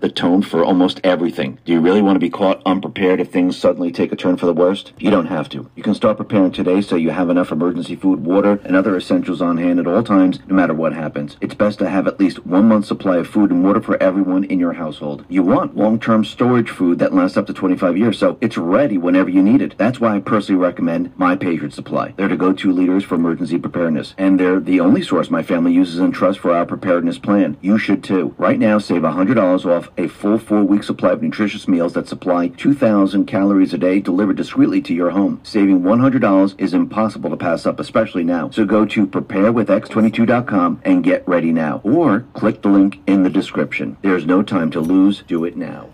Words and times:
the 0.00 0.10
tone 0.10 0.42
for 0.42 0.64
almost 0.64 1.00
everything. 1.04 1.58
Do 1.64 1.72
you 1.72 1.80
really 1.80 2.02
want 2.02 2.16
to 2.16 2.20
be 2.20 2.30
caught 2.30 2.62
unprepared 2.64 3.20
if 3.20 3.30
things 3.30 3.56
suddenly 3.56 3.90
take 3.90 4.12
a 4.12 4.16
turn 4.16 4.36
for 4.36 4.46
the 4.46 4.52
worst? 4.52 4.92
You 4.98 5.10
don't 5.10 5.26
have 5.26 5.48
to. 5.50 5.70
You 5.74 5.82
can 5.82 5.94
start 5.94 6.16
preparing 6.16 6.52
today 6.52 6.80
so 6.80 6.96
you 6.96 7.10
have 7.10 7.30
enough 7.30 7.52
emergency 7.52 7.96
food, 7.96 8.24
water, 8.24 8.60
and 8.64 8.76
other 8.76 8.96
essentials 8.96 9.42
on 9.42 9.56
hand 9.56 9.78
at 9.78 9.86
all 9.86 10.02
times, 10.02 10.40
no 10.46 10.54
matter 10.54 10.74
what 10.74 10.92
happens. 10.92 11.36
It's 11.40 11.54
best 11.54 11.78
to 11.80 11.88
have 11.88 12.06
at 12.06 12.20
least 12.20 12.46
one 12.46 12.68
month's 12.68 12.88
supply 12.88 13.18
of 13.18 13.28
food 13.28 13.50
and 13.50 13.64
water 13.64 13.80
for 13.80 14.02
everyone 14.02 14.44
in 14.44 14.58
your 14.58 14.74
household. 14.74 15.24
You 15.28 15.42
want 15.42 15.76
long-term 15.76 16.24
storage 16.24 16.70
food 16.70 16.98
that 16.98 17.14
lasts 17.14 17.36
up 17.36 17.46
to 17.46 17.52
25 17.52 17.96
years, 17.96 18.18
so 18.18 18.38
it's 18.40 18.56
ready 18.56 18.98
whenever 18.98 19.30
you 19.30 19.42
need 19.42 19.62
it. 19.62 19.76
That's 19.78 20.00
why 20.00 20.16
I 20.16 20.20
personally 20.20 20.60
recommend 20.60 21.16
My 21.18 21.36
Patriot 21.36 21.72
Supply. 21.72 22.14
They're 22.16 22.28
the 22.28 22.36
go-to 22.36 22.72
leaders 22.72 23.04
for 23.04 23.14
emergency 23.14 23.58
preparedness, 23.58 24.14
and 24.18 24.38
they're 24.38 24.60
the 24.60 24.80
only 24.80 25.02
source 25.02 25.30
my 25.30 25.42
family 25.42 25.72
uses 25.72 25.98
and 25.98 26.14
trusts 26.14 26.40
for 26.40 26.54
our 26.54 26.66
preparedness 26.66 27.18
plan. 27.18 27.56
You 27.60 27.78
should 27.78 28.04
too. 28.04 28.34
Right 28.38 28.58
now, 28.58 28.78
save 28.78 29.02
$100 29.02 29.64
off 29.66 29.87
a 29.96 30.08
full 30.08 30.38
four-week 30.38 30.82
supply 30.82 31.12
of 31.12 31.22
nutritious 31.22 31.66
meals 31.66 31.94
that 31.94 32.08
supply 32.08 32.48
2,000 32.48 33.26
calories 33.26 33.72
a 33.72 33.78
day 33.78 34.00
delivered 34.00 34.36
discreetly 34.36 34.82
to 34.82 34.94
your 34.94 35.10
home. 35.10 35.40
Saving 35.42 35.82
$100 35.82 36.54
is 36.58 36.74
impossible 36.74 37.30
to 37.30 37.36
pass 37.36 37.66
up, 37.66 37.80
especially 37.80 38.24
now. 38.24 38.50
So 38.50 38.64
go 38.64 38.84
to 38.86 39.06
preparewithx22.com 39.06 40.82
and 40.84 41.04
get 41.04 41.26
ready 41.26 41.52
now. 41.52 41.80
Or 41.84 42.20
click 42.34 42.62
the 42.62 42.68
link 42.68 43.00
in 43.06 43.22
the 43.22 43.30
description. 43.30 43.96
There's 44.02 44.26
no 44.26 44.42
time 44.42 44.70
to 44.72 44.80
lose. 44.80 45.22
Do 45.26 45.44
it 45.44 45.56
now. 45.56 45.88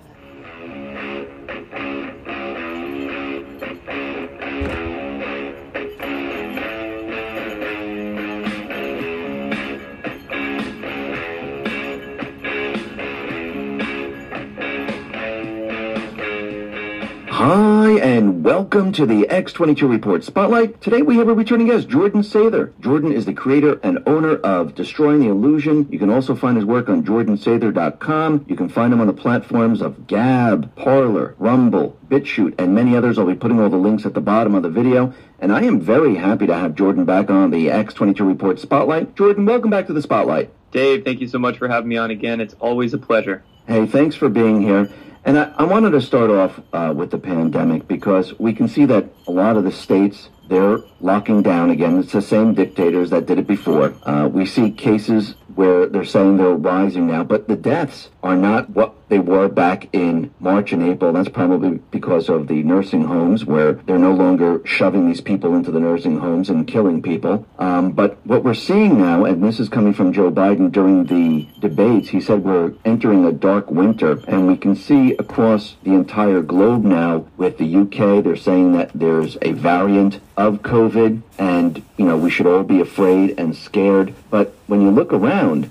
Hi, 17.46 17.98
and 17.98 18.42
welcome 18.42 18.90
to 18.92 19.04
the 19.04 19.26
X22 19.28 19.86
Report 19.86 20.24
Spotlight. 20.24 20.80
Today 20.80 21.02
we 21.02 21.18
have 21.18 21.28
a 21.28 21.34
returning 21.34 21.66
guest, 21.66 21.90
Jordan 21.90 22.22
Sather. 22.22 22.72
Jordan 22.80 23.12
is 23.12 23.26
the 23.26 23.34
creator 23.34 23.78
and 23.82 23.98
owner 24.06 24.36
of 24.36 24.74
Destroying 24.74 25.20
the 25.20 25.28
Illusion. 25.28 25.86
You 25.90 25.98
can 25.98 26.08
also 26.08 26.34
find 26.34 26.56
his 26.56 26.64
work 26.64 26.88
on 26.88 27.04
jordansather.com. 27.04 28.46
You 28.48 28.56
can 28.56 28.70
find 28.70 28.94
him 28.94 29.02
on 29.02 29.08
the 29.08 29.12
platforms 29.12 29.82
of 29.82 30.06
Gab, 30.06 30.74
Parler, 30.74 31.34
Rumble, 31.38 31.98
BitChute, 32.08 32.54
and 32.58 32.74
many 32.74 32.96
others. 32.96 33.18
I'll 33.18 33.26
be 33.26 33.34
putting 33.34 33.60
all 33.60 33.68
the 33.68 33.76
links 33.76 34.06
at 34.06 34.14
the 34.14 34.22
bottom 34.22 34.54
of 34.54 34.62
the 34.62 34.70
video. 34.70 35.12
And 35.38 35.52
I 35.52 35.64
am 35.64 35.82
very 35.82 36.14
happy 36.14 36.46
to 36.46 36.54
have 36.54 36.74
Jordan 36.74 37.04
back 37.04 37.28
on 37.28 37.50
the 37.50 37.66
X22 37.66 38.26
Report 38.26 38.58
Spotlight. 38.58 39.16
Jordan, 39.16 39.44
welcome 39.44 39.68
back 39.68 39.86
to 39.88 39.92
the 39.92 40.00
Spotlight. 40.00 40.50
Dave, 40.70 41.04
thank 41.04 41.20
you 41.20 41.28
so 41.28 41.38
much 41.38 41.58
for 41.58 41.68
having 41.68 41.90
me 41.90 41.98
on 41.98 42.10
again. 42.10 42.40
It's 42.40 42.54
always 42.54 42.94
a 42.94 42.98
pleasure. 42.98 43.44
Hey, 43.66 43.84
thanks 43.84 44.16
for 44.16 44.30
being 44.30 44.62
here. 44.62 44.88
And 45.24 45.38
I, 45.38 45.52
I 45.56 45.64
wanted 45.64 45.90
to 45.92 46.02
start 46.02 46.30
off 46.30 46.60
uh, 46.72 46.92
with 46.94 47.10
the 47.10 47.18
pandemic 47.18 47.88
because 47.88 48.38
we 48.38 48.52
can 48.52 48.68
see 48.68 48.84
that 48.84 49.06
a 49.26 49.30
lot 49.30 49.56
of 49.56 49.64
the 49.64 49.72
states, 49.72 50.28
they're 50.48 50.78
locking 51.00 51.42
down 51.42 51.70
again. 51.70 51.98
It's 51.98 52.12
the 52.12 52.20
same 52.20 52.52
dictators 52.52 53.08
that 53.10 53.24
did 53.24 53.38
it 53.38 53.46
before. 53.46 53.94
Uh, 54.02 54.28
we 54.28 54.44
see 54.44 54.70
cases 54.70 55.34
where 55.54 55.86
they're 55.86 56.04
saying 56.04 56.36
they're 56.36 56.54
rising 56.54 57.06
now, 57.06 57.24
but 57.24 57.48
the 57.48 57.56
deaths 57.56 58.10
are 58.24 58.36
not 58.36 58.70
what 58.70 58.94
they 59.10 59.18
were 59.18 59.48
back 59.48 59.86
in 59.92 60.32
March 60.40 60.72
and 60.72 60.82
April. 60.82 61.12
That's 61.12 61.28
probably 61.28 61.78
because 61.90 62.30
of 62.30 62.48
the 62.48 62.62
nursing 62.62 63.04
homes 63.04 63.44
where 63.44 63.74
they're 63.74 63.98
no 63.98 64.14
longer 64.14 64.62
shoving 64.64 65.06
these 65.06 65.20
people 65.20 65.54
into 65.54 65.70
the 65.70 65.78
nursing 65.78 66.18
homes 66.18 66.48
and 66.48 66.66
killing 66.66 67.02
people. 67.02 67.46
Um, 67.58 67.92
but 67.92 68.16
what 68.26 68.42
we're 68.42 68.54
seeing 68.54 68.98
now, 68.98 69.26
and 69.26 69.44
this 69.44 69.60
is 69.60 69.68
coming 69.68 69.92
from 69.92 70.14
Joe 70.14 70.30
Biden 70.30 70.72
during 70.72 71.04
the 71.04 71.46
debates, 71.60 72.08
he 72.08 72.20
said 72.20 72.42
we're 72.42 72.72
entering 72.86 73.26
a 73.26 73.32
dark 73.32 73.70
winter, 73.70 74.18
and 74.26 74.46
we 74.46 74.56
can 74.56 74.74
see 74.74 75.12
across 75.18 75.76
the 75.82 75.92
entire 75.92 76.40
globe 76.40 76.82
now 76.82 77.26
with 77.36 77.58
the 77.58 77.76
UK, 77.76 78.24
they're 78.24 78.36
saying 78.36 78.72
that 78.72 78.90
there's 78.94 79.36
a 79.42 79.52
variant 79.52 80.18
of 80.38 80.62
COVID, 80.62 81.20
and 81.38 81.84
you 81.98 82.06
know 82.06 82.16
we 82.16 82.30
should 82.30 82.46
all 82.46 82.64
be 82.64 82.80
afraid 82.80 83.38
and 83.38 83.54
scared. 83.54 84.14
But 84.30 84.54
when 84.66 84.80
you 84.80 84.90
look 84.90 85.12
around, 85.12 85.66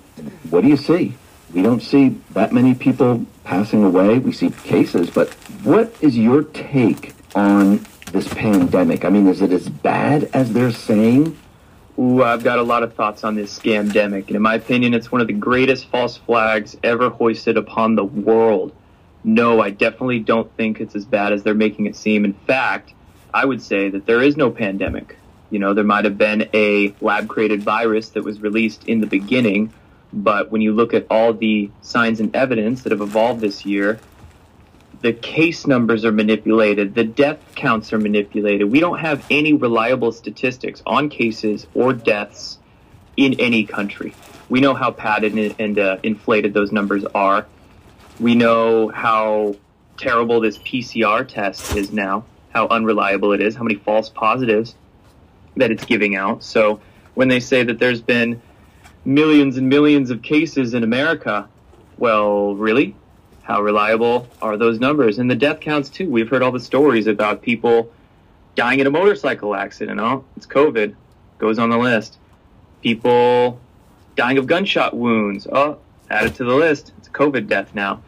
what 0.52 0.62
do 0.62 0.68
you 0.68 0.78
see? 0.78 1.16
We 1.54 1.62
don't 1.62 1.82
see 1.82 2.20
that 2.32 2.52
many 2.52 2.74
people 2.74 3.26
passing 3.44 3.84
away. 3.84 4.18
We 4.20 4.32
see 4.32 4.50
cases, 4.50 5.10
but 5.10 5.30
what 5.64 5.94
is 6.02 6.18
your 6.18 6.44
take 6.44 7.14
on 7.36 7.86
this 8.12 8.28
pandemic? 8.34 9.06
I 9.06 9.10
mean, 9.10 9.28
is 9.28 9.42
it 9.42 9.52
as 9.52 9.70
bad 9.70 10.30
as 10.34 10.54
they're 10.54 10.72
saying? 10.72 11.38
Ooh, 12.00 12.24
I've 12.24 12.44
got 12.44 12.58
a 12.58 12.64
lot 12.64 12.82
of 12.82 12.96
thoughts 12.96 13.24
on 13.24 13.36
this 13.36 13.58
scamdemic, 13.58 14.28
and 14.28 14.36
in 14.36 14.42
my 14.42 14.56
opinion, 14.56 14.96
it's 14.96 15.12
one 15.12 15.22
of 15.22 15.28
the 15.28 15.34
greatest 15.34 15.90
false 15.90 16.18
flags 16.18 16.76
ever 16.84 17.10
hoisted 17.10 17.56
upon 17.56 17.96
the 17.96 18.04
world. 18.04 18.76
No, 19.24 19.62
I 19.62 19.70
definitely 19.70 20.20
don't 20.20 20.52
think 20.58 20.82
it's 20.82 20.96
as 20.96 21.06
bad 21.06 21.34
as 21.34 21.44
they're 21.44 21.54
making 21.54 21.86
it 21.86 21.96
seem. 21.96 22.26
In 22.26 22.34
fact, 22.34 22.94
I 23.32 23.46
would 23.46 23.62
say 23.62 23.90
that 23.90 24.08
there 24.08 24.24
is 24.24 24.36
no 24.36 24.50
pandemic. 24.50 25.18
You 25.52 25.60
know, 25.60 25.76
there 25.76 25.84
might 25.84 26.06
have 26.06 26.18
been 26.18 26.50
a 26.54 26.96
lab 27.00 27.30
created 27.30 27.62
virus 27.62 28.10
that 28.10 28.24
was 28.24 28.42
released 28.42 28.86
in 28.86 29.00
the 29.00 29.08
beginning, 29.08 29.72
but 30.14 30.52
when 30.52 30.62
you 30.62 30.74
look 30.74 30.94
at 30.94 31.08
all 31.10 31.34
the 31.34 31.72
signs 31.82 32.20
and 32.20 32.36
evidence 32.36 32.84
that 32.84 32.92
have 32.92 33.02
evolved 33.02 33.42
this 33.42 33.66
year, 33.66 34.00
the 35.02 35.12
case 35.12 35.68
numbers 35.68 36.06
are 36.06 36.12
manipulated, 36.12 36.94
the 36.96 37.04
death 37.04 37.40
counts 37.56 37.92
are 37.92 38.00
manipulated. 38.00 38.72
We 38.72 38.80
don't 38.80 39.00
have 39.00 39.26
any 39.30 39.52
reliable 39.54 40.12
statistics 40.12 40.82
on 40.86 41.10
cases 41.10 41.68
or 41.74 41.92
deaths 41.94 42.60
in 43.18 43.40
any 43.40 43.66
country. 43.66 44.14
We 44.50 44.62
know 44.62 44.74
how 44.74 44.92
padded 44.92 45.56
and, 45.60 45.80
uh, 45.80 45.98
inflated 46.04 46.54
those 46.54 46.72
numbers 46.72 47.04
are. 47.16 47.48
We 48.20 48.36
know 48.36 48.90
how 48.90 49.56
terrible 49.98 50.40
this 50.40 50.58
PCR 50.60 51.28
test 51.28 51.76
is 51.76 51.92
now, 51.92 52.26
how 52.52 52.68
unreliable 52.68 53.34
it 53.34 53.42
is, 53.42 53.56
how 53.56 53.64
many 53.64 53.76
false 53.76 54.10
positives 54.10 54.76
that 55.58 55.72
it's 55.72 55.86
giving 55.86 56.16
out. 56.16 56.44
So 56.44 56.80
when 57.14 57.28
they 57.28 57.40
say 57.40 57.64
that 57.64 57.80
there's 57.80 58.02
been 58.02 58.42
millions 59.06 59.58
and 59.58 59.70
millions 59.70 60.10
of 60.10 60.22
cases 60.22 60.74
in 60.74 60.84
America. 60.84 61.48
Well, 61.98 62.56
really? 62.56 62.96
How 63.44 63.62
reliable 63.62 64.28
are 64.42 64.58
those 64.58 64.80
numbers? 64.80 65.20
And 65.20 65.30
the 65.30 65.36
death 65.36 65.60
counts 65.60 65.90
too. 65.90 66.10
We've 66.10 66.30
heard 66.30 66.42
all 66.42 66.52
the 66.52 66.60
stories 66.60 67.08
about 67.08 67.42
people 67.42 67.92
dying 68.56 68.80
in 68.80 68.88
a 68.88 68.92
motorcycle 68.92 69.56
accident. 69.56 70.00
Oh, 70.00 70.24
it's 70.38 70.46
COVID. 70.46 70.96
Goes 71.40 71.60
on 71.60 71.70
the 71.70 71.78
list. 71.78 72.18
People 72.82 73.60
dying 74.16 74.38
of 74.38 74.48
gunshot 74.48 74.96
wounds. 74.96 75.48
Oh, 75.52 75.80
added 76.10 76.36
to 76.36 76.46
the 76.46 76.56
list. 76.56 76.94
It's 76.98 77.10
COVID 77.10 77.48
death 77.48 77.76
now. 77.76 78.02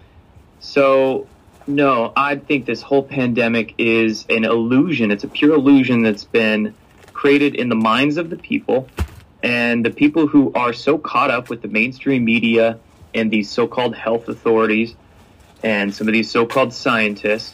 So, 0.60 1.28
no, 1.68 2.14
I 2.16 2.38
think 2.38 2.66
this 2.66 2.82
whole 2.82 3.04
pandemic 3.04 3.74
is 3.78 4.26
an 4.30 4.46
illusion. 4.46 5.12
It's 5.12 5.24
a 5.24 5.28
pure 5.28 5.54
illusion 5.56 6.02
that's 6.02 6.24
been 6.24 6.74
created 7.14 7.56
in 7.56 7.70
the 7.70 7.76
minds 7.76 8.18
of 8.18 8.30
the 8.30 8.38
people 8.38 8.88
and 9.46 9.86
the 9.86 9.92
people 9.92 10.26
who 10.26 10.52
are 10.54 10.74
so 10.74 10.98
caught 10.98 11.30
up 11.30 11.52
with 11.52 11.62
the 11.62 11.68
mainstream 11.68 12.26
media 12.26 12.80
and 13.14 13.30
these 13.30 13.48
so 13.48 13.68
called 13.68 13.96
health 13.96 14.28
authorities 14.28 14.96
and 15.64 15.94
some 15.94 16.08
of 16.08 16.14
these 16.14 16.32
so 16.32 16.48
called 16.48 16.74
scientists, 16.74 17.54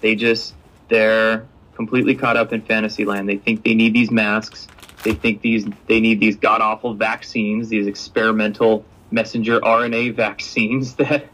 they 0.00 0.14
just, 0.14 0.54
they're 0.88 1.44
completely 1.74 2.14
caught 2.14 2.36
up 2.36 2.52
in 2.52 2.62
fantasy 2.62 3.04
land. 3.04 3.28
They 3.28 3.38
think 3.38 3.64
they 3.64 3.74
need 3.74 3.92
these 3.92 4.12
masks. 4.12 4.68
They 5.02 5.14
think 5.14 5.40
these, 5.40 5.66
they 5.88 5.98
need 5.98 6.20
these 6.20 6.36
god 6.36 6.60
awful 6.60 6.94
vaccines, 6.94 7.68
these 7.68 7.88
experimental 7.88 8.84
messenger 9.10 9.58
RNA 9.58 10.14
vaccines 10.16 10.94
that, 10.94 11.26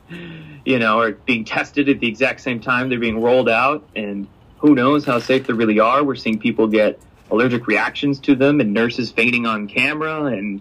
you 0.65 0.79
know, 0.79 1.01
are 1.01 1.13
being 1.13 1.45
tested 1.45 1.91
at 1.91 2.01
the 2.01 2.09
exact 2.09 2.41
same 2.41 2.61
time 2.61 2.89
they're 2.89 2.99
being 2.99 3.21
rolled 3.21 3.51
out. 3.51 3.87
And 3.95 4.27
who 4.57 4.75
knows 4.75 5.05
how 5.05 5.19
safe 5.19 5.47
they 5.47 5.53
really 5.53 5.81
are. 5.81 6.03
We're 6.03 6.17
seeing 6.17 6.39
people 6.39 6.67
get 6.67 6.99
allergic 7.31 7.67
reactions 7.67 8.19
to 8.21 8.35
them 8.35 8.61
and 8.61 8.73
nurses 8.73 9.11
fainting 9.11 9.47
on 9.47 9.69
camera 9.69 10.25
and 10.25 10.61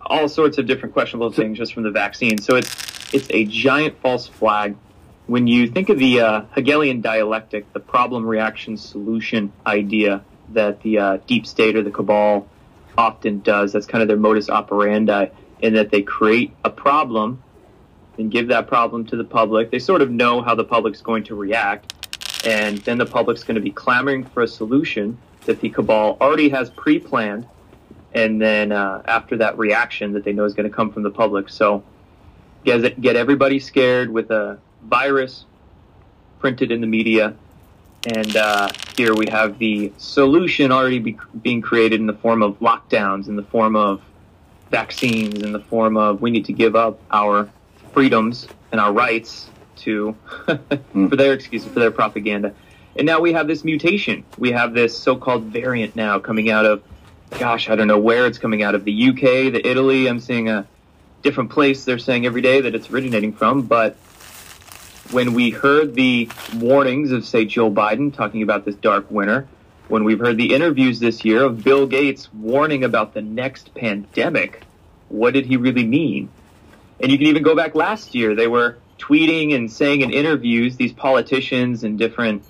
all 0.00 0.28
sorts 0.28 0.58
of 0.58 0.66
different 0.66 0.92
questionable 0.92 1.30
things 1.30 1.58
just 1.58 1.72
from 1.72 1.84
the 1.84 1.90
vaccine. 1.90 2.38
So 2.38 2.56
it's 2.56 3.14
it's 3.14 3.28
a 3.30 3.44
giant 3.44 4.00
false 4.00 4.26
flag. 4.26 4.76
When 5.26 5.46
you 5.46 5.68
think 5.68 5.88
of 5.88 5.98
the 5.98 6.20
uh, 6.20 6.44
Hegelian 6.54 7.00
dialectic, 7.00 7.72
the 7.72 7.80
problem 7.80 8.26
reaction 8.26 8.76
solution 8.76 9.52
idea 9.66 10.24
that 10.50 10.82
the 10.82 10.98
uh, 10.98 11.18
deep 11.26 11.46
state 11.46 11.76
or 11.76 11.82
the 11.82 11.90
cabal 11.90 12.48
often 12.98 13.40
does, 13.40 13.72
that's 13.72 13.86
kind 13.86 14.02
of 14.02 14.08
their 14.08 14.16
modus 14.16 14.50
operandi, 14.50 15.26
in 15.60 15.74
that 15.74 15.90
they 15.90 16.02
create 16.02 16.52
a 16.64 16.70
problem 16.70 17.42
and 18.18 18.30
give 18.30 18.48
that 18.48 18.66
problem 18.66 19.04
to 19.06 19.16
the 19.16 19.24
public. 19.24 19.70
They 19.70 19.78
sort 19.78 20.02
of 20.02 20.10
know 20.10 20.42
how 20.42 20.54
the 20.54 20.64
public's 20.64 21.00
going 21.00 21.24
to 21.24 21.34
react, 21.34 21.94
and 22.44 22.78
then 22.78 22.98
the 22.98 23.06
public's 23.06 23.44
going 23.44 23.54
to 23.54 23.60
be 23.60 23.70
clamoring 23.70 24.24
for 24.24 24.42
a 24.42 24.48
solution 24.48 25.16
that 25.50 25.60
the 25.60 25.68
cabal 25.68 26.16
already 26.20 26.48
has 26.48 26.70
pre-planned, 26.70 27.44
and 28.14 28.40
then 28.40 28.70
uh, 28.70 29.02
after 29.06 29.36
that 29.38 29.58
reaction 29.58 30.12
that 30.12 30.22
they 30.22 30.32
know 30.32 30.44
is 30.44 30.54
going 30.54 30.68
to 30.68 30.74
come 30.74 30.92
from 30.92 31.02
the 31.02 31.10
public. 31.10 31.48
So 31.48 31.82
get 32.64 33.00
get 33.00 33.16
everybody 33.16 33.58
scared 33.58 34.10
with 34.10 34.30
a 34.30 34.58
virus 34.84 35.46
printed 36.38 36.70
in 36.70 36.80
the 36.80 36.86
media, 36.86 37.34
and 38.06 38.36
uh, 38.36 38.70
here 38.96 39.12
we 39.12 39.26
have 39.28 39.58
the 39.58 39.92
solution 39.98 40.70
already 40.70 41.00
be, 41.00 41.18
being 41.42 41.60
created 41.60 41.98
in 41.98 42.06
the 42.06 42.14
form 42.14 42.44
of 42.44 42.60
lockdowns, 42.60 43.26
in 43.26 43.34
the 43.34 43.42
form 43.42 43.74
of 43.74 44.00
vaccines, 44.70 45.42
in 45.42 45.50
the 45.50 45.64
form 45.72 45.96
of 45.96 46.20
we 46.20 46.30
need 46.30 46.44
to 46.44 46.52
give 46.52 46.76
up 46.76 47.00
our 47.10 47.50
freedoms 47.92 48.46
and 48.70 48.80
our 48.80 48.92
rights 48.92 49.50
to 49.78 50.14
for 50.46 51.16
their 51.16 51.32
excuse 51.32 51.64
for 51.64 51.80
their 51.80 51.90
propaganda. 51.90 52.54
And 52.96 53.06
now 53.06 53.20
we 53.20 53.32
have 53.32 53.46
this 53.46 53.64
mutation. 53.64 54.24
We 54.38 54.52
have 54.52 54.74
this 54.74 54.98
so-called 54.98 55.44
variant 55.44 55.96
now 55.96 56.18
coming 56.18 56.50
out 56.50 56.66
of 56.66 56.82
gosh, 57.38 57.68
I 57.68 57.76
don't 57.76 57.86
know 57.86 57.98
where 57.98 58.26
it's 58.26 58.38
coming 58.38 58.62
out 58.62 58.74
of 58.74 58.84
the 58.84 59.08
UK, 59.10 59.52
the 59.52 59.62
Italy. 59.64 60.08
I'm 60.08 60.20
seeing 60.20 60.48
a 60.48 60.66
different 61.22 61.50
place 61.50 61.84
they're 61.84 61.98
saying 61.98 62.26
every 62.26 62.42
day 62.42 62.60
that 62.60 62.74
it's 62.74 62.90
originating 62.90 63.32
from, 63.32 63.62
but 63.62 63.96
when 65.10 65.34
we 65.34 65.50
heard 65.50 65.94
the 65.94 66.30
warnings 66.56 67.10
of 67.10 67.24
say 67.24 67.44
Joe 67.44 67.70
Biden 67.70 68.12
talking 68.14 68.42
about 68.42 68.64
this 68.64 68.76
dark 68.76 69.10
winter, 69.10 69.46
when 69.88 70.04
we've 70.04 70.20
heard 70.20 70.36
the 70.36 70.54
interviews 70.54 71.00
this 71.00 71.24
year 71.24 71.42
of 71.42 71.64
Bill 71.64 71.86
Gates 71.86 72.32
warning 72.32 72.84
about 72.84 73.12
the 73.12 73.22
next 73.22 73.74
pandemic, 73.74 74.62
what 75.08 75.34
did 75.34 75.46
he 75.46 75.56
really 75.56 75.84
mean? 75.84 76.28
And 77.00 77.10
you 77.10 77.18
can 77.18 77.26
even 77.26 77.42
go 77.42 77.56
back 77.56 77.74
last 77.74 78.14
year. 78.14 78.36
They 78.36 78.46
were 78.46 78.78
tweeting 78.98 79.54
and 79.54 79.70
saying 79.70 80.02
in 80.02 80.12
interviews, 80.12 80.76
these 80.76 80.92
politicians 80.92 81.82
and 81.82 81.98
different 81.98 82.44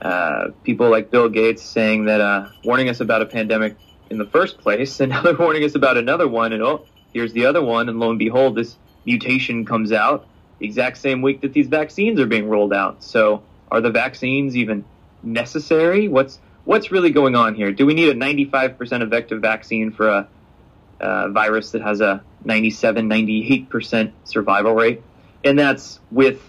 uh, 0.00 0.48
people 0.64 0.90
like 0.90 1.10
Bill 1.10 1.28
Gates 1.28 1.62
saying 1.62 2.06
that, 2.06 2.20
uh, 2.20 2.48
warning 2.64 2.88
us 2.88 3.00
about 3.00 3.22
a 3.22 3.26
pandemic 3.26 3.76
in 4.10 4.18
the 4.18 4.26
first 4.26 4.58
place, 4.58 5.00
and 5.00 5.10
now 5.10 5.22
they're 5.22 5.36
warning 5.36 5.64
us 5.64 5.74
about 5.74 5.96
another 5.96 6.28
one, 6.28 6.52
and 6.52 6.62
oh, 6.62 6.86
here's 7.12 7.32
the 7.32 7.46
other 7.46 7.62
one, 7.62 7.88
and 7.88 7.98
lo 7.98 8.10
and 8.10 8.18
behold, 8.18 8.56
this 8.56 8.76
mutation 9.04 9.64
comes 9.64 9.92
out 9.92 10.26
the 10.58 10.66
exact 10.66 10.98
same 10.98 11.22
week 11.22 11.40
that 11.40 11.52
these 11.52 11.68
vaccines 11.68 12.20
are 12.20 12.26
being 12.26 12.48
rolled 12.48 12.72
out. 12.72 13.02
So, 13.02 13.42
are 13.70 13.80
the 13.80 13.90
vaccines 13.90 14.56
even 14.56 14.84
necessary? 15.22 16.08
What's 16.08 16.40
what's 16.64 16.90
really 16.90 17.10
going 17.10 17.34
on 17.34 17.54
here? 17.54 17.72
Do 17.72 17.86
we 17.86 17.94
need 17.94 18.08
a 18.08 18.14
95% 18.14 19.02
effective 19.02 19.40
vaccine 19.40 19.90
for 19.90 20.08
a, 20.08 20.28
a 21.00 21.30
virus 21.30 21.70
that 21.70 21.82
has 21.82 22.00
a 22.00 22.22
97, 22.44 23.08
98% 23.08 24.12
survival 24.24 24.74
rate? 24.74 25.02
And 25.44 25.58
that's 25.58 26.00
with 26.10 26.42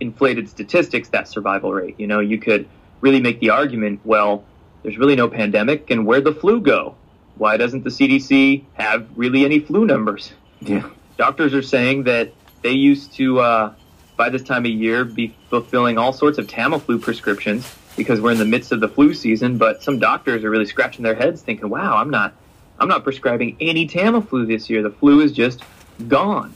inflated 0.00 0.48
statistics, 0.48 1.08
that 1.10 1.28
survival 1.28 1.72
rate. 1.72 1.96
You 1.98 2.06
know, 2.06 2.20
you 2.20 2.38
could 2.38 2.68
really 3.00 3.20
make 3.20 3.40
the 3.40 3.50
argument, 3.50 4.00
well, 4.04 4.44
there's 4.82 4.98
really 4.98 5.16
no 5.16 5.28
pandemic, 5.28 5.90
and 5.90 6.06
where'd 6.06 6.24
the 6.24 6.34
flu 6.34 6.60
go? 6.60 6.94
Why 7.36 7.56
doesn't 7.56 7.84
the 7.84 7.90
CDC 7.90 8.64
have 8.74 9.08
really 9.16 9.44
any 9.44 9.60
flu 9.60 9.84
numbers? 9.84 10.32
Yeah. 10.60 10.88
Doctors 11.16 11.54
are 11.54 11.62
saying 11.62 12.04
that 12.04 12.32
they 12.62 12.72
used 12.72 13.12
to, 13.14 13.40
uh, 13.40 13.74
by 14.16 14.30
this 14.30 14.42
time 14.42 14.64
of 14.64 14.70
year, 14.70 15.04
be 15.04 15.34
fulfilling 15.50 15.98
all 15.98 16.12
sorts 16.12 16.38
of 16.38 16.46
Tamiflu 16.46 17.00
prescriptions 17.00 17.70
because 17.96 18.20
we're 18.20 18.32
in 18.32 18.38
the 18.38 18.44
midst 18.44 18.72
of 18.72 18.80
the 18.80 18.88
flu 18.88 19.12
season. 19.12 19.58
But 19.58 19.82
some 19.82 19.98
doctors 19.98 20.44
are 20.44 20.50
really 20.50 20.66
scratching 20.66 21.02
their 21.02 21.14
heads, 21.14 21.42
thinking, 21.42 21.68
"Wow, 21.68 21.96
I'm 21.96 22.10
not, 22.10 22.34
I'm 22.78 22.88
not 22.88 23.04
prescribing 23.04 23.56
any 23.60 23.86
Tamiflu 23.86 24.46
this 24.46 24.70
year. 24.70 24.82
The 24.82 24.90
flu 24.90 25.20
is 25.20 25.32
just 25.32 25.62
gone." 26.08 26.54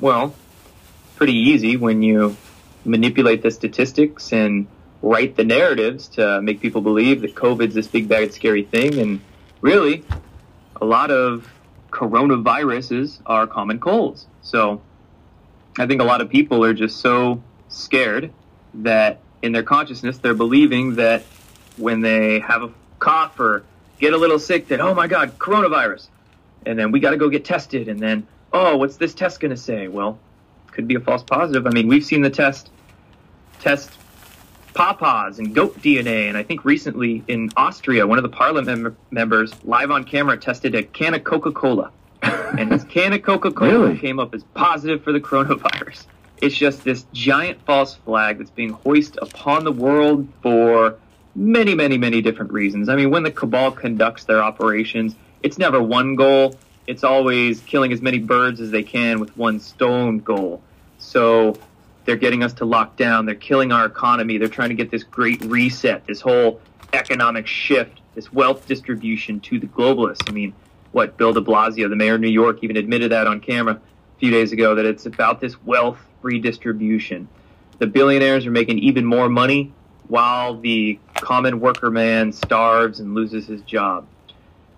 Well, 0.00 0.34
pretty 1.16 1.34
easy 1.34 1.76
when 1.76 2.02
you 2.02 2.36
manipulate 2.84 3.42
the 3.42 3.50
statistics 3.50 4.32
and 4.32 4.66
write 5.02 5.36
the 5.36 5.44
narratives 5.44 6.08
to 6.08 6.40
make 6.42 6.60
people 6.60 6.80
believe 6.80 7.22
that 7.22 7.34
COVID's 7.34 7.74
this 7.74 7.86
big 7.86 8.08
bad 8.08 8.32
scary 8.32 8.64
thing, 8.64 8.98
and 8.98 9.20
really, 9.60 10.04
a 10.80 10.84
lot 10.84 11.10
of 11.10 11.48
coronaviruses 11.90 13.20
are 13.26 13.46
common 13.46 13.78
colds. 13.78 14.26
So 14.42 14.80
I 15.78 15.86
think 15.86 16.00
a 16.00 16.04
lot 16.04 16.20
of 16.20 16.28
people 16.28 16.64
are 16.64 16.74
just 16.74 17.00
so 17.00 17.42
scared 17.68 18.32
that 18.74 19.20
in 19.42 19.52
their 19.52 19.62
consciousness 19.62 20.18
they're 20.18 20.34
believing 20.34 20.96
that 20.96 21.22
when 21.76 22.00
they 22.00 22.40
have 22.40 22.62
a 22.62 22.70
cough 22.98 23.38
or 23.40 23.64
get 23.98 24.12
a 24.12 24.16
little 24.16 24.38
sick 24.38 24.68
that 24.68 24.80
oh 24.80 24.94
my 24.94 25.06
god 25.06 25.38
coronavirus. 25.38 26.08
And 26.66 26.78
then 26.78 26.92
we 26.92 27.00
got 27.00 27.10
to 27.10 27.16
go 27.16 27.28
get 27.28 27.44
tested. 27.44 27.88
And 27.88 28.00
then 28.00 28.26
oh 28.52 28.76
what's 28.76 28.96
this 28.96 29.14
test 29.14 29.40
going 29.40 29.50
to 29.50 29.56
say? 29.56 29.88
Well 29.88 30.18
could 30.68 30.86
be 30.86 30.94
a 30.94 31.00
false 31.00 31.22
positive. 31.22 31.66
I 31.66 31.70
mean 31.70 31.88
we've 31.88 32.04
seen 32.04 32.22
the 32.22 32.30
test 32.30 32.70
test 33.60 33.90
pawpaws 34.74 35.38
and 35.38 35.54
goat 35.54 35.76
dna 35.80 36.28
and 36.28 36.36
i 36.36 36.42
think 36.42 36.64
recently 36.64 37.22
in 37.28 37.50
austria 37.56 38.06
one 38.06 38.18
of 38.18 38.22
the 38.22 38.28
parliament 38.28 38.66
mem- 38.66 38.96
members 39.10 39.52
live 39.64 39.90
on 39.90 40.04
camera 40.04 40.36
tested 40.36 40.74
a 40.74 40.82
can 40.82 41.14
of 41.14 41.24
coca-cola 41.24 41.90
and 42.22 42.72
his 42.72 42.84
can 42.84 43.12
of 43.12 43.22
coca-cola 43.22 43.86
Really? 43.88 43.98
came 43.98 44.18
up 44.18 44.34
as 44.34 44.44
positive 44.54 45.02
for 45.02 45.12
the 45.12 45.20
coronavirus 45.20 46.06
it's 46.40 46.56
just 46.56 46.84
this 46.84 47.04
giant 47.12 47.60
false 47.66 47.96
flag 47.96 48.38
that's 48.38 48.50
being 48.50 48.70
hoisted 48.70 49.18
upon 49.22 49.64
the 49.64 49.72
world 49.72 50.26
for 50.42 50.98
many, 51.34 51.74
many, 51.74 51.98
many 51.98 52.22
different 52.22 52.52
reasons. 52.52 52.88
I 52.88 52.96
mean, 52.96 53.10
when 53.10 53.22
the 53.22 53.30
cabal 53.30 53.72
conducts 53.72 54.24
their 54.24 54.42
operations, 54.42 55.14
it's 55.42 55.58
never 55.58 55.82
one 55.82 56.16
goal. 56.16 56.54
It's 56.86 57.04
always 57.04 57.60
killing 57.60 57.92
as 57.92 58.00
many 58.00 58.18
birds 58.18 58.60
as 58.60 58.70
they 58.70 58.82
can 58.82 59.20
with 59.20 59.36
one 59.36 59.60
stone 59.60 60.18
goal. 60.18 60.62
So 60.98 61.56
they're 62.04 62.16
getting 62.16 62.42
us 62.42 62.52
to 62.54 62.64
lock 62.64 62.96
down. 62.96 63.26
They're 63.26 63.34
killing 63.34 63.72
our 63.72 63.86
economy. 63.86 64.38
They're 64.38 64.48
trying 64.48 64.70
to 64.70 64.74
get 64.74 64.90
this 64.90 65.02
great 65.02 65.40
reset, 65.42 66.06
this 66.06 66.20
whole 66.20 66.60
economic 66.92 67.46
shift, 67.46 68.00
this 68.14 68.32
wealth 68.32 68.66
distribution 68.66 69.40
to 69.40 69.58
the 69.58 69.66
globalists. 69.66 70.28
I 70.28 70.32
mean, 70.32 70.52
what 70.92 71.16
Bill 71.16 71.32
de 71.32 71.40
Blasio, 71.40 71.88
the 71.88 71.96
mayor 71.96 72.14
of 72.14 72.20
New 72.20 72.28
York, 72.28 72.58
even 72.62 72.76
admitted 72.76 73.12
that 73.12 73.26
on 73.26 73.40
camera 73.40 73.74
a 73.74 74.18
few 74.18 74.30
days 74.30 74.52
ago 74.52 74.74
that 74.74 74.84
it's 74.84 75.06
about 75.06 75.40
this 75.40 75.62
wealth 75.62 75.98
redistribution. 76.22 77.28
The 77.78 77.86
billionaires 77.86 78.46
are 78.46 78.50
making 78.50 78.78
even 78.80 79.04
more 79.04 79.28
money 79.28 79.72
while 80.08 80.58
the 80.58 80.98
common 81.14 81.60
worker 81.60 81.90
man 81.90 82.32
starves 82.32 83.00
and 83.00 83.14
loses 83.14 83.46
his 83.46 83.62
job. 83.62 84.06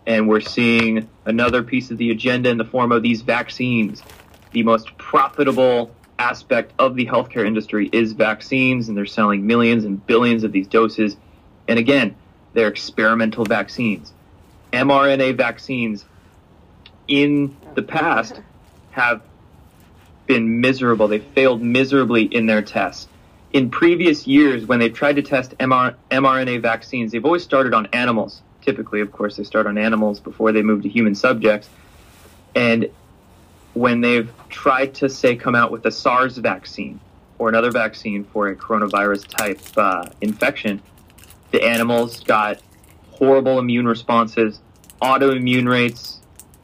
And 0.06 0.28
we're 0.28 0.40
seeing 0.40 1.08
another 1.24 1.62
piece 1.62 1.90
of 1.90 1.98
the 1.98 2.10
agenda 2.10 2.50
in 2.50 2.58
the 2.58 2.64
form 2.64 2.92
of 2.92 3.02
these 3.02 3.22
vaccines. 3.22 4.02
The 4.50 4.62
most 4.62 4.96
profitable 4.98 5.90
aspect 6.22 6.72
of 6.78 6.94
the 6.94 7.06
healthcare 7.06 7.44
industry 7.44 7.90
is 7.92 8.12
vaccines, 8.12 8.88
and 8.88 8.96
they're 8.96 9.06
selling 9.06 9.44
millions 9.44 9.84
and 9.84 10.06
billions 10.06 10.44
of 10.44 10.52
these 10.52 10.68
doses. 10.68 11.16
And 11.66 11.78
again, 11.78 12.14
they're 12.54 12.68
experimental 12.68 13.44
vaccines. 13.44 14.12
mRNA 14.72 15.36
vaccines 15.36 16.04
in 17.08 17.56
the 17.74 17.82
past 17.82 18.40
have 18.92 19.20
been 20.26 20.60
miserable. 20.60 21.08
They 21.08 21.18
failed 21.18 21.60
miserably 21.60 22.22
in 22.22 22.46
their 22.46 22.62
tests. 22.62 23.08
In 23.52 23.68
previous 23.68 24.26
years, 24.26 24.64
when 24.64 24.78
they've 24.78 24.94
tried 24.94 25.16
to 25.16 25.22
test 25.22 25.58
MR- 25.58 25.96
mRNA 26.10 26.62
vaccines, 26.62 27.10
they've 27.12 27.24
always 27.24 27.42
started 27.42 27.74
on 27.74 27.86
animals. 27.92 28.42
Typically, 28.62 29.00
of 29.00 29.10
course, 29.10 29.36
they 29.36 29.44
start 29.44 29.66
on 29.66 29.76
animals 29.76 30.20
before 30.20 30.52
they 30.52 30.62
move 30.62 30.82
to 30.84 30.88
human 30.88 31.16
subjects. 31.16 31.68
And 32.54 32.90
when 33.74 34.00
they've 34.00 34.30
tried 34.48 34.94
to, 34.94 35.08
say, 35.08 35.36
come 35.36 35.54
out 35.54 35.70
with 35.70 35.84
a 35.86 35.90
SARS 35.90 36.36
vaccine 36.38 37.00
or 37.38 37.48
another 37.48 37.70
vaccine 37.70 38.24
for 38.24 38.48
a 38.48 38.56
coronavirus 38.56 39.26
type 39.26 39.60
uh, 39.76 40.08
infection, 40.20 40.82
the 41.50 41.62
animals 41.62 42.20
got 42.20 42.60
horrible 43.10 43.58
immune 43.58 43.86
responses, 43.86 44.60
autoimmune 45.00 45.68
rates 45.68 46.20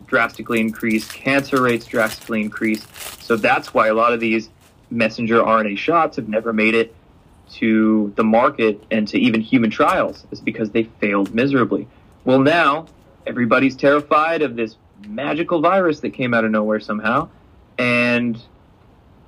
drastically 0.06 0.60
increased, 0.60 1.12
cancer 1.12 1.62
rates 1.62 1.86
drastically 1.86 2.40
increased. 2.40 2.86
So 3.22 3.36
that's 3.36 3.74
why 3.74 3.88
a 3.88 3.94
lot 3.94 4.12
of 4.12 4.20
these 4.20 4.50
messenger 4.90 5.42
RNA 5.42 5.76
shots 5.78 6.16
have 6.16 6.28
never 6.28 6.52
made 6.52 6.74
it 6.74 6.94
to 7.50 8.12
the 8.16 8.24
market 8.24 8.82
and 8.90 9.06
to 9.08 9.18
even 9.18 9.40
human 9.40 9.70
trials, 9.70 10.26
is 10.30 10.40
because 10.40 10.70
they 10.70 10.84
failed 10.84 11.34
miserably. 11.34 11.86
Well, 12.24 12.40
now 12.40 12.86
everybody's 13.26 13.76
terrified 13.76 14.42
of 14.42 14.56
this 14.56 14.76
magical 15.06 15.60
virus 15.60 16.00
that 16.00 16.10
came 16.10 16.34
out 16.34 16.44
of 16.44 16.50
nowhere 16.50 16.80
somehow. 16.80 17.28
And, 17.78 18.40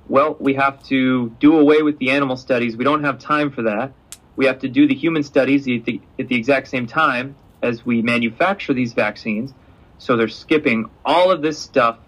well, 0.07 0.35
we 0.39 0.55
have 0.55 0.83
to 0.87 1.29
do 1.39 1.57
away 1.57 1.81
with 1.81 1.97
the 1.99 2.11
animal 2.11 2.35
studies. 2.37 2.75
We 2.75 2.83
don't 2.83 3.03
have 3.03 3.19
time 3.19 3.51
for 3.51 3.63
that. 3.63 3.93
We 4.35 4.45
have 4.45 4.59
to 4.59 4.67
do 4.67 4.87
the 4.87 4.95
human 4.95 5.23
studies 5.23 5.67
at 5.67 5.85
the, 5.85 6.01
at 6.19 6.27
the 6.27 6.35
exact 6.35 6.67
same 6.67 6.87
time 6.87 7.35
as 7.61 7.85
we 7.85 8.01
manufacture 8.01 8.73
these 8.73 8.93
vaccines. 8.93 9.53
So 9.97 10.17
they're 10.17 10.27
skipping 10.27 10.89
all 11.05 11.31
of 11.31 11.41
this 11.41 11.59
stuff 11.59 11.99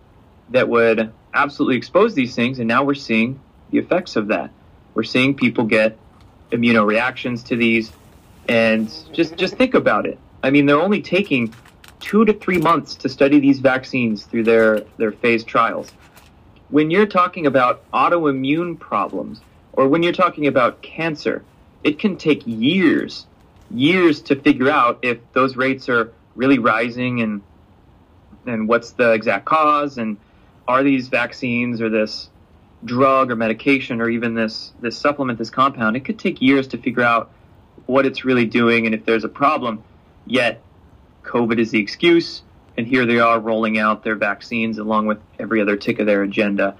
that 0.49 0.67
would 0.67 1.11
absolutely 1.33 1.77
expose 1.77 2.13
these 2.15 2.35
things, 2.35 2.59
and 2.59 2.67
now 2.67 2.83
we're 2.83 2.93
seeing 2.95 3.39
the 3.71 3.77
effects 3.77 4.15
of 4.15 4.27
that. 4.27 4.51
We're 4.93 5.03
seeing 5.03 5.35
people 5.35 5.65
get 5.65 5.97
immunoreactions 6.51 7.45
to 7.47 7.55
these, 7.55 7.91
and 8.47 8.91
just 9.13 9.35
just 9.35 9.55
think 9.55 9.73
about 9.73 10.05
it. 10.05 10.19
I 10.43 10.49
mean, 10.49 10.65
they're 10.65 10.81
only 10.81 11.01
taking 11.01 11.53
two 12.03 12.25
to 12.25 12.33
three 12.33 12.57
months 12.57 12.95
to 12.95 13.07
study 13.07 13.39
these 13.39 13.59
vaccines 13.59 14.25
through 14.25 14.43
their 14.43 14.81
their 14.97 15.13
phase 15.13 15.43
trials. 15.43 15.89
When 16.69 16.91
you're 16.91 17.07
talking 17.07 17.47
about 17.47 17.89
autoimmune 17.91 18.77
problems, 18.77 19.41
or 19.71 19.87
when 19.87 20.03
you're 20.03 20.11
talking 20.11 20.47
about 20.47 20.81
cancer, 20.81 21.43
it 21.83 21.99
can 21.99 22.17
take 22.17 22.43
years, 22.45 23.25
years 23.71 24.21
to 24.23 24.35
figure 24.35 24.69
out 24.69 24.99
if 25.01 25.17
those 25.31 25.55
rates 25.55 25.87
are 25.87 26.11
really 26.35 26.59
rising 26.59 27.21
and 27.21 27.41
and 28.45 28.67
what's 28.67 28.91
the 28.91 29.13
exact 29.13 29.45
cause 29.45 29.97
and 29.97 30.17
are 30.67 30.83
these 30.83 31.07
vaccines 31.07 31.79
or 31.79 31.89
this 31.89 32.29
drug 32.83 33.31
or 33.31 33.37
medication 33.37 34.01
or 34.01 34.09
even 34.09 34.33
this 34.33 34.73
this 34.81 34.97
supplement 34.97 35.39
this 35.39 35.49
compound 35.49 35.95
it 35.95 36.03
could 36.03 36.19
take 36.19 36.41
years 36.41 36.67
to 36.67 36.77
figure 36.77 37.03
out 37.03 37.31
what 37.85 38.05
it's 38.05 38.25
really 38.25 38.45
doing 38.45 38.85
and 38.85 38.93
if 38.93 39.05
there's 39.05 39.23
a 39.23 39.29
problem 39.29 39.81
yet 40.25 40.61
covid 41.23 41.59
is 41.59 41.71
the 41.71 41.79
excuse 41.79 42.43
and 42.77 42.87
here 42.87 43.05
they 43.05 43.19
are 43.19 43.39
rolling 43.39 43.77
out 43.77 44.03
their 44.03 44.15
vaccines 44.15 44.77
along 44.77 45.05
with 45.05 45.19
every 45.39 45.61
other 45.61 45.75
tick 45.75 45.99
of 45.99 46.05
their 46.05 46.23
agenda 46.23 46.75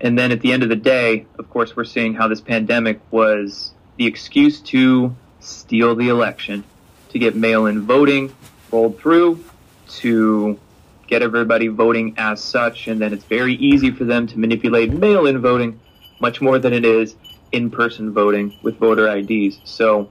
And 0.00 0.18
then 0.18 0.30
at 0.30 0.40
the 0.40 0.52
end 0.52 0.62
of 0.62 0.68
the 0.68 0.76
day, 0.76 1.26
of 1.38 1.48
course, 1.48 1.74
we're 1.74 1.84
seeing 1.84 2.14
how 2.14 2.28
this 2.28 2.40
pandemic 2.40 3.00
was 3.10 3.72
the 3.96 4.06
excuse 4.06 4.60
to 4.60 5.14
steal 5.40 5.94
the 5.94 6.08
election, 6.08 6.64
to 7.10 7.18
get 7.18 7.34
mail 7.34 7.66
in 7.66 7.86
voting 7.86 8.34
rolled 8.72 8.98
through, 8.98 9.42
to 9.88 10.58
get 11.06 11.22
everybody 11.22 11.68
voting 11.68 12.14
as 12.18 12.42
such. 12.42 12.88
And 12.88 13.00
then 13.00 13.12
it's 13.12 13.24
very 13.24 13.54
easy 13.54 13.90
for 13.90 14.04
them 14.04 14.26
to 14.26 14.38
manipulate 14.38 14.92
mail 14.92 15.26
in 15.26 15.38
voting 15.38 15.80
much 16.20 16.40
more 16.40 16.58
than 16.58 16.72
it 16.72 16.84
is 16.84 17.14
in 17.52 17.70
person 17.70 18.12
voting 18.12 18.58
with 18.62 18.76
voter 18.78 19.08
IDs. 19.08 19.60
So 19.64 20.10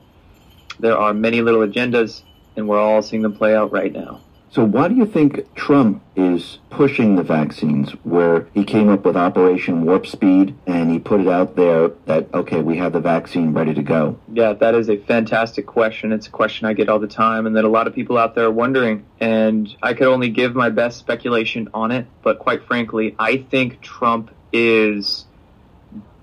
there 0.79 0.97
are 0.97 1.13
many 1.13 1.41
little 1.41 1.61
agendas, 1.61 2.23
and 2.55 2.67
we're 2.67 2.79
all 2.79 3.01
seeing 3.01 3.21
them 3.21 3.35
play 3.35 3.55
out 3.55 3.71
right 3.71 3.91
now. 3.91 4.21
So 4.55 4.63
why 4.63 4.87
do 4.87 4.95
you 4.95 5.05
think 5.05 5.53
Trump 5.53 6.01
is 6.15 6.59
pushing 6.69 7.17
the 7.17 7.23
vaccines 7.23 7.91
where 8.05 8.47
he 8.53 8.63
came 8.63 8.87
up 8.87 9.03
with 9.03 9.17
Operation 9.17 9.83
Warp 9.85 10.07
Speed 10.07 10.55
and 10.65 10.89
he 10.89 10.97
put 10.97 11.19
it 11.19 11.27
out 11.27 11.57
there 11.57 11.89
that, 12.05 12.33
okay, 12.33 12.61
we 12.61 12.77
have 12.77 12.93
the 12.93 13.01
vaccine 13.01 13.51
ready 13.51 13.73
to 13.73 13.83
go? 13.83 14.17
Yeah, 14.31 14.53
that 14.53 14.73
is 14.73 14.89
a 14.89 14.95
fantastic 14.95 15.65
question. 15.65 16.13
It's 16.13 16.27
a 16.27 16.31
question 16.31 16.67
I 16.67 16.73
get 16.73 16.87
all 16.87 16.99
the 16.99 17.07
time 17.07 17.47
and 17.47 17.57
that 17.57 17.65
a 17.65 17.67
lot 17.67 17.85
of 17.85 17.93
people 17.93 18.17
out 18.17 18.33
there 18.33 18.45
are 18.45 18.51
wondering. 18.51 19.05
And 19.19 19.75
I 19.83 19.93
could 19.93 20.07
only 20.07 20.29
give 20.29 20.55
my 20.55 20.69
best 20.69 20.99
speculation 20.99 21.67
on 21.73 21.91
it. 21.91 22.07
But 22.23 22.39
quite 22.39 22.63
frankly, 22.63 23.13
I 23.19 23.37
think 23.37 23.81
Trump 23.81 24.33
is 24.53 25.25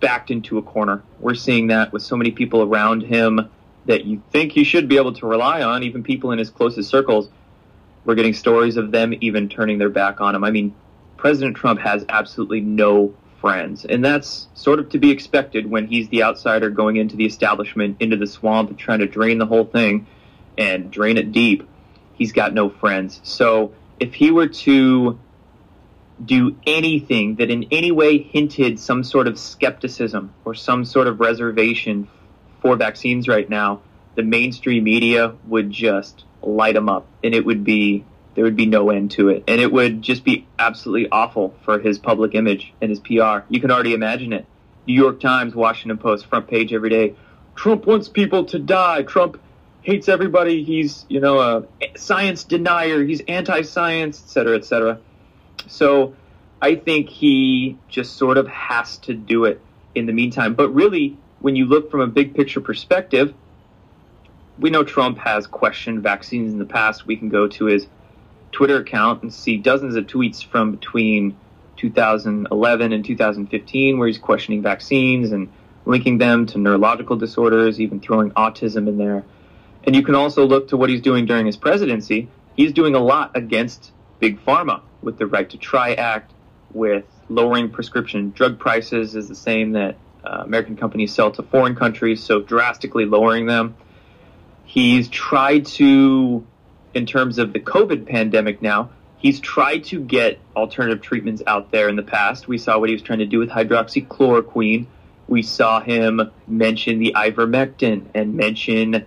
backed 0.01 0.31
into 0.31 0.57
a 0.57 0.62
corner. 0.62 1.03
We're 1.21 1.35
seeing 1.35 1.67
that 1.67 1.93
with 1.93 2.03
so 2.03 2.17
many 2.17 2.31
people 2.31 2.62
around 2.62 3.03
him 3.03 3.51
that 3.87 4.05
you 4.05 4.23
think 4.31 4.57
you 4.57 4.65
should 4.65 4.89
be 4.89 4.97
able 4.97 5.12
to 5.15 5.27
rely 5.27 5.62
on, 5.62 5.83
even 5.83 6.03
people 6.03 6.33
in 6.33 6.39
his 6.39 6.51
closest 6.51 6.89
circles 6.89 7.29
we're 8.05 8.15
getting 8.15 8.35
stories 8.35 8.77
of 8.77 8.91
them 8.91 9.15
even 9.21 9.49
turning 9.49 9.79
their 9.79 9.89
back 9.89 10.21
on 10.21 10.35
him. 10.35 10.45
I 10.45 10.51
mean, 10.51 10.75
President 11.17 11.57
Trump 11.57 11.81
has 11.81 12.05
absolutely 12.09 12.61
no 12.61 13.15
friends, 13.41 13.85
and 13.85 14.05
that's 14.05 14.49
sort 14.55 14.79
of 14.79 14.89
to 14.91 14.99
be 14.99 15.11
expected 15.11 15.69
when 15.69 15.87
he's 15.87 16.09
the 16.09 16.23
outsider 16.23 16.71
going 16.71 16.97
into 16.97 17.17
the 17.17 17.27
establishment, 17.27 17.97
into 18.01 18.17
the 18.17 18.27
swamp, 18.27 18.71
and 18.71 18.79
trying 18.79 19.01
to 19.01 19.07
drain 19.07 19.39
the 19.39 19.47
whole 19.47 19.65
thing 19.65 20.07
and 20.59 20.91
drain 20.91 21.17
it 21.17 21.33
deep. 21.33 21.69
He's 22.15 22.33
got 22.33 22.55
no 22.55 22.71
friends. 22.71 23.21
So 23.23 23.73
if 23.99 24.15
he 24.15 24.31
were 24.31 24.49
to 24.49 25.19
do 26.25 26.57
anything 26.67 27.37
that 27.37 27.51
in 27.51 27.67
any 27.73 27.91
way 27.91 28.19
hinted 28.19 28.79
some 28.79 29.03
sort 29.03 29.27
of 29.27 29.39
skepticism 29.39 30.33
or 30.45 30.55
some 30.55 30.85
sort 30.85 31.07
of 31.07 31.19
reservation 31.19 32.09
for 32.62 32.76
vaccines 32.76 33.28
right 33.28 33.49
now, 33.49 33.83
the 34.14 34.23
mainstream 34.23 34.85
media 34.85 35.35
would 35.47 35.71
just 35.71 36.25
light 36.40 36.76
him 36.76 36.88
up, 36.88 37.07
and 37.23 37.35
it 37.35 37.45
would 37.45 37.64
be 37.64 38.04
there 38.35 38.45
would 38.45 38.57
be 38.57 38.66
no 38.66 38.88
end 38.88 39.11
to 39.11 39.28
it, 39.28 39.45
and 39.47 39.61
it 39.61 39.71
would 39.71 40.00
just 40.00 40.25
be 40.25 40.47
absolutely 40.59 41.11
awful 41.11 41.54
for 41.64 41.78
his 41.78 41.99
public 41.99 42.35
image 42.35 42.73
and 42.81 42.88
his 42.88 43.00
PR. 43.00 43.45
You 43.50 43.61
can 43.61 43.71
already 43.71 43.92
imagine 43.92 44.33
it. 44.33 44.47
New 44.87 44.95
York 44.95 45.21
Times, 45.21 45.54
Washington 45.54 45.99
Post, 45.99 46.26
front 46.26 46.49
page 46.49 46.73
every 46.73 46.88
day. 46.88 47.14
Trump 47.54 47.87
wants 47.87 48.09
people 48.09 48.45
to 48.47 48.59
die. 48.59 49.02
Trump 49.02 49.38
hates 49.83 50.09
everybody. 50.09 50.64
He's 50.64 51.04
you 51.09 51.21
know 51.21 51.40
a 51.40 51.64
science 51.97 52.45
denier. 52.45 53.02
He's 53.02 53.21
anti-science, 53.28 54.23
etc., 54.23 54.57
etc. 54.57 54.99
So 55.69 56.14
I 56.61 56.76
think 56.76 57.09
he 57.09 57.78
just 57.88 58.16
sort 58.16 58.38
of 58.38 58.49
has 58.49 58.99
to 58.99 59.14
do 59.14 59.45
it 59.45 59.61
in 59.95 60.07
the 60.07 60.12
meantime. 60.12 60.54
But 60.54 60.71
really, 60.71 61.19
when 61.43 61.57
you 61.57 61.67
look 61.67 61.91
from 61.91 62.01
a 62.01 62.07
big 62.07 62.35
picture 62.35 62.61
perspective, 62.61 63.35
we 64.59 64.71
know 64.71 64.85
Trump 64.85 65.19
has 65.19 65.47
questioned 65.47 66.03
vaccines 66.03 66.53
in 66.53 66.59
the 66.59 66.65
past. 66.65 67.07
We 67.07 67.17
can 67.17 67.29
go 67.29 67.49
to 67.49 67.65
his 67.65 67.87
Twitter 68.53 68.79
account 68.79 69.23
and 69.23 69.35
see 69.35 69.57
dozens 69.57 69.97
of 69.97 70.07
tweets 70.07 70.45
from 70.45 70.71
between 70.71 71.37
2011 71.79 72.93
and 72.93 73.05
2015 73.05 73.99
where 73.99 74.07
he's 74.07 74.19
questioning 74.19 74.63
vaccines 74.63 75.33
and 75.33 75.49
linking 75.85 76.19
them 76.19 76.47
to 76.47 76.59
neurological 76.59 77.17
disorders, 77.17 77.81
even 77.81 77.99
throwing 77.99 78.31
autism 78.33 78.87
in 78.87 78.97
there. 78.97 79.25
And 79.85 79.97
you 79.97 80.03
can 80.03 80.15
also 80.15 80.47
look 80.47 80.69
to 80.69 80.77
what 80.77 80.91
he's 80.91 81.03
doing 81.03 81.27
during 81.27 81.47
his 81.47 81.57
presidency. 81.57 82.29
He's 82.55 82.73
doing 82.73 82.95
a 82.95 83.01
lot 83.01 83.33
against 83.37 83.91
big 84.21 84.45
pharma 84.45 84.83
with 85.03 85.19
the 85.19 85.27
Right 85.27 85.51
to 85.51 85.57
Try 85.59 85.95
Act, 85.95 86.31
with 86.73 87.05
lowering 87.29 87.69
prescription 87.71 88.31
drug 88.31 88.61
prices 88.61 89.17
is 89.17 89.29
the 89.29 89.35
same 89.35 89.73
that 89.73 89.97
uh, 90.25 90.43
American 90.45 90.76
companies 90.76 91.12
sell 91.12 91.31
to 91.33 91.43
foreign 91.43 91.75
countries, 91.75 92.23
so 92.23 92.41
drastically 92.41 93.05
lowering 93.05 93.47
them. 93.47 93.76
He's 94.64 95.09
tried 95.09 95.67
to, 95.67 96.47
in 96.95 97.07
terms 97.07 97.38
of 97.38 97.52
the 97.52 97.61
COVID 97.61 98.07
pandemic 98.07 98.62
now, 98.62 98.91
he's 99.19 99.41
tried 99.41 99.85
to 99.85 100.00
get 100.00 100.38
alternative 100.57 101.02
treatments 101.02 101.43
out 101.47 101.71
there 101.71 101.88
in 101.88 101.97
the 101.97 102.02
past. 102.02 102.49
We 102.49 102.59
saw 102.59 102.79
what 102.79 102.88
he 102.88 102.95
was 102.95 103.02
trying 103.02 103.21
to 103.21 103.26
do 103.26 103.38
with 103.38 103.50
hydroxychloroquine. 103.50 104.87
We 105.29 105.43
saw 105.43 105.81
him 105.81 106.31
mention 106.47 106.99
the 106.99 107.14
ivermectin 107.17 108.07
and 108.14 108.35
mention 108.35 109.07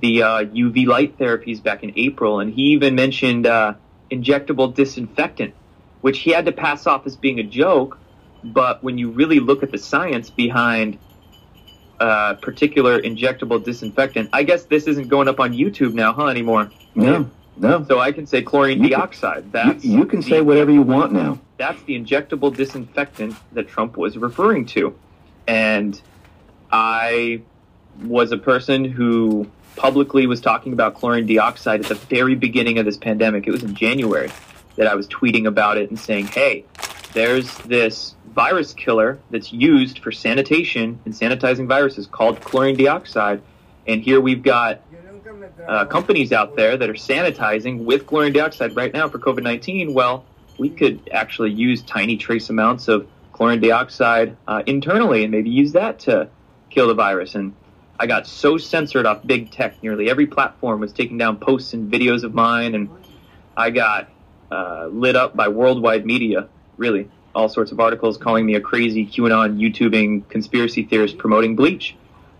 the 0.00 0.22
uh, 0.22 0.44
UV 0.44 0.86
light 0.86 1.18
therapies 1.18 1.62
back 1.62 1.82
in 1.82 1.92
April. 1.96 2.40
And 2.40 2.52
he 2.52 2.68
even 2.72 2.94
mentioned 2.94 3.46
uh, 3.46 3.74
injectable 4.10 4.74
disinfectant, 4.74 5.54
which 6.00 6.20
he 6.20 6.30
had 6.30 6.46
to 6.46 6.52
pass 6.52 6.86
off 6.86 7.06
as 7.06 7.16
being 7.16 7.38
a 7.40 7.42
joke. 7.42 7.98
But 8.52 8.82
when 8.82 8.98
you 8.98 9.10
really 9.10 9.40
look 9.40 9.62
at 9.62 9.70
the 9.70 9.78
science 9.78 10.30
behind 10.30 10.98
uh, 12.00 12.34
particular 12.34 13.00
injectable 13.00 13.62
disinfectant. 13.62 14.30
I 14.32 14.42
guess 14.44 14.64
this 14.64 14.86
isn't 14.86 15.08
going 15.08 15.28
up 15.28 15.40
on 15.40 15.52
YouTube 15.52 15.94
now, 15.94 16.12
huh, 16.12 16.26
anymore? 16.26 16.70
No, 16.94 17.28
no. 17.56 17.84
So 17.84 17.98
I 17.98 18.12
can 18.12 18.26
say 18.26 18.42
chlorine 18.42 18.82
you 18.82 18.90
dioxide. 18.90 19.50
That's 19.52 19.84
you, 19.84 19.98
you 19.98 20.06
can 20.06 20.22
say 20.22 20.40
whatever 20.40 20.70
you 20.70 20.82
want 20.82 21.12
now. 21.12 21.40
That's 21.56 21.82
the 21.84 22.00
injectable 22.00 22.54
disinfectant 22.54 23.34
that 23.52 23.68
Trump 23.68 23.96
was 23.96 24.16
referring 24.16 24.66
to. 24.66 24.96
And 25.46 26.00
I 26.70 27.42
was 28.02 28.30
a 28.30 28.38
person 28.38 28.84
who 28.84 29.50
publicly 29.74 30.26
was 30.26 30.40
talking 30.40 30.72
about 30.72 30.94
chlorine 30.94 31.26
dioxide 31.26 31.80
at 31.80 31.86
the 31.86 31.94
very 31.94 32.34
beginning 32.34 32.78
of 32.78 32.84
this 32.84 32.96
pandemic. 32.96 33.46
It 33.46 33.50
was 33.50 33.62
in 33.62 33.74
January 33.74 34.30
that 34.76 34.86
I 34.86 34.94
was 34.94 35.08
tweeting 35.08 35.46
about 35.46 35.78
it 35.78 35.90
and 35.90 35.98
saying, 35.98 36.28
hey, 36.28 36.64
there's 37.12 37.52
this 37.58 38.14
virus 38.38 38.72
killer 38.72 39.18
that's 39.30 39.52
used 39.52 39.98
for 39.98 40.12
sanitation 40.12 40.96
and 41.04 41.12
sanitizing 41.12 41.66
viruses 41.66 42.06
called 42.06 42.40
chlorine 42.40 42.76
dioxide. 42.76 43.42
And 43.88 44.00
here 44.00 44.20
we've 44.20 44.44
got 44.44 44.80
uh, 45.66 45.86
companies 45.86 46.30
out 46.30 46.54
there 46.54 46.76
that 46.76 46.88
are 46.88 46.94
sanitizing 46.94 47.84
with 47.84 48.06
chlorine 48.06 48.32
dioxide 48.32 48.76
right 48.76 48.94
now 48.94 49.08
for 49.08 49.18
COVID 49.18 49.42
19. 49.42 49.92
Well, 49.92 50.24
we 50.56 50.70
could 50.70 51.10
actually 51.12 51.50
use 51.50 51.82
tiny 51.82 52.16
trace 52.16 52.48
amounts 52.48 52.86
of 52.86 53.08
chlorine 53.32 53.60
dioxide 53.60 54.36
uh, 54.46 54.62
internally 54.66 55.24
and 55.24 55.32
maybe 55.32 55.50
use 55.50 55.72
that 55.72 55.98
to 56.06 56.28
kill 56.70 56.86
the 56.86 56.94
virus. 56.94 57.34
And 57.34 57.56
I 57.98 58.06
got 58.06 58.28
so 58.28 58.56
censored 58.56 59.04
off 59.04 59.26
big 59.26 59.50
tech, 59.50 59.82
nearly 59.82 60.08
every 60.08 60.28
platform 60.28 60.78
was 60.78 60.92
taking 60.92 61.18
down 61.18 61.38
posts 61.38 61.72
and 61.72 61.90
videos 61.92 62.22
of 62.22 62.34
mine, 62.34 62.76
and 62.76 62.88
I 63.56 63.70
got 63.70 64.08
uh, 64.52 64.86
lit 64.92 65.16
up 65.16 65.34
by 65.34 65.48
worldwide 65.48 66.06
media 66.06 66.48
really 66.76 67.10
all 67.38 67.48
sorts 67.48 67.70
of 67.70 67.78
articles 67.78 68.18
calling 68.18 68.44
me 68.44 68.56
a 68.56 68.60
crazy 68.60 69.06
QAnon 69.06 69.58
YouTubing 69.58 70.28
conspiracy 70.28 70.82
theorist 70.82 71.18
promoting 71.18 71.54
bleach. 71.54 71.94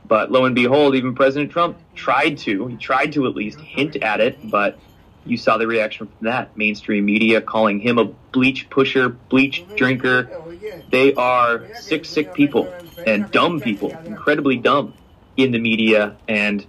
But 0.08 0.32
lo 0.32 0.44
and 0.44 0.56
behold, 0.56 0.96
even 0.96 1.14
President 1.14 1.52
Trump 1.52 1.78
tried 1.94 2.38
to, 2.38 2.66
he 2.66 2.76
tried 2.76 3.12
to 3.12 3.26
at 3.28 3.36
least 3.36 3.60
hint 3.60 3.94
at 3.96 4.20
it, 4.20 4.38
but 4.50 4.76
you 5.24 5.36
saw 5.36 5.56
the 5.56 5.68
reaction 5.68 6.08
from 6.08 6.26
that. 6.26 6.56
Mainstream 6.56 7.04
media 7.04 7.40
calling 7.40 7.78
him 7.78 7.98
a 7.98 8.06
bleach 8.06 8.68
pusher, 8.70 9.08
bleach 9.08 9.64
drinker. 9.76 10.30
They 10.90 11.14
are 11.14 11.72
sick, 11.76 12.04
sick 12.04 12.34
people 12.34 12.72
and 13.06 13.30
dumb 13.30 13.60
people, 13.60 13.96
incredibly 14.04 14.56
dumb 14.56 14.94
in 15.36 15.52
the 15.52 15.60
media. 15.60 16.16
And, 16.26 16.66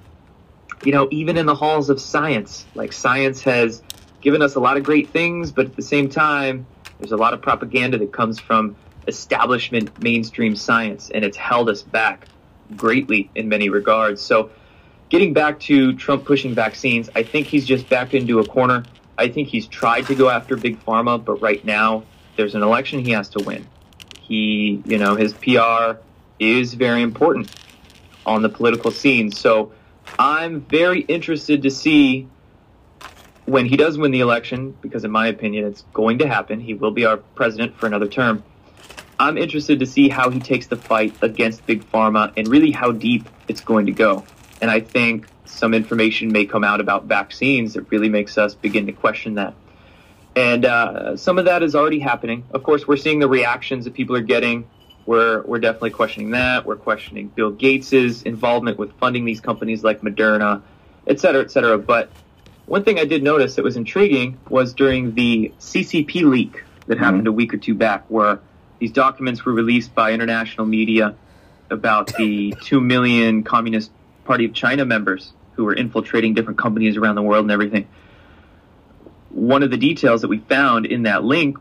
you 0.83 0.91
know, 0.91 1.07
even 1.09 1.35
in 1.35 1.47
the 1.47 1.55
halls 1.55 1.89
of 1.89 1.99
science, 1.99 2.63
like 2.75 2.93
science 2.93 3.41
has 3.41 3.81
given 4.21 4.43
us 4.43 4.53
a 4.53 4.59
lot 4.59 4.77
of 4.77 4.83
great 4.83 5.09
things, 5.09 5.51
but 5.51 5.65
at 5.65 5.75
the 5.75 5.81
same 5.81 6.09
time, 6.09 6.67
there's 6.99 7.11
a 7.11 7.17
lot 7.17 7.33
of 7.33 7.41
propaganda 7.41 7.97
that 7.97 8.11
comes 8.11 8.39
from 8.39 8.75
establishment 9.07 10.01
mainstream 10.03 10.55
science, 10.55 11.09
and 11.09 11.23
it's 11.23 11.37
held 11.37 11.69
us 11.69 11.81
back 11.81 12.27
greatly 12.75 13.29
in 13.35 13.49
many 13.49 13.69
regards. 13.69 14.21
So, 14.21 14.51
getting 15.09 15.33
back 15.33 15.59
to 15.61 15.93
Trump 15.95 16.25
pushing 16.25 16.53
vaccines, 16.53 17.09
I 17.15 17.23
think 17.23 17.47
he's 17.47 17.65
just 17.65 17.89
backed 17.89 18.13
into 18.13 18.39
a 18.39 18.45
corner. 18.45 18.83
I 19.17 19.29
think 19.29 19.47
he's 19.47 19.67
tried 19.67 20.05
to 20.07 20.15
go 20.15 20.29
after 20.29 20.55
big 20.55 20.83
pharma, 20.85 21.23
but 21.23 21.41
right 21.41 21.63
now 21.65 22.03
there's 22.35 22.55
an 22.55 22.61
election 22.61 22.99
he 22.99 23.11
has 23.11 23.29
to 23.29 23.43
win. 23.43 23.67
He, 24.21 24.81
you 24.85 24.97
know, 24.97 25.15
his 25.15 25.33
PR 25.33 25.99
is 26.37 26.73
very 26.73 27.01
important 27.01 27.53
on 28.25 28.41
the 28.41 28.49
political 28.49 28.91
scene. 28.91 29.31
So, 29.31 29.71
I'm 30.17 30.61
very 30.61 31.01
interested 31.01 31.63
to 31.63 31.71
see 31.71 32.27
when 33.49 33.65
he 33.65 33.77
does 33.77 33.97
win 33.97 34.11
the 34.11 34.19
election, 34.19 34.75
because 34.81 35.03
in 35.03 35.11
my 35.11 35.27
opinion 35.27 35.65
it's 35.65 35.83
going 35.93 36.19
to 36.19 36.27
happen, 36.27 36.59
he 36.59 36.73
will 36.73 36.91
be 36.91 37.05
our 37.05 37.17
president 37.17 37.75
for 37.75 37.87
another 37.87 38.07
term. 38.07 38.43
I'm 39.19 39.37
interested 39.37 39.79
to 39.79 39.85
see 39.85 40.07
how 40.07 40.29
he 40.29 40.39
takes 40.39 40.67
the 40.67 40.77
fight 40.77 41.13
against 41.21 41.65
big 41.65 41.83
pharma 41.91 42.31
and 42.37 42.47
really 42.47 42.71
how 42.71 42.91
deep 42.91 43.27
it's 43.47 43.61
going 43.61 43.87
to 43.87 43.91
go. 43.91 44.23
And 44.61 44.71
I 44.71 44.79
think 44.79 45.27
some 45.45 45.73
information 45.73 46.31
may 46.31 46.45
come 46.45 46.63
out 46.63 46.79
about 46.79 47.05
vaccines 47.05 47.73
that 47.73 47.91
really 47.91 48.09
makes 48.09 48.37
us 48.37 48.55
begin 48.55 48.85
to 48.85 48.93
question 48.93 49.35
that. 49.35 49.53
And 50.35 50.63
uh, 50.63 51.17
some 51.17 51.37
of 51.37 51.45
that 51.45 51.63
is 51.63 51.75
already 51.75 51.99
happening. 51.99 52.45
Of 52.51 52.63
course, 52.63 52.87
we're 52.87 52.97
seeing 52.97 53.19
the 53.19 53.27
reactions 53.27 53.85
that 53.85 53.93
people 53.93 54.15
are 54.15 54.21
getting 54.21 54.65
we're 55.09 55.41
we're 55.41 55.59
definitely 55.59 55.89
questioning 55.89 56.29
that. 56.31 56.67
We're 56.67 56.75
questioning 56.75 57.29
Bill 57.29 57.49
Gates's 57.49 58.21
involvement 58.21 58.77
with 58.77 58.93
funding 58.99 59.25
these 59.25 59.41
companies 59.41 59.83
like 59.83 60.01
Moderna, 60.01 60.61
et 61.07 61.19
cetera, 61.19 61.41
et 61.41 61.49
cetera. 61.49 61.79
But 61.79 62.11
one 62.69 62.83
thing 62.83 62.99
I 62.99 63.05
did 63.05 63.23
notice 63.23 63.55
that 63.55 63.63
was 63.63 63.75
intriguing 63.77 64.37
was 64.47 64.75
during 64.75 65.15
the 65.15 65.51
CCP 65.59 66.21
leak 66.23 66.63
that 66.85 66.95
mm-hmm. 66.95 67.03
happened 67.03 67.27
a 67.27 67.31
week 67.31 67.51
or 67.51 67.57
two 67.57 67.73
back, 67.73 68.05
where 68.09 68.39
these 68.77 68.91
documents 68.91 69.43
were 69.43 69.53
released 69.53 69.95
by 69.95 70.13
international 70.13 70.67
media 70.67 71.15
about 71.71 72.15
the 72.15 72.53
two 72.61 72.79
million 72.79 73.43
Communist 73.43 73.91
Party 74.23 74.45
of 74.45 74.53
China 74.53 74.85
members 74.85 75.33
who 75.53 75.65
were 75.65 75.73
infiltrating 75.73 76.35
different 76.35 76.59
companies 76.59 76.95
around 76.95 77.15
the 77.15 77.23
world 77.23 77.43
and 77.43 77.51
everything. 77.51 77.87
One 79.31 79.63
of 79.63 79.71
the 79.71 79.77
details 79.77 80.21
that 80.21 80.27
we 80.27 80.37
found 80.37 80.85
in 80.85 81.03
that 81.03 81.23
link, 81.23 81.57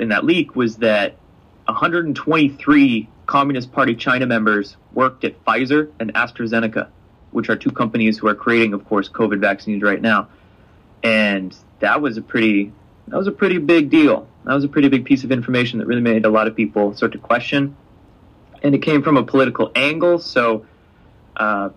in 0.00 0.08
that 0.08 0.24
leak, 0.24 0.56
was 0.56 0.78
that 0.78 1.16
123 1.66 3.08
Communist 3.26 3.70
Party 3.70 3.94
China 3.94 4.26
members 4.26 4.76
worked 4.92 5.22
at 5.22 5.44
Pfizer 5.44 5.92
and 6.00 6.12
AstraZeneca, 6.14 6.88
which 7.32 7.48
are 7.48 7.56
two 7.56 7.70
companies 7.70 8.18
who 8.18 8.28
are 8.28 8.34
creating, 8.34 8.74
of 8.74 8.84
course, 8.86 9.08
COVID 9.08 9.40
vaccines 9.40 9.82
right 9.82 10.00
now. 10.00 10.28
And 11.02 11.56
that 11.80 12.00
was 12.00 12.16
a 12.16 12.22
pretty 12.22 12.72
that 13.08 13.16
was 13.16 13.26
a 13.26 13.32
pretty 13.32 13.58
big 13.58 13.90
deal. 13.90 14.28
That 14.44 14.54
was 14.54 14.64
a 14.64 14.68
pretty 14.68 14.88
big 14.88 15.04
piece 15.04 15.24
of 15.24 15.32
information 15.32 15.80
that 15.80 15.86
really 15.86 16.00
made 16.00 16.24
a 16.24 16.30
lot 16.30 16.46
of 16.46 16.54
people 16.54 16.94
start 16.94 17.12
to 17.12 17.18
question. 17.18 17.76
And 18.62 18.74
it 18.74 18.78
came 18.78 19.02
from 19.02 19.16
a 19.16 19.24
political 19.24 19.72
angle, 19.74 20.20
so 20.20 20.66
uh, 21.36 21.70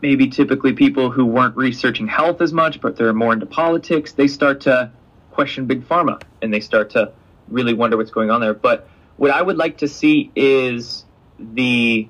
maybe 0.00 0.28
typically 0.28 0.74
people 0.74 1.10
who 1.10 1.26
weren't 1.26 1.56
researching 1.56 2.06
health 2.06 2.40
as 2.40 2.52
much, 2.52 2.80
but 2.80 2.96
they're 2.96 3.12
more 3.12 3.32
into 3.32 3.46
politics, 3.46 4.12
they 4.12 4.28
start 4.28 4.60
to 4.62 4.92
question 5.30 5.66
big 5.66 5.88
pharma 5.88 6.22
and 6.40 6.54
they 6.54 6.60
start 6.60 6.90
to 6.90 7.12
really 7.48 7.74
wonder 7.74 7.96
what's 7.96 8.10
going 8.10 8.30
on 8.30 8.40
there. 8.40 8.54
But 8.54 8.88
what 9.16 9.30
I 9.30 9.42
would 9.42 9.56
like 9.56 9.78
to 9.78 9.88
see 9.88 10.30
is 10.36 11.04
the 11.38 12.08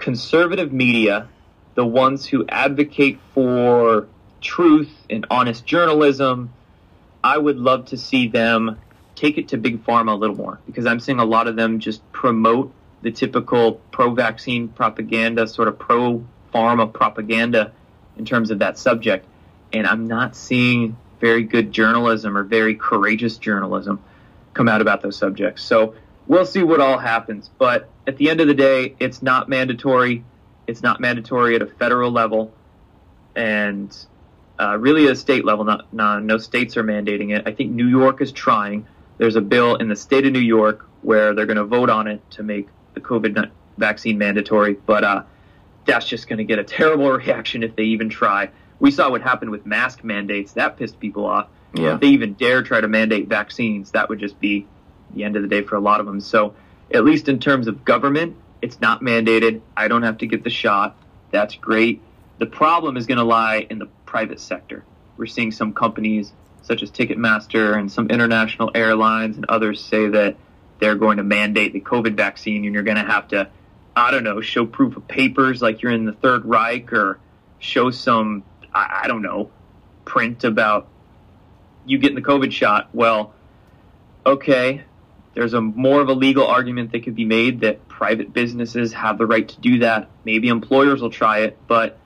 conservative 0.00 0.72
media, 0.72 1.28
the 1.74 1.86
ones 1.86 2.26
who 2.26 2.44
advocate 2.48 3.20
for 3.34 4.08
truth 4.40 4.90
and 5.08 5.26
honest 5.30 5.64
journalism, 5.64 6.52
I 7.22 7.38
would 7.38 7.58
love 7.58 7.86
to 7.86 7.96
see 7.96 8.28
them 8.28 8.78
take 9.14 9.36
it 9.38 9.48
to 9.48 9.58
big 9.58 9.84
pharma 9.84 10.12
a 10.12 10.16
little 10.16 10.36
more 10.36 10.58
because 10.66 10.86
I'm 10.86 10.98
seeing 10.98 11.20
a 11.20 11.24
lot 11.24 11.46
of 11.46 11.56
them 11.56 11.78
just 11.78 12.00
promote 12.12 12.72
the 13.02 13.10
typical 13.10 13.74
pro 13.92 14.14
vaccine 14.14 14.68
propaganda, 14.68 15.46
sort 15.46 15.68
of 15.68 15.78
pro 15.78 16.24
pharma 16.52 16.92
propaganda 16.92 17.72
in 18.16 18.24
terms 18.24 18.50
of 18.50 18.58
that 18.60 18.78
subject. 18.78 19.26
And 19.72 19.86
I'm 19.86 20.08
not 20.08 20.34
seeing 20.34 20.96
very 21.20 21.42
good 21.44 21.72
journalism 21.72 22.36
or 22.36 22.42
very 22.42 22.74
courageous 22.74 23.36
journalism 23.36 24.02
come 24.54 24.68
out 24.68 24.80
about 24.80 25.02
those 25.02 25.16
subjects. 25.16 25.62
So 25.62 25.94
we'll 26.26 26.46
see 26.46 26.62
what 26.62 26.80
all 26.80 26.98
happens. 26.98 27.50
But 27.58 27.88
at 28.10 28.16
the 28.16 28.28
end 28.28 28.40
of 28.40 28.48
the 28.48 28.54
day, 28.54 28.96
it's 28.98 29.22
not 29.22 29.48
mandatory. 29.48 30.24
It's 30.66 30.82
not 30.82 31.00
mandatory 31.00 31.54
at 31.54 31.62
a 31.62 31.66
federal 31.66 32.10
level, 32.10 32.52
and 33.36 33.96
uh, 34.58 34.76
really 34.78 35.06
at 35.06 35.12
a 35.12 35.16
state 35.16 35.44
level. 35.44 35.64
Not, 35.64 35.94
not 35.94 36.24
no 36.24 36.36
states 36.38 36.76
are 36.76 36.82
mandating 36.82 37.32
it. 37.36 37.44
I 37.46 37.52
think 37.52 37.70
New 37.70 37.86
York 37.86 38.20
is 38.20 38.32
trying. 38.32 38.88
There's 39.18 39.36
a 39.36 39.40
bill 39.40 39.76
in 39.76 39.88
the 39.88 39.94
state 39.94 40.26
of 40.26 40.32
New 40.32 40.40
York 40.40 40.88
where 41.02 41.34
they're 41.34 41.46
going 41.46 41.56
to 41.56 41.64
vote 41.64 41.88
on 41.88 42.08
it 42.08 42.28
to 42.32 42.42
make 42.42 42.66
the 42.94 43.00
COVID 43.00 43.48
vaccine 43.78 44.18
mandatory, 44.18 44.74
but 44.74 45.04
uh, 45.04 45.22
that's 45.86 46.06
just 46.06 46.26
going 46.28 46.38
to 46.38 46.44
get 46.44 46.58
a 46.58 46.64
terrible 46.64 47.12
reaction 47.12 47.62
if 47.62 47.76
they 47.76 47.84
even 47.84 48.08
try. 48.08 48.50
We 48.80 48.90
saw 48.90 49.08
what 49.08 49.22
happened 49.22 49.52
with 49.52 49.64
mask 49.64 50.02
mandates. 50.02 50.54
That 50.54 50.78
pissed 50.78 50.98
people 50.98 51.26
off. 51.26 51.46
Yeah. 51.74 51.94
If 51.94 52.00
they 52.00 52.08
even 52.08 52.34
dare 52.34 52.64
try 52.64 52.80
to 52.80 52.88
mandate 52.88 53.28
vaccines, 53.28 53.92
that 53.92 54.08
would 54.08 54.18
just 54.18 54.40
be 54.40 54.66
the 55.14 55.22
end 55.22 55.36
of 55.36 55.42
the 55.42 55.48
day 55.48 55.62
for 55.62 55.76
a 55.76 55.80
lot 55.80 56.00
of 56.00 56.06
them. 56.06 56.20
So, 56.20 56.54
at 56.92 57.04
least 57.04 57.28
in 57.28 57.38
terms 57.38 57.66
of 57.66 57.84
government, 57.84 58.36
it's 58.62 58.80
not 58.80 59.00
mandated. 59.00 59.60
I 59.76 59.88
don't 59.88 60.02
have 60.02 60.18
to 60.18 60.26
get 60.26 60.44
the 60.44 60.50
shot. 60.50 60.96
That's 61.30 61.54
great. 61.54 62.02
The 62.38 62.46
problem 62.46 62.96
is 62.96 63.06
going 63.06 63.18
to 63.18 63.24
lie 63.24 63.66
in 63.70 63.78
the 63.78 63.86
private 64.06 64.40
sector. 64.40 64.84
We're 65.16 65.26
seeing 65.26 65.52
some 65.52 65.72
companies 65.72 66.32
such 66.62 66.82
as 66.82 66.90
Ticketmaster 66.90 67.78
and 67.78 67.90
some 67.90 68.08
international 68.10 68.70
airlines 68.74 69.36
and 69.36 69.46
others 69.48 69.82
say 69.82 70.08
that 70.08 70.36
they're 70.78 70.94
going 70.94 71.18
to 71.18 71.22
mandate 71.22 71.72
the 71.72 71.80
COVID 71.80 72.14
vaccine 72.14 72.64
and 72.64 72.74
you're 72.74 72.82
going 72.82 72.96
to 72.96 73.04
have 73.04 73.28
to, 73.28 73.48
I 73.94 74.10
don't 74.10 74.24
know, 74.24 74.40
show 74.40 74.66
proof 74.66 74.96
of 74.96 75.06
papers 75.08 75.62
like 75.62 75.82
you're 75.82 75.92
in 75.92 76.04
the 76.04 76.12
Third 76.12 76.44
Reich 76.44 76.92
or 76.92 77.18
show 77.58 77.90
some, 77.90 78.42
I, 78.74 79.02
I 79.04 79.08
don't 79.08 79.22
know, 79.22 79.50
print 80.04 80.44
about 80.44 80.88
you 81.86 81.98
getting 81.98 82.16
the 82.16 82.22
COVID 82.22 82.52
shot, 82.52 82.88
well, 82.92 83.34
okay, 84.24 84.82
there's 85.34 85.54
a 85.54 85.60
more 85.60 86.00
of 86.00 86.08
a 86.08 86.12
legal 86.12 86.46
argument 86.46 86.92
that 86.92 87.04
could 87.04 87.14
be 87.14 87.24
made 87.24 87.60
that 87.60 87.86
private 87.88 88.32
businesses 88.32 88.92
have 88.92 89.18
the 89.18 89.26
right 89.26 89.48
to 89.48 89.60
do 89.60 89.78
that. 89.80 90.08
Maybe 90.24 90.48
employers 90.48 91.00
will 91.00 91.10
try 91.10 91.40
it, 91.40 91.56
but 91.66 91.98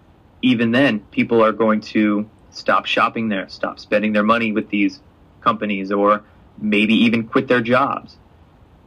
even 0.43 0.73
then, 0.73 1.01
people 1.11 1.43
are 1.43 1.53
going 1.53 1.81
to 1.81 2.29
stop 2.51 2.87
shopping 2.87 3.29
there, 3.29 3.49
stop 3.49 3.79
spending 3.79 4.13
their 4.13 4.23
money 4.23 4.53
with 4.53 4.69
these 4.69 5.01
companies, 5.41 5.91
or 5.91 6.23
maybe 6.59 6.95
even 6.95 7.27
quit 7.27 7.49
their 7.49 7.63
jobs. 7.63 8.17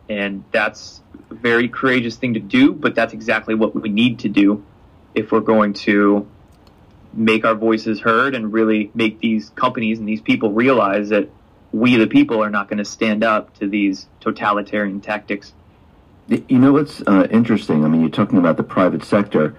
And 0.07 0.43
that's 0.51 1.01
a 1.29 1.33
very 1.33 1.67
courageous 1.67 2.15
thing 2.15 2.35
to 2.35 2.39
do, 2.39 2.73
but 2.73 2.95
that's 2.95 3.13
exactly 3.13 3.55
what 3.55 3.75
we 3.75 3.89
need 3.89 4.19
to 4.19 4.29
do 4.29 4.63
if 5.15 5.31
we're 5.31 5.39
going 5.39 5.73
to 5.73 6.27
make 7.13 7.43
our 7.43 7.55
voices 7.55 7.99
heard 7.99 8.35
and 8.35 8.53
really 8.53 8.91
make 8.93 9.19
these 9.19 9.49
companies 9.49 9.97
and 9.97 10.07
these 10.07 10.21
people 10.21 10.51
realize 10.51 11.09
that 11.09 11.27
we, 11.71 11.95
the 11.95 12.07
people, 12.07 12.43
are 12.43 12.49
not 12.49 12.69
going 12.69 12.77
to 12.77 12.85
stand 12.85 13.23
up 13.23 13.57
to 13.59 13.67
these 13.67 14.07
totalitarian 14.19 15.01
tactics. 15.01 15.53
You 16.27 16.59
know 16.59 16.73
what's 16.73 17.01
uh, 17.01 17.27
interesting? 17.31 17.85
I 17.85 17.87
mean, 17.87 18.01
you're 18.01 18.09
talking 18.09 18.37
about 18.37 18.57
the 18.57 18.63
private 18.63 19.03
sector. 19.03 19.55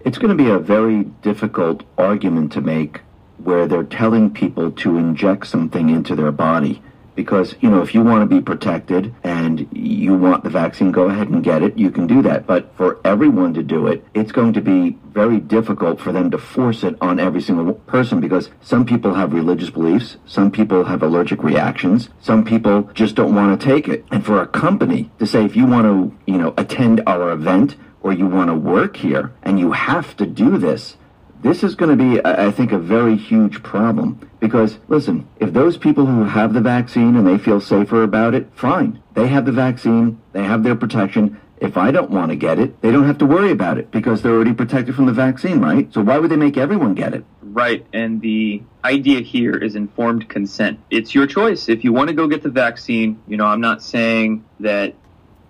It's 0.00 0.18
going 0.18 0.36
to 0.36 0.42
be 0.42 0.50
a 0.50 0.58
very 0.58 1.04
difficult 1.04 1.82
argument 1.98 2.52
to 2.52 2.60
make 2.60 3.00
where 3.38 3.66
they're 3.66 3.82
telling 3.82 4.30
people 4.30 4.70
to 4.70 4.96
inject 4.96 5.46
something 5.46 5.90
into 5.90 6.14
their 6.14 6.30
body 6.30 6.82
because 7.14 7.54
you 7.60 7.70
know 7.70 7.82
if 7.82 7.94
you 7.94 8.02
want 8.02 8.28
to 8.28 8.34
be 8.36 8.42
protected 8.42 9.14
and 9.22 9.68
you 9.72 10.14
want 10.14 10.44
the 10.44 10.50
vaccine 10.50 10.92
go 10.92 11.04
ahead 11.04 11.28
and 11.28 11.42
get 11.42 11.62
it. 11.62 11.76
You 11.78 11.90
can 11.90 12.06
do 12.06 12.22
that. 12.22 12.46
But 12.46 12.74
for 12.76 13.00
everyone 13.04 13.54
to 13.54 13.62
do 13.62 13.86
it 13.86 14.04
it's 14.14 14.32
going 14.32 14.52
to 14.54 14.60
be 14.60 14.98
very 15.12 15.38
difficult 15.38 16.00
for 16.00 16.12
them 16.12 16.30
to 16.30 16.38
force 16.38 16.82
it 16.82 16.96
on 17.00 17.20
every 17.20 17.40
single 17.40 17.74
person 17.74 18.20
because 18.20 18.50
some 18.60 18.84
people 18.84 19.14
have 19.14 19.32
religious 19.32 19.70
beliefs 19.70 20.16
some 20.26 20.50
people 20.50 20.84
have 20.84 21.02
allergic 21.02 21.42
reactions 21.42 22.08
some 22.20 22.44
people 22.44 22.90
just 22.94 23.14
don't 23.14 23.34
want 23.34 23.58
to 23.58 23.66
take 23.66 23.88
it. 23.88 24.04
And 24.10 24.24
for 24.24 24.40
a 24.40 24.46
company 24.46 25.10
to 25.18 25.26
say 25.26 25.44
if 25.44 25.56
you 25.56 25.66
want 25.66 25.86
to 25.86 26.32
you 26.32 26.38
know 26.38 26.54
attend 26.56 27.02
our 27.06 27.30
event 27.30 27.76
or 28.02 28.12
you 28.12 28.26
want 28.26 28.50
to 28.50 28.54
work 28.54 28.96
here 28.96 29.32
and 29.42 29.58
you 29.58 29.72
have 29.72 30.16
to 30.16 30.26
do 30.26 30.58
this 30.58 30.96
this 31.44 31.62
is 31.62 31.74
going 31.74 31.96
to 31.96 32.02
be, 32.02 32.24
I 32.24 32.50
think, 32.50 32.72
a 32.72 32.78
very 32.78 33.16
huge 33.16 33.62
problem. 33.62 34.30
Because, 34.40 34.78
listen, 34.88 35.28
if 35.38 35.52
those 35.52 35.76
people 35.76 36.06
who 36.06 36.24
have 36.24 36.54
the 36.54 36.60
vaccine 36.62 37.16
and 37.16 37.26
they 37.26 37.36
feel 37.36 37.60
safer 37.60 38.02
about 38.02 38.34
it, 38.34 38.48
fine. 38.54 39.02
They 39.12 39.28
have 39.28 39.44
the 39.44 39.52
vaccine, 39.52 40.20
they 40.32 40.42
have 40.42 40.62
their 40.64 40.74
protection. 40.74 41.38
If 41.58 41.76
I 41.76 41.90
don't 41.90 42.10
want 42.10 42.30
to 42.30 42.36
get 42.36 42.58
it, 42.58 42.80
they 42.80 42.90
don't 42.90 43.04
have 43.04 43.18
to 43.18 43.26
worry 43.26 43.50
about 43.50 43.76
it 43.76 43.90
because 43.90 44.22
they're 44.22 44.32
already 44.32 44.54
protected 44.54 44.94
from 44.94 45.04
the 45.04 45.12
vaccine, 45.12 45.60
right? 45.60 45.92
So 45.92 46.02
why 46.02 46.18
would 46.18 46.30
they 46.30 46.36
make 46.36 46.56
everyone 46.56 46.94
get 46.94 47.12
it? 47.12 47.24
Right. 47.42 47.86
And 47.92 48.22
the 48.22 48.62
idea 48.82 49.20
here 49.20 49.54
is 49.54 49.76
informed 49.76 50.28
consent. 50.30 50.80
It's 50.90 51.14
your 51.14 51.26
choice. 51.26 51.68
If 51.68 51.84
you 51.84 51.92
want 51.92 52.08
to 52.08 52.14
go 52.14 52.26
get 52.26 52.42
the 52.42 52.48
vaccine, 52.48 53.22
you 53.28 53.36
know, 53.36 53.46
I'm 53.46 53.60
not 53.60 53.82
saying 53.82 54.44
that 54.60 54.94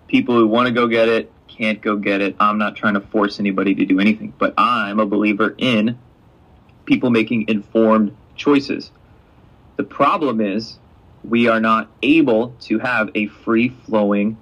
people 0.07 0.35
who 0.35 0.45
want 0.45 0.67
to 0.67 0.73
go 0.73 0.87
get 0.87 1.07
it 1.07 1.31
can't 1.57 1.81
go 1.81 1.95
get 1.95 2.21
it. 2.21 2.35
I'm 2.39 2.57
not 2.57 2.75
trying 2.75 2.95
to 2.95 3.01
force 3.01 3.39
anybody 3.39 3.75
to 3.75 3.85
do 3.85 3.99
anything, 3.99 4.33
but 4.37 4.53
I'm 4.57 4.99
a 4.99 5.05
believer 5.05 5.55
in 5.57 5.97
people 6.85 7.09
making 7.09 7.47
informed 7.47 8.15
choices. 8.35 8.91
The 9.77 9.83
problem 9.83 10.41
is 10.41 10.77
we 11.23 11.47
are 11.47 11.59
not 11.59 11.89
able 12.01 12.55
to 12.61 12.79
have 12.79 13.09
a 13.15 13.27
free 13.27 13.69
flowing 13.69 14.37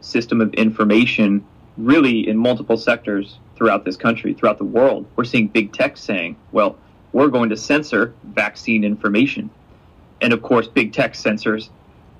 system 0.00 0.40
of 0.40 0.52
information 0.54 1.44
really 1.76 2.28
in 2.28 2.36
multiple 2.36 2.76
sectors 2.76 3.38
throughout 3.54 3.84
this 3.84 3.96
country, 3.96 4.34
throughout 4.34 4.58
the 4.58 4.64
world. 4.64 5.06
We're 5.16 5.24
seeing 5.24 5.48
big 5.48 5.72
tech 5.72 5.96
saying, 5.96 6.36
well, 6.52 6.76
we're 7.12 7.28
going 7.28 7.50
to 7.50 7.56
censor 7.56 8.14
vaccine 8.24 8.84
information. 8.84 9.50
And 10.20 10.32
of 10.32 10.42
course, 10.42 10.66
big 10.68 10.92
tech 10.92 11.14
censors, 11.14 11.70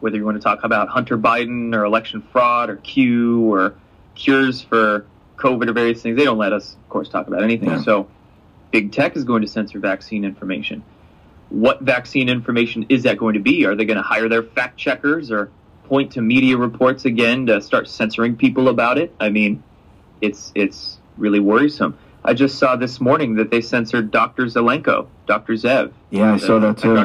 whether 0.00 0.16
you 0.16 0.24
want 0.24 0.36
to 0.36 0.42
talk 0.42 0.64
about 0.64 0.88
Hunter 0.88 1.18
Biden 1.18 1.74
or 1.74 1.84
election 1.84 2.22
fraud 2.32 2.70
or 2.70 2.76
Q 2.76 3.52
or 3.52 3.74
cures 4.16 4.60
for 4.60 5.06
COVID 5.36 5.68
or 5.68 5.72
various 5.72 6.02
things. 6.02 6.16
They 6.16 6.24
don't 6.24 6.38
let 6.38 6.52
us, 6.52 6.74
of 6.74 6.88
course, 6.88 7.08
talk 7.08 7.28
about 7.28 7.42
anything. 7.42 7.68
Yeah. 7.68 7.82
So 7.82 8.08
big 8.70 8.92
tech 8.92 9.16
is 9.16 9.24
going 9.24 9.42
to 9.42 9.48
censor 9.48 9.78
vaccine 9.78 10.24
information. 10.24 10.82
What 11.50 11.82
vaccine 11.82 12.28
information 12.28 12.86
is 12.88 13.04
that 13.04 13.18
going 13.18 13.34
to 13.34 13.40
be? 13.40 13.64
Are 13.64 13.76
they 13.76 13.84
going 13.84 13.98
to 13.98 14.02
hire 14.02 14.28
their 14.28 14.42
fact 14.42 14.76
checkers 14.76 15.30
or 15.30 15.50
point 15.84 16.12
to 16.12 16.20
media 16.20 16.56
reports 16.56 17.04
again 17.04 17.46
to 17.46 17.60
start 17.60 17.88
censoring 17.88 18.36
people 18.36 18.68
about 18.68 18.98
it? 18.98 19.14
I 19.20 19.28
mean, 19.28 19.62
it's 20.20 20.50
it's 20.54 20.98
really 21.16 21.40
worrisome. 21.40 21.96
I 22.24 22.34
just 22.34 22.58
saw 22.58 22.74
this 22.74 23.00
morning 23.00 23.36
that 23.36 23.50
they 23.50 23.60
censored 23.60 24.10
Dr. 24.10 24.46
Zelenko, 24.46 25.06
Dr. 25.26 25.52
Zev. 25.52 25.92
Yeah, 26.10 26.34
I 26.34 26.38
saw 26.38 26.58
that 26.58 26.78
too. 26.78 26.96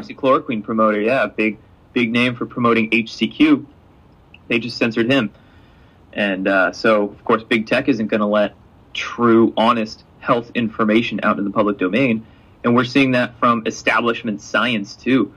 And 6.13 6.47
uh, 6.47 6.71
so, 6.71 7.03
of 7.03 7.23
course, 7.23 7.43
big 7.43 7.67
tech 7.67 7.87
isn't 7.87 8.07
going 8.07 8.19
to 8.21 8.27
let 8.27 8.53
true, 8.93 9.53
honest 9.55 10.03
health 10.19 10.51
information 10.53 11.19
out 11.23 11.31
into 11.31 11.43
the 11.43 11.51
public 11.51 11.77
domain. 11.77 12.25
And 12.63 12.75
we're 12.75 12.83
seeing 12.83 13.11
that 13.11 13.39
from 13.39 13.63
establishment 13.65 14.41
science 14.41 14.95
too, 14.95 15.33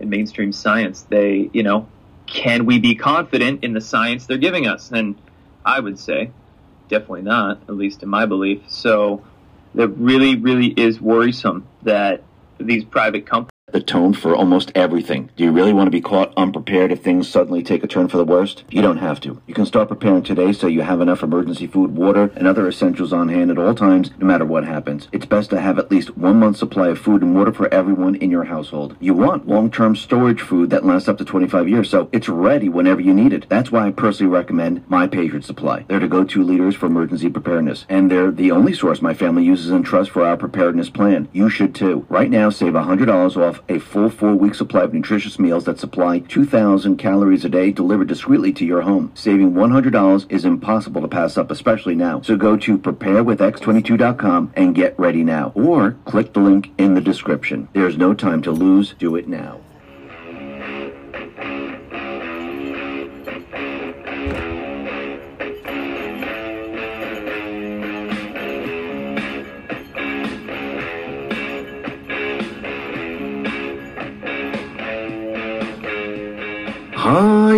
in 0.00 0.10
mainstream 0.10 0.52
science. 0.52 1.02
They, 1.02 1.50
you 1.52 1.62
know, 1.62 1.88
can 2.26 2.66
we 2.66 2.78
be 2.78 2.94
confident 2.94 3.64
in 3.64 3.72
the 3.72 3.80
science 3.80 4.26
they're 4.26 4.36
giving 4.36 4.66
us? 4.66 4.90
And 4.90 5.16
I 5.64 5.80
would 5.80 5.98
say, 5.98 6.30
definitely 6.88 7.22
not, 7.22 7.62
at 7.68 7.76
least 7.76 8.02
in 8.02 8.08
my 8.08 8.26
belief. 8.26 8.62
So, 8.68 9.24
it 9.74 9.90
really, 9.96 10.34
really 10.36 10.68
is 10.68 11.00
worrisome 11.00 11.66
that 11.82 12.22
these 12.58 12.84
private 12.84 13.26
companies 13.26 13.57
the 13.72 13.80
tone 13.80 14.14
for 14.14 14.34
almost 14.34 14.72
everything. 14.74 15.30
Do 15.36 15.44
you 15.44 15.52
really 15.52 15.72
want 15.72 15.86
to 15.86 15.90
be 15.90 16.00
caught 16.00 16.32
unprepared 16.36 16.90
if 16.90 17.02
things 17.02 17.28
suddenly 17.28 17.62
take 17.62 17.84
a 17.84 17.86
turn 17.86 18.08
for 18.08 18.16
the 18.16 18.24
worst? 18.24 18.64
You 18.70 18.82
don't 18.82 18.98
have 18.98 19.20
to. 19.20 19.40
You 19.46 19.54
can 19.54 19.66
start 19.66 19.88
preparing 19.88 20.22
today 20.22 20.52
so 20.52 20.66
you 20.66 20.82
have 20.82 21.00
enough 21.00 21.22
emergency 21.22 21.66
food, 21.66 21.96
water, 21.96 22.30
and 22.34 22.46
other 22.46 22.66
essentials 22.68 23.12
on 23.12 23.28
hand 23.28 23.50
at 23.50 23.58
all 23.58 23.74
times, 23.74 24.10
no 24.18 24.26
matter 24.26 24.44
what 24.44 24.64
happens. 24.64 25.08
It's 25.12 25.26
best 25.26 25.50
to 25.50 25.60
have 25.60 25.78
at 25.78 25.90
least 25.90 26.16
one 26.16 26.38
month's 26.38 26.58
supply 26.58 26.88
of 26.88 26.98
food 26.98 27.22
and 27.22 27.34
water 27.34 27.52
for 27.52 27.72
everyone 27.72 28.14
in 28.16 28.30
your 28.30 28.44
household. 28.44 28.96
You 29.00 29.14
want 29.14 29.48
long-term 29.48 29.96
storage 29.96 30.40
food 30.40 30.70
that 30.70 30.84
lasts 30.84 31.08
up 31.08 31.18
to 31.18 31.24
25 31.24 31.68
years, 31.68 31.90
so 31.90 32.08
it's 32.12 32.28
ready 32.28 32.68
whenever 32.68 33.00
you 33.00 33.14
need 33.14 33.32
it. 33.32 33.48
That's 33.48 33.70
why 33.70 33.86
I 33.86 33.90
personally 33.90 34.32
recommend 34.32 34.88
My 34.88 35.06
Patriot 35.06 35.44
Supply. 35.44 35.84
They're 35.88 36.00
the 36.00 36.08
go-to 36.08 36.42
leaders 36.42 36.74
for 36.74 36.86
emergency 36.86 37.28
preparedness, 37.28 37.84
and 37.88 38.10
they're 38.10 38.30
the 38.30 38.50
only 38.50 38.72
source 38.72 39.02
my 39.02 39.14
family 39.14 39.44
uses 39.44 39.70
and 39.70 39.84
trusts 39.84 40.12
for 40.12 40.24
our 40.24 40.36
preparedness 40.36 40.90
plan. 40.90 41.28
You 41.32 41.50
should 41.50 41.74
too. 41.74 42.06
Right 42.08 42.30
now, 42.30 42.50
save 42.50 42.72
$100 42.72 43.36
off 43.36 43.57
a 43.68 43.78
full 43.78 44.10
four 44.10 44.34
week 44.34 44.54
supply 44.54 44.82
of 44.82 44.92
nutritious 44.94 45.38
meals 45.38 45.64
that 45.64 45.78
supply 45.78 46.20
2,000 46.20 46.96
calories 46.96 47.44
a 47.44 47.48
day 47.48 47.70
delivered 47.70 48.08
discreetly 48.08 48.52
to 48.54 48.64
your 48.64 48.82
home. 48.82 49.12
Saving 49.14 49.52
$100 49.52 50.30
is 50.30 50.44
impossible 50.44 51.00
to 51.02 51.08
pass 51.08 51.36
up, 51.36 51.50
especially 51.50 51.94
now. 51.94 52.20
So 52.22 52.36
go 52.36 52.56
to 52.56 52.78
preparewithx22.com 52.78 54.52
and 54.56 54.74
get 54.74 54.98
ready 54.98 55.24
now. 55.24 55.52
Or 55.54 55.92
click 56.04 56.32
the 56.32 56.40
link 56.40 56.72
in 56.78 56.94
the 56.94 57.00
description. 57.00 57.68
There's 57.72 57.96
no 57.96 58.14
time 58.14 58.42
to 58.42 58.50
lose. 58.50 58.94
Do 58.98 59.16
it 59.16 59.28
now. 59.28 59.60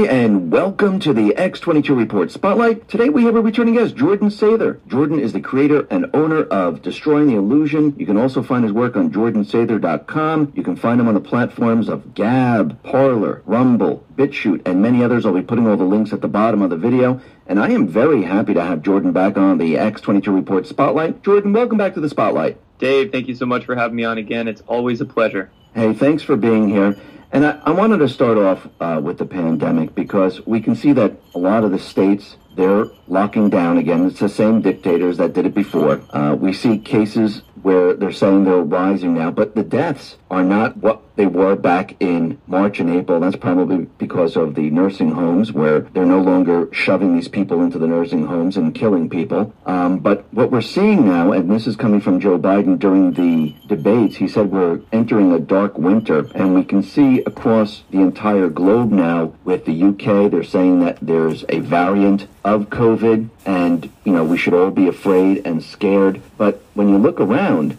And 0.08 0.50
welcome 0.50 0.98
to 1.00 1.12
the 1.12 1.34
X22 1.36 1.94
Report 1.94 2.30
Spotlight. 2.30 2.88
Today 2.88 3.10
we 3.10 3.24
have 3.24 3.36
a 3.36 3.40
returning 3.42 3.74
guest, 3.74 3.94
Jordan 3.94 4.28
Sather. 4.28 4.80
Jordan 4.86 5.20
is 5.20 5.34
the 5.34 5.42
creator 5.42 5.86
and 5.90 6.06
owner 6.14 6.44
of 6.44 6.80
Destroying 6.80 7.26
the 7.26 7.36
Illusion. 7.36 7.94
You 7.98 8.06
can 8.06 8.16
also 8.16 8.42
find 8.42 8.64
his 8.64 8.72
work 8.72 8.96
on 8.96 9.10
jordansather.com. 9.10 10.52
You 10.56 10.62
can 10.62 10.76
find 10.76 11.00
him 11.00 11.08
on 11.08 11.14
the 11.14 11.20
platforms 11.20 11.88
of 11.90 12.14
Gab, 12.14 12.82
Parler, 12.82 13.42
Rumble, 13.44 14.06
BitChute, 14.14 14.62
and 14.66 14.80
many 14.80 15.04
others. 15.04 15.26
I'll 15.26 15.34
be 15.34 15.42
putting 15.42 15.66
all 15.66 15.76
the 15.76 15.84
links 15.84 16.14
at 16.14 16.22
the 16.22 16.28
bottom 16.28 16.62
of 16.62 16.70
the 16.70 16.78
video. 16.78 17.20
And 17.46 17.60
I 17.60 17.68
am 17.70 17.86
very 17.86 18.22
happy 18.22 18.54
to 18.54 18.62
have 18.62 18.82
Jordan 18.82 19.12
back 19.12 19.36
on 19.36 19.58
the 19.58 19.74
X22 19.74 20.34
Report 20.34 20.66
Spotlight. 20.66 21.22
Jordan, 21.22 21.52
welcome 21.52 21.76
back 21.76 21.92
to 21.94 22.00
the 22.00 22.08
Spotlight. 22.08 22.56
Dave, 22.78 23.12
thank 23.12 23.28
you 23.28 23.34
so 23.34 23.44
much 23.44 23.66
for 23.66 23.76
having 23.76 23.96
me 23.96 24.04
on 24.04 24.16
again. 24.16 24.48
It's 24.48 24.62
always 24.62 25.02
a 25.02 25.04
pleasure. 25.04 25.50
Hey, 25.74 25.92
thanks 25.92 26.22
for 26.22 26.36
being 26.36 26.68
here. 26.68 26.96
And 27.32 27.46
I, 27.46 27.60
I 27.64 27.70
wanted 27.70 27.98
to 27.98 28.08
start 28.08 28.38
off 28.38 28.66
uh, 28.80 29.00
with 29.02 29.18
the 29.18 29.24
pandemic 29.24 29.94
because 29.94 30.44
we 30.46 30.60
can 30.60 30.74
see 30.74 30.92
that 30.92 31.12
a 31.34 31.38
lot 31.38 31.64
of 31.64 31.70
the 31.70 31.78
states 31.78 32.36
they're 32.56 32.86
locking 33.06 33.48
down 33.48 33.78
again. 33.78 34.06
It's 34.06 34.18
the 34.18 34.28
same 34.28 34.60
dictators 34.60 35.16
that 35.18 35.32
did 35.32 35.46
it 35.46 35.54
before. 35.54 36.02
Uh, 36.10 36.34
we 36.34 36.52
see 36.52 36.78
cases 36.78 37.42
where 37.62 37.94
they're 37.94 38.12
saying 38.12 38.44
they're 38.44 38.58
rising 38.58 39.14
now, 39.14 39.30
but 39.30 39.54
the 39.54 39.62
deaths 39.62 40.16
are 40.30 40.44
not 40.44 40.76
what 40.76 41.02
they 41.16 41.26
were 41.26 41.56
back 41.56 41.96
in 42.00 42.40
March 42.46 42.80
and 42.80 42.88
April. 42.88 43.20
That's 43.20 43.36
probably 43.36 43.86
because 43.98 44.36
of 44.36 44.54
the 44.54 44.70
nursing 44.70 45.10
homes 45.10 45.52
where 45.52 45.80
they're 45.80 46.06
no 46.06 46.20
longer 46.20 46.68
shoving 46.72 47.14
these 47.14 47.28
people 47.28 47.62
into 47.62 47.78
the 47.78 47.86
nursing 47.86 48.26
homes 48.26 48.56
and 48.56 48.74
killing 48.74 49.10
people. 49.10 49.52
Um, 49.66 49.98
but 49.98 50.32
what 50.32 50.50
we're 50.50 50.62
seeing 50.62 51.06
now, 51.06 51.32
and 51.32 51.50
this 51.50 51.66
is 51.66 51.76
coming 51.76 52.00
from 52.00 52.20
Joe 52.20 52.38
Biden 52.38 52.78
during 52.78 53.12
the 53.12 53.54
debates, 53.66 54.16
he 54.16 54.28
said 54.28 54.50
we're 54.50 54.80
entering 54.92 55.32
a 55.32 55.38
dark 55.38 55.76
winter, 55.76 56.30
and 56.34 56.54
we 56.54 56.64
can 56.64 56.82
see 56.82 57.22
across 57.24 57.82
the 57.90 58.00
entire 58.00 58.48
globe 58.48 58.90
now 58.90 59.34
with 59.44 59.64
the 59.64 59.82
UK, 59.82 60.30
they're 60.30 60.44
saying 60.44 60.80
that 60.80 60.98
there's 61.02 61.44
a 61.48 61.58
variant 61.58 62.26
of 62.44 62.70
COVID, 62.70 63.28
and 63.44 63.90
you 64.04 64.12
know 64.12 64.24
we 64.24 64.38
should 64.38 64.54
all 64.54 64.70
be 64.70 64.88
afraid 64.88 65.44
and 65.44 65.62
scared. 65.62 66.22
But 66.38 66.62
when 66.74 66.88
you 66.88 66.98
look 66.98 67.20
around, 67.20 67.72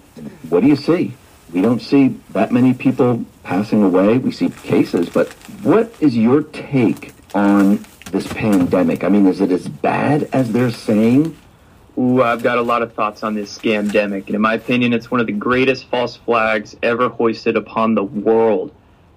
what 0.50 0.62
do 0.62 0.68
you 0.68 0.76
see? 0.76 1.16
We 1.54 1.62
don't 1.62 1.82
see 1.82 2.20
that 2.32 2.52
many 2.52 2.74
people 2.74 3.26
passing 3.44 3.84
away. 3.84 4.18
We 4.18 4.32
see 4.32 4.50
cases, 4.50 5.10
but 5.10 5.34
what 5.64 5.94
is 6.00 6.16
your 6.16 6.44
take 6.44 7.14
on 7.36 7.86
this 8.12 8.28
pandemic? 8.28 9.04
I 9.04 9.10
mean, 9.10 9.28
is 9.28 9.42
it 9.42 9.52
as 9.52 9.68
bad 9.68 10.30
as 10.32 10.52
they're 10.52 10.72
saying? 10.72 11.38
Ooh, 11.98 12.22
I've 12.22 12.42
got 12.42 12.58
a 12.58 12.62
lot 12.62 12.84
of 12.84 12.94
thoughts 12.94 13.22
on 13.22 13.34
this 13.34 13.58
scamdemic, 13.58 14.28
and 14.28 14.36
in 14.36 14.42
my 14.42 14.54
opinion, 14.54 14.94
it's 14.94 15.12
one 15.12 15.20
of 15.20 15.28
the 15.28 15.34
greatest 15.34 15.88
false 15.88 16.16
flags 16.16 16.76
ever 16.82 17.10
hoisted 17.10 17.58
upon 17.58 17.96
the 17.96 18.04
world. 18.04 18.74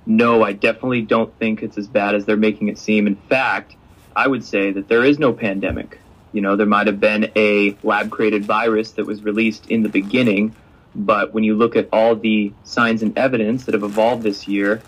No, 0.07 0.43
I 0.43 0.53
definitely 0.53 1.03
don't 1.03 1.33
think 1.39 1.63
it's 1.63 1.79
as 1.79 1.87
bad 1.87 2.15
as 2.15 2.25
they're 2.25 2.37
making 2.37 2.69
it 2.69 2.79
seem. 2.79 3.07
In 3.07 3.17
fact, 3.17 3.77
I 4.17 4.27
would 4.27 4.45
say 4.45 4.73
that 4.73 4.89
there 4.89 5.05
is 5.05 5.19
no 5.19 5.33
pandemic. 5.33 6.01
You 6.33 6.41
know, 6.41 6.57
there 6.57 6.67
might 6.67 6.89
have 6.89 6.99
been 6.99 7.31
a 7.37 7.77
lab 7.85 8.11
created 8.11 8.45
virus 8.45 8.91
that 8.93 9.07
was 9.07 9.23
released 9.23 9.71
in 9.71 9.85
the 9.85 9.89
beginning, 9.89 10.55
but 10.95 11.35
when 11.35 11.45
you 11.45 11.55
look 11.55 11.77
at 11.77 11.89
all 11.93 12.15
the 12.15 12.53
signs 12.65 13.03
and 13.03 13.17
evidence 13.19 13.65
that 13.65 13.75
have 13.75 13.83
evolved 13.83 14.23
this 14.23 14.47
year, 14.47 14.83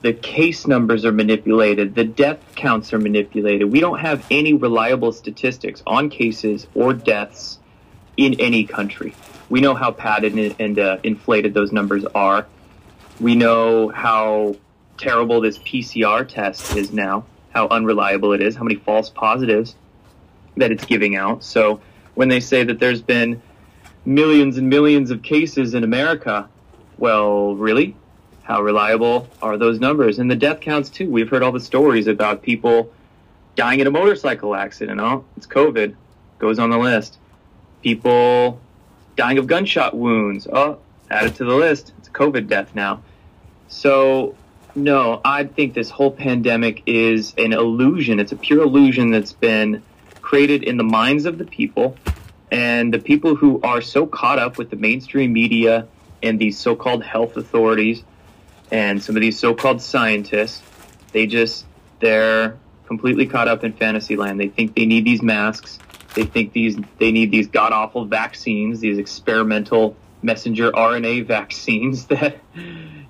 the 0.00 0.12
case 0.12 0.66
numbers 0.66 1.04
are 1.04 1.12
manipulated, 1.12 1.94
the 1.94 2.04
death 2.04 2.38
counts 2.56 2.92
are 2.92 2.98
manipulated. 2.98 3.70
We 3.70 3.80
don't 3.80 4.00
have 4.00 4.26
any 4.30 4.52
reliable 4.52 5.12
statistics 5.12 5.82
on 5.86 6.10
cases 6.10 6.66
or 6.74 6.92
deaths 6.92 7.58
in 8.16 8.40
any 8.40 8.64
country. 8.64 9.14
We 9.48 9.60
know 9.60 9.74
how 9.74 9.92
padded 9.92 10.56
and, 10.58 10.78
uh, 10.78 10.98
inflated 11.02 11.54
those 11.54 11.72
numbers 11.72 12.04
are. 12.14 12.46
We 13.20 13.36
know 13.36 13.88
how 13.88 14.56
terrible 14.96 15.40
this 15.40 15.58
PCR 15.58 16.26
test 16.26 16.76
is 16.76 16.92
now 16.92 17.24
how 17.52 17.68
unreliable 17.68 18.32
it 18.32 18.40
is, 18.40 18.56
how 18.56 18.64
many 18.64 18.76
false 18.76 19.10
positives 19.10 19.76
that 20.56 20.72
it's 20.72 20.84
giving 20.84 21.16
out. 21.16 21.44
So 21.44 21.80
when 22.14 22.28
they 22.28 22.40
say 22.40 22.64
that 22.64 22.78
there's 22.78 23.02
been 23.02 23.42
millions 24.04 24.56
and 24.58 24.68
millions 24.68 25.10
of 25.10 25.22
cases 25.22 25.74
in 25.74 25.84
America, 25.84 26.48
well, 26.98 27.54
really? 27.54 27.96
How 28.42 28.62
reliable 28.62 29.28
are 29.40 29.56
those 29.56 29.78
numbers? 29.78 30.18
And 30.18 30.30
the 30.30 30.36
death 30.36 30.60
counts 30.60 30.90
too. 30.90 31.08
We've 31.08 31.28
heard 31.28 31.42
all 31.42 31.52
the 31.52 31.60
stories 31.60 32.06
about 32.06 32.42
people 32.42 32.92
dying 33.54 33.80
in 33.80 33.86
a 33.86 33.90
motorcycle 33.90 34.54
accident. 34.54 35.00
Oh, 35.00 35.24
it's 35.36 35.46
COVID. 35.46 35.94
Goes 36.38 36.58
on 36.58 36.70
the 36.70 36.78
list. 36.78 37.18
People 37.82 38.60
dying 39.16 39.38
of 39.38 39.46
gunshot 39.46 39.96
wounds. 39.96 40.48
Oh, 40.52 40.78
added 41.10 41.36
to 41.36 41.44
the 41.44 41.54
list. 41.54 41.92
It's 41.98 42.08
COVID 42.08 42.48
death 42.48 42.74
now. 42.74 43.02
So 43.68 44.34
no, 44.74 45.20
I 45.24 45.44
think 45.44 45.74
this 45.74 45.90
whole 45.90 46.10
pandemic 46.10 46.82
is 46.86 47.34
an 47.36 47.52
illusion. 47.52 48.18
It's 48.18 48.32
a 48.32 48.36
pure 48.36 48.62
illusion 48.62 49.10
that's 49.10 49.32
been 49.32 49.82
created 50.20 50.62
in 50.62 50.78
the 50.78 50.84
minds 50.84 51.26
of 51.26 51.38
the 51.38 51.44
people. 51.44 51.96
And 52.52 52.92
the 52.92 52.98
people 52.98 53.34
who 53.34 53.60
are 53.62 53.80
so 53.80 54.06
caught 54.06 54.38
up 54.38 54.58
with 54.58 54.70
the 54.70 54.76
mainstream 54.76 55.32
media 55.32 55.88
and 56.22 56.38
these 56.38 56.58
so 56.58 56.76
called 56.76 57.02
health 57.02 57.36
authorities 57.36 58.04
and 58.70 59.02
some 59.02 59.16
of 59.16 59.22
these 59.22 59.38
so 59.38 59.54
called 59.54 59.82
scientists, 59.82 60.62
they 61.12 61.26
just, 61.26 61.64
they're 62.00 62.58
completely 62.86 63.26
caught 63.26 63.48
up 63.48 63.64
in 63.64 63.72
fantasy 63.72 64.16
land. 64.16 64.38
They 64.38 64.48
think 64.48 64.76
they 64.76 64.86
need 64.86 65.04
these 65.04 65.22
masks. 65.22 65.78
They 66.14 66.24
think 66.24 66.52
these, 66.52 66.76
they 66.98 67.10
need 67.10 67.30
these 67.30 67.48
god 67.48 67.72
awful 67.72 68.04
vaccines, 68.04 68.80
these 68.80 68.98
experimental 68.98 69.96
messenger 70.22 70.70
RNA 70.70 71.26
vaccines 71.26 72.06
that 72.06 72.36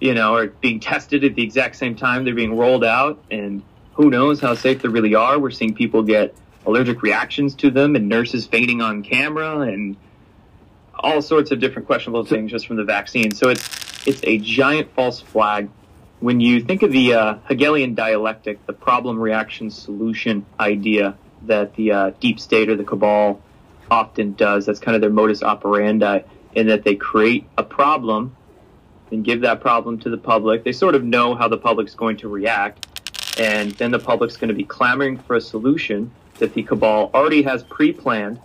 you 0.03 0.15
know, 0.15 0.35
are 0.35 0.49
being 0.49 0.81
tested 0.81 1.23
at 1.23 1.37
the 1.37 1.45
exact 1.45 1.77
same 1.77 1.95
time 1.95 2.25
they're 2.25 2.35
being 2.35 2.57
rolled 2.57 2.85
out, 2.85 3.23
and 3.31 3.63
who 3.93 4.11
knows 4.11 4.41
how 4.41 4.53
safe 4.53 4.83
they 4.83 4.89
really 4.89 5.15
are. 5.15 5.39
We're 5.39 5.53
seeing 5.53 5.75
people 5.75 6.03
get 6.03 6.35
allergic 6.67 7.03
reactions 7.03 7.55
to 7.57 7.71
them, 7.71 7.97
and 7.97 8.09
nurses 8.09 8.47
fainting 8.47 8.81
on 8.81 9.03
camera, 9.03 9.61
and 9.61 9.97
all 10.95 11.21
sorts 11.21 11.51
of 11.51 11.59
different 11.59 11.87
questionable 11.87 12.25
things 12.25 12.51
just 12.51 12.67
from 12.67 12.77
the 12.77 12.85
vaccine. 12.85 13.33
So 13.33 13.49
it's 13.49 14.07
it's 14.07 14.21
a 14.25 14.39
giant 14.39 14.93
false 14.95 15.21
flag. 15.21 15.69
When 16.21 16.41
you 16.41 16.61
think 16.63 16.83
of 16.83 16.93
the 16.93 17.15
uh, 17.15 17.35
Hegelian 17.49 17.95
dialectic, 17.95 18.65
the 18.67 18.73
problem 18.73 19.19
reaction 19.19 19.71
solution 19.71 20.47
idea 20.61 21.17
that 21.47 21.75
the 21.75 21.93
uh, 21.93 22.11
deep 22.21 22.39
state 22.39 22.69
or 22.69 22.77
the 22.77 22.85
cabal 22.85 23.41
often 23.91 24.35
does, 24.35 24.67
that's 24.67 24.79
kind 24.79 24.95
of 24.95 25.01
their 25.01 25.11
modus 25.11 25.43
operandi, 25.43 26.21
in 26.55 26.69
that 26.69 26.85
they 26.85 26.95
create 26.95 27.47
a 27.59 27.65
problem 27.65 28.37
and 29.11 29.25
give 29.25 29.41
that 29.43 29.61
problem 29.61 29.99
to 29.99 30.11
the 30.11 30.17
public. 30.17 30.65
They 30.65 30.73
sort 30.73 30.95
of 30.95 31.03
know 31.03 31.35
how 31.35 31.49
the 31.49 31.59
public's 31.59 31.95
going 31.95 32.19
to 32.19 32.29
react, 32.29 32.87
and 33.39 33.73
then 33.73 33.91
the 33.91 33.99
public's 33.99 34.37
going 34.37 34.49
to 34.49 34.55
be 34.55 34.65
clamoring 34.65 35.19
for 35.19 35.37
a 35.37 35.41
solution 35.41 36.11
that 36.43 36.55
the 36.55 36.63
cabal 36.65 37.09
already 37.15 37.43
has 37.43 37.63
pre-planned, 37.63 38.41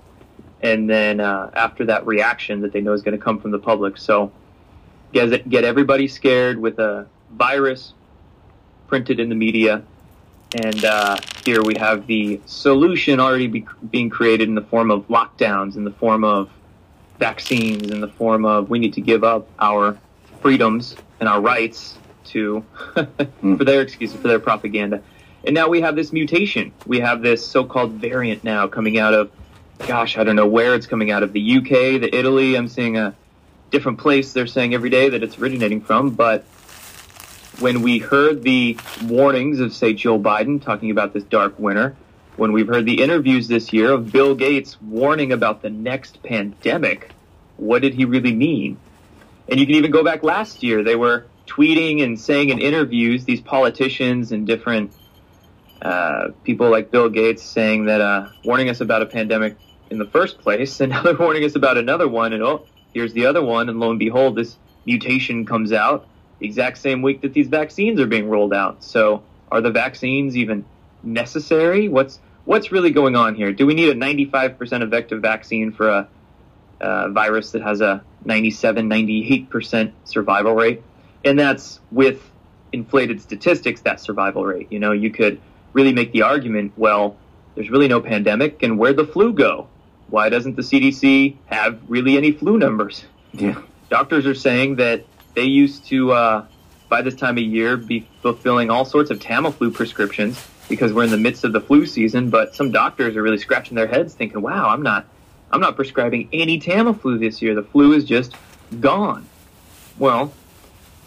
and 0.62 0.88
then 0.88 1.20
uh, 1.20 1.50
after 1.56 1.84
that 1.86 2.06
reaction 2.06 2.62
that 2.62 2.72
they 2.72 2.80
know 2.80 2.94
is 2.94 3.02
going 3.02 3.18
to 3.18 3.24
come 3.24 3.42
from 3.42 3.50
the 3.50 3.58
public. 3.58 3.98
So 3.98 4.32
get 5.14 5.50
get 5.50 5.64
everybody 5.64 6.08
scared 6.08 6.60
with 6.60 6.78
a 6.78 7.08
virus 7.32 7.96
printed 8.88 9.20
in 9.20 9.30
the 9.30 9.36
media, 9.36 9.82
and 10.54 10.86
uh, 10.86 11.18
here 11.44 11.64
we 11.64 11.74
have 11.80 12.06
the 12.06 12.40
solution 12.46 13.20
already 13.20 13.48
be, 13.48 13.66
being 13.90 14.12
created 14.12 14.48
in 14.48 14.54
the 14.54 14.68
form 14.74 14.92
of 14.92 15.08
lockdowns, 15.08 15.76
in 15.76 15.84
the 15.84 15.92
form 15.92 16.24
of 16.24 16.52
vaccines, 17.18 17.90
in 17.90 18.00
the 18.00 18.10
form 18.10 18.46
of 18.46 18.70
we 18.70 18.78
need 18.78 18.94
to 18.94 19.02
give 19.02 19.24
up 19.24 19.48
our 19.58 19.98
freedoms 20.40 20.96
and 21.20 21.28
our 21.28 21.42
rights 21.42 21.98
to 22.26 22.64
for 22.94 23.66
their 23.66 23.82
excuses 23.82 24.22
for 24.22 24.28
their 24.28 24.40
propaganda. 24.40 25.02
And 25.48 25.54
now 25.54 25.70
we 25.70 25.80
have 25.80 25.96
this 25.96 26.12
mutation. 26.12 26.74
We 26.86 27.00
have 27.00 27.22
this 27.22 27.48
so-called 27.48 27.94
variant 27.94 28.44
now 28.44 28.68
coming 28.68 29.00
out 29.00 29.14
of, 29.14 29.32
gosh, 29.88 30.18
I 30.18 30.26
don't 30.26 30.36
know 30.36 30.46
where 30.46 30.76
it's 30.76 30.88
coming 30.88 31.10
out 31.10 31.24
of 31.24 31.32
the 31.32 31.58
UK, 31.60 32.02
the 32.02 32.10
Italy. 32.14 32.56
I'm 32.56 32.68
seeing 32.68 32.98
a 32.98 33.16
different 33.72 33.98
place 33.98 34.34
they're 34.34 34.46
saying 34.46 34.74
every 34.74 34.90
day 34.90 35.08
that 35.08 35.24
it's 35.24 35.40
originating 35.40 35.80
from. 35.80 36.10
But 36.10 36.44
when 37.60 37.82
we 37.82 37.98
heard 37.98 38.44
the 38.44 38.78
warnings 39.06 39.62
of, 39.62 39.74
say, 39.74 39.94
Joe 39.94 40.20
Biden 40.20 40.62
talking 40.62 40.92
about 40.92 41.14
this 41.14 41.24
dark 41.24 41.58
winter, 41.58 41.96
when 42.36 42.52
we've 42.52 42.68
heard 42.68 42.86
the 42.86 43.02
interviews 43.02 43.48
this 43.48 43.72
year 43.72 43.94
of 43.94 44.12
Bill 44.12 44.36
Gates 44.36 44.82
warning 44.82 45.32
about 45.32 45.62
the 45.62 45.70
next 45.70 46.22
pandemic, 46.24 47.12
what 47.56 47.82
did 47.82 47.94
he 47.94 48.04
really 48.04 48.34
mean? 48.34 48.78
And 49.48 49.62
you 49.62 49.66
can 49.66 49.76
even 49.76 49.92
go 49.92 50.04
back 50.04 50.24
last 50.24 50.62
year. 50.62 50.84
They 50.84 50.98
were 50.98 51.26
tweeting 51.46 52.04
and 52.04 52.20
saying 52.20 52.50
in 52.50 52.60
interviews, 52.60 53.24
these 53.24 53.40
politicians 53.40 54.34
and 54.34 54.46
different 54.46 54.92
uh, 55.82 56.30
people 56.44 56.70
like 56.70 56.92
Bill 56.92 57.10
Gates 57.10 57.44
saying 57.44 57.86
that, 57.86 58.02
uh, 58.02 58.30
warning 58.44 58.70
us 58.70 58.82
about 58.82 59.02
a 59.02 59.06
pandemic 59.06 59.58
in 59.90 59.98
the 59.98 60.06
first 60.06 60.40
place, 60.40 60.80
and 60.82 60.92
now 60.92 61.02
they're 61.04 61.18
warning 61.18 61.44
us 61.44 61.56
about 61.56 61.78
another 61.78 62.08
one, 62.08 62.34
and 62.34 62.44
oh, 62.44 62.66
here's 62.94 63.14
the 63.14 63.26
other 63.26 63.44
one, 63.44 63.70
and 63.70 63.80
lo 63.80 63.90
and 63.90 64.00
behold, 64.00 64.36
this 64.36 64.58
mutation 64.86 65.46
comes 65.46 65.72
out 65.72 66.08
the 66.40 66.46
exact 66.46 66.78
same 66.78 67.02
week 67.02 67.22
that 67.22 67.34
these 67.34 67.48
vaccines 67.48 68.00
are 68.00 68.08
being 68.08 68.30
rolled 68.30 68.54
out. 68.54 68.84
So, 68.84 69.24
are 69.52 69.62
the 69.62 69.72
vaccines 69.72 70.38
even 70.38 70.66
necessary? 71.04 71.90
What's 71.90 72.20
what's 72.46 72.72
really 72.72 72.92
going 72.92 73.16
on 73.16 73.36
here? 73.36 73.52
Do 73.52 73.66
we 73.66 73.74
need 73.74 73.90
a 73.90 73.96
95% 73.96 74.82
effective 74.82 75.22
vaccine 75.22 75.72
for 75.72 75.90
a, 75.90 76.08
a 76.80 77.10
virus 77.10 77.52
that 77.52 77.62
has 77.62 77.82
a 77.82 78.04
97, 78.26 78.90
98% 78.90 79.92
survival 80.06 80.54
rate? 80.54 80.82
And 81.26 81.38
that's 81.38 81.80
with 81.92 82.22
inflated 82.72 83.22
statistics, 83.22 83.82
that 83.82 84.00
survival 84.00 84.46
rate. 84.46 84.72
You 84.72 84.80
know, 84.80 84.92
you 84.92 85.12
could 85.12 85.42
really 85.74 85.94
make 85.94 86.12
the 86.12 86.24
argument, 86.24 86.74
well, 86.78 87.18
there's 87.56 87.70
really 87.70 87.88
no 87.88 88.00
pandemic, 88.02 88.64
and 88.64 88.78
where'd 88.78 88.98
the 88.98 89.06
flu 89.06 89.34
go? 89.34 89.68
Why 90.10 90.30
doesn't 90.30 90.56
the 90.56 90.62
CDC 90.62 91.36
have 91.48 91.80
really 91.88 92.18
any 92.18 92.32
flu 92.32 92.58
numbers? 92.58 93.06
Yeah. 93.34 93.62
Doctors 93.90 94.26
are 94.26 94.36
saying 94.36 94.76
that 94.78 95.06
they 95.34 95.44
used 95.44 95.86
to, 95.88 96.12
uh, 96.12 96.46
by 96.90 97.02
this 97.02 97.16
time 97.16 97.38
of 97.38 97.44
year, 97.44 97.78
be 97.78 98.08
fulfilling 98.22 98.70
all 98.70 98.86
sorts 98.86 99.12
of 99.12 99.20
Tamiflu 99.20 99.74
prescriptions 99.74 100.46
because 100.70 100.94
we're 100.94 101.04
in 101.04 101.12
the 101.12 101.18
midst 101.18 101.44
of 101.44 101.54
the 101.54 101.62
flu 101.62 101.86
season. 101.86 102.30
But 102.30 102.56
some 102.56 102.72
doctors 102.72 103.16
are 103.16 103.22
really 103.22 103.38
scratching 103.38 103.76
their 103.76 103.88
heads, 103.88 104.14
thinking, 104.14 104.42
"Wow, 104.42 104.70
I'm 104.70 104.82
not, 104.82 105.06
I'm 105.52 105.62
not 105.62 105.76
prescribing 105.76 106.30
any 106.32 106.60
Tamiflu 106.60 107.20
this 107.20 107.42
year. 107.42 107.56
The 107.56 107.64
flu 107.64 107.94
is 107.94 108.06
just 108.06 108.36
gone." 108.80 109.28
Well, 109.98 110.32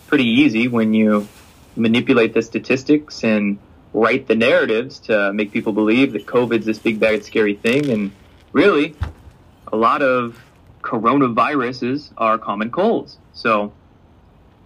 pretty 0.06 0.28
easy 0.28 0.68
when 0.68 0.94
you 0.94 1.28
manipulate 1.76 2.34
the 2.34 2.42
statistics 2.42 3.22
and 3.24 3.58
write 3.92 4.28
the 4.28 4.34
narratives 4.34 4.98
to 5.00 5.32
make 5.32 5.52
people 5.52 5.72
believe 5.72 6.12
that 6.12 6.26
COVID's 6.26 6.66
this 6.66 6.78
big 6.78 7.00
bad 7.00 7.24
scary 7.24 7.54
thing, 7.54 7.90
and 7.90 8.12
really, 8.52 8.94
a 9.72 9.76
lot 9.76 10.02
of 10.02 10.40
coronaviruses 10.82 12.10
are 12.16 12.38
common 12.38 12.70
colds. 12.70 13.18
So, 13.32 13.72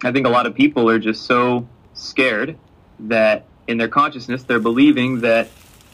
I 0.02 0.12
think 0.12 0.26
a 0.26 0.30
lot 0.30 0.46
of 0.46 0.54
people 0.54 0.88
are 0.90 0.98
just 0.98 1.24
so 1.24 1.66
scared 1.94 2.56
that 3.00 3.46
in 3.66 3.78
their 3.78 3.88
consciousness 3.88 4.42
they're 4.42 4.60
believing 4.60 5.20
that 5.20 5.48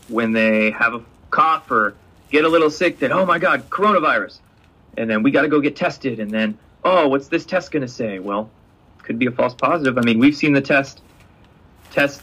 when 0.09 0.33
they 0.33 0.71
have 0.73 0.95
a 0.95 1.03
cough 1.31 1.71
or 1.71 1.95
get 2.31 2.45
a 2.45 2.49
little 2.49 2.71
sick 2.71 2.99
that 2.99 3.13
oh 3.13 3.25
my 3.25 3.39
god 3.39 3.69
coronavirus. 3.71 4.39
And 4.97 5.09
then 5.09 5.23
we 5.23 5.31
got 5.31 5.43
to 5.43 5.49
go 5.49 5.61
get 5.61 5.77
tested. 5.77 6.19
And 6.21 6.31
then 6.31 6.59
oh 6.85 7.09
what's 7.09 7.29
this 7.29 7.45
test 7.45 7.71
going 7.71 7.83
to 7.83 7.89
say? 7.89 8.19
Well 8.19 8.51
could 8.99 9.19
be 9.19 9.27
a 9.27 9.31
false 9.31 9.55
positive. 9.55 9.99
I 9.99 10.03
mean 10.03 10.19
we've 10.19 10.37
seen 10.37 10.53
the 10.53 10.61
test 10.61 11.03
test 11.93 12.23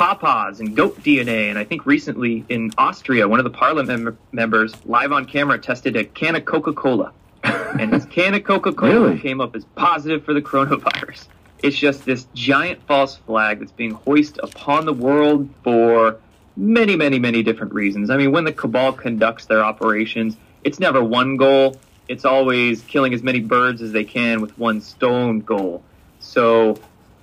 pawpaws 0.00 0.60
and 0.60 0.74
goat 0.74 0.98
dna 1.02 1.50
and 1.50 1.58
i 1.58 1.64
think 1.64 1.84
recently 1.84 2.44
in 2.48 2.70
austria 2.78 3.28
one 3.28 3.38
of 3.38 3.44
the 3.44 3.50
parliament 3.50 4.02
mem- 4.02 4.18
members 4.32 4.74
live 4.86 5.12
on 5.12 5.26
camera 5.26 5.58
tested 5.58 5.94
a 5.94 6.04
can 6.04 6.34
of 6.36 6.44
coca-cola 6.46 7.12
and 7.44 7.92
his 7.92 8.06
can 8.06 8.34
of 8.34 8.42
coca-cola 8.42 9.08
Really? 9.08 9.18
came 9.18 9.40
up 9.42 9.54
as 9.54 9.64
positive 9.74 10.24
for 10.24 10.32
the 10.32 10.40
coronavirus 10.40 11.26
it's 11.62 11.76
just 11.76 12.04
this 12.06 12.26
giant 12.34 12.80
false 12.86 13.16
flag 13.16 13.58
that's 13.60 13.72
being 13.72 13.90
hoisted 13.90 14.40
upon 14.42 14.86
the 14.86 14.94
world 14.94 15.48
for 15.62 16.18
many, 16.56 16.96
many, 16.96 17.18
many 17.18 17.42
different 17.42 17.72
reasons. 17.72 18.10
I 18.10 18.16
mean, 18.16 18.32
when 18.32 18.44
the 18.44 18.52
cabal 18.52 18.92
conducts 18.92 19.46
their 19.46 19.62
operations, 19.62 20.36
it's 20.64 20.80
never 20.80 21.02
one 21.02 21.36
goal. 21.36 21.76
It's 22.08 22.24
always 22.24 22.82
killing 22.82 23.14
as 23.14 23.22
many 23.22 23.40
birds 23.40 23.82
as 23.82 23.92
they 23.92 24.04
can 24.04 24.40
with 24.40 24.56
one 24.58 24.80
stone 24.80 25.40
goal. 25.40 25.82
So 26.18 26.78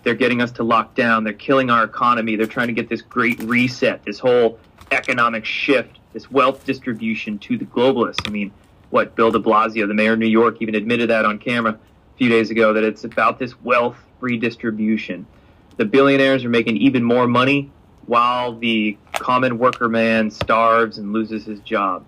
they're 0.08 0.16
getting 0.16 0.42
us 0.42 0.52
to 0.54 0.64
lock 0.64 0.96
down. 0.96 1.26
They're 1.26 1.34
killing 1.34 1.70
our 1.70 1.84
economy. 1.84 2.38
They're 2.38 2.48
trying 2.48 2.68
to 2.68 2.74
get 2.74 2.88
this 2.88 3.02
great 3.02 3.44
reset, 3.44 4.06
this 4.06 4.20
whole 4.20 4.58
economic 4.92 5.44
shift, 5.44 6.00
this 6.14 6.32
wealth 6.32 6.66
distribution 6.66 7.38
to 7.40 7.58
the 7.58 7.66
globalists. 7.66 8.26
I 8.26 8.30
mean, 8.30 8.54
what 8.90 9.18
Bill 9.18 9.32
de 9.32 9.40
Blasio, 9.40 9.86
the 9.86 9.94
mayor 9.94 10.14
of 10.14 10.20
New 10.20 10.28
York, 10.28 10.62
even 10.62 10.76
admitted 10.76 11.10
that 11.10 11.26
on 11.26 11.40
camera 11.40 11.74
a 11.74 12.18
few 12.18 12.30
days 12.30 12.52
ago, 12.52 12.72
that 12.72 12.86
it's 12.86 13.04
about 13.04 13.38
this 13.38 13.60
wealth 13.64 13.98
redistribution. 14.22 15.28
The 15.76 15.84
billionaires 15.84 16.46
are 16.46 16.50
making 16.50 16.78
even 16.78 17.04
more 17.04 17.28
money 17.28 17.70
while 18.06 18.58
the 18.58 18.98
common 19.12 19.58
worker 19.58 19.90
man 19.90 20.32
starves 20.32 21.00
and 21.00 21.12
loses 21.12 21.44
his 21.44 21.60
job. 21.60 22.06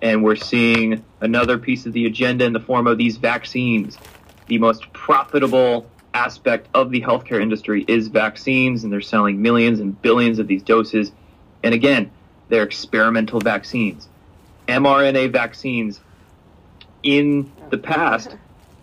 And 0.00 0.22
we're 0.22 0.36
seeing 0.36 1.04
another 1.20 1.58
piece 1.58 1.86
of 1.86 1.92
the 1.92 2.06
agenda 2.06 2.44
in 2.44 2.52
the 2.52 2.60
form 2.60 2.86
of 2.86 2.98
these 2.98 3.16
vaccines. 3.16 3.98
The 4.46 4.58
most 4.58 4.92
profitable 4.92 5.90
aspect 6.16 6.66
of 6.72 6.90
the 6.90 7.02
healthcare 7.02 7.42
industry 7.42 7.84
is 7.86 8.08
vaccines, 8.08 8.84
and 8.84 8.92
they're 8.92 9.02
selling 9.02 9.42
millions 9.42 9.80
and 9.80 10.00
billions 10.00 10.38
of 10.38 10.46
these 10.46 10.62
doses. 10.62 11.12
And 11.62 11.74
again, 11.74 12.10
they're 12.48 12.62
experimental 12.62 13.38
vaccines. 13.38 14.08
mRNA 14.66 15.30
vaccines 15.30 16.00
in 17.02 17.52
the 17.68 17.76
past 17.76 18.34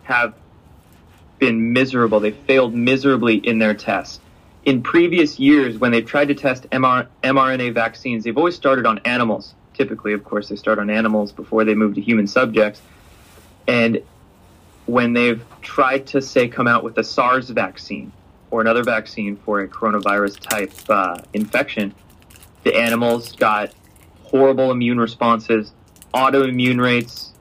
have 0.03 0.35
been 1.39 1.73
miserable. 1.73 2.19
They 2.19 2.31
failed 2.31 2.75
miserably 2.75 3.35
in 3.35 3.57
their 3.57 3.73
tests. 3.73 4.19
In 4.63 4.83
previous 4.83 5.39
years, 5.39 5.77
when 5.77 5.91
they've 5.91 6.05
tried 6.05 6.27
to 6.27 6.35
test 6.35 6.69
MR- 6.69 7.07
mRNA 7.23 7.73
vaccines, 7.73 8.23
they've 8.23 8.37
always 8.37 8.55
started 8.55 8.85
on 8.85 8.99
animals. 8.99 9.55
Typically, 9.73 10.13
of 10.13 10.23
course, 10.23 10.49
they 10.49 10.55
start 10.55 10.77
on 10.77 10.91
animals 10.91 11.31
before 11.31 11.65
they 11.65 11.73
move 11.73 11.95
to 11.95 12.01
human 12.01 12.27
subjects. 12.27 12.79
And 13.67 14.03
when 14.85 15.13
they've 15.13 15.43
tried 15.61 16.05
to, 16.07 16.21
say, 16.21 16.47
come 16.47 16.67
out 16.67 16.83
with 16.83 16.97
a 16.97 17.03
SARS 17.03 17.49
vaccine 17.49 18.11
or 18.51 18.61
another 18.61 18.83
vaccine 18.83 19.35
for 19.37 19.61
a 19.61 19.67
coronavirus 19.67 20.39
type 20.39 20.73
uh, 20.89 21.21
infection, 21.33 21.93
the 22.63 22.75
animals 22.75 23.35
got 23.35 23.73
horrible 24.23 24.71
immune 24.71 24.99
responses, 24.99 25.71
autoimmune 26.13 26.81
rates 26.81 27.31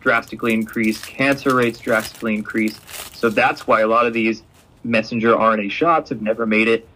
drastically 0.00 0.54
increased, 0.54 1.06
cancer 1.06 1.54
rates 1.54 1.78
drastically 1.78 2.34
increased. 2.34 2.80
So 3.14 3.28
that's 3.28 3.66
why 3.66 3.80
a 3.80 3.86
lot 3.86 4.06
of 4.06 4.12
these 4.12 4.42
messenger 4.82 5.34
RNA 5.34 5.70
shots 5.70 6.08
have 6.10 6.22
never 6.22 6.46
made 6.46 6.68
it 6.68 6.88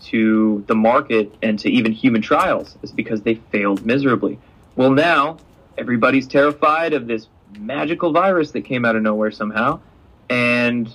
to 0.00 0.64
the 0.66 0.74
market 0.74 1.32
and 1.42 1.58
to 1.60 1.70
even 1.70 1.92
human 1.92 2.22
trials, 2.22 2.76
is 2.82 2.92
because 2.92 3.22
they 3.22 3.36
failed 3.36 3.84
miserably. 3.84 4.38
Well, 4.76 4.90
now 4.90 5.38
everybody's 5.76 6.26
terrified 6.26 6.92
of 6.92 7.06
this 7.06 7.28
magical 7.56 8.12
virus 8.12 8.50
that 8.52 8.62
came 8.62 8.84
out 8.84 8.96
of 8.96 9.02
nowhere 9.02 9.30
somehow. 9.30 9.80
And, 10.28 10.92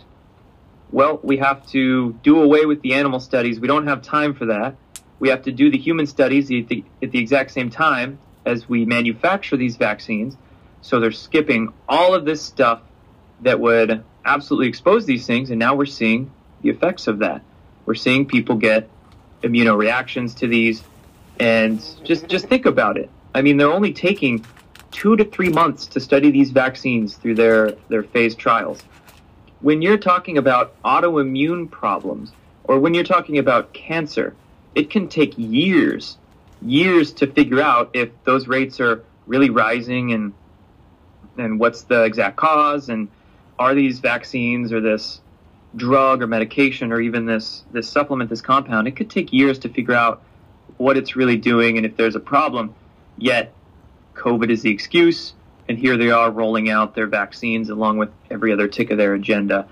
well, 0.91 1.19
we 1.23 1.37
have 1.37 1.65
to 1.67 2.13
do 2.23 2.41
away 2.41 2.65
with 2.65 2.81
the 2.81 2.93
animal 2.93 3.19
studies. 3.19 3.59
We 3.59 3.67
don't 3.67 3.87
have 3.87 4.01
time 4.01 4.33
for 4.33 4.45
that. 4.45 4.75
We 5.19 5.29
have 5.29 5.43
to 5.43 5.51
do 5.51 5.71
the 5.71 5.77
human 5.77 6.05
studies 6.05 6.51
at 6.51 6.67
the, 6.67 6.83
at 7.01 7.11
the 7.11 7.19
exact 7.19 7.51
same 7.51 7.69
time 7.69 8.19
as 8.45 8.67
we 8.67 8.85
manufacture 8.85 9.57
these 9.57 9.77
vaccines. 9.77 10.35
So 10.81 10.99
they're 10.99 11.11
skipping 11.11 11.73
all 11.87 12.13
of 12.13 12.25
this 12.25 12.41
stuff 12.41 12.81
that 13.41 13.59
would 13.59 14.03
absolutely 14.25 14.67
expose 14.67 15.05
these 15.05 15.25
things, 15.25 15.49
and 15.49 15.59
now 15.59 15.75
we're 15.75 15.85
seeing 15.85 16.31
the 16.61 16.69
effects 16.69 17.07
of 17.07 17.19
that. 17.19 17.41
We're 17.85 17.95
seeing 17.95 18.25
people 18.25 18.55
get 18.55 18.89
immunoreactions 19.41 20.37
to 20.37 20.47
these, 20.47 20.83
and 21.39 21.83
just 22.03 22.27
just 22.27 22.47
think 22.47 22.65
about 22.65 22.97
it. 22.97 23.09
I 23.33 23.41
mean, 23.41 23.57
they're 23.57 23.71
only 23.71 23.93
taking 23.93 24.45
two 24.93 25.17
to 25.17 25.25
three 25.25 25.49
months 25.49 25.85
to 25.87 25.99
study 25.99 26.31
these 26.31 26.51
vaccines 26.51 27.15
through 27.15 27.35
their 27.35 27.71
their 27.89 28.03
phase 28.03 28.35
trials. 28.35 28.81
When 29.59 29.81
you're 29.81 29.97
talking 29.97 30.37
about 30.37 30.81
autoimmune 30.83 31.69
problems, 31.69 32.31
or 32.63 32.79
when 32.79 32.93
you're 32.93 33.03
talking 33.03 33.37
about 33.37 33.73
cancer, 33.73 34.35
it 34.75 34.89
can 34.89 35.09
take 35.09 35.33
years 35.37 36.17
years 36.65 37.11
to 37.11 37.27
figure 37.27 37.61
out 37.61 37.89
if 37.93 38.09
those 38.23 38.47
rates 38.47 38.79
are 38.79 39.03
really 39.27 39.49
rising 39.49 40.13
and 40.13 40.33
and 41.37 41.59
what's 41.59 41.83
the 41.83 42.03
exact 42.03 42.35
cause 42.35 42.89
and 42.89 43.07
are 43.59 43.75
these 43.75 43.99
vaccines 43.99 44.71
or 44.71 44.79
this 44.79 45.19
drug 45.75 46.21
or 46.21 46.27
medication 46.27 46.91
or 46.91 47.01
even 47.01 47.25
this 47.25 47.63
this 47.71 47.89
supplement 47.89 48.29
this 48.29 48.41
compound 48.41 48.87
it 48.87 48.95
could 48.95 49.09
take 49.09 49.33
years 49.33 49.59
to 49.59 49.69
figure 49.69 49.93
out 49.93 50.21
what 50.77 50.97
it's 50.97 51.15
really 51.15 51.37
doing 51.37 51.77
and 51.77 51.85
if 51.85 51.97
there's 51.97 52.15
a 52.15 52.19
problem 52.19 52.73
yet 53.17 53.53
covid 54.15 54.49
is 54.49 54.61
the 54.61 54.71
excuse 54.71 55.33
and 55.67 55.77
here 55.77 55.97
they 55.97 56.11
are 56.11 56.29
rolling 56.29 56.69
out 56.69 56.95
their 56.95 57.07
vaccines 57.07 57.69
along 57.69 57.97
with 57.97 58.09
every 58.29 58.51
other 58.51 58.67
tick 58.67 58.91
of 58.91 58.97
their 58.97 59.13
agenda 59.13 59.67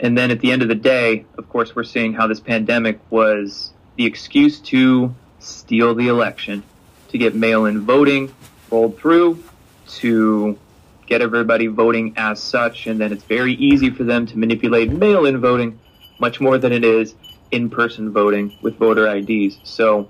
and 0.00 0.16
then 0.16 0.30
at 0.30 0.40
the 0.40 0.50
end 0.50 0.62
of 0.62 0.68
the 0.68 0.74
day 0.74 1.24
of 1.38 1.48
course 1.48 1.74
we're 1.74 1.84
seeing 1.84 2.12
how 2.12 2.26
this 2.26 2.40
pandemic 2.40 3.00
was 3.10 3.72
the 3.96 4.04
excuse 4.04 4.60
to 4.60 5.14
steal 5.38 5.94
the 5.94 6.08
election 6.08 6.62
to 7.08 7.18
get 7.18 7.34
mail-in 7.34 7.80
voting 7.80 8.32
rolled 8.70 8.98
through 8.98 9.42
to 9.86 10.58
get 11.06 11.20
everybody 11.20 11.66
voting 11.66 12.14
as 12.16 12.42
such, 12.42 12.86
and 12.86 13.00
then 13.00 13.12
it's 13.12 13.24
very 13.24 13.54
easy 13.54 13.90
for 13.90 14.04
them 14.04 14.26
to 14.26 14.38
manipulate 14.38 14.90
mail 14.90 15.26
in 15.26 15.38
voting 15.40 15.78
much 16.18 16.40
more 16.40 16.58
than 16.58 16.72
it 16.72 16.84
is 16.84 17.14
in 17.50 17.68
person 17.68 18.10
voting 18.10 18.56
with 18.62 18.76
voter 18.76 19.06
IDs. 19.06 19.58
So 19.64 20.08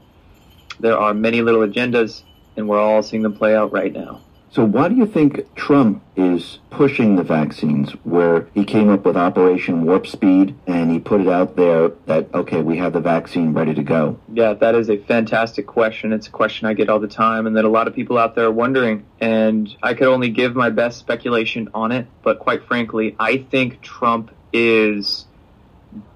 there 0.80 0.96
are 0.96 1.14
many 1.14 1.42
little 1.42 1.60
agendas, 1.60 2.22
and 2.56 2.68
we're 2.68 2.80
all 2.80 3.02
seeing 3.02 3.22
them 3.22 3.36
play 3.36 3.54
out 3.54 3.72
right 3.72 3.92
now. 3.92 4.20
So 4.54 4.64
why 4.64 4.86
do 4.86 4.94
you 4.94 5.06
think 5.06 5.52
Trump 5.56 6.00
is 6.14 6.60
pushing 6.70 7.16
the 7.16 7.24
vaccines 7.24 7.90
where 8.04 8.46
he 8.54 8.64
came 8.64 8.88
up 8.88 9.04
with 9.04 9.16
Operation 9.16 9.84
Warp 9.84 10.06
Speed 10.06 10.54
and 10.68 10.92
he 10.92 11.00
put 11.00 11.20
it 11.20 11.26
out 11.26 11.56
there 11.56 11.88
that, 12.06 12.32
okay, 12.32 12.62
we 12.62 12.76
have 12.76 12.92
the 12.92 13.00
vaccine 13.00 13.52
ready 13.52 13.74
to 13.74 13.82
go? 13.82 14.16
Yeah, 14.32 14.54
that 14.54 14.76
is 14.76 14.88
a 14.88 14.96
fantastic 14.96 15.66
question. 15.66 16.12
It's 16.12 16.28
a 16.28 16.30
question 16.30 16.68
I 16.68 16.74
get 16.74 16.88
all 16.88 17.00
the 17.00 17.08
time 17.08 17.48
and 17.48 17.56
that 17.56 17.64
a 17.64 17.68
lot 17.68 17.88
of 17.88 17.96
people 17.96 18.16
out 18.16 18.36
there 18.36 18.44
are 18.44 18.52
wondering. 18.52 19.04
And 19.20 19.76
I 19.82 19.94
could 19.94 20.06
only 20.06 20.28
give 20.28 20.54
my 20.54 20.70
best 20.70 21.00
speculation 21.00 21.68
on 21.74 21.90
it. 21.90 22.06
But 22.22 22.38
quite 22.38 22.64
frankly, 22.64 23.16
I 23.18 23.38
think 23.38 23.80
Trump 23.80 24.30
is 24.52 25.26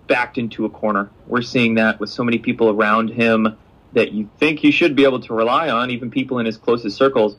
backed 0.07 0.39
into 0.39 0.65
a 0.65 0.71
corner. 0.71 1.11
We're 1.27 1.43
seeing 1.43 1.75
that 1.75 1.99
with 1.99 2.11
so 2.11 2.23
many 2.23 2.39
people 2.39 2.71
around 2.71 3.11
him 3.11 3.59
that 3.93 4.13
you 4.13 4.29
think 4.39 4.63
you 4.63 4.73
should 4.73 4.95
be 4.95 5.05
able 5.05 5.21
to 5.21 5.35
rely 5.35 5.71
on, 5.71 5.91
even 5.91 6.11
people 6.11 6.39
in 6.39 6.47
his 6.47 6.57
closest 6.57 6.97
circles 6.97 7.37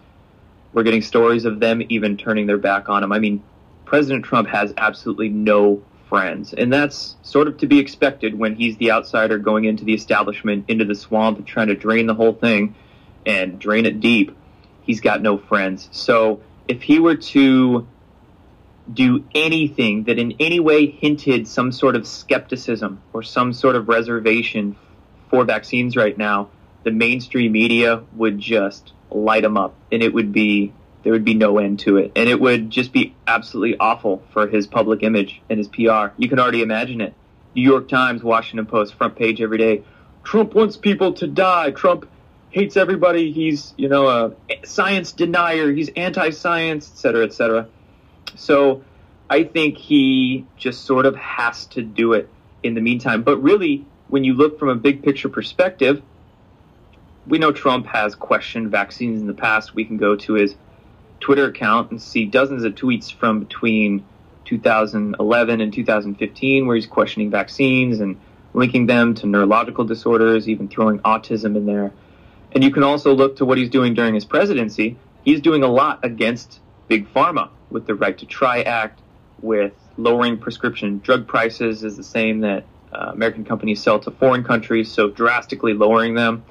we're 0.74 0.84
getting 0.84 1.02
stories 1.02 1.46
of 1.46 1.60
them 1.60 1.82
even 1.90 2.18
turning 2.18 2.46
their 2.46 2.58
back 2.58 2.90
on 2.90 3.04
him. 3.04 3.12
I 3.12 3.20
mean, 3.20 3.44
President 3.86 4.24
Trump 4.26 4.48
has 4.50 4.74
absolutely 4.78 5.30
no 5.30 5.82
friends, 6.08 6.54
and 6.54 6.72
that's 6.72 7.16
sort 7.24 7.48
of 7.48 7.58
to 7.58 7.68
be 7.68 7.80
expected 7.80 8.38
when 8.38 8.56
he's 8.56 8.78
the 8.78 8.92
outsider 8.92 9.38
going 9.38 9.66
into 9.66 9.84
the 9.84 9.94
establishment, 9.94 10.66
into 10.68 10.86
the 10.86 10.96
swamp, 10.96 11.46
trying 11.46 11.68
to 11.68 11.76
drain 11.76 12.06
the 12.08 12.14
whole 12.14 12.34
thing 12.34 12.76
and 13.26 13.60
drain 13.60 13.86
it 13.86 14.00
deep. 14.00 14.36
He's 14.84 15.02
got 15.02 15.22
no 15.22 15.38
friends. 15.38 15.90
So 15.92 16.42
if 16.68 16.82
he 16.82 17.00
were 17.00 17.16
to 17.16 17.88
do 18.92 19.24
anything 19.36 20.04
that 20.06 20.18
in 20.18 20.36
any 20.40 20.60
way 20.60 20.88
hinted 20.88 21.48
some 21.48 21.72
sort 21.72 21.96
of 21.96 22.08
skepticism 22.08 23.02
or 23.14 23.22
some 23.22 23.54
sort 23.54 23.76
of 23.76 23.88
reservation 23.88 24.76
for 25.30 25.46
vaccines 25.46 25.96
right 25.96 26.18
now, 26.18 26.50
the 26.84 26.92
mainstream 26.92 27.52
media 27.52 28.04
would 28.16 28.40
just 28.40 28.94
light 29.12 29.44
him 29.44 29.58
up, 29.58 29.76
and 29.92 30.02
it 30.02 30.14
would 30.14 30.32
be 30.32 30.74
there 31.04 31.14
would 31.14 31.26
be 31.26 31.34
no 31.34 31.58
end 31.58 31.80
to 31.80 31.98
it, 31.98 32.12
and 32.16 32.28
it 32.28 32.40
would 32.40 32.70
just 32.70 32.92
be 32.92 33.16
absolutely 33.26 33.78
awful 33.80 34.22
for 34.32 34.48
his 34.48 34.68
public 34.68 35.02
image 35.04 35.42
and 35.50 35.58
his 35.58 35.68
PR. 35.68 36.14
You 36.18 36.28
can 36.28 36.40
already 36.40 36.62
imagine 36.62 37.02
it. 37.02 37.14
New 37.56 37.62
York 37.62 37.88
Times, 37.88 38.22
Washington 38.22 38.66
Post, 38.66 38.96
front 38.96 39.16
page 39.16 39.42
every 39.42 39.58
day. 39.58 39.84
Trump 40.24 40.54
wants 40.54 40.78
people 40.78 41.14
to 41.14 41.28
die. 41.28 41.72
Trump 41.72 42.08
hates 42.50 42.78
everybody. 42.78 43.32
He's 43.32 43.74
you 43.78 43.88
know 43.88 44.08
a 44.08 44.34
science 44.66 45.12
denier. 45.12 45.72
He's 45.72 45.90
anti-science, 45.96 46.92
etc., 46.92 47.26
etc. 47.26 47.68
So 48.36 48.84
I 49.30 49.44
think 49.44 49.78
he 49.78 50.46
just 50.58 50.86
sort 50.86 51.06
of 51.06 51.16
has 51.16 51.66
to 51.68 51.82
do 51.82 52.14
it 52.14 52.30
in 52.64 52.74
the 52.74 52.82
meantime. 52.82 53.24
But 53.24 53.38
really, 53.38 53.86
when 54.10 54.24
you 54.24 54.34
look 54.34 54.60
from 54.60 54.70
a 54.70 54.76
big 54.76 55.04
picture 55.04 55.30
perspective, 55.30 56.02
we 57.28 57.38
know 57.38 57.52
Trump 57.52 57.86
has 57.88 58.16
questioned 58.16 58.72
vaccines 58.72 59.22
in 59.22 59.28
the 59.28 59.34
past. 59.34 59.76
We 59.76 59.86
can 59.86 59.98
go 59.98 60.16
to 60.16 60.34
his 60.34 60.56
Twitter 61.20 61.46
account 61.46 61.92
and 61.92 62.02
see 62.02 62.26
dozens 62.26 62.64
of 62.64 62.74
tweets 62.74 63.14
from 63.14 63.40
between 63.40 64.04
2011 64.46 65.62
and 65.62 65.72
2015 65.72 66.66
where 66.66 66.76
he's 66.76 66.88
questioning 66.88 67.30
vaccines 67.30 68.00
and 68.00 68.20
linking 68.54 68.88
them 68.88 69.14
to 69.14 69.28
neurological 69.28 69.86
disorders, 69.86 70.50
even 70.50 70.68
throwing 70.68 71.00
autism 71.00 71.56
in 71.56 71.68
there. 71.68 71.92
And 72.52 72.64
you 72.64 72.72
can 72.72 72.82
also 72.82 73.14
look 73.14 73.36
to 73.38 73.46
what 73.46 73.60
he's 73.60 73.70
doing 73.70 73.94
during 73.94 74.16
his 74.16 74.26
presidency. 74.26 74.98
He's 75.24 75.40
doing 75.40 75.62
a 75.62 75.68
lot 75.68 76.00
against 76.04 76.60
big 76.88 77.14
pharma 77.14 77.50
with 77.70 77.86
the 77.86 77.94
Right 77.94 78.18
to 78.18 78.26
Try 78.26 78.64
Act, 78.64 79.02
with 79.42 79.74
lowering 79.98 80.38
prescription 80.38 81.00
drug 81.00 81.28
prices 81.28 81.84
is 81.84 81.96
the 81.96 82.04
same 82.04 82.40
that 82.42 82.66
uh, 82.94 83.12
American 83.14 83.46
companies 83.46 83.82
sell 83.82 84.00
to 84.00 84.12
foreign 84.12 84.44
countries, 84.44 84.92
so 84.92 85.10
drastically 85.10 85.74
lowering 85.74 86.16
them. 86.16 86.44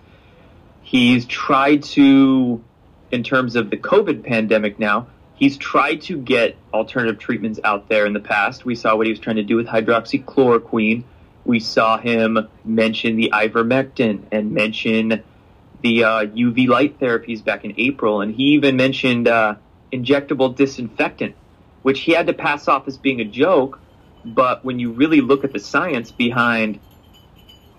He's 0.83 1.27
tried 1.27 1.83
to, 1.85 2.63
in 3.11 3.23
terms 3.23 3.57
of 3.57 3.71
the 3.71 3.77
COVID 3.77 4.25
pandemic 4.25 4.79
now, 4.79 5.09
he's 5.35 5.57
tried 5.57 6.03
to 6.03 6.17
get 6.17 6.57
alternative 6.73 7.19
treatments 7.19 7.61
out 7.65 7.89
there 7.89 8.07
in 8.07 8.13
the 8.13 8.21
past. 8.21 8.65
We 8.65 8.75
saw 8.75 8.97
what 8.97 9.07
he 9.07 9.13
was 9.13 9.21
trying 9.21 9.37
to 9.37 9.43
do 9.43 9.57
with 9.57 9.67
hydroxychloroquine. 9.67 11.05
We 11.45 11.61
saw 11.61 11.99
him 11.99 12.49
mention 12.65 13.17
the 13.17 13.31
ivermectin 13.33 14.25
and 14.33 14.53
mention 14.53 15.23
the 15.83 16.05
uh, 16.05 16.27
UV 16.27 16.69
light 16.69 16.99
therapies 16.99 17.45
back 17.45 17.65
in 17.65 17.75
April. 17.79 18.21
And 18.21 18.35
he 18.35 18.55
even 18.55 18.77
mentioned 18.77 19.29
uh, 19.29 19.55
injectable 19.93 20.55
disinfectant, 20.55 21.35
which 21.83 22.01
he 22.01 22.13
had 22.13 22.27
to 22.27 22.33
pass 22.33 22.69
off 22.69 22.89
as 22.89 22.97
being 22.97 23.21
a 23.21 23.25
joke. 23.25 23.81
But 24.25 24.65
when 24.65 24.79
you 24.79 24.93
really 24.93 25.21
look 25.21 25.45
at 25.45 25.53
the 25.53 25.61
science 25.61 26.11
behind 26.11 26.81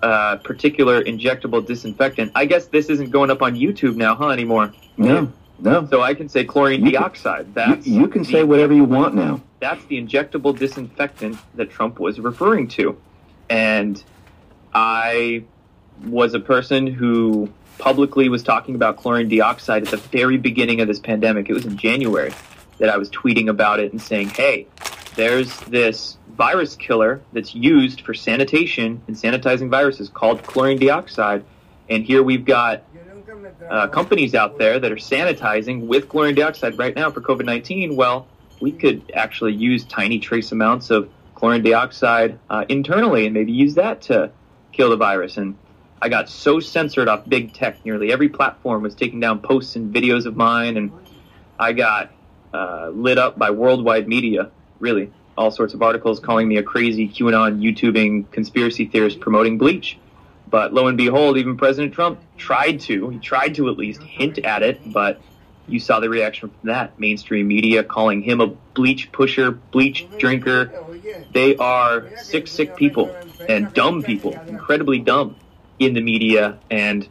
uh, 0.01 0.37
particular 0.37 1.03
injectable 1.03 1.65
disinfectant. 1.65 2.31
I 2.35 2.45
guess 2.45 2.67
this 2.67 2.89
isn't 2.89 3.09
going 3.09 3.29
up 3.29 3.41
on 3.41 3.55
YouTube 3.55 3.95
now, 3.95 4.15
huh, 4.15 4.29
anymore? 4.29 4.73
No, 4.97 5.31
no. 5.59 5.87
So 5.87 6.01
I 6.01 6.13
can 6.13 6.29
say 6.29 6.45
chlorine 6.45 6.85
you 6.85 6.91
dioxide. 6.91 7.53
That's 7.53 7.85
you, 7.85 8.01
you 8.01 8.07
can 8.07 8.23
say 8.23 8.43
whatever 8.43 8.73
you 8.73 8.85
want 8.85 9.15
now. 9.15 9.41
That's 9.59 9.83
the 9.85 10.01
injectable 10.01 10.57
disinfectant 10.57 11.37
that 11.55 11.69
Trump 11.69 11.99
was 11.99 12.19
referring 12.19 12.69
to. 12.69 12.99
And 13.49 14.01
I 14.73 15.43
was 16.05 16.33
a 16.33 16.39
person 16.39 16.87
who 16.87 17.51
publicly 17.77 18.29
was 18.29 18.43
talking 18.43 18.75
about 18.75 18.97
chlorine 18.97 19.27
dioxide 19.27 19.83
at 19.83 19.89
the 19.89 19.97
very 19.97 20.37
beginning 20.37 20.79
of 20.81 20.87
this 20.87 20.99
pandemic. 20.99 21.49
It 21.49 21.53
was 21.53 21.65
in 21.65 21.77
January 21.77 22.33
that 22.77 22.89
I 22.89 22.97
was 22.97 23.09
tweeting 23.09 23.49
about 23.49 23.81
it 23.81 23.91
and 23.91 24.01
saying, 24.01 24.29
hey, 24.29 24.67
there's 25.15 25.57
this 25.61 26.17
virus 26.35 26.75
killer 26.75 27.21
that's 27.33 27.53
used 27.53 28.01
for 28.01 28.13
sanitation 28.13 29.01
and 29.07 29.15
sanitizing 29.15 29.69
viruses 29.69 30.09
called 30.09 30.43
chlorine 30.43 30.79
dioxide. 30.79 31.43
And 31.89 32.05
here 32.05 32.23
we've 32.23 32.45
got 32.45 32.83
uh, 33.69 33.87
companies 33.87 34.35
out 34.35 34.57
there 34.57 34.79
that 34.79 34.91
are 34.91 34.97
sanitizing 34.97 35.87
with 35.87 36.09
chlorine 36.09 36.35
dioxide 36.35 36.77
right 36.77 36.95
now 36.95 37.11
for 37.11 37.21
COVID 37.21 37.45
19. 37.45 37.95
Well, 37.95 38.27
we 38.61 38.71
could 38.71 39.11
actually 39.15 39.53
use 39.53 39.83
tiny 39.85 40.19
trace 40.19 40.51
amounts 40.51 40.89
of 40.89 41.09
chlorine 41.35 41.63
dioxide 41.63 42.37
uh, 42.49 42.65
internally 42.69 43.25
and 43.25 43.33
maybe 43.33 43.51
use 43.51 43.75
that 43.75 44.01
to 44.03 44.31
kill 44.71 44.89
the 44.89 44.97
virus. 44.97 45.37
And 45.37 45.57
I 46.01 46.09
got 46.09 46.29
so 46.29 46.59
censored 46.59 47.07
off 47.07 47.27
big 47.27 47.53
tech, 47.53 47.83
nearly 47.85 48.11
every 48.11 48.29
platform 48.29 48.83
was 48.83 48.95
taking 48.95 49.19
down 49.19 49.39
posts 49.39 49.75
and 49.75 49.93
videos 49.93 50.25
of 50.25 50.35
mine, 50.35 50.77
and 50.77 50.91
I 51.59 51.73
got 51.73 52.11
uh, 52.53 52.89
lit 52.93 53.17
up 53.17 53.37
by 53.37 53.51
worldwide 53.51 54.07
media, 54.07 54.51
really 54.79 55.11
all 55.37 55.51
sorts 55.51 55.73
of 55.73 55.81
articles 55.81 56.19
calling 56.19 56.47
me 56.47 56.57
a 56.57 56.63
crazy 56.63 57.07
QAnon 57.07 57.61
YouTubing 57.61 58.29
conspiracy 58.31 58.85
theorist 58.85 59.21
promoting 59.21 59.57
bleach. 59.57 59.97
But 60.49 60.73
lo 60.73 60.87
and 60.87 60.97
behold, 60.97 61.37
even 61.37 61.55
President 61.55 61.93
Trump 61.93 62.19
tried 62.37 62.81
to, 62.81 63.09
he 63.09 63.19
tried 63.19 63.55
to 63.55 63.69
at 63.69 63.77
least 63.77 64.01
hint 64.01 64.39
at 64.39 64.63
it, 64.63 64.81
but 64.91 65.21
you 65.67 65.79
saw 65.79 65.99
the 65.99 66.09
reaction 66.09 66.49
from 66.49 66.69
that. 66.69 66.99
Mainstream 66.99 67.47
media 67.47 67.83
calling 67.83 68.21
him 68.21 68.41
a 68.41 68.47
bleach 68.47 69.11
pusher, 69.11 69.51
bleach 69.51 70.05
drinker. 70.17 70.73
They 71.31 71.55
are 71.55 72.09
sick, 72.17 72.47
sick 72.47 72.75
people 72.75 73.15
and 73.47 73.73
dumb 73.73 74.03
people, 74.03 74.33
incredibly 74.47 74.99
dumb 74.99 75.35
in 75.77 75.93
the 75.93 76.01
media. 76.01 76.57
And, 76.69 77.07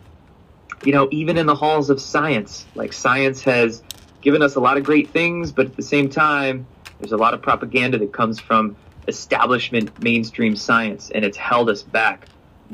you 0.84 0.92
know, 0.92 1.08
even 1.12 1.38
in 1.38 1.46
the 1.46 1.54
halls 1.54 1.88
of 1.88 2.00
science, 2.00 2.66
like 2.74 2.92
science 2.92 3.42
has 3.44 3.82
given 4.20 4.42
us 4.42 4.56
a 4.56 4.60
lot 4.60 4.76
of 4.76 4.84
great 4.84 5.10
things, 5.10 5.52
but 5.52 5.66
at 5.66 5.76
the 5.76 5.82
same 5.82 6.10
time, 6.10 6.66
there's 6.98 7.12
a 7.12 7.16
lot 7.16 7.34
of 7.34 7.42
propaganda 7.42 7.98
that 7.98 8.12
comes 8.12 8.40
from 8.40 8.76
establishment 9.06 10.02
mainstream 10.02 10.54
science, 10.54 11.10
and 11.10 11.24
it's 11.24 11.36
held 11.36 11.70
us 11.70 11.82
back 11.82 12.26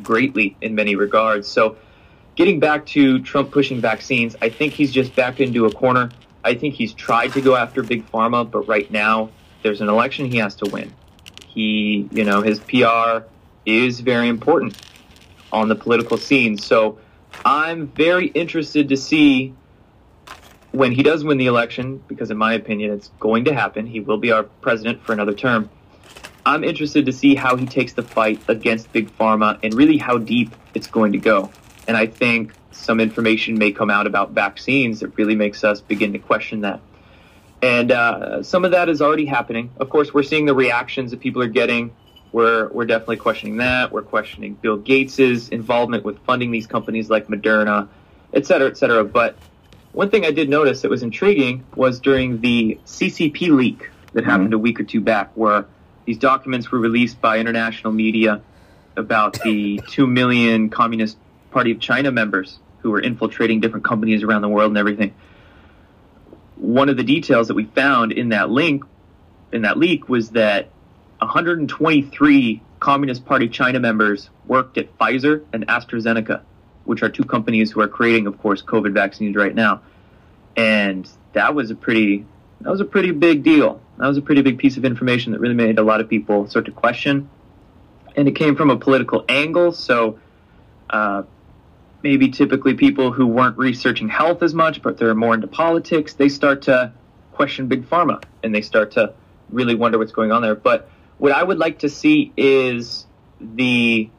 greatly 0.02 0.56
in 0.60 0.74
many 0.74 0.96
regards. 0.96 1.46
So, 1.46 1.76
getting 2.34 2.58
back 2.58 2.84
to 2.86 3.20
Trump 3.20 3.52
pushing 3.52 3.80
vaccines, 3.80 4.34
I 4.42 4.48
think 4.48 4.72
he's 4.72 4.92
just 4.92 5.14
backed 5.14 5.40
into 5.40 5.66
a 5.66 5.72
corner. 5.72 6.10
I 6.42 6.54
think 6.54 6.74
he's 6.74 6.92
tried 6.92 7.32
to 7.32 7.40
go 7.40 7.54
after 7.54 7.82
big 7.82 8.10
pharma, 8.10 8.50
but 8.50 8.66
right 8.66 8.90
now 8.90 9.30
there's 9.62 9.80
an 9.80 9.88
election 9.88 10.26
he 10.26 10.38
has 10.38 10.54
to 10.56 10.70
win. 10.70 10.92
He, 11.46 12.08
you 12.10 12.24
know, 12.24 12.42
his 12.42 12.58
PR 12.60 13.24
is 13.64 14.00
very 14.00 14.28
important 14.28 14.76
on 15.52 15.68
the 15.68 15.76
political 15.76 16.18
scene. 16.18 16.58
So, 16.58 16.98
I'm 17.44 17.88
very 17.88 18.26
interested 18.28 18.88
to 18.88 18.96
see 18.96 19.54
when 20.74 20.90
he 20.90 21.04
does 21.04 21.22
win 21.22 21.38
the 21.38 21.46
election, 21.46 22.02
because 22.08 22.32
in 22.32 22.36
my 22.36 22.52
opinion, 22.52 22.90
it's 22.90 23.08
going 23.20 23.44
to 23.44 23.54
happen. 23.54 23.86
He 23.86 24.00
will 24.00 24.18
be 24.18 24.32
our 24.32 24.42
president 24.42 25.00
for 25.04 25.12
another 25.12 25.32
term. 25.32 25.70
I'm 26.44 26.64
interested 26.64 27.06
to 27.06 27.12
see 27.12 27.36
how 27.36 27.54
he 27.56 27.64
takes 27.64 27.92
the 27.92 28.02
fight 28.02 28.40
against 28.48 28.92
Big 28.92 29.08
Pharma 29.16 29.58
and 29.62 29.72
really 29.72 29.98
how 29.98 30.18
deep 30.18 30.52
it's 30.74 30.88
going 30.88 31.12
to 31.12 31.18
go. 31.18 31.50
And 31.86 31.96
I 31.96 32.06
think 32.06 32.52
some 32.72 32.98
information 32.98 33.56
may 33.56 33.70
come 33.70 33.88
out 33.88 34.08
about 34.08 34.32
vaccines 34.32 34.98
that 35.00 35.16
really 35.16 35.36
makes 35.36 35.62
us 35.62 35.80
begin 35.80 36.12
to 36.12 36.18
question 36.18 36.62
that. 36.62 36.80
And 37.62 37.92
uh, 37.92 38.42
some 38.42 38.64
of 38.64 38.72
that 38.72 38.88
is 38.88 39.00
already 39.00 39.26
happening. 39.26 39.70
Of 39.78 39.90
course, 39.90 40.12
we're 40.12 40.24
seeing 40.24 40.44
the 40.44 40.54
reactions 40.54 41.12
that 41.12 41.20
people 41.20 41.40
are 41.40 41.46
getting. 41.46 41.94
We're, 42.32 42.68
we're 42.70 42.84
definitely 42.84 43.18
questioning 43.18 43.58
that. 43.58 43.92
We're 43.92 44.02
questioning 44.02 44.54
Bill 44.54 44.76
Gates's 44.76 45.50
involvement 45.50 46.04
with 46.04 46.18
funding 46.24 46.50
these 46.50 46.66
companies 46.66 47.08
like 47.08 47.28
Moderna, 47.28 47.88
et 48.32 48.44
cetera, 48.44 48.68
et 48.68 48.76
cetera. 48.76 49.04
But 49.04 49.38
one 49.94 50.10
thing 50.10 50.26
I 50.26 50.32
did 50.32 50.48
notice 50.48 50.82
that 50.82 50.90
was 50.90 51.04
intriguing 51.04 51.64
was 51.76 52.00
during 52.00 52.40
the 52.40 52.78
CCP 52.84 53.48
leak 53.50 53.90
that 54.12 54.20
mm-hmm. 54.20 54.30
happened 54.30 54.52
a 54.52 54.58
week 54.58 54.80
or 54.80 54.84
two 54.84 55.00
back, 55.00 55.30
where 55.36 55.66
these 56.04 56.18
documents 56.18 56.70
were 56.70 56.80
released 56.80 57.20
by 57.20 57.38
international 57.38 57.92
media 57.92 58.42
about 58.96 59.40
the 59.42 59.80
2 59.88 60.06
million 60.06 60.68
Communist 60.68 61.16
Party 61.52 61.70
of 61.70 61.78
China 61.78 62.10
members 62.10 62.58
who 62.80 62.90
were 62.90 63.00
infiltrating 63.00 63.60
different 63.60 63.84
companies 63.84 64.24
around 64.24 64.42
the 64.42 64.48
world 64.48 64.70
and 64.70 64.78
everything. 64.78 65.14
One 66.56 66.88
of 66.88 66.96
the 66.96 67.04
details 67.04 67.48
that 67.48 67.54
we 67.54 67.64
found 67.64 68.10
in 68.12 68.30
that 68.30 68.50
link, 68.50 68.84
in 69.52 69.62
that 69.62 69.78
leak, 69.78 70.08
was 70.08 70.30
that 70.30 70.70
123 71.18 72.62
Communist 72.80 73.24
Party 73.24 73.48
China 73.48 73.78
members 73.78 74.28
worked 74.46 74.76
at 74.76 74.98
Pfizer 74.98 75.44
and 75.52 75.66
AstraZeneca, 75.68 76.42
which 76.84 77.02
are 77.02 77.08
two 77.08 77.24
companies 77.24 77.70
who 77.70 77.80
are 77.80 77.88
creating, 77.88 78.26
of 78.26 78.38
course, 78.38 78.62
COVID 78.62 78.92
vaccines 78.92 79.36
right 79.36 79.54
now. 79.54 79.82
And 80.56 81.08
that 81.32 81.54
was 81.54 81.70
a 81.70 81.74
pretty, 81.74 82.26
that 82.60 82.70
was 82.70 82.80
a 82.80 82.84
pretty 82.84 83.10
big 83.10 83.42
deal. 83.42 83.80
That 83.98 84.06
was 84.06 84.16
a 84.16 84.22
pretty 84.22 84.42
big 84.42 84.58
piece 84.58 84.76
of 84.76 84.84
information 84.84 85.32
that 85.32 85.40
really 85.40 85.54
made 85.54 85.78
a 85.78 85.82
lot 85.82 86.00
of 86.00 86.08
people 86.08 86.48
start 86.48 86.66
to 86.66 86.72
question. 86.72 87.28
And 88.16 88.28
it 88.28 88.32
came 88.32 88.54
from 88.56 88.70
a 88.70 88.76
political 88.76 89.24
angle, 89.28 89.72
so 89.72 90.18
uh, 90.90 91.24
maybe 92.02 92.28
typically 92.28 92.74
people 92.74 93.12
who 93.12 93.26
weren't 93.26 93.56
researching 93.56 94.08
health 94.08 94.42
as 94.42 94.54
much, 94.54 94.82
but 94.82 94.98
they're 94.98 95.14
more 95.14 95.34
into 95.34 95.46
politics, 95.46 96.14
they 96.14 96.28
start 96.28 96.62
to 96.62 96.92
question 97.32 97.66
big 97.66 97.88
pharma 97.88 98.22
and 98.42 98.54
they 98.54 98.60
start 98.60 98.92
to 98.92 99.12
really 99.50 99.74
wonder 99.74 99.98
what's 99.98 100.12
going 100.12 100.30
on 100.30 100.42
there. 100.42 100.54
But 100.54 100.88
what 101.18 101.32
I 101.32 101.42
would 101.42 101.58
like 101.58 101.80
to 101.80 101.88
see 101.88 102.32
is 102.36 103.06
the 103.40 104.10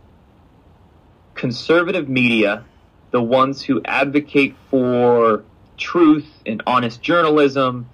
conservative 1.36 2.10
media, 2.10 2.66
the 3.12 3.22
ones 3.22 3.62
who 3.62 3.82
advocate 3.86 4.56
for 4.70 5.44
truth 5.78 6.28
and 6.46 6.64
honest 6.66 7.02
journalism, 7.02 7.90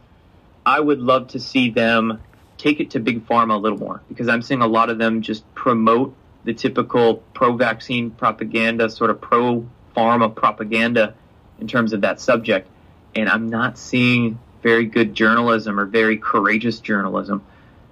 I 0.66 0.80
would 0.80 1.00
love 1.00 1.30
to 1.30 1.40
see 1.40 1.72
them 1.72 2.22
take 2.58 2.80
it 2.80 2.92
to 2.92 3.00
big 3.00 3.28
pharma 3.28 3.56
a 3.56 3.58
little 3.58 3.80
more 3.80 4.02
because 4.08 4.28
I'm 4.28 4.44
seeing 4.44 4.62
a 4.62 4.68
lot 4.68 4.90
of 4.90 5.00
them 5.00 5.22
just 5.24 5.52
promote 5.56 6.16
the 6.44 6.54
typical 6.54 7.16
pro 7.34 7.56
vaccine 7.56 8.12
propaganda, 8.12 8.90
sort 8.90 9.10
of 9.10 9.20
pro 9.20 9.68
pharma 9.96 10.34
propaganda 10.34 11.16
in 11.60 11.68
terms 11.68 11.94
of 11.94 12.02
that 12.02 12.20
subject. 12.20 12.68
And 13.16 13.28
I'm 13.28 13.50
not 13.50 13.78
seeing 13.78 14.40
very 14.62 14.86
good 14.86 15.14
journalism 15.14 15.80
or 15.80 15.86
very 15.86 16.18
courageous 16.18 16.80
journalism 16.80 17.44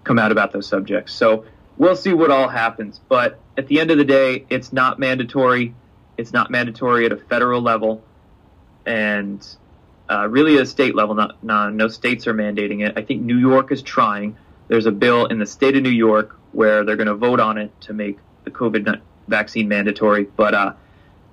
come 0.04 0.20
out 0.20 0.32
about 0.32 0.52
those 0.52 0.68
subjects. 0.68 1.14
So 1.14 1.46
we'll 1.78 1.96
see 1.96 2.14
what 2.14 2.32
all 2.32 2.48
happens. 2.48 3.00
But 3.10 3.40
at 3.60 3.68
the 3.68 3.82
end 3.82 3.92
of 3.92 3.98
the 3.98 4.06
day, 4.06 4.46
it's 4.50 4.72
not 4.72 5.00
mandatory. 5.00 5.76
It's 6.18 6.32
not 6.32 6.50
mandatory 6.50 7.06
at 7.06 7.12
a 7.12 7.18
federal 7.18 7.62
level. 7.62 8.02
And 8.86 9.46
uh, 10.10 10.30
really 10.30 10.56
at 10.56 10.62
a 10.62 10.66
state 10.66 10.96
level, 10.96 11.14
not, 11.14 11.44
not, 11.44 11.74
no 11.74 11.90
states 11.90 12.26
are 12.26 12.34
mandating 12.34 12.88
it. 12.88 12.94
I 12.98 13.02
think 13.02 13.22
New 13.22 13.38
York 13.38 13.74
is 13.74 13.82
trying. 13.82 14.38
There's 14.70 14.86
a 14.86 14.94
bill 14.94 15.26
in 15.26 15.40
the 15.40 15.46
state 15.46 15.76
of 15.76 15.84
New 15.84 15.90
York 15.90 16.40
where 16.54 16.86
they're 16.86 16.96
going 16.96 17.08
to 17.08 17.16
vote 17.16 17.42
on 17.42 17.58
it 17.58 17.70
to 17.82 17.94
make 17.94 18.18
the 18.46 18.50
COVID 18.50 19.02
vaccine 19.28 19.68
mandatory. 19.68 20.24
But 20.24 20.54
uh, 20.54 20.74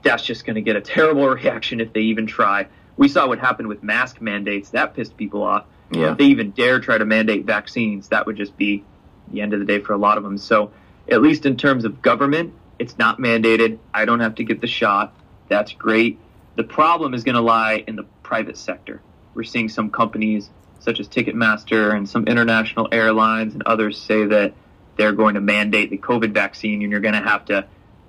that's 0.03 0.25
just 0.25 0.45
going 0.45 0.57
to 0.57 0.63
get 0.63 0.75
a 0.75 0.81
terrible 0.81 1.29
reaction 1.29 1.81
if 1.81 1.93
they 1.93 2.01
even 2.01 2.27
try. 2.27 2.67
We 2.97 3.07
saw 3.07 3.29
what 3.29 3.39
happened 3.39 3.69
with 3.69 3.85
mask 3.85 4.21
mandates. 4.21 4.71
That 4.71 4.95
pissed 4.95 5.17
people 5.17 5.45
off. 5.45 5.65
Yeah. 5.93 6.11
If 6.11 6.19
they 6.19 6.25
even 6.25 6.51
dare 6.51 6.81
try 6.81 6.99
to 6.99 7.05
mandate 7.05 7.45
vaccines, 7.45 8.09
that 8.09 8.27
would 8.27 8.37
just 8.37 8.57
be 8.57 8.83
the 9.31 9.43
end 9.43 9.53
of 9.53 9.61
the 9.61 9.67
day 9.67 9.79
for 9.79 9.93
a 9.93 9.97
lot 9.97 10.19
of 10.19 10.25
them. 10.25 10.39
So, 10.39 10.73
at 11.11 11.23
least 11.23 11.47
in 11.47 11.57
terms 11.57 11.85
of 11.85 12.03
government, 12.03 12.53
it's 12.79 12.99
not 12.99 13.19
mandated. 13.19 13.79
I 13.95 14.05
don't 14.05 14.21
have 14.21 14.37
to 14.37 14.45
get 14.45 14.61
the 14.61 14.67
shot. 14.67 15.15
That's 15.49 15.73
great. 15.73 16.19
The 16.57 16.65
problem 16.65 17.15
is 17.15 17.25
going 17.25 17.35
to 17.37 17.41
lie 17.41 17.85
in 17.87 17.97
the 17.97 18.05
private 18.23 18.57
sector. 18.57 19.01
We're 19.35 19.45
seeing 19.45 19.69
some 19.69 19.91
companies 19.91 20.51
such 20.81 21.01
as 21.01 21.09
Ticketmaster 21.09 21.95
and 21.95 22.09
some 22.09 22.27
international 22.27 22.89
airlines 22.93 23.55
and 23.55 23.63
others 23.65 24.01
say 24.01 24.25
that 24.27 24.55
they're 24.97 25.13
going 25.13 25.35
to 25.35 25.41
mandate 25.41 25.91
the 25.91 25.99
COVID 25.99 26.33
vaccine 26.33 26.83
and 26.83 26.91
you're 26.91 27.01
going 27.01 27.15
to 27.15 27.21
have 27.21 27.45
to 27.47 27.67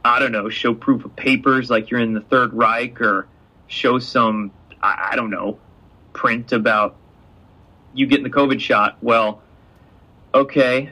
I 0.08 0.20
don't 0.20 0.32
know, 0.32 0.48
show 0.50 0.74
proof 0.74 1.04
of 1.04 1.16
papers 1.16 1.70
like 1.70 1.89
you're 1.89 2.00
in 2.00 2.14
the 2.14 2.22
Third 2.22 2.54
Reich 2.54 3.02
or 3.02 3.28
show 3.68 4.00
some, 4.00 4.52
I, 4.82 5.10
I 5.12 5.16
don't 5.16 5.30
know, 5.30 5.60
print 6.14 6.54
about 6.54 6.95
you 7.93 8.06
getting 8.08 8.24
the 8.24 8.30
COVID 8.30 8.60
shot. 8.60 8.98
Well, 9.02 9.41
okay, 10.34 10.91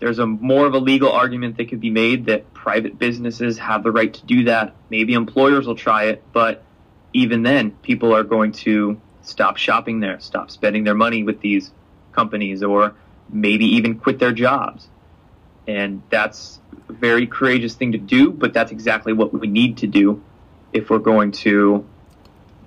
there's 0.00 0.18
a 0.18 0.26
more 0.26 0.66
of 0.66 0.74
a 0.74 0.78
legal 0.78 1.10
argument 1.10 1.56
that 1.56 1.68
could 1.68 1.80
be 1.80 1.90
made 1.90 2.26
that 2.26 2.52
private 2.52 2.98
businesses 2.98 3.58
have 3.58 3.82
the 3.82 3.90
right 3.90 4.12
to 4.12 4.26
do 4.26 4.44
that. 4.44 4.74
Maybe 4.90 5.14
employers 5.14 5.66
will 5.66 5.76
try 5.76 6.04
it, 6.04 6.22
but 6.32 6.62
even 7.12 7.42
then, 7.42 7.70
people 7.70 8.14
are 8.14 8.24
going 8.24 8.52
to 8.52 9.00
stop 9.22 9.56
shopping 9.56 10.00
there, 10.00 10.20
stop 10.20 10.50
spending 10.50 10.84
their 10.84 10.94
money 10.94 11.22
with 11.22 11.40
these 11.40 11.70
companies, 12.12 12.62
or 12.62 12.94
maybe 13.30 13.64
even 13.76 13.98
quit 13.98 14.18
their 14.18 14.32
jobs. 14.32 14.88
And 15.66 16.02
that's 16.10 16.60
a 16.88 16.92
very 16.92 17.26
courageous 17.26 17.74
thing 17.74 17.92
to 17.92 17.98
do, 17.98 18.30
but 18.30 18.52
that's 18.52 18.72
exactly 18.72 19.12
what 19.12 19.32
we 19.32 19.46
need 19.46 19.78
to 19.78 19.86
do 19.86 20.22
if 20.72 20.90
we're 20.90 20.98
going 20.98 21.32
to 21.32 21.86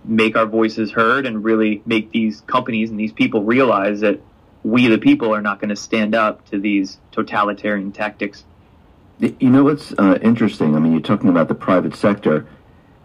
make 0.03 0.37
our 0.37 0.45
voices 0.45 0.91
heard 0.91 1.25
and 1.25 1.43
really 1.43 1.81
make 1.85 2.11
these 2.11 2.41
companies 2.41 2.89
and 2.89 2.99
these 2.99 3.11
people 3.11 3.43
realize 3.43 3.99
that 3.99 4.21
we, 4.63 4.87
the 4.87 4.97
people, 4.97 5.33
are 5.33 5.41
not 5.41 5.59
going 5.59 5.69
to 5.69 5.75
stand 5.75 6.15
up 6.15 6.47
to 6.49 6.59
these 6.59 6.97
totalitarian 7.11 7.91
tactics. 7.91 8.43
You 9.19 9.49
know 9.49 9.63
what's 9.63 9.93
uh, 9.93 10.19
interesting? 10.21 10.75
I 10.75 10.79
mean, 10.79 10.91
you're 10.91 11.01
talking 11.01 11.29
about 11.29 11.47
the 11.47 11.55
private 11.55 11.95
sector. 11.95 12.47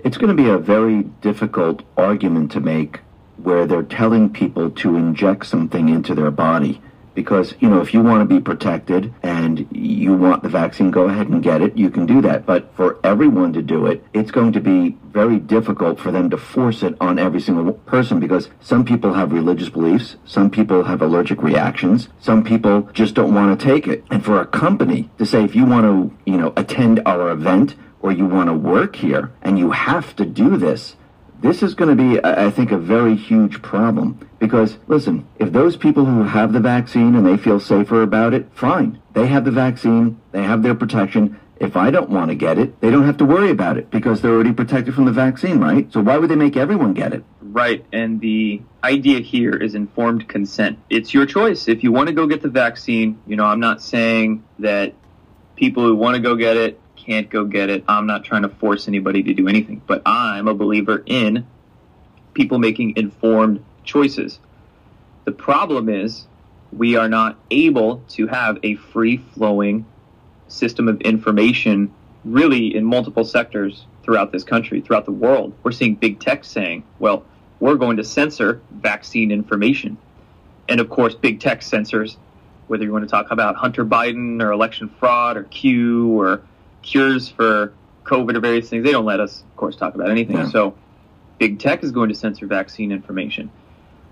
It's 0.00 0.18
going 0.18 0.36
to 0.36 0.42
be 0.42 0.48
a 0.48 0.59
very 0.59 1.03
difficult 1.03 1.82
argument 1.96 2.53
to 2.53 2.61
make 2.61 3.00
where 3.36 3.66
they're 3.66 3.82
telling 3.82 4.30
people 4.30 4.70
to 4.70 4.96
inject 4.96 5.46
something 5.46 5.88
into 5.88 6.14
their 6.14 6.30
body 6.30 6.80
because 7.14 7.54
you 7.60 7.68
know 7.68 7.80
if 7.80 7.92
you 7.94 8.00
want 8.00 8.20
to 8.20 8.34
be 8.34 8.40
protected 8.40 9.12
and 9.22 9.66
you 9.70 10.14
want 10.14 10.42
the 10.42 10.48
vaccine 10.48 10.90
go 10.90 11.08
ahead 11.08 11.28
and 11.28 11.42
get 11.42 11.62
it. 11.62 11.76
You 11.76 11.90
can 11.90 12.06
do 12.06 12.20
that. 12.22 12.46
But 12.46 12.74
for 12.76 12.98
everyone 13.04 13.52
to 13.54 13.62
do 13.62 13.86
it 13.86 14.04
it's 14.12 14.30
going 14.30 14.52
to 14.52 14.60
be 14.60 14.96
very 15.12 15.38
difficult 15.38 15.98
for 16.00 16.10
them 16.10 16.30
to 16.30 16.36
force 16.36 16.82
it 16.82 16.96
on 17.00 17.18
every 17.18 17.40
single 17.40 17.72
person 17.72 18.18
because 18.18 18.48
some 18.60 18.84
people 18.84 19.12
have 19.14 19.32
religious 19.32 19.68
beliefs. 19.68 20.16
Some 20.24 20.50
people 20.50 20.84
have 20.84 21.02
allergic 21.02 21.42
reactions. 21.42 22.08
Some 22.20 22.42
people 22.44 22.88
just 22.92 23.14
don't 23.14 23.34
want 23.34 23.58
to 23.58 23.64
take 23.64 23.86
it. 23.86 24.04
And 24.10 24.24
for 24.24 24.40
a 24.40 24.46
company 24.46 25.10
to 25.18 25.26
say 25.26 25.44
if 25.44 25.54
you 25.54 25.64
want 25.64 25.84
to 25.84 26.30
you 26.30 26.38
know 26.38 26.52
attend 26.56 27.02
our 27.06 27.30
event 27.30 27.74
or 28.00 28.12
you 28.12 28.26
want 28.26 28.48
to 28.48 28.54
work 28.54 28.96
here 28.96 29.32
and 29.42 29.58
you 29.58 29.70
have 29.70 30.14
to 30.16 30.24
do 30.24 30.56
this 30.56 30.96
this 31.43 31.62
is 31.62 31.74
going 31.74 31.97
to 31.97 32.03
be, 32.03 32.24
I 32.24 32.51
think, 32.51 32.70
a 32.72 32.78
very 32.78 33.16
huge 33.16 33.61
problem. 33.62 34.28
Because, 34.38 34.78
listen, 34.86 35.26
if 35.38 35.53
those 35.53 35.76
people 35.76 36.05
who 36.05 36.22
have 36.22 36.53
the 36.53 36.61
vaccine 36.61 37.14
and 37.14 37.26
they 37.26 37.36
feel 37.36 37.61
safer 37.61 38.03
about 38.03 38.32
it, 38.32 38.49
fine. 38.55 39.03
They 39.12 39.26
have 39.26 39.45
the 39.45 39.51
vaccine, 39.51 40.20
they 40.30 40.43
have 40.43 40.62
their 40.62 40.74
protection. 40.74 41.38
If 41.61 41.76
I 41.76 41.90
don't 41.90 42.11
want 42.11 42.30
to 42.30 42.34
get 42.34 42.59
it, 42.59 42.80
they 42.80 42.90
don't 42.90 43.05
have 43.05 43.18
to 43.18 43.24
worry 43.24 43.51
about 43.51 43.76
it 43.76 43.90
because 43.90 44.20
they're 44.20 44.32
already 44.32 44.53
protected 44.53 44.95
from 44.95 45.05
the 45.05 45.12
vaccine, 45.12 45.61
right? 45.61 45.93
So 45.93 46.01
why 46.01 46.16
would 46.16 46.30
they 46.30 46.36
make 46.36 46.57
everyone 46.57 46.93
get 46.93 47.12
it? 47.12 47.24
Right. 47.40 47.84
And 47.93 48.20
the 48.20 48.62
idea 48.82 49.20
here 49.20 49.53
is 49.53 49.74
informed 49.74 50.28
consent. 50.28 50.78
It's 50.90 51.12
your 51.12 51.26
choice. 51.26 51.68
If 51.68 51.84
you 51.84 51.93
want 51.93 52.09
to 52.09 52.14
go 52.14 52.26
get 52.26 52.43
the 52.43 52.49
vaccine, 52.49 53.20
you 53.26 53.36
know, 53.36 53.45
I'm 53.45 53.61
not 53.61 53.82
saying 53.82 54.43
that 54.59 54.95
people 55.55 55.84
who 55.84 55.95
want 55.95 56.16
to 56.16 56.20
go 56.20 56.34
get 56.34 56.57
it 56.57 56.80
can't 57.05 57.28
go 57.28 57.44
get 57.44 57.70
it. 57.70 57.84
I'm 57.88 58.07
not 58.07 58.24
trying 58.24 58.42
to 58.42 58.48
force 58.48 58.88
anybody 58.88 59.22
to 59.24 59.34
do 59.34 59.48
anything, 59.48 59.82
but 59.86 60.03
I'm 60.07 60.48
a 60.48 60.55
believer 60.55 61.03
in 61.07 61.46
people 62.34 62.59
making 62.59 62.96
informed 62.96 63.64
choices. 63.84 64.38
The 65.24 65.32
problem 65.32 65.88
is 65.88 66.26
we 66.72 66.96
are 66.96 67.09
not 67.09 67.36
able 67.50 68.03
to 68.11 68.26
have 68.26 68.59
a 68.62 68.76
free 68.76 69.18
flowing 69.18 69.84
system 70.48 70.88
of 70.88 71.00
information 71.00 71.92
really 72.24 72.74
in 72.74 72.84
multiple 72.84 73.24
sectors 73.24 73.86
throughout 74.03 74.32
this 74.32 74.44
country, 74.44 74.80
throughout 74.80 75.05
the 75.05 75.12
world. 75.12 75.53
We're 75.62 75.72
seeing 75.72 75.94
big 75.94 76.20
tech 76.20 76.44
saying, 76.44 76.84
well, 76.98 77.24
we're 77.61 77.76
going 77.76 77.96
to 77.98 78.05
censor 78.05 78.61
vaccine 78.70 79.30
information. 79.30 79.96
And 80.68 80.80
of 80.80 80.88
course, 80.88 81.14
big 81.14 81.40
tech 81.40 81.62
censors, 81.62 82.16
whether 82.66 82.84
you 82.84 82.92
want 82.92 83.05
to 83.05 83.11
talk 83.11 83.30
about 83.30 83.57
Hunter 83.57 83.84
Biden 83.84 84.42
or 84.42 84.53
election 84.53 84.88
fraud 84.88 85.36
or 85.36 85.44
Q 85.44 86.20
or 86.20 86.42
cures 86.83 87.28
for 87.28 87.72
COVID 88.05 88.37
or 88.37 88.41
various 88.41 88.68
things. 88.68 88.85
They 88.85 88.93
don't 88.93 89.05
let 89.05 89.20
us, 89.20 89.43
of 89.43 89.57
course, 89.57 89.76
talk 89.76 89.95
about 89.95 90.11
anything. 90.11 90.37
Yeah. 90.37 90.49
So 90.49 90.74
big 91.39 91.59
tech 91.59 91.83
is 91.83 91.91
going 91.91 92.09
to 92.09 92.14
censor 92.14 92.47
vaccine 92.47 92.93
information. 92.93 93.51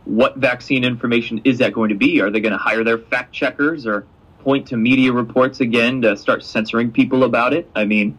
What 0.04 0.36
vaccine 0.36 0.84
information 0.84 1.42
is 1.44 1.58
that 1.58 1.72
going 1.72 1.90
to 1.90 1.94
be? 1.94 2.20
Are 2.20 2.30
they 2.30 2.40
going 2.40 2.52
to 2.52 2.58
hire 2.58 2.82
their 2.84 2.98
fact 2.98 3.32
checkers 3.32 3.86
or 3.86 4.06
point 4.40 4.68
to 4.68 4.76
media 4.76 5.12
reports 5.12 5.60
again 5.60 6.02
to 6.02 6.16
start 6.16 6.42
censoring 6.42 6.90
people 6.90 7.24
about 7.24 7.52
it? 7.52 7.70
I 7.74 7.84
mean, 7.84 8.18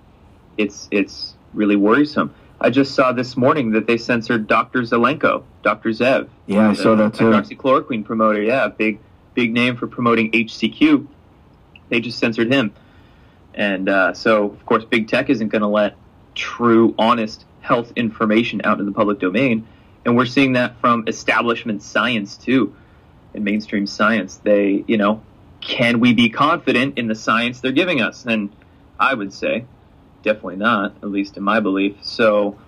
it's 0.57 0.87
it's 0.91 1.35
really 1.53 1.75
worrisome. 1.75 2.33
I 2.59 2.69
just 2.69 2.93
saw 2.93 3.11
this 3.11 3.35
morning 3.35 3.71
that 3.71 3.87
they 3.87 3.97
censored 3.97 4.45
Dr. 4.45 4.81
Zelenko, 4.81 5.43
Dr. 5.63 5.89
Zev. 5.89 6.29
Yeah, 6.45 6.69
I 6.69 6.73
saw 6.73 6.95
that 6.95 7.15
too. 7.15 7.25
Hydroxychloroquine 7.25 8.05
promoter, 8.05 8.41
yeah, 8.41 8.67
big 8.67 8.99
big 9.33 9.51
name 9.51 9.75
for 9.75 9.87
promoting 9.87 10.31
HCQ. 10.31 11.07
They 11.89 11.99
just 11.99 12.19
censored 12.19 12.53
him, 12.53 12.73
and 13.53 13.89
uh, 13.89 14.13
so 14.13 14.45
of 14.45 14.65
course, 14.65 14.85
big 14.85 15.07
tech 15.07 15.29
isn't 15.29 15.49
going 15.49 15.61
to 15.61 15.67
let 15.67 15.95
true, 16.35 16.95
honest 16.97 17.45
health 17.61 17.91
information 17.95 18.61
out 18.63 18.79
in 18.79 18.85
the 18.85 18.91
public 18.91 19.19
domain, 19.19 19.67
and 20.05 20.15
we're 20.15 20.25
seeing 20.25 20.53
that 20.53 20.79
from 20.79 21.03
establishment 21.07 21.83
science 21.83 22.37
too, 22.37 22.75
in 23.33 23.43
mainstream 23.43 23.85
science. 23.87 24.37
They, 24.37 24.83
you 24.87 24.97
know, 24.97 25.21
can 25.61 25.99
we 25.99 26.13
be 26.13 26.29
confident 26.29 26.97
in 26.97 27.07
the 27.07 27.15
science 27.15 27.59
they're 27.59 27.71
giving 27.71 28.01
us? 28.01 28.25
And 28.25 28.49
I 28.99 29.13
would 29.13 29.33
say 29.33 29.65
definitely 30.23 30.57
not, 30.57 30.95
at 31.01 31.09
least 31.09 31.37
in 31.37 31.43
my 31.43 31.59
belief. 31.59 31.95
So 32.03 32.59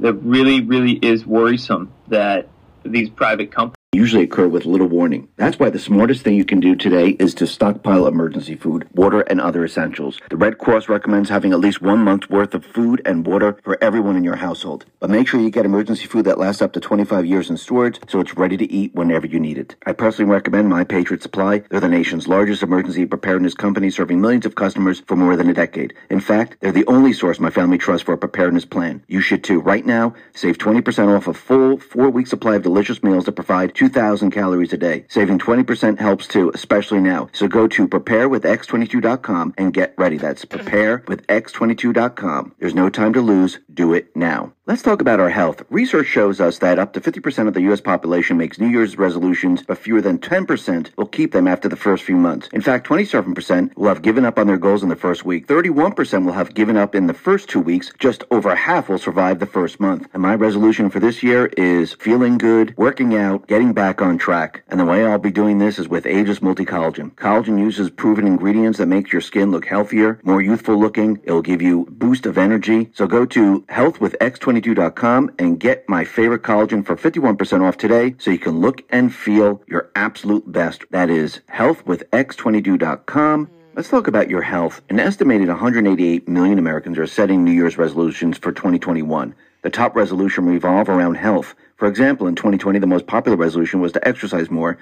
that 0.00 0.14
really, 0.14 0.60
really 0.60 0.92
is 0.92 1.26
worrisome 1.26 1.92
that 2.08 2.48
these 2.84 3.08
private 3.08 3.52
companies 3.52 3.81
usually 3.94 4.22
occur 4.22 4.48
with 4.48 4.64
little 4.64 4.86
warning. 4.86 5.28
That's 5.36 5.58
why 5.58 5.68
the 5.68 5.78
smartest 5.78 6.22
thing 6.22 6.34
you 6.34 6.46
can 6.46 6.60
do 6.60 6.74
today 6.74 7.10
is 7.20 7.34
to 7.34 7.46
stockpile 7.46 8.06
emergency 8.06 8.54
food, 8.54 8.88
water, 8.94 9.20
and 9.20 9.38
other 9.38 9.66
essentials. 9.66 10.18
The 10.30 10.36
Red 10.38 10.56
Cross 10.56 10.88
recommends 10.88 11.28
having 11.28 11.52
at 11.52 11.60
least 11.60 11.82
one 11.82 11.98
month's 11.98 12.30
worth 12.30 12.54
of 12.54 12.64
food 12.64 13.02
and 13.04 13.26
water 13.26 13.58
for 13.62 13.76
everyone 13.84 14.16
in 14.16 14.24
your 14.24 14.36
household. 14.36 14.86
But 14.98 15.10
make 15.10 15.28
sure 15.28 15.40
you 15.40 15.50
get 15.50 15.66
emergency 15.66 16.06
food 16.06 16.24
that 16.24 16.38
lasts 16.38 16.62
up 16.62 16.72
to 16.72 16.80
25 16.80 17.26
years 17.26 17.50
in 17.50 17.58
storage 17.58 18.00
so 18.08 18.18
it's 18.18 18.34
ready 18.34 18.56
to 18.56 18.72
eat 18.72 18.94
whenever 18.94 19.26
you 19.26 19.38
need 19.38 19.58
it. 19.58 19.76
I 19.84 19.92
personally 19.92 20.32
recommend 20.32 20.70
My 20.70 20.84
Patriot 20.84 21.22
Supply. 21.22 21.58
They're 21.68 21.78
the 21.78 21.88
nation's 21.88 22.26
largest 22.26 22.62
emergency 22.62 23.04
preparedness 23.04 23.52
company 23.52 23.90
serving 23.90 24.22
millions 24.22 24.46
of 24.46 24.54
customers 24.54 25.00
for 25.06 25.16
more 25.16 25.36
than 25.36 25.50
a 25.50 25.54
decade. 25.54 25.92
In 26.08 26.20
fact, 26.20 26.56
they're 26.60 26.72
the 26.72 26.86
only 26.86 27.12
source 27.12 27.38
my 27.38 27.50
family 27.50 27.76
trusts 27.76 28.06
for 28.06 28.14
a 28.14 28.18
preparedness 28.18 28.64
plan. 28.64 29.04
You 29.06 29.20
should 29.20 29.44
too. 29.44 29.60
Right 29.60 29.84
now, 29.84 30.14
save 30.34 30.56
20% 30.56 31.14
off 31.14 31.26
a 31.26 31.34
full 31.34 31.76
four-week 31.76 32.26
supply 32.26 32.54
of 32.54 32.62
delicious 32.62 33.02
meals 33.02 33.26
that 33.26 33.32
provide 33.32 33.74
2,000 33.82 34.30
calories 34.30 34.72
a 34.72 34.76
day. 34.76 35.04
Saving 35.08 35.40
20% 35.40 35.98
helps 35.98 36.28
too, 36.28 36.52
especially 36.54 37.00
now. 37.00 37.28
So 37.32 37.48
go 37.48 37.66
to 37.66 37.88
preparewithx22.com 37.88 39.54
and 39.58 39.74
get 39.74 39.92
ready. 39.98 40.18
That's 40.18 40.44
mm. 40.44 41.02
preparewithx22.com. 41.04 42.54
There's 42.60 42.76
no 42.76 42.88
time 42.90 43.12
to 43.14 43.20
lose. 43.20 43.58
Do 43.72 43.94
it 43.94 44.14
now. 44.14 44.52
Let's 44.64 44.82
talk 44.82 45.00
about 45.00 45.18
our 45.18 45.28
health. 45.28 45.64
Research 45.70 46.06
shows 46.06 46.40
us 46.40 46.58
that 46.58 46.78
up 46.78 46.92
to 46.92 47.00
50% 47.00 47.48
of 47.48 47.54
the 47.54 47.62
U.S. 47.62 47.80
population 47.80 48.36
makes 48.38 48.60
New 48.60 48.68
Year's 48.68 48.96
resolutions, 48.96 49.62
but 49.66 49.76
fewer 49.76 50.00
than 50.00 50.18
10% 50.18 50.96
will 50.96 51.06
keep 51.06 51.32
them 51.32 51.48
after 51.48 51.68
the 51.68 51.74
first 51.74 52.04
few 52.04 52.16
months. 52.16 52.48
In 52.52 52.60
fact, 52.60 52.86
27% 52.86 53.76
will 53.76 53.88
have 53.88 54.02
given 54.02 54.24
up 54.24 54.38
on 54.38 54.46
their 54.46 54.58
goals 54.58 54.84
in 54.84 54.88
the 54.88 54.94
first 54.94 55.24
week. 55.24 55.48
31% 55.48 56.24
will 56.24 56.32
have 56.32 56.54
given 56.54 56.76
up 56.76 56.94
in 56.94 57.08
the 57.08 57.14
first 57.14 57.48
two 57.48 57.60
weeks. 57.60 57.90
Just 57.98 58.22
over 58.30 58.54
half 58.54 58.88
will 58.88 58.98
survive 58.98 59.40
the 59.40 59.46
first 59.46 59.80
month. 59.80 60.06
And 60.12 60.22
my 60.22 60.36
resolution 60.36 60.90
for 60.90 61.00
this 61.00 61.24
year 61.24 61.46
is 61.56 61.94
feeling 61.94 62.38
good, 62.38 62.72
working 62.76 63.16
out, 63.16 63.48
getting 63.48 63.72
back 63.72 64.00
on 64.00 64.16
track. 64.16 64.62
And 64.68 64.78
the 64.78 64.84
way 64.84 65.04
I'll 65.04 65.18
be 65.18 65.32
doing 65.32 65.58
this 65.58 65.80
is 65.80 65.88
with 65.88 66.06
Aegis 66.06 66.40
Multi-Collagen. 66.40 67.16
Collagen 67.16 67.58
uses 67.58 67.90
proven 67.90 68.28
ingredients 68.28 68.78
that 68.78 68.86
make 68.86 69.10
your 69.10 69.22
skin 69.22 69.50
look 69.50 69.66
healthier, 69.66 70.20
more 70.22 70.40
youthful 70.40 70.78
looking. 70.78 71.20
It'll 71.24 71.42
give 71.42 71.62
you 71.62 71.86
boost 71.90 72.26
of 72.26 72.38
energy. 72.38 72.90
So 72.94 73.08
go 73.08 73.26
to 73.26 73.61
healthwithx22.com 73.68 75.30
and 75.38 75.58
get 75.60 75.88
my 75.88 76.04
favorite 76.04 76.42
collagen 76.42 76.84
for 76.84 76.96
51% 76.96 77.62
off 77.62 77.76
today 77.76 78.14
so 78.18 78.30
you 78.30 78.38
can 78.38 78.60
look 78.60 78.82
and 78.90 79.14
feel 79.14 79.62
your 79.66 79.90
absolute 79.96 80.50
best. 80.50 80.84
That 80.90 81.10
is 81.10 81.40
healthwithx22.com. 81.52 83.50
Let's 83.74 83.88
talk 83.88 84.06
about 84.06 84.28
your 84.28 84.42
health. 84.42 84.82
An 84.90 85.00
estimated 85.00 85.48
188 85.48 86.28
million 86.28 86.58
Americans 86.58 86.98
are 86.98 87.06
setting 87.06 87.42
New 87.42 87.52
Year's 87.52 87.78
resolutions 87.78 88.36
for 88.36 88.52
2021. 88.52 89.34
The 89.62 89.70
top 89.70 89.96
resolution 89.96 90.44
revolve 90.44 90.88
around 90.88 91.14
health. 91.14 91.54
For 91.76 91.88
example, 91.88 92.26
in 92.26 92.34
2020, 92.34 92.78
the 92.80 92.86
most 92.86 93.06
popular 93.06 93.36
resolution 93.36 93.80
was 93.80 93.92
to 93.92 94.06
exercise 94.06 94.50
more, 94.50 94.76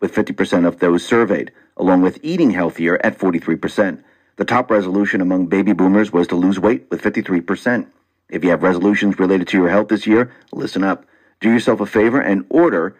with 0.00 0.14
50% 0.14 0.66
of 0.66 0.78
those 0.78 1.04
surveyed, 1.04 1.50
along 1.76 2.02
with 2.02 2.20
eating 2.22 2.50
healthier 2.50 3.00
at 3.04 3.18
43%. 3.18 4.02
The 4.36 4.44
top 4.44 4.70
resolution 4.70 5.20
among 5.22 5.46
baby 5.46 5.72
boomers 5.72 6.12
was 6.12 6.28
to 6.28 6.36
lose 6.36 6.60
weight 6.60 6.86
with 6.90 7.02
53%. 7.02 7.86
If 8.28 8.42
you 8.42 8.50
have 8.50 8.62
resolutions 8.62 9.18
related 9.18 9.48
to 9.48 9.58
your 9.58 9.68
health 9.68 9.88
this 9.88 10.06
year, 10.06 10.32
listen 10.52 10.82
up. 10.82 11.04
Do 11.40 11.50
yourself 11.50 11.80
a 11.80 11.86
favor 11.86 12.20
and 12.20 12.44
order 12.48 12.96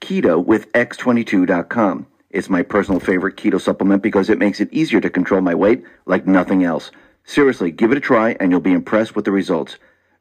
keto 0.00 0.44
with 0.44 0.72
x22.com. 0.72 2.06
It's 2.30 2.48
my 2.48 2.62
personal 2.62 2.98
favorite 2.98 3.36
keto 3.36 3.60
supplement 3.60 4.02
because 4.02 4.30
it 4.30 4.38
makes 4.38 4.60
it 4.60 4.72
easier 4.72 5.00
to 5.00 5.10
control 5.10 5.42
my 5.42 5.54
weight 5.54 5.84
like 6.06 6.26
nothing 6.26 6.64
else. 6.64 6.90
Seriously, 7.24 7.70
give 7.70 7.92
it 7.92 7.98
a 7.98 8.00
try 8.00 8.34
and 8.40 8.50
you'll 8.50 8.60
be 8.60 8.72
impressed 8.72 9.14
with 9.14 9.26
the 9.26 9.30
results. 9.30 9.76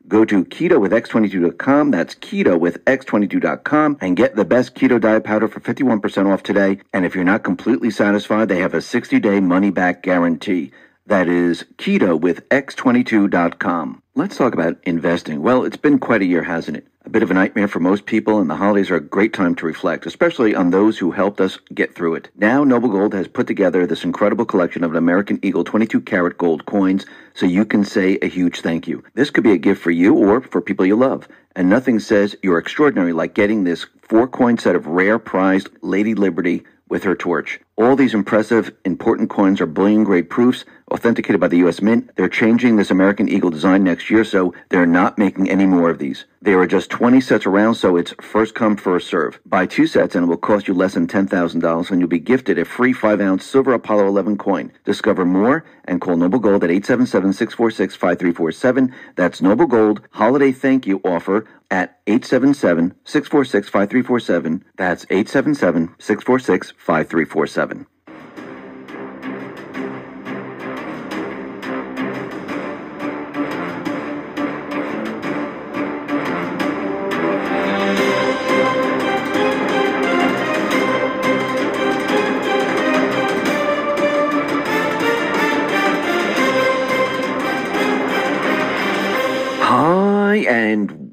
Go 0.07 0.25
to 0.25 0.43
keto 0.43 0.81
with 0.81 0.91
x22.com. 0.91 1.91
That's 1.91 2.15
keto 2.15 2.59
with 2.59 2.83
x22.com 2.85 3.97
and 4.01 4.17
get 4.17 4.35
the 4.35 4.43
best 4.43 4.75
keto 4.75 4.99
diet 4.99 5.23
powder 5.23 5.47
for 5.47 5.61
51% 5.61 6.31
off 6.31 6.43
today. 6.43 6.79
And 6.91 7.05
if 7.05 7.15
you're 7.15 7.23
not 7.23 7.43
completely 7.43 7.91
satisfied, 7.91 8.49
they 8.49 8.59
have 8.59 8.73
a 8.73 8.81
60 8.81 9.19
day 9.19 9.39
money 9.39 9.69
back 9.71 10.03
guarantee. 10.03 10.71
That 11.11 11.27
is 11.27 11.65
keto 11.75 12.17
with 12.17 12.47
x22.com. 12.47 14.01
Let's 14.15 14.37
talk 14.37 14.53
about 14.53 14.77
investing. 14.83 15.41
Well, 15.41 15.65
it's 15.65 15.75
been 15.75 15.99
quite 15.99 16.21
a 16.21 16.25
year, 16.25 16.43
hasn't 16.43 16.77
it? 16.77 16.87
A 17.03 17.09
bit 17.09 17.21
of 17.21 17.29
a 17.29 17.33
nightmare 17.33 17.67
for 17.67 17.81
most 17.81 18.05
people, 18.05 18.39
and 18.39 18.49
the 18.49 18.55
holidays 18.55 18.89
are 18.89 18.95
a 18.95 19.01
great 19.01 19.33
time 19.33 19.53
to 19.55 19.65
reflect, 19.65 20.05
especially 20.05 20.55
on 20.55 20.69
those 20.69 20.97
who 20.97 21.11
helped 21.11 21.41
us 21.41 21.59
get 21.73 21.93
through 21.93 22.15
it. 22.15 22.29
Now, 22.37 22.63
Noble 22.63 22.87
Gold 22.87 23.13
has 23.13 23.27
put 23.27 23.45
together 23.45 23.85
this 23.85 24.05
incredible 24.05 24.45
collection 24.45 24.85
of 24.85 24.95
American 24.95 25.37
Eagle 25.43 25.65
22 25.65 25.99
karat 25.99 26.37
gold 26.37 26.65
coins 26.65 27.05
so 27.33 27.45
you 27.45 27.65
can 27.65 27.83
say 27.83 28.17
a 28.21 28.29
huge 28.29 28.61
thank 28.61 28.87
you. 28.87 29.03
This 29.13 29.31
could 29.31 29.43
be 29.43 29.51
a 29.51 29.57
gift 29.57 29.81
for 29.81 29.91
you 29.91 30.15
or 30.15 30.39
for 30.39 30.61
people 30.61 30.85
you 30.85 30.95
love. 30.95 31.27
And 31.57 31.69
nothing 31.69 31.99
says 31.99 32.37
you're 32.41 32.57
extraordinary 32.57 33.11
like 33.11 33.33
getting 33.33 33.65
this 33.65 33.85
four 34.01 34.29
coin 34.29 34.57
set 34.57 34.77
of 34.77 34.87
rare 34.87 35.19
prized 35.19 35.67
Lady 35.81 36.15
Liberty 36.15 36.63
with 36.91 37.03
her 37.05 37.15
torch. 37.15 37.59
All 37.77 37.95
these 37.95 38.13
impressive, 38.13 38.69
important 38.83 39.29
coins 39.29 39.61
are 39.61 39.65
bullion 39.65 40.03
grade 40.03 40.29
proofs 40.29 40.65
authenticated 40.91 41.39
by 41.39 41.47
the 41.47 41.59
U.S. 41.59 41.81
Mint. 41.81 42.11
They're 42.17 42.27
changing 42.27 42.75
this 42.75 42.91
American 42.91 43.29
Eagle 43.29 43.49
design 43.49 43.81
next 43.83 44.09
year, 44.09 44.25
so 44.25 44.53
they're 44.69 44.85
not 44.85 45.17
making 45.17 45.49
any 45.49 45.65
more 45.65 45.89
of 45.89 45.99
these. 45.99 46.25
There 46.41 46.59
are 46.59 46.67
just 46.67 46.89
20 46.89 47.21
sets 47.21 47.45
around, 47.45 47.75
so 47.75 47.95
it's 47.95 48.13
first 48.19 48.55
come, 48.55 48.75
first 48.75 49.07
serve. 49.07 49.39
Buy 49.45 49.67
two 49.67 49.87
sets 49.87 50.15
and 50.15 50.25
it 50.25 50.27
will 50.27 50.35
cost 50.35 50.67
you 50.67 50.73
less 50.73 50.95
than 50.95 51.07
$10,000 51.07 51.91
and 51.91 52.01
you'll 52.01 52.09
be 52.09 52.19
gifted 52.19 52.59
a 52.59 52.65
free 52.65 52.91
5 52.91 53.21
ounce 53.21 53.45
silver 53.45 53.71
Apollo 53.73 54.07
11 54.07 54.37
coin. 54.37 54.73
Discover 54.83 55.23
more 55.25 55.63
and 55.85 56.01
call 56.01 56.17
Noble 56.17 56.39
Gold 56.39 56.65
at 56.65 56.71
877-646-5347. 56.71 58.91
That's 59.15 59.41
Noble 59.41 59.67
Gold 59.67 60.01
Holiday 60.11 60.51
Thank 60.51 60.85
You 60.85 60.99
offer 61.05 61.47
at 61.71 61.99
877 62.07 62.93
646 63.05 63.69
5347. 63.69 64.65
That's 64.77 65.05
877 65.09 65.95
646 65.99 66.73
5347. 66.77 67.87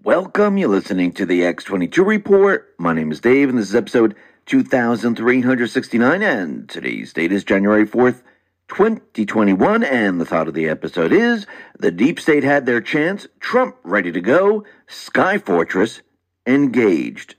Welcome. 0.09 0.57
You're 0.57 0.71
listening 0.71 1.13
to 1.13 1.27
the 1.27 1.43
X22 1.43 1.99
Report. 1.99 2.75
My 2.79 2.95
name 2.95 3.13
is 3.13 3.21
Dave, 3.21 3.51
and 3.51 3.59
this 3.59 3.69
is 3.69 3.75
episode 3.75 4.15
2369, 4.47 6.23
and 6.23 6.67
today's 6.67 7.13
date 7.13 7.31
is 7.31 7.45
January 7.45 7.87
4th, 7.87 8.23
2021, 8.69 9.85
and 9.85 10.19
the 10.19 10.25
thought 10.25 10.49
of 10.49 10.55
the 10.55 10.67
episode 10.67 11.13
is 11.13 11.47
The 11.79 11.91
Deep 11.91 12.19
State 12.19 12.43
had 12.43 12.65
their 12.65 12.81
chance, 12.81 13.27
Trump 13.39 13.77
ready 13.83 14.11
to 14.11 14.23
go, 14.23 14.65
Sky 14.87 15.37
Fortress 15.37 16.01
engaged. 16.47 17.35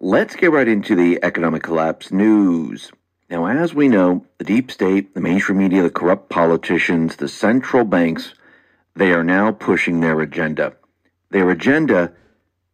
Let's 0.00 0.34
get 0.34 0.50
right 0.50 0.66
into 0.66 0.96
the 0.96 1.20
economic 1.22 1.62
collapse 1.62 2.10
news. 2.10 2.90
Now, 3.30 3.46
as 3.46 3.74
we 3.74 3.86
know, 3.86 4.26
the 4.38 4.44
deep 4.44 4.72
state, 4.72 5.14
the 5.14 5.20
mainstream 5.20 5.58
media, 5.58 5.84
the 5.84 5.90
corrupt 5.90 6.30
politicians, 6.30 7.14
the 7.14 7.28
central 7.28 7.84
banks, 7.84 8.34
they 8.96 9.12
are 9.12 9.22
now 9.22 9.52
pushing 9.52 10.00
their 10.00 10.20
agenda. 10.20 10.74
Their 11.32 11.50
agenda 11.50 12.12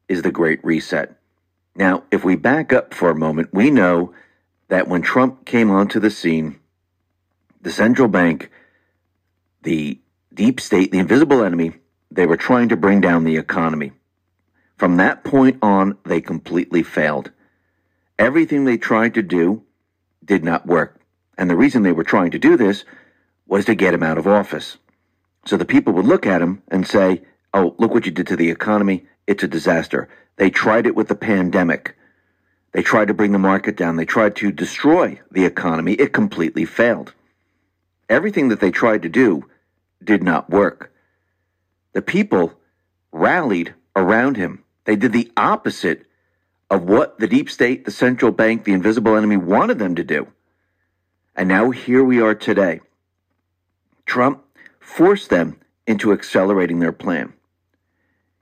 is 0.09 0.23
the 0.23 0.33
Great 0.33 0.59
Reset. 0.65 1.17
Now, 1.77 2.03
if 2.11 2.25
we 2.25 2.35
back 2.35 2.73
up 2.73 2.93
for 2.93 3.09
a 3.09 3.15
moment, 3.15 3.55
we 3.55 3.71
know 3.71 4.13
that 4.67 4.89
when 4.89 5.01
Trump 5.01 5.47
came 5.47 5.71
onto 5.71 6.01
the 6.01 6.11
scene, 6.11 6.59
the 7.63 7.71
central 7.71 8.09
bank, 8.09 8.51
the 9.63 10.01
deep 10.35 10.59
state, 10.59 10.91
the 10.91 10.99
invisible 10.99 11.45
enemy, 11.45 11.75
they 12.11 12.27
were 12.27 12.37
trying 12.37 12.69
to 12.71 12.77
bring 12.77 13.01
down 13.01 13.23
the 13.23 13.37
economy. 13.37 13.93
From 14.77 14.97
that 14.97 15.23
point 15.23 15.59
on, 15.63 15.97
they 16.05 16.21
completely 16.21 16.83
failed. 16.83 17.31
Everything 18.19 18.65
they 18.65 18.77
tried 18.77 19.15
to 19.15 19.23
do 19.23 19.63
did 20.25 20.43
not 20.43 20.67
work. 20.67 21.01
And 21.37 21.49
the 21.49 21.57
reason 21.57 21.85
they 21.85 21.93
were 21.93 22.03
trying 22.03 22.33
to 22.33 22.41
do 22.41 22.57
this 22.57 22.85
was 23.47 23.67
to 23.67 23.77
get 23.77 23.95
him 23.95 24.03
out 24.03 24.19
of 24.19 24.27
office. 24.27 24.79
So 25.47 25.57
the 25.57 25.65
people 25.65 25.93
would 25.93 26.07
look 26.07 26.27
at 26.27 26.43
him 26.43 26.63
and 26.67 26.89
say, 26.89 27.23
Oh, 27.55 27.75
look 27.79 27.93
what 27.93 28.07
you 28.07 28.13
did 28.13 28.27
to 28.29 28.37
the 28.37 28.51
economy. 28.51 29.07
It's 29.27 29.43
a 29.43 29.49
disaster. 29.49 30.09
They 30.37 30.51
tried 30.51 30.87
it 30.87 30.95
with 30.95 31.09
the 31.09 31.15
pandemic. 31.15 31.97
They 32.73 32.83
tried 32.83 33.09
to 33.09 33.15
bring 33.15 33.33
the 33.33 33.39
market 33.39 33.77
down. 33.77 33.97
They 33.97 34.05
tried 34.05 34.37
to 34.37 34.53
destroy 34.53 35.21
the 35.31 35.45
economy. 35.45 35.95
It 35.95 36.13
completely 36.13 36.65
failed. 36.65 37.15
Everything 38.09 38.49
that 38.49 38.61
they 38.61 38.71
tried 38.71 39.03
to 39.03 39.09
do 39.09 39.49
did 40.03 40.23
not 40.23 40.51
work. 40.51 40.93
The 41.93 42.03
people 42.03 42.53
rallied 43.13 43.75
around 43.97 44.37
him. 44.37 44.65
They 44.85 44.97
did 44.97 45.13
the 45.13 45.33
opposite 45.37 46.07
of 46.71 46.85
what 46.85 47.19
the 47.19 47.27
deep 47.27 47.51
state, 47.51 47.85
the 47.85 47.91
central 47.91 48.31
bank, 48.31 48.65
the 48.65 48.73
invisible 48.73 49.17
enemy 49.17 49.37
wanted 49.37 49.79
them 49.79 49.95
to 49.97 50.05
do. 50.05 50.29
And 51.35 51.49
now 51.49 51.71
here 51.71 52.05
we 52.05 52.21
are 52.21 52.35
today. 52.35 52.81
Trump 54.07 54.45
forced 54.81 55.31
them 55.31 55.59
into 55.87 56.13
accelerating 56.13 56.81
their 56.81 56.93
plan. 56.93 57.33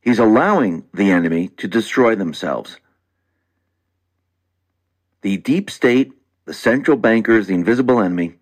He's 0.07 0.21
allowing 0.21 0.85
the 0.95 1.11
enemy 1.11 1.49
to 1.57 1.67
destroy 1.67 2.15
themselves. 2.15 2.79
The 5.23 5.37
deep 5.37 5.69
state, 5.69 6.13
the 6.45 6.55
central 6.55 6.97
bankers, 6.97 7.49
the 7.49 7.55
invisible 7.55 7.99
enemy, 7.99 8.37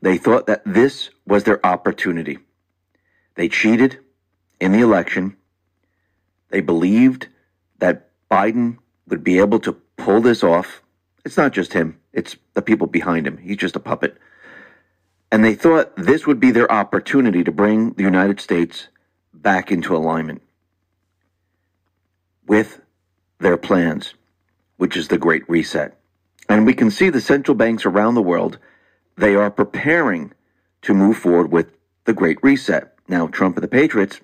they 0.00 0.16
thought 0.16 0.46
that 0.46 0.62
this 0.64 1.10
was 1.26 1.44
their 1.44 1.64
opportunity. 1.64 2.38
They 3.34 3.50
cheated 3.50 3.98
in 4.62 4.72
the 4.72 4.80
election. 4.80 5.36
They 6.48 6.62
believed 6.62 7.28
that 7.80 8.08
Biden 8.30 8.78
would 9.06 9.22
be 9.22 9.40
able 9.40 9.60
to 9.60 9.72
pull 9.98 10.22
this 10.22 10.42
off. 10.42 10.80
It's 11.26 11.36
not 11.36 11.52
just 11.52 11.74
him, 11.74 12.00
it's 12.14 12.34
the 12.54 12.62
people 12.62 12.86
behind 12.86 13.26
him. 13.26 13.36
He's 13.36 13.58
just 13.58 13.76
a 13.76 13.80
puppet. 13.80 14.16
And 15.30 15.44
they 15.44 15.54
thought 15.54 15.94
this 15.96 16.26
would 16.26 16.40
be 16.40 16.50
their 16.50 16.72
opportunity 16.72 17.44
to 17.44 17.52
bring 17.52 17.92
the 17.92 18.04
United 18.04 18.40
States 18.40 18.88
back 19.34 19.70
into 19.70 19.94
alignment 19.94 20.40
with 22.50 22.80
their 23.38 23.56
plans, 23.56 24.14
which 24.76 24.96
is 24.96 25.06
the 25.06 25.16
Great 25.16 25.48
Reset. 25.48 25.96
And 26.48 26.66
we 26.66 26.74
can 26.74 26.90
see 26.90 27.08
the 27.08 27.20
central 27.20 27.54
banks 27.54 27.86
around 27.86 28.16
the 28.16 28.22
world, 28.22 28.58
they 29.16 29.36
are 29.36 29.52
preparing 29.52 30.32
to 30.82 30.92
move 30.92 31.16
forward 31.16 31.52
with 31.52 31.68
the 32.06 32.12
Great 32.12 32.42
Reset. 32.42 32.92
Now, 33.06 33.28
Trump 33.28 33.54
and 33.56 33.62
the 33.62 33.68
Patriots, 33.68 34.18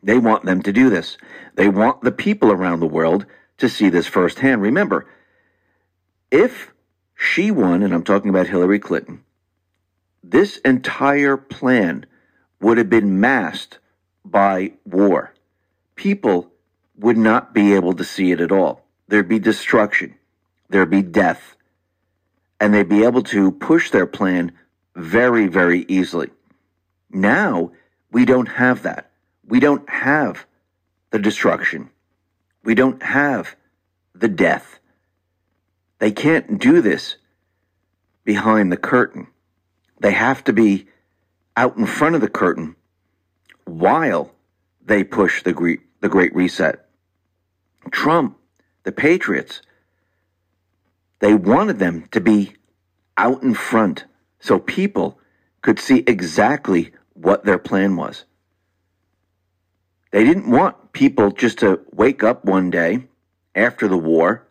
they 0.00 0.16
want 0.16 0.44
them 0.44 0.62
to 0.62 0.72
do 0.72 0.90
this. 0.90 1.18
They 1.56 1.68
want 1.68 2.02
the 2.02 2.12
people 2.12 2.52
around 2.52 2.78
the 2.78 2.86
world 2.86 3.26
to 3.56 3.68
see 3.68 3.88
this 3.88 4.06
firsthand. 4.06 4.62
Remember, 4.62 5.04
if 6.30 6.72
she 7.16 7.50
won, 7.50 7.82
and 7.82 7.92
I'm 7.92 8.04
talking 8.04 8.30
about 8.30 8.46
Hillary 8.46 8.78
Clinton, 8.78 9.24
this 10.22 10.58
entire 10.58 11.36
plan 11.36 12.06
would 12.60 12.78
have 12.78 12.88
been 12.88 13.18
masked 13.18 13.80
by 14.24 14.74
war. 14.84 15.34
People 15.96 16.52
would 16.98 17.16
not 17.16 17.54
be 17.54 17.74
able 17.74 17.94
to 17.94 18.04
see 18.04 18.32
it 18.32 18.40
at 18.40 18.52
all. 18.52 18.84
There'd 19.06 19.28
be 19.28 19.38
destruction, 19.38 20.14
there'd 20.68 20.90
be 20.90 21.02
death, 21.02 21.56
and 22.60 22.74
they'd 22.74 22.88
be 22.88 23.04
able 23.04 23.22
to 23.24 23.52
push 23.52 23.90
their 23.90 24.06
plan 24.06 24.52
very, 24.94 25.46
very 25.46 25.84
easily. 25.88 26.30
Now, 27.10 27.72
we 28.10 28.24
don't 28.24 28.48
have 28.48 28.82
that. 28.82 29.10
We 29.46 29.60
don't 29.60 29.88
have 29.88 30.46
the 31.10 31.18
destruction. 31.18 31.90
We 32.64 32.74
don't 32.74 33.02
have 33.02 33.54
the 34.14 34.28
death. 34.28 34.78
They 36.00 36.10
can't 36.10 36.60
do 36.60 36.80
this 36.80 37.16
behind 38.24 38.70
the 38.70 38.76
curtain. 38.76 39.28
They 40.00 40.12
have 40.12 40.44
to 40.44 40.52
be 40.52 40.86
out 41.56 41.76
in 41.76 41.86
front 41.86 42.14
of 42.14 42.20
the 42.20 42.28
curtain 42.28 42.76
while 43.64 44.32
they 44.84 45.04
push 45.04 45.42
the 45.42 45.52
great, 45.52 45.80
the 46.00 46.08
great 46.08 46.34
reset. 46.34 46.87
Trump, 47.90 48.38
the 48.84 48.92
Patriots, 48.92 49.62
they 51.20 51.34
wanted 51.34 51.78
them 51.78 52.06
to 52.12 52.20
be 52.20 52.54
out 53.16 53.42
in 53.42 53.54
front 53.54 54.04
so 54.40 54.58
people 54.58 55.18
could 55.62 55.78
see 55.78 56.04
exactly 56.06 56.92
what 57.14 57.44
their 57.44 57.58
plan 57.58 57.96
was. 57.96 58.24
They 60.10 60.24
didn't 60.24 60.50
want 60.50 60.92
people 60.92 61.30
just 61.32 61.58
to 61.58 61.80
wake 61.92 62.22
up 62.22 62.44
one 62.44 62.70
day 62.70 63.08
after 63.54 63.88
the 63.88 63.98
war 63.98 64.46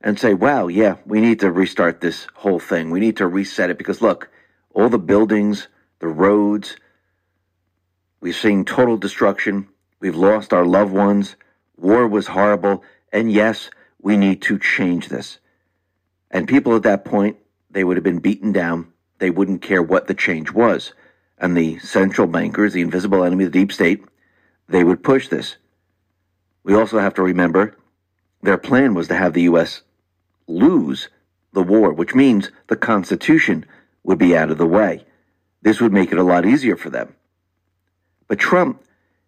and 0.00 0.18
say, 0.18 0.34
wow, 0.34 0.68
yeah, 0.68 0.96
we 1.04 1.20
need 1.20 1.40
to 1.40 1.50
restart 1.50 2.00
this 2.00 2.26
whole 2.34 2.60
thing. 2.60 2.90
We 2.90 3.00
need 3.00 3.16
to 3.18 3.26
reset 3.26 3.70
it 3.70 3.78
because 3.78 4.00
look, 4.00 4.30
all 4.72 4.88
the 4.88 4.98
buildings, 4.98 5.68
the 5.98 6.08
roads, 6.08 6.76
we've 8.20 8.36
seen 8.36 8.64
total 8.64 8.96
destruction. 8.96 9.68
We've 10.00 10.16
lost 10.16 10.52
our 10.52 10.64
loved 10.64 10.92
ones. 10.92 11.36
War 11.80 12.06
was 12.06 12.28
horrible. 12.28 12.84
And 13.12 13.32
yes, 13.32 13.70
we 14.00 14.16
need 14.16 14.42
to 14.42 14.58
change 14.58 15.08
this. 15.08 15.38
And 16.30 16.46
people 16.46 16.76
at 16.76 16.82
that 16.84 17.04
point, 17.04 17.38
they 17.70 17.84
would 17.84 17.96
have 17.96 18.04
been 18.04 18.18
beaten 18.18 18.52
down. 18.52 18.92
They 19.18 19.30
wouldn't 19.30 19.62
care 19.62 19.82
what 19.82 20.06
the 20.06 20.14
change 20.14 20.52
was. 20.52 20.92
And 21.38 21.56
the 21.56 21.78
central 21.78 22.26
bankers, 22.26 22.72
the 22.72 22.82
invisible 22.82 23.24
enemy, 23.24 23.44
the 23.44 23.50
deep 23.50 23.72
state, 23.72 24.04
they 24.68 24.84
would 24.84 25.02
push 25.02 25.28
this. 25.28 25.56
We 26.62 26.74
also 26.74 26.98
have 26.98 27.14
to 27.14 27.22
remember 27.22 27.76
their 28.42 28.58
plan 28.58 28.94
was 28.94 29.08
to 29.08 29.16
have 29.16 29.32
the 29.32 29.42
U.S. 29.42 29.82
lose 30.46 31.08
the 31.52 31.62
war, 31.62 31.92
which 31.92 32.14
means 32.14 32.50
the 32.68 32.76
Constitution 32.76 33.66
would 34.04 34.18
be 34.18 34.36
out 34.36 34.50
of 34.50 34.58
the 34.58 34.66
way. 34.66 35.04
This 35.62 35.80
would 35.80 35.92
make 35.92 36.12
it 36.12 36.18
a 36.18 36.22
lot 36.22 36.46
easier 36.46 36.76
for 36.76 36.90
them. 36.90 37.14
But 38.28 38.38
Trump, 38.38 38.82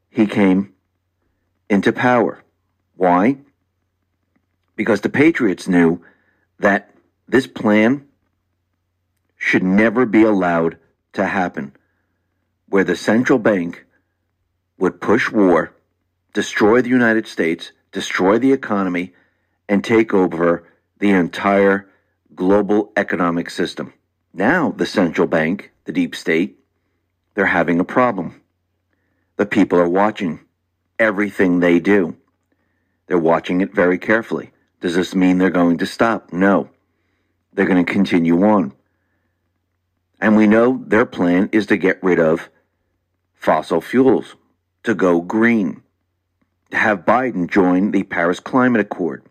he 0.08 0.26
came 0.26 0.72
into 1.72 1.90
power. 1.90 2.42
Why? 2.96 3.38
Because 4.76 5.00
the 5.00 5.08
Patriots 5.08 5.66
knew 5.66 6.04
that 6.58 6.90
this 7.26 7.46
plan 7.46 8.06
should 9.38 9.62
never 9.62 10.04
be 10.04 10.22
allowed 10.22 10.76
to 11.14 11.24
happen, 11.24 11.74
where 12.68 12.84
the 12.84 12.94
central 12.94 13.38
bank 13.38 13.86
would 14.76 15.00
push 15.00 15.32
war, 15.32 15.72
destroy 16.34 16.82
the 16.82 16.90
United 16.90 17.26
States, 17.26 17.72
destroy 17.90 18.38
the 18.38 18.52
economy, 18.52 19.14
and 19.66 19.82
take 19.82 20.12
over 20.12 20.68
the 20.98 21.10
entire 21.10 21.88
global 22.34 22.92
economic 22.98 23.48
system. 23.48 23.94
Now, 24.34 24.72
the 24.72 24.86
central 24.86 25.26
bank, 25.26 25.72
the 25.86 25.92
deep 25.92 26.14
state, 26.14 26.58
they're 27.34 27.46
having 27.46 27.80
a 27.80 27.84
problem. 27.84 28.42
The 29.36 29.46
people 29.46 29.78
are 29.78 29.88
watching 29.88 30.40
everything 31.02 31.60
they 31.60 31.80
do. 31.80 32.16
They're 33.06 33.18
watching 33.18 33.60
it 33.60 33.74
very 33.74 33.98
carefully. 33.98 34.52
Does 34.80 34.94
this 34.94 35.14
mean 35.14 35.38
they're 35.38 35.50
going 35.50 35.78
to 35.78 35.86
stop? 35.86 36.32
No. 36.32 36.70
They're 37.52 37.66
going 37.66 37.84
to 37.84 37.92
continue 37.92 38.42
on. 38.44 38.72
And 40.20 40.36
we 40.36 40.46
know 40.46 40.82
their 40.86 41.04
plan 41.04 41.48
is 41.52 41.66
to 41.66 41.76
get 41.76 42.02
rid 42.02 42.20
of 42.20 42.48
fossil 43.34 43.80
fuels, 43.80 44.36
to 44.84 44.94
go 44.94 45.20
green, 45.20 45.82
to 46.70 46.76
have 46.76 47.04
Biden 47.04 47.50
join 47.50 47.90
the 47.90 48.04
Paris 48.04 48.40
Climate 48.40 48.80
Accord, 48.80 49.24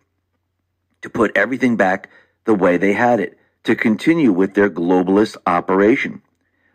to 1.02 1.10
put 1.10 1.36
everything 1.36 1.78
back 1.78 2.10
the 2.46 2.54
way 2.54 2.78
they 2.78 2.94
had 2.94 3.20
it 3.20 3.38
to 3.64 3.76
continue 3.76 4.32
with 4.32 4.54
their 4.54 4.70
globalist 4.70 5.38
operation. 5.48 6.22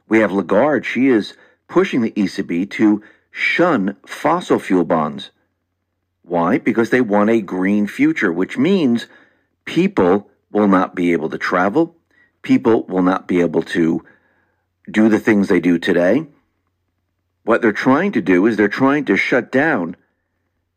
We 0.08 0.20
have 0.20 0.32
Lagarde. 0.32 0.86
She 0.86 1.08
is 1.08 1.34
pushing 1.68 2.00
the 2.00 2.12
ECB 2.12 2.70
to 2.70 3.02
shun 3.36 3.94
fossil 4.06 4.58
fuel 4.58 4.82
bonds. 4.82 5.30
Why? 6.22 6.56
Because 6.56 6.88
they 6.88 7.02
want 7.02 7.28
a 7.28 7.42
green 7.42 7.86
future, 7.86 8.32
which 8.32 8.56
means 8.56 9.08
people 9.66 10.30
will 10.50 10.68
not 10.68 10.94
be 10.94 11.12
able 11.12 11.28
to 11.28 11.36
travel. 11.36 11.94
People 12.40 12.84
will 12.84 13.02
not 13.02 13.28
be 13.28 13.42
able 13.42 13.62
to 13.62 14.02
do 14.90 15.10
the 15.10 15.18
things 15.18 15.48
they 15.48 15.60
do 15.60 15.78
today. 15.78 16.26
What 17.44 17.60
they're 17.60 17.72
trying 17.72 18.12
to 18.12 18.22
do 18.22 18.46
is 18.46 18.56
they're 18.56 18.68
trying 18.68 19.04
to 19.04 19.18
shut 19.18 19.52
down 19.52 19.96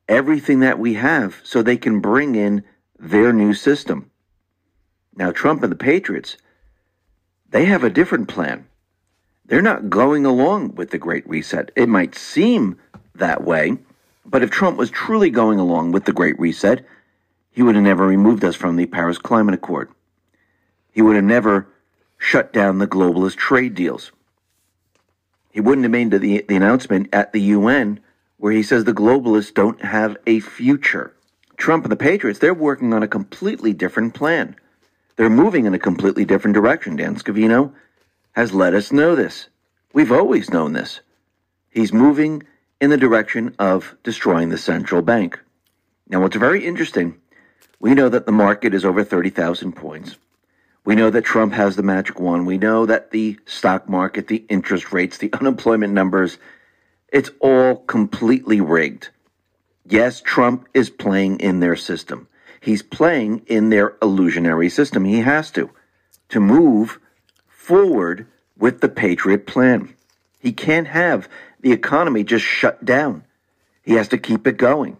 everything 0.09 0.59
that 0.59 0.79
we 0.79 0.95
have 0.95 1.39
so 1.43 1.61
they 1.61 1.77
can 1.77 2.01
bring 2.01 2.35
in 2.35 2.65
their 2.99 3.31
new 3.31 3.53
system. 3.53 4.11
Now, 5.15 5.31
Trump 5.31 5.63
and 5.63 5.71
the 5.71 5.77
Patriots, 5.77 6.35
they 7.49 7.65
have 7.65 7.85
a 7.85 7.89
different 7.89 8.27
plan. 8.27 8.67
They're 9.49 9.63
not 9.63 9.89
going 9.89 10.27
along 10.27 10.75
with 10.75 10.91
the 10.91 10.99
Great 10.99 11.27
Reset. 11.27 11.71
It 11.75 11.89
might 11.89 12.13
seem 12.13 12.77
that 13.15 13.43
way, 13.43 13.79
but 14.23 14.43
if 14.43 14.51
Trump 14.51 14.77
was 14.77 14.91
truly 14.91 15.31
going 15.31 15.59
along 15.59 15.91
with 15.91 16.05
the 16.05 16.13
Great 16.13 16.39
Reset, 16.39 16.85
he 17.51 17.63
would 17.63 17.73
have 17.73 17.83
never 17.83 18.05
removed 18.05 18.45
us 18.45 18.55
from 18.55 18.75
the 18.75 18.85
Paris 18.85 19.17
Climate 19.17 19.55
Accord. 19.55 19.89
He 20.91 21.01
would 21.01 21.15
have 21.15 21.25
never 21.25 21.67
shut 22.19 22.53
down 22.53 22.77
the 22.77 22.85
globalist 22.85 23.37
trade 23.37 23.73
deals. 23.73 24.11
He 25.49 25.61
wouldn't 25.61 25.83
have 25.83 25.91
made 25.91 26.11
the, 26.11 26.43
the 26.47 26.55
announcement 26.55 27.09
at 27.11 27.33
the 27.33 27.41
UN 27.41 28.01
where 28.37 28.53
he 28.53 28.61
says 28.61 28.83
the 28.83 28.93
globalists 28.93 29.53
don't 29.53 29.81
have 29.81 30.15
a 30.27 30.41
future. 30.41 31.15
Trump 31.57 31.85
and 31.85 31.91
the 31.91 31.97
Patriots, 31.97 32.39
they're 32.39 32.53
working 32.53 32.93
on 32.93 33.01
a 33.01 33.07
completely 33.07 33.73
different 33.73 34.13
plan. 34.13 34.55
They're 35.15 35.27
moving 35.27 35.65
in 35.65 35.73
a 35.73 35.79
completely 35.79 36.23
different 36.23 36.53
direction. 36.53 36.95
Dan 36.95 37.15
Scavino 37.15 37.73
has 38.39 38.53
let 38.53 38.73
us 38.73 38.89
know 38.93 39.17
this. 39.17 39.49
We've 39.91 40.13
always 40.13 40.49
known 40.49 40.71
this. 40.71 41.01
He's 41.69 41.91
moving 41.91 42.43
in 42.79 42.89
the 42.89 42.95
direction 42.95 43.53
of 43.59 43.97
destroying 44.01 44.47
the 44.47 44.57
central 44.57 45.01
bank. 45.01 45.37
Now, 46.07 46.21
what's 46.21 46.37
very 46.37 46.65
interesting, 46.65 47.19
we 47.81 47.93
know 47.93 48.07
that 48.07 48.25
the 48.25 48.31
market 48.31 48.73
is 48.73 48.85
over 48.85 49.03
30,000 49.03 49.73
points. 49.73 50.15
We 50.85 50.95
know 50.95 51.09
that 51.09 51.25
Trump 51.25 51.51
has 51.51 51.75
the 51.75 51.83
magic 51.83 52.17
wand. 52.17 52.47
We 52.47 52.57
know 52.57 52.85
that 52.85 53.11
the 53.11 53.37
stock 53.45 53.89
market, 53.89 54.29
the 54.29 54.45
interest 54.47 54.93
rates, 54.93 55.17
the 55.17 55.33
unemployment 55.41 55.91
numbers, 55.91 56.37
it's 57.11 57.31
all 57.41 57.75
completely 57.75 58.61
rigged. 58.61 59.09
Yes, 59.85 60.21
Trump 60.21 60.65
is 60.73 60.89
playing 60.89 61.41
in 61.41 61.59
their 61.59 61.75
system. 61.75 62.29
He's 62.61 62.83
playing 62.83 63.39
in 63.47 63.69
their 63.69 63.97
illusionary 64.01 64.69
system. 64.69 65.03
He 65.03 65.19
has 65.19 65.51
to, 65.51 65.69
to 66.29 66.39
move 66.39 66.99
forward 67.69 68.25
with 68.57 68.81
the 68.81 68.89
Patriot 68.89 69.45
plan. 69.45 69.93
He 70.39 70.51
can't 70.51 70.87
have 70.87 71.29
the 71.61 71.71
economy 71.71 72.23
just 72.23 72.43
shut 72.43 72.83
down. 72.83 73.23
He 73.83 73.93
has 73.93 74.07
to 74.07 74.17
keep 74.17 74.47
it 74.47 74.57
going. 74.57 74.97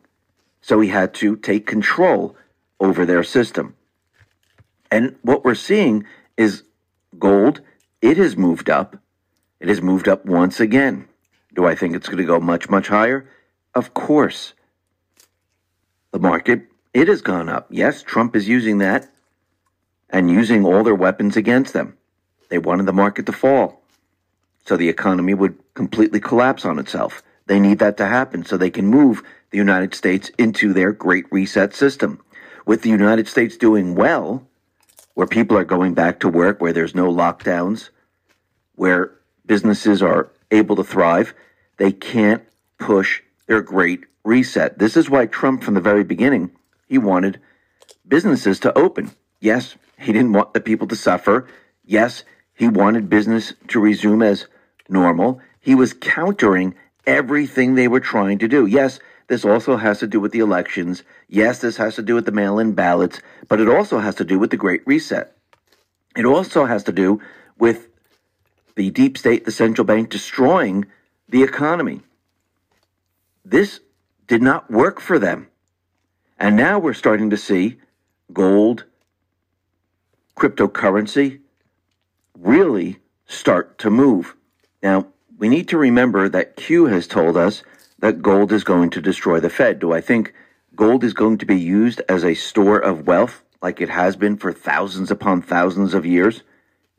So 0.62 0.80
he 0.80 0.90
had 0.90 1.16
to 1.16 1.36
take 1.36 1.66
control 1.66 2.36
over 2.80 3.08
their 3.08 3.24
system. 3.24 3.76
And 4.92 5.16
what 5.24 5.44
we're 5.44 5.56
seeing 5.56 6.06
is 6.38 6.62
gold, 7.18 7.62
it 8.04 8.18
has 8.18 8.38
moved 8.38 8.70
up. 8.70 8.98
It 9.60 9.68
has 9.68 9.82
moved 9.82 10.08
up 10.08 10.28
once 10.28 10.60
again. 10.60 11.08
Do 11.56 11.66
I 11.66 11.74
think 11.74 11.96
it's 11.96 12.08
going 12.08 12.20
to 12.20 12.24
go 12.24 12.40
much, 12.40 12.70
much 12.70 12.88
higher? 12.88 13.28
Of 13.74 13.96
course. 13.96 14.54
The 16.12 16.20
market, 16.20 16.68
it 16.94 17.08
has 17.08 17.24
gone 17.24 17.50
up. 17.50 17.66
Yes, 17.72 18.04
Trump 18.04 18.36
is 18.36 18.48
using 18.48 18.78
that 18.78 19.12
and 20.08 20.30
using 20.30 20.64
all 20.64 20.84
their 20.84 20.94
weapons 20.94 21.36
against 21.36 21.74
them. 21.74 21.96
They 22.50 22.58
wanted 22.58 22.86
the 22.86 22.94
market 22.94 23.26
to 23.28 23.32
fall 23.32 23.80
so 24.70 24.78
the 24.78 24.90
economy 24.90 25.34
would 25.34 25.58
completely 25.74 26.20
collapse 26.20 26.64
on 26.64 26.78
itself. 26.78 27.24
They 27.48 27.60
need 27.60 27.80
that 27.80 27.98
to 27.98 28.06
happen 28.06 28.46
so 28.46 28.56
they 28.56 28.70
can 28.70 28.86
move 28.86 29.24
the 29.50 29.58
United 29.58 29.96
States 29.96 30.30
into 30.38 30.74
their 30.74 30.92
great 30.92 31.26
reset 31.32 31.74
system. 31.74 32.22
With 32.68 32.84
the 32.84 32.90
United 32.90 33.28
States 33.28 33.58
doing 33.58 33.96
well, 33.96 34.48
where 35.16 35.26
people 35.26 35.58
are 35.58 35.66
going 35.66 35.96
back 35.96 36.20
to 36.20 36.30
work, 36.30 36.62
where 36.62 36.72
there's 36.72 36.94
no 36.94 37.12
lockdowns, 37.12 37.90
where 38.76 39.16
businesses 39.46 40.04
are 40.04 40.30
able 40.52 40.76
to 40.76 40.84
thrive, 40.84 41.34
they 41.78 41.92
can't 41.92 42.44
push 42.78 43.24
their 43.48 43.62
great 43.62 44.06
reset. 44.24 44.78
This 44.78 44.96
is 44.96 45.10
why 45.10 45.26
Trump, 45.26 45.64
from 45.64 45.74
the 45.74 45.82
very 45.82 46.04
beginning, 46.04 46.52
he 46.88 47.00
wanted 47.00 47.40
businesses 48.08 48.60
to 48.60 48.78
open. 48.78 49.12
Yes, 49.40 49.76
he 49.98 50.14
didn't 50.14 50.34
want 50.34 50.54
the 50.54 50.62
people 50.62 50.88
to 50.90 50.96
suffer. 50.96 51.48
Yes, 51.84 52.24
he 52.60 52.68
wanted 52.68 53.10
business 53.10 53.54
to 53.70 53.80
resume 53.80 54.22
as 54.22 54.46
normal. 54.90 55.40
He 55.62 55.76
was 55.76 55.94
countering 55.94 56.76
everything 57.08 57.74
they 57.76 57.88
were 57.88 58.02
trying 58.02 58.38
to 58.40 58.50
do. 58.50 58.66
Yes, 58.66 59.00
this 59.28 59.46
also 59.46 59.78
has 59.78 60.00
to 60.00 60.08
do 60.08 60.20
with 60.20 60.34
the 60.34 60.40
elections. 60.40 61.04
Yes, 61.30 61.60
this 61.60 61.78
has 61.78 61.96
to 61.96 62.02
do 62.02 62.16
with 62.16 62.26
the 62.26 62.34
mail 62.34 62.60
in 62.60 62.74
ballots, 62.74 63.22
but 63.48 63.62
it 63.62 63.70
also 63.70 64.00
has 64.00 64.16
to 64.16 64.26
do 64.26 64.38
with 64.38 64.50
the 64.50 64.58
Great 64.58 64.86
Reset. 64.86 65.34
It 66.18 66.26
also 66.26 66.66
has 66.66 66.84
to 66.84 66.92
do 66.92 67.22
with 67.58 67.88
the 68.76 68.90
deep 68.90 69.18
state, 69.18 69.46
the 69.46 69.52
central 69.52 69.86
bank 69.86 70.10
destroying 70.10 70.86
the 71.30 71.44
economy. 71.44 72.02
This 73.46 73.80
did 74.28 74.42
not 74.42 74.70
work 74.70 75.00
for 75.00 75.18
them. 75.18 75.48
And 76.38 76.58
now 76.58 76.78
we're 76.78 76.94
starting 76.94 77.30
to 77.30 77.38
see 77.38 77.80
gold, 78.34 78.84
cryptocurrency 80.36 81.40
really 82.40 83.00
start 83.26 83.78
to 83.80 83.90
move. 83.90 84.36
Now, 84.82 85.08
we 85.38 85.50
need 85.50 85.68
to 85.70 85.78
remember 85.78 86.30
that 86.30 86.56
Q 86.56 86.86
has 86.86 87.08
told 87.08 87.38
us 87.38 87.64
that 88.00 88.22
gold 88.22 88.52
is 88.52 88.64
going 88.64 88.90
to 88.92 89.02
destroy 89.02 89.40
the 89.40 89.50
Fed. 89.50 89.80
Do 89.80 89.94
I 89.94 90.02
think 90.02 90.34
gold 90.76 91.04
is 91.04 91.14
going 91.14 91.38
to 91.40 91.46
be 91.46 91.60
used 91.60 92.02
as 92.08 92.24
a 92.24 92.34
store 92.34 92.80
of 92.80 93.08
wealth 93.08 93.44
like 93.62 93.82
it 93.82 93.90
has 93.90 94.16
been 94.16 94.38
for 94.38 94.54
thousands 94.54 95.12
upon 95.12 95.42
thousands 95.42 95.94
of 95.94 96.06
years? 96.06 96.44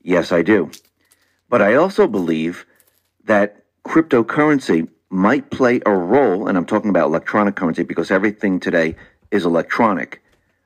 Yes, 0.03 0.33
I 0.33 0.43
do. 0.43 0.71
But 1.49 1.63
I 1.63 1.75
also 1.75 2.07
believe 2.07 2.67
that 3.25 3.65
cryptocurrency 3.85 4.89
might 5.09 5.51
play 5.51 5.81
a 5.85 5.93
role, 5.93 6.47
and 6.47 6.57
I'm 6.57 6.67
talking 6.67 6.91
about 6.91 7.07
electronic 7.07 7.57
currency 7.57 7.83
because 7.83 8.11
everything 8.11 8.61
today 8.61 8.97
is 9.31 9.45
electronic, 9.45 10.23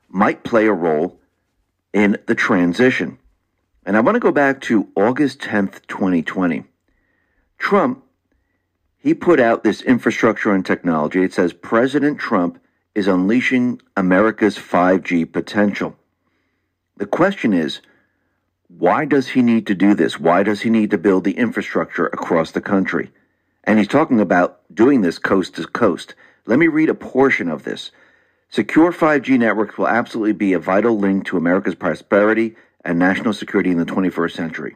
might 0.09 0.43
play 0.43 0.67
a 0.67 0.73
role 0.73 1.19
in 1.93 2.17
the 2.27 2.35
transition. 2.35 3.17
And 3.85 3.95
I 3.95 3.99
want 3.99 4.15
to 4.15 4.19
go 4.19 4.31
back 4.31 4.61
to 4.61 4.89
August 4.95 5.39
10th, 5.39 5.85
2020. 5.87 6.63
Trump, 7.59 8.03
he 8.97 9.13
put 9.13 9.39
out 9.39 9.63
this 9.63 9.83
infrastructure 9.83 10.51
and 10.51 10.65
technology. 10.65 11.23
It 11.23 11.33
says 11.33 11.53
President 11.53 12.19
Trump 12.19 12.59
is 12.95 13.07
unleashing 13.07 13.79
America's 13.95 14.57
5G 14.57 15.31
potential. 15.31 15.95
The 16.97 17.05
question 17.05 17.53
is, 17.53 17.81
why 18.67 19.05
does 19.05 19.29
he 19.29 19.43
need 19.43 19.67
to 19.67 19.75
do 19.75 19.93
this? 19.93 20.19
Why 20.19 20.41
does 20.41 20.61
he 20.61 20.71
need 20.71 20.89
to 20.89 20.97
build 20.97 21.23
the 21.23 21.37
infrastructure 21.37 22.07
across 22.07 22.51
the 22.51 22.61
country? 22.61 23.11
And 23.63 23.77
he's 23.77 23.87
talking 23.87 24.19
about 24.19 24.61
doing 24.73 25.01
this 25.01 25.19
coast 25.19 25.55
to 25.55 25.67
coast. 25.67 26.15
Let 26.47 26.57
me 26.57 26.67
read 26.67 26.89
a 26.89 26.95
portion 26.95 27.49
of 27.49 27.63
this. 27.63 27.91
Secure 28.49 28.91
5G 28.91 29.37
networks 29.37 29.77
will 29.77 29.87
absolutely 29.87 30.33
be 30.33 30.53
a 30.53 30.59
vital 30.59 30.97
link 30.97 31.25
to 31.25 31.37
America's 31.37 31.75
prosperity 31.75 32.55
and 32.85 32.99
national 32.99 33.33
security 33.33 33.71
in 33.71 33.77
the 33.77 33.85
21st 33.85 34.31
century. 34.31 34.75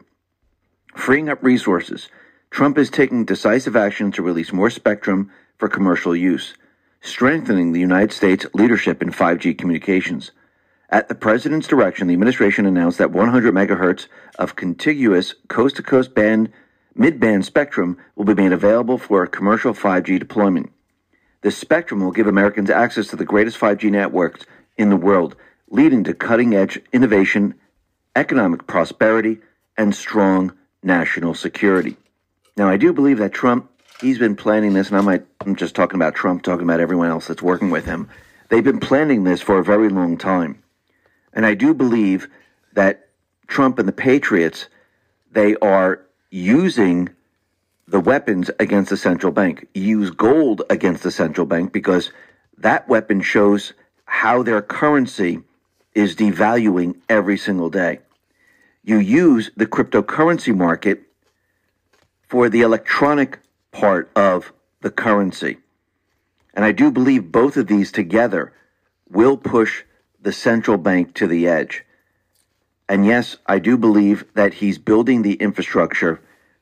Freeing 0.94 1.28
up 1.28 1.42
resources, 1.42 2.08
Trump 2.50 2.76
is 2.76 2.90
taking 2.90 3.24
decisive 3.24 3.76
action 3.76 4.10
to 4.12 4.22
release 4.22 4.52
more 4.52 4.70
spectrum 4.70 5.30
for 5.56 5.68
commercial 5.68 6.16
use, 6.16 6.54
strengthening 7.00 7.72
the 7.72 7.80
United 7.80 8.12
States 8.12 8.44
leadership 8.52 9.00
in 9.00 9.10
5G 9.10 9.56
communications. 9.56 10.32
At 10.90 11.08
the 11.08 11.14
president's 11.14 11.68
direction, 11.68 12.08
the 12.08 12.14
administration 12.14 12.66
announced 12.66 12.98
that 12.98 13.12
100 13.12 13.54
megahertz 13.54 14.08
of 14.38 14.56
contiguous 14.56 15.34
coast 15.46 15.76
to 15.76 15.82
coast 15.84 16.14
band 16.14 16.52
mid-band 16.96 17.44
spectrum 17.44 17.96
will 18.16 18.24
be 18.24 18.34
made 18.34 18.52
available 18.52 18.98
for 18.98 19.24
commercial 19.28 19.72
5G 19.72 20.18
deployment. 20.18 20.72
This 21.42 21.56
spectrum 21.56 22.00
will 22.00 22.10
give 22.10 22.26
Americans 22.26 22.68
access 22.68 23.06
to 23.08 23.16
the 23.16 23.24
greatest 23.24 23.58
5G 23.58 23.90
networks 23.90 24.44
in 24.76 24.90
the 24.90 24.96
world, 24.96 25.36
leading 25.68 26.02
to 26.04 26.14
cutting-edge 26.14 26.80
innovation, 26.92 27.54
economic 28.16 28.66
prosperity, 28.66 29.38
and 29.76 29.94
strong 29.94 30.52
national 30.82 31.34
security. 31.34 31.96
Now, 32.56 32.68
I 32.68 32.76
do 32.76 32.92
believe 32.92 33.18
that 33.18 33.32
Trump, 33.32 33.70
he's 34.00 34.18
been 34.18 34.36
planning 34.36 34.74
this, 34.74 34.88
and 34.88 34.98
I 34.98 35.00
might, 35.00 35.26
I'm 35.40 35.56
just 35.56 35.74
talking 35.74 35.96
about 35.96 36.14
Trump, 36.14 36.42
talking 36.42 36.64
about 36.64 36.80
everyone 36.80 37.08
else 37.08 37.28
that's 37.28 37.42
working 37.42 37.70
with 37.70 37.86
him. 37.86 38.08
They've 38.48 38.64
been 38.64 38.80
planning 38.80 39.24
this 39.24 39.40
for 39.40 39.58
a 39.58 39.64
very 39.64 39.88
long 39.88 40.18
time. 40.18 40.62
And 41.32 41.46
I 41.46 41.54
do 41.54 41.72
believe 41.72 42.28
that 42.72 43.08
Trump 43.46 43.78
and 43.78 43.88
the 43.88 43.92
Patriots, 43.92 44.66
they 45.30 45.56
are 45.56 46.02
using 46.30 47.08
the 47.86 48.00
weapons 48.00 48.50
against 48.58 48.90
the 48.90 48.96
central 48.96 49.32
bank. 49.32 49.66
Use 49.74 50.10
gold 50.10 50.62
against 50.70 51.02
the 51.02 51.10
central 51.10 51.46
bank 51.46 51.72
because 51.72 52.12
that 52.58 52.88
weapon 52.88 53.20
shows 53.20 53.72
how 54.04 54.42
their 54.42 54.62
currency 54.62 55.40
is 55.94 56.16
devaluing 56.16 56.96
every 57.08 57.36
single 57.36 57.70
day. 57.70 58.00
You 58.82 58.98
use 58.98 59.50
the 59.56 59.66
cryptocurrency 59.66 60.56
market 60.56 61.02
for 62.28 62.48
the 62.48 62.62
electronic 62.62 63.38
part 63.72 64.10
of 64.14 64.52
the 64.80 64.90
currency. 64.90 65.58
And 66.54 66.64
I 66.64 66.72
do 66.72 66.90
believe 66.90 67.32
both 67.32 67.56
of 67.56 67.66
these 67.66 67.92
together 67.92 68.52
will 69.10 69.36
push 69.36 69.84
the 70.20 70.32
central 70.32 70.78
bank 70.78 71.14
to 71.14 71.26
the 71.26 71.48
edge. 71.48 71.84
And 72.88 73.06
yes, 73.06 73.36
I 73.46 73.58
do 73.58 73.76
believe 73.76 74.24
that 74.34 74.54
he's 74.54 74.78
building 74.78 75.22
the 75.22 75.34
infrastructure 75.34 76.20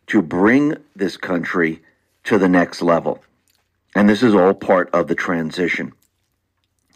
to 0.08 0.22
bring 0.22 0.76
this 0.94 1.16
country 1.16 1.82
to 2.24 2.38
the 2.38 2.48
next 2.48 2.82
level. 2.82 3.22
And 3.94 4.08
this 4.08 4.22
is 4.22 4.34
all 4.34 4.54
part 4.54 4.90
of 4.92 5.08
the 5.08 5.14
transition. 5.14 5.92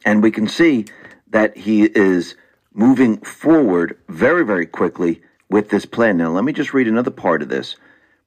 And 0.05 0.23
we 0.23 0.31
can 0.31 0.49
see 0.49 0.87
that 1.33 1.57
he 1.57 1.85
is 1.85 2.35
moving 2.73 3.19
forward 3.19 3.99
very, 4.09 4.45
very 4.45 4.67
quickly 4.67 5.21
with 5.51 5.69
this 5.69 5.85
plan. 5.85 6.17
Now, 6.17 6.31
let 6.31 6.45
me 6.45 6.53
just 6.53 6.73
read 6.73 6.89
another 6.89 7.11
part 7.11 7.43
of 7.43 7.49
this. 7.49 7.77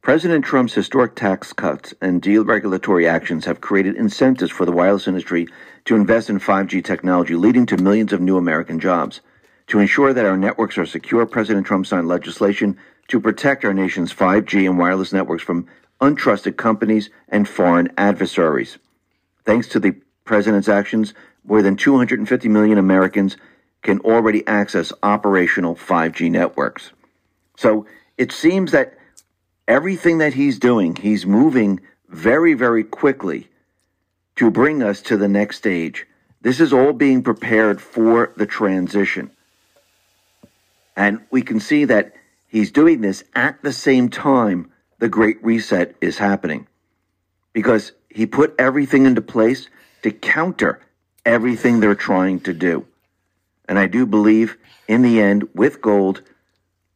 President 0.02 0.46
Trump's 0.46 0.74
historic 0.74 1.16
tax 1.16 1.52
cuts 1.52 1.94
and 2.00 2.22
deregulatory 2.22 3.10
actions 3.10 3.46
have 3.46 3.62
created 3.62 3.96
incentives 3.96 4.52
for 4.52 4.66
the 4.66 4.72
wireless 4.72 5.08
industry 5.08 5.48
to 5.86 5.96
invest 5.96 6.30
in 6.30 6.40
5G 6.40 6.84
technology, 6.84 7.36
leading 7.36 7.66
to 7.66 7.78
millions 7.78 8.14
of 8.14 8.22
new 8.22 8.38
American 8.38 8.80
jobs. 8.80 9.22
To 9.68 9.80
ensure 9.80 10.14
that 10.14 10.26
our 10.26 10.38
networks 10.38 10.78
are 10.78 10.86
secure, 10.86 11.26
President 11.26 11.66
Trump 11.66 11.88
signed 11.88 12.08
legislation 12.08 12.78
to 13.08 13.20
protect 13.20 13.66
our 13.66 13.74
nation's 13.74 14.14
5G 14.14 14.68
and 14.70 14.78
wireless 14.78 15.12
networks 15.12 15.44
from 15.44 15.68
untrusted 16.02 16.58
companies, 16.58 17.10
and 17.30 17.48
foreign 17.48 17.92
adversaries. 17.98 18.78
Thanks 19.46 19.68
to 19.70 19.80
the 19.80 19.96
president's 20.24 20.70
actions, 20.70 21.14
more 21.48 21.62
than 21.62 21.76
250 21.76 22.50
million 22.50 22.78
Americans 22.78 23.38
can 23.82 24.00
already 24.00 24.46
access 24.48 24.92
operational 25.04 25.76
5G 25.76 26.32
networks. 26.32 26.92
So 27.58 27.86
it 28.18 28.32
seems 28.32 28.72
that 28.72 28.98
everything 29.68 30.18
that 30.18 30.34
he's 30.34 30.60
doing, 30.60 30.96
he's 30.96 31.26
moving 31.26 31.80
very, 32.10 32.54
very 32.54 32.84
quickly 32.84 33.50
to 34.36 34.50
bring 34.50 34.82
us 34.82 35.02
to 35.04 35.18
the 35.18 35.28
next 35.28 35.58
stage. 35.58 36.08
This 36.42 36.60
is 36.60 36.74
all 36.74 36.94
being 36.94 37.24
prepared 37.24 37.82
for 37.82 38.34
the 38.36 38.46
transition. 38.46 39.32
And 40.96 41.22
we 41.30 41.42
can 41.42 41.60
see 41.60 41.86
that 41.86 42.14
he's 42.48 42.72
doing 42.72 43.02
this 43.02 43.24
at 43.36 43.62
the 43.62 43.74
same 43.74 44.10
time 44.10 44.72
the 45.00 45.10
Great 45.10 45.44
Reset 45.44 45.96
is 46.02 46.18
happening 46.18 46.68
because 47.54 47.92
he 48.10 48.26
put 48.26 48.56
everything 48.58 49.06
into 49.06 49.22
place 49.22 49.70
to 50.04 50.12
counter 50.12 50.82
everything 51.26 51.80
they're 51.80 51.96
trying 51.96 52.40
to 52.42 52.54
do. 52.54 52.86
And 53.68 53.80
I 53.80 53.88
do 53.88 54.06
believe 54.06 54.58
in 54.88 55.02
the 55.02 55.20
end, 55.20 55.50
with 55.56 55.82
gold, 55.82 56.22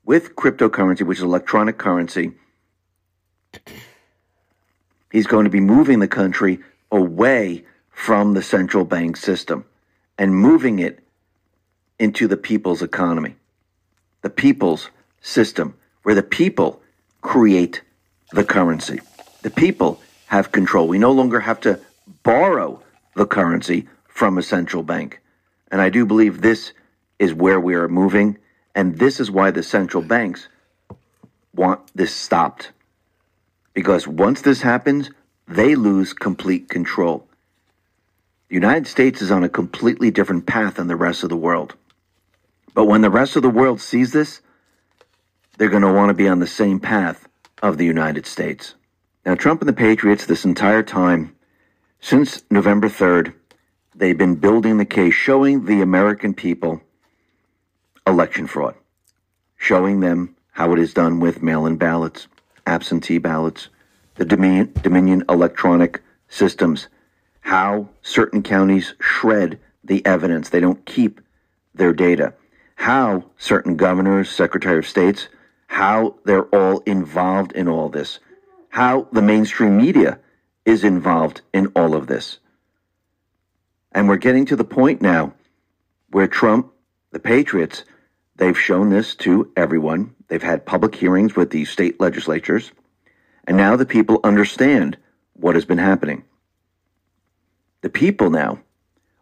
with 0.06 0.36
cryptocurrency, 0.36 1.02
which 1.02 1.18
is 1.18 1.24
electronic 1.24 1.78
currency, 1.78 2.34
he's 5.12 5.28
going 5.28 5.46
to 5.46 5.50
be 5.50 5.60
moving 5.60 6.00
the 6.00 6.08
country 6.08 6.60
away 6.92 7.66
from 7.90 8.34
the 8.34 8.44
central 8.44 8.86
bank 8.86 9.18
system 9.18 9.66
and 10.18 10.36
moving 10.36 10.80
it 10.80 11.00
into 11.98 12.28
the 12.28 12.38
people's 12.38 12.82
economy, 12.82 13.36
the 14.22 14.30
people's 14.30 14.90
system, 15.22 15.74
where 16.04 16.16
the 16.16 16.24
people 16.24 16.82
create 17.22 17.82
the 18.32 18.44
currency. 18.44 19.00
The 19.42 19.50
people 19.50 20.00
have 20.28 20.52
control. 20.52 20.88
We 20.88 21.00
no 21.00 21.12
longer 21.12 21.40
have 21.40 21.60
to 21.62 21.80
borrow 22.24 22.82
the 23.16 23.26
currency 23.26 23.88
from 24.20 24.38
a 24.38 24.44
central 24.44 24.84
bank. 24.84 25.22
And 25.72 25.80
I 25.80 25.90
do 25.90 26.06
believe 26.06 26.42
this 26.42 26.74
is 27.20 27.34
where 27.34 27.58
we 27.58 27.74
are 27.76 27.88
moving. 27.88 28.38
And 28.76 29.00
this 29.00 29.22
is 29.22 29.32
why 29.32 29.50
the 29.50 29.64
central 29.64 30.04
banks 30.04 30.50
want 31.56 31.80
this 31.96 32.14
stopped. 32.14 32.74
Because 33.74 34.10
once 34.10 34.42
this 34.42 34.62
happens, 34.62 35.10
they 35.48 35.74
lose 35.74 36.12
complete 36.12 36.68
control. 36.68 37.30
The 38.50 38.56
United 38.56 38.88
States 38.88 39.22
is 39.22 39.32
on 39.32 39.46
a 39.46 39.50
completely 39.50 40.12
different 40.12 40.46
path 40.46 40.76
than 40.76 40.88
the 40.88 40.98
rest 40.98 41.24
of 41.24 41.30
the 41.30 41.38
world. 41.38 41.76
But 42.74 42.88
when 42.88 43.00
the 43.00 43.10
rest 43.10 43.38
of 43.38 43.42
the 43.42 43.50
world 43.50 43.80
sees 43.80 44.12
this, 44.12 44.42
they're 45.58 45.70
going 45.70 45.84
to 45.84 45.94
want 45.94 46.10
to 46.10 46.14
be 46.14 46.28
on 46.28 46.40
the 46.40 46.48
same 46.62 46.82
path 46.82 47.26
of 47.64 47.78
the 47.78 47.86
United 47.86 48.26
States. 48.26 48.76
Now, 49.26 49.36
Trump 49.36 49.62
and 49.62 49.70
the 49.70 49.74
Patriots, 49.74 50.26
this 50.26 50.44
entire 50.44 50.84
time, 50.84 51.34
since 52.02 52.44
November 52.52 52.90
3rd, 52.90 53.34
they've 54.00 54.18
been 54.18 54.36
building 54.36 54.78
the 54.78 54.86
case, 54.86 55.14
showing 55.14 55.66
the 55.66 55.82
American 55.82 56.34
people 56.34 56.82
election 58.08 58.48
fraud, 58.48 58.76
showing 59.58 60.00
them 60.00 60.36
how 60.52 60.74
it 60.74 60.80
is 60.80 60.94
done 60.94 61.20
with 61.20 61.44
mail 61.44 61.66
in 61.66 61.76
ballots, 61.76 62.28
absentee 62.66 63.18
ballots, 63.18 63.70
the 64.16 64.26
Dominion, 64.26 64.74
Dominion 64.82 65.24
electronic 65.30 66.02
systems, 66.28 66.88
how 67.42 67.90
certain 68.02 68.42
counties 68.42 68.94
shred 69.00 69.60
the 69.84 70.06
evidence. 70.06 70.50
They 70.50 70.60
don't 70.60 70.86
keep 70.86 71.22
their 71.74 71.94
data. 71.94 72.34
How 72.76 73.26
certain 73.38 73.76
governors, 73.76 74.30
secretary 74.30 74.80
of 74.80 74.88
states, 74.88 75.28
how 75.68 76.16
they're 76.26 76.46
all 76.46 76.80
involved 76.80 77.52
in 77.52 77.68
all 77.68 77.90
this. 77.90 78.20
How 78.70 79.08
the 79.12 79.22
mainstream 79.22 79.78
media 79.78 80.20
is 80.66 80.84
involved 80.84 81.42
in 81.54 81.68
all 81.76 81.96
of 81.96 82.08
this. 82.08 82.40
And 83.92 84.08
we're 84.08 84.18
getting 84.18 84.46
to 84.48 84.56
the 84.56 84.64
point 84.64 85.02
now 85.02 85.34
where 86.12 86.28
Trump, 86.28 86.72
the 87.12 87.20
Patriots, 87.20 87.84
they've 88.36 88.60
shown 88.60 88.90
this 88.90 89.16
to 89.16 89.52
everyone. 89.56 90.16
They've 90.28 90.42
had 90.42 90.66
public 90.66 90.96
hearings 90.96 91.36
with 91.36 91.50
the 91.50 91.66
state 91.66 92.00
legislatures. 92.00 92.72
And 93.46 93.58
now 93.58 93.76
the 93.76 93.86
people 93.86 94.20
understand 94.24 94.98
what 95.34 95.56
has 95.56 95.66
been 95.66 95.80
happening. 95.80 96.24
The 97.82 97.90
people 97.90 98.30
now 98.30 98.60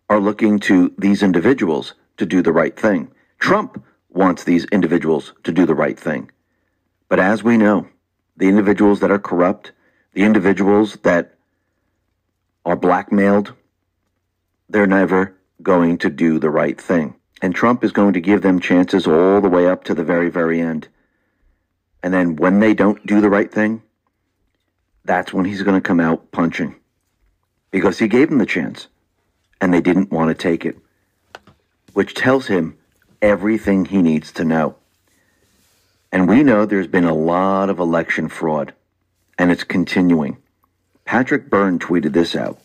are 0.09 0.20
looking 0.20 0.59
to 0.59 0.93
these 0.97 1.24
individuals 1.24 1.93
to 2.18 2.26
do 2.26 2.41
the 2.41 2.51
right 2.51 2.78
thing. 2.78 3.11
Trump 3.39 3.84
wants 4.09 4.43
these 4.43 4.65
individuals 4.65 5.34
to 5.43 5.51
do 5.51 5.65
the 5.65 5.76
right 5.76 5.99
thing. 5.99 6.32
But 7.07 7.20
as 7.20 7.43
we 7.43 7.57
know, 7.57 7.88
the 8.36 8.47
individuals 8.47 8.99
that 8.99 9.11
are 9.11 9.20
corrupt, 9.20 9.72
the 10.13 10.24
individuals 10.24 10.97
that 11.03 11.36
are 12.65 12.76
blackmailed, 12.76 13.53
they're 14.70 14.88
never 14.88 15.36
going 15.61 15.97
to 15.99 16.09
do 16.09 16.39
the 16.39 16.49
right 16.49 16.80
thing. 16.80 17.15
And 17.41 17.53
Trump 17.53 17.84
is 17.84 17.91
going 17.91 18.13
to 18.13 18.22
give 18.22 18.41
them 18.41 18.59
chances 18.59 19.07
all 19.07 19.41
the 19.41 19.49
way 19.49 19.68
up 19.68 19.84
to 19.86 19.93
the 19.93 20.03
very, 20.03 20.30
very 20.30 20.59
end. 20.59 20.88
And 22.01 22.13
then 22.13 22.36
when 22.36 22.59
they 22.59 22.74
don't 22.74 23.05
do 23.05 23.22
the 23.22 23.30
right 23.30 23.51
thing, 23.51 23.82
that's 25.05 25.34
when 25.34 25.45
he's 25.45 25.61
going 25.63 25.80
to 25.80 25.88
come 25.88 25.99
out 25.99 26.32
punching. 26.32 26.76
Because 27.72 27.99
he 27.99 28.07
gave 28.07 28.30
them 28.30 28.39
the 28.39 28.45
chance 28.45 28.88
and 29.61 29.74
they 29.74 29.82
didn't 29.82 30.11
want 30.11 30.30
to 30.30 30.41
take 30.41 30.65
it, 30.65 30.78
which 31.93 32.13
tells 32.13 32.47
him 32.47 32.78
everything 33.22 33.86
he 33.86 34.01
needs 34.01 34.32
to 34.34 34.45
know. 34.45 34.76
And 36.11 36.28
we 36.28 36.43
know 36.43 36.65
there's 36.65 36.88
been 36.88 37.05
a 37.05 37.13
lot 37.13 37.70
of 37.70 37.80
election 37.80 38.30
fraud, 38.30 38.74
and 39.38 39.51
it's 39.51 39.63
continuing. 39.63 40.38
Patrick 41.05 41.49
Byrne 41.49 41.80
tweeted 41.80 42.13
this 42.13 42.36
out. 42.36 42.59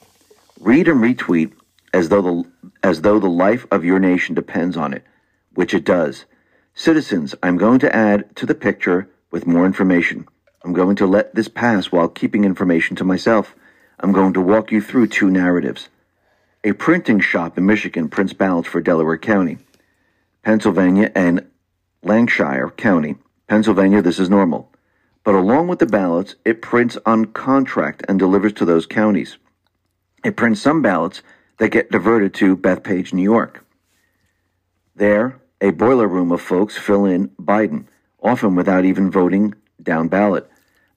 Read 0.60 0.88
and 0.88 1.00
retweet 1.00 1.52
as 1.92 2.08
though 2.08 2.22
the 2.22 2.70
as 2.82 3.02
though 3.02 3.18
the 3.18 3.28
life 3.28 3.66
of 3.70 3.84
your 3.84 3.98
nation 3.98 4.34
depends 4.34 4.76
on 4.76 4.92
it, 4.92 5.04
which 5.54 5.74
it 5.74 5.84
does. 5.84 6.24
Citizens, 6.74 7.34
I'm 7.42 7.58
going 7.58 7.78
to 7.80 7.94
add 7.94 8.34
to 8.36 8.46
the 8.46 8.54
picture 8.54 9.08
with 9.30 9.46
more 9.46 9.66
information. 9.66 10.26
I'm 10.64 10.72
going 10.72 10.96
to 10.96 11.06
let 11.06 11.34
this 11.34 11.48
pass 11.48 11.92
while 11.92 12.08
keeping 12.08 12.44
information 12.44 12.96
to 12.96 13.04
myself. 13.04 13.54
I'm 14.00 14.12
going 14.12 14.32
to 14.34 14.40
walk 14.40 14.72
you 14.72 14.80
through 14.80 15.08
two 15.08 15.30
narratives. 15.30 15.88
A 16.64 16.72
printing 16.72 17.20
shop 17.20 17.58
in 17.58 17.66
Michigan 17.66 18.08
prints 18.08 18.32
ballots 18.32 18.68
for 18.68 18.80
Delaware 18.80 19.18
County, 19.18 19.58
Pennsylvania, 20.42 21.10
and 21.14 21.46
Lancaster 22.02 22.70
County. 22.70 23.16
Pennsylvania, 23.48 24.00
this 24.00 24.18
is 24.18 24.30
normal. 24.30 24.72
But 25.24 25.34
along 25.34 25.68
with 25.68 25.78
the 25.78 25.86
ballots, 25.86 26.36
it 26.44 26.62
prints 26.62 26.96
on 27.04 27.26
contract 27.26 28.04
and 28.08 28.18
delivers 28.18 28.52
to 28.54 28.64
those 28.64 28.86
counties. 28.86 29.36
It 30.24 30.36
prints 30.36 30.60
some 30.60 30.82
ballots 30.82 31.22
that 31.58 31.70
get 31.70 31.90
diverted 31.90 32.34
to 32.34 32.56
Bethpage, 32.56 33.12
New 33.12 33.22
York. 33.22 33.64
There, 34.94 35.40
a 35.60 35.70
boiler 35.70 36.08
room 36.08 36.32
of 36.32 36.40
folks 36.40 36.76
fill 36.76 37.04
in 37.04 37.28
Biden, 37.40 37.86
often 38.22 38.54
without 38.54 38.84
even 38.84 39.10
voting 39.10 39.54
down 39.82 40.08
ballot. 40.08 40.48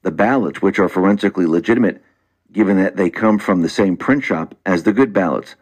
The 0.02 0.10
ballots, 0.10 0.62
which 0.62 0.78
are 0.78 0.88
forensically 0.88 1.46
legitimate, 1.46 2.02
given 2.52 2.76
that 2.78 2.96
they 2.96 3.10
come 3.10 3.38
from 3.38 3.62
the 3.62 3.68
same 3.68 3.96
print 3.96 4.24
shop 4.24 4.54
as 4.64 4.82
the 4.82 4.92
good 4.92 5.12
ballots, 5.12 5.56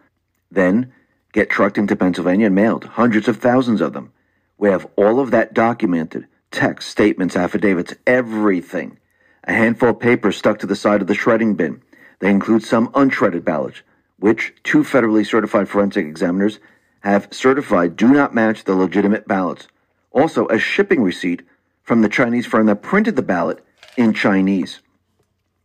then 0.50 0.92
get 1.32 1.50
trucked 1.50 1.78
into 1.78 1.96
Pennsylvania 1.96 2.46
and 2.46 2.54
mailed, 2.54 2.84
hundreds 2.84 3.28
of 3.28 3.38
thousands 3.38 3.80
of 3.80 3.92
them. 3.92 4.12
We 4.58 4.68
have 4.68 4.86
all 4.96 5.20
of 5.20 5.30
that 5.32 5.54
documented 5.54 6.26
text, 6.50 6.88
statements, 6.88 7.36
affidavits, 7.36 7.94
everything. 8.06 8.98
A 9.42 9.52
handful 9.52 9.90
of 9.90 9.98
papers 9.98 10.36
stuck 10.36 10.60
to 10.60 10.66
the 10.66 10.76
side 10.76 11.02
of 11.02 11.08
the 11.08 11.14
shredding 11.14 11.54
bin. 11.54 11.82
They 12.20 12.30
include 12.30 12.62
some 12.62 12.90
unshredded 12.94 13.44
ballots, 13.44 13.82
which 14.24 14.54
two 14.64 14.78
federally 14.78 15.26
certified 15.26 15.68
forensic 15.68 16.06
examiners 16.06 16.58
have 17.00 17.28
certified 17.30 17.94
do 17.94 18.08
not 18.08 18.34
match 18.34 18.64
the 18.64 18.74
legitimate 18.74 19.28
ballots. 19.28 19.68
Also, 20.12 20.46
a 20.48 20.58
shipping 20.58 21.02
receipt 21.02 21.42
from 21.82 22.00
the 22.00 22.08
Chinese 22.08 22.46
firm 22.46 22.64
that 22.64 22.80
printed 22.80 23.16
the 23.16 23.22
ballot 23.22 23.62
in 23.98 24.14
Chinese. 24.14 24.80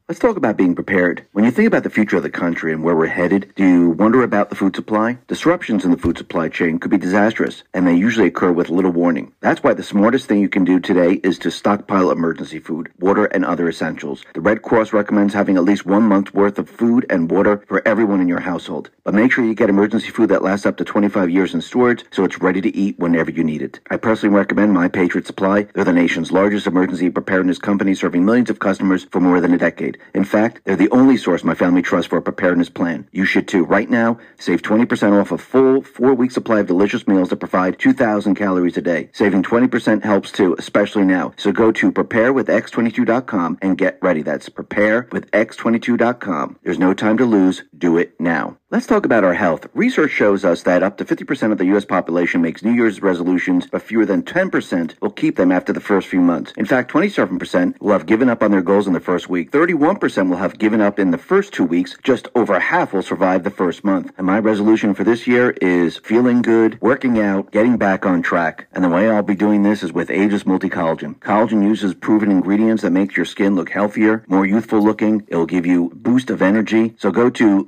Let's 0.10 0.18
talk 0.18 0.38
about 0.38 0.57
being 0.57 0.74
prepared. 0.74 1.24
When 1.34 1.45
you 1.45 1.51
think 1.51 1.68
about 1.68 1.84
the 1.84 1.89
future 1.91 2.18
of 2.18 2.24
the 2.24 2.32
country 2.32 2.74
and 2.74 2.84
where 2.84 2.95
we're 2.95 3.05
headed, 3.05 3.53
do 3.55 3.64
you 3.64 3.89
wonder 3.91 4.24
about 4.24 4.49
the 4.49 4.55
food 4.55 4.76
supply? 4.76 5.20
Disruptions 5.28 5.86
in 5.86 5.91
the 5.91 5.97
food 5.97 6.18
supply 6.18 6.49
chain 6.49 6.80
could 6.80 6.89
be 6.89 6.97
disastrous, 6.97 7.62
and 7.76 7.86
they 7.86 7.93
usually 7.93 8.26
occur 8.26 8.51
with 8.51 8.72
little 8.72 8.89
warning. 8.89 9.34
That's 9.41 9.62
why 9.62 9.76
the 9.76 9.84
smartest 9.84 10.26
thing 10.26 10.39
you 10.39 10.49
can 10.49 10.66
do 10.66 10.80
today 10.80 11.22
is 11.24 11.38
to 11.38 11.51
stockpile 11.51 12.10
emergency 12.10 12.57
food, 12.57 12.91
water, 12.97 13.26
and 13.26 13.45
other 13.45 13.70
essentials. 13.70 14.26
The 14.34 14.41
Red 14.41 14.64
Cross 14.64 14.93
recommends 14.93 15.36
having 15.36 15.57
at 15.57 15.64
least 15.64 15.86
one 15.86 16.01
month's 16.01 16.34
worth 16.34 16.57
of 16.57 16.68
food 16.68 17.05
and 17.07 17.30
water 17.30 17.64
for 17.68 17.88
everyone 17.88 18.20
in 18.20 18.28
your 18.28 18.39
household. 18.39 18.89
But 19.03 19.14
make 19.14 19.32
sure 19.32 19.45
you 19.45 19.53
get 19.53 19.70
emergency 19.70 20.10
food 20.10 20.30
that 20.30 20.41
lasts 20.41 20.66
up 20.66 20.78
to 20.78 20.84
25 20.84 21.30
years 21.30 21.53
in 21.53 21.62
storage 21.62 22.03
so 22.10 22.24
it's 22.24 22.41
ready 22.41 22.62
to 22.62 22.76
eat 22.76 22.97
whenever 22.97 23.30
you 23.30 23.43
need 23.43 23.62
it. 23.62 23.80
I 23.91 23.97
personally 23.97 24.36
recommend 24.36 24.74
My 24.74 24.88
Patriot 24.88 25.28
Supply. 25.28 25.68
They're 25.76 25.84
the 25.84 25.93
nation's 25.93 26.32
largest 26.32 26.66
emergency 26.66 27.12
preparedness 27.12 27.60
company 27.60 27.93
serving 27.93 28.26
millions 28.26 28.49
of 28.49 28.57
customers 28.57 29.05
for 29.12 29.20
more 29.20 29.39
than 29.39 29.53
a 29.53 29.57
decade. 29.60 29.99
In 30.14 30.24
fact, 30.24 30.62
they're 30.66 30.76
the 30.76 30.91
only 30.91 31.18
source 31.18 31.43
my 31.43 31.56
family 31.56 31.82
trusts 31.82 32.10
for 32.10 32.18
a 32.18 32.22
preparedness 32.22 32.70
plan. 32.70 33.08
You 33.12 33.26
should 33.26 33.47
too. 33.47 33.66
Right 33.66 33.89
now, 33.89 34.20
save 34.38 34.62
20% 34.62 35.20
off 35.20 35.32
a 35.32 35.38
full 35.38 35.82
four 35.82 36.14
week 36.14 36.32
supply 36.32 36.60
of 36.60 36.68
delicious 36.68 37.08
meals 37.08 37.30
that 37.30 37.38
provide 37.38 37.80
2,000 37.80 38.36
calories 38.36 38.78
a 38.78 38.82
day. 38.82 39.10
Saving 39.14 39.43
20% 39.43 40.04
helps 40.04 40.32
too, 40.32 40.56
especially 40.60 41.06
now. 41.06 41.34
So 41.38 41.52
go 41.52 41.72
to 41.72 41.91
preparewithx22.com 41.91 43.58
and 43.62 43.78
get 43.78 43.97
ready. 44.02 44.22
That's 44.22 44.50
preparewithx22.com. 44.50 46.60
There's 46.64 46.80
no 46.80 46.93
time 46.93 47.18
to 47.18 47.26
lose. 47.26 47.64
Do 47.78 47.97
it 47.97 48.20
now. 48.20 48.59
Let's 48.72 48.86
talk 48.86 49.03
about 49.03 49.24
our 49.24 49.34
health. 49.34 49.65
Research 49.74 50.11
shows 50.11 50.45
us 50.45 50.61
that 50.61 50.84
up 50.84 50.97
to 50.97 51.03
50% 51.05 51.51
of 51.51 51.57
the 51.57 51.65
U.S. 51.74 51.86
population 51.86 52.39
makes 52.39 52.63
New 52.63 52.74
Year's 52.74 53.01
resolutions, 53.01 53.65
but 53.65 53.82
fewer 53.82 54.05
than 54.05 54.22
10% 54.22 54.93
will 55.01 55.09
keep 55.09 55.38
them 55.38 55.51
after 55.51 55.74
the 55.74 55.80
first 55.80 56.07
few 56.07 56.22
months. 56.22 56.53
In 56.55 56.67
fact, 56.67 56.91
27% 56.91 57.82
will 57.82 57.93
have 57.93 58.05
given 58.05 58.30
up 58.30 58.43
on 58.43 58.51
their 58.51 58.61
goals 58.61 58.86
in 58.86 58.93
the 58.93 58.99
first 58.99 59.28
week. 59.28 59.49
31% 59.49 60.30
will 60.30 60.38
have 60.38 60.59
given 60.59 60.82
up 60.82 60.99
in 60.99 61.09
the 61.09 61.17
first 61.17 61.51
two 61.51 61.65
weeks. 61.65 61.97
Just 62.03 62.28
over 62.36 62.59
half 62.59 62.93
will 62.93 63.01
survive 63.01 63.43
the 63.43 63.49
first 63.49 63.84
month. 63.84 64.11
And 64.20 64.28
my 64.28 64.38
resolution 64.38 64.93
for 64.93 65.03
this 65.03 65.26
year 65.26 65.49
is 65.63 65.97
feeling 65.97 66.43
good, 66.43 66.80
working 66.80 67.17
out, 67.17 67.49
getting 67.49 67.78
back 67.78 68.05
on 68.05 68.22
track. 68.22 68.67
And 68.72 68.84
the 68.84 68.89
way 68.89 69.09
I'll 69.09 69.24
be 69.24 69.34
doing 69.34 69.63
this 69.63 69.82
is 69.82 69.93
with 69.93 70.11
Aegis 70.11 70.45
Multi-Collagen. 70.45 71.15
Collagen 71.15 71.63
uses 71.63 71.95
proven 71.95 72.30
ingredients 72.30 72.84
that 72.84 72.91
make 72.91 73.15
your 73.15 73.26
skin 73.26 73.55
look 73.55 73.72
healthier, 73.72 74.24
more 74.28 74.45
youthful 74.45 74.80
looking. 74.80 75.26
It'll 75.28 75.47
give 75.47 75.65
you 75.65 75.89
boost 75.95 76.30
of 76.30 76.43
energy. 76.43 76.93
So 76.99 77.09
go 77.09 77.32
to 77.32 77.67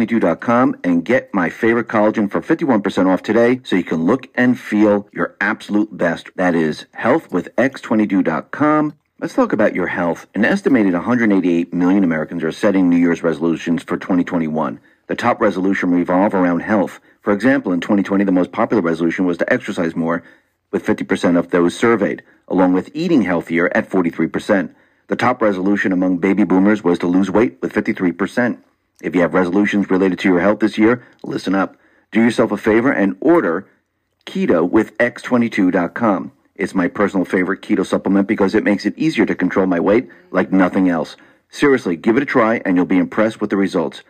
healthwithx22.com 0.00 0.80
and 0.84 1.04
get 1.04 1.32
my 1.34 1.50
favorite 1.50 1.88
collagen 1.88 2.30
for 2.30 2.40
51% 2.40 3.06
off 3.06 3.22
today 3.22 3.60
so 3.64 3.76
you 3.76 3.84
can 3.84 4.04
look 4.04 4.28
and 4.34 4.58
feel 4.58 5.08
your 5.12 5.36
absolute 5.40 5.96
best. 5.96 6.30
That 6.36 6.54
is 6.54 6.86
healthwithx22.com. 6.98 8.94
Let's 9.20 9.34
talk 9.34 9.52
about 9.52 9.74
your 9.74 9.88
health. 9.88 10.26
An 10.34 10.46
estimated 10.46 10.94
188 10.94 11.74
million 11.74 12.04
Americans 12.04 12.42
are 12.42 12.52
setting 12.52 12.88
New 12.88 12.96
Year's 12.96 13.22
resolutions 13.22 13.82
for 13.82 13.98
2021. 13.98 14.80
The 15.08 15.14
top 15.14 15.40
resolution 15.40 15.90
revolve 15.90 16.34
around 16.34 16.60
health. 16.60 17.00
For 17.20 17.32
example, 17.32 17.72
in 17.72 17.80
2020, 17.80 18.24
the 18.24 18.32
most 18.32 18.52
popular 18.52 18.82
resolution 18.82 19.26
was 19.26 19.36
to 19.38 19.52
exercise 19.52 19.94
more, 19.94 20.22
with 20.70 20.86
50% 20.86 21.36
of 21.36 21.50
those 21.50 21.76
surveyed, 21.76 22.22
along 22.48 22.72
with 22.72 22.90
eating 22.94 23.22
healthier 23.22 23.68
at 23.76 23.90
43%. 23.90 24.74
The 25.08 25.16
top 25.16 25.42
resolution 25.42 25.92
among 25.92 26.18
baby 26.18 26.44
boomers 26.44 26.84
was 26.84 27.00
to 27.00 27.08
lose 27.08 27.30
weight 27.30 27.58
with 27.60 27.72
53%. 27.72 28.58
If 29.02 29.14
you 29.14 29.22
have 29.22 29.34
resolutions 29.34 29.90
related 29.90 30.18
to 30.20 30.28
your 30.28 30.40
health 30.40 30.60
this 30.60 30.76
year, 30.76 31.06
listen 31.24 31.54
up. 31.54 31.76
Do 32.12 32.22
yourself 32.22 32.52
a 32.52 32.56
favor 32.56 32.92
and 32.92 33.16
order 33.20 33.66
keto 34.26 34.68
with 34.68 34.96
x22.com. 34.98 36.32
It's 36.54 36.74
my 36.74 36.88
personal 36.88 37.24
favorite 37.24 37.62
keto 37.62 37.86
supplement 37.86 38.28
because 38.28 38.54
it 38.54 38.64
makes 38.64 38.84
it 38.84 38.98
easier 38.98 39.24
to 39.24 39.34
control 39.34 39.66
my 39.66 39.80
weight 39.80 40.08
like 40.30 40.52
nothing 40.52 40.90
else. 40.90 41.16
Seriously, 41.48 41.96
give 41.96 42.18
it 42.18 42.22
a 42.22 42.26
try 42.26 42.60
and 42.64 42.76
you'll 42.76 42.84
be 42.84 42.98
impressed 42.98 43.40
with 43.40 43.48
the 43.48 43.56
results. 43.56 44.02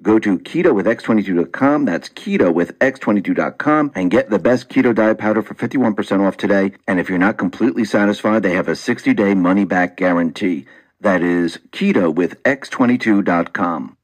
Go 0.00 0.18
to 0.20 0.38
keto 0.38 0.74
with 0.74 0.86
x22.com. 0.86 1.84
That's 1.84 2.08
keto 2.08 2.54
with 2.54 2.78
x22.com 2.78 3.92
and 3.94 4.10
get 4.10 4.30
the 4.30 4.38
best 4.38 4.70
keto 4.70 4.94
diet 4.94 5.18
powder 5.18 5.42
for 5.42 5.54
51% 5.54 6.26
off 6.26 6.36
today. 6.38 6.72
And 6.86 6.98
if 6.98 7.10
you're 7.10 7.18
not 7.18 7.36
completely 7.36 7.84
satisfied, 7.84 8.42
they 8.42 8.54
have 8.54 8.68
a 8.68 8.76
60 8.76 9.12
day 9.12 9.34
money 9.34 9.66
back 9.66 9.96
guarantee. 9.96 10.66
That 11.00 11.22
is 11.22 11.58
keto 11.72 12.14
with 12.14 12.42
x22.com. 12.44 13.97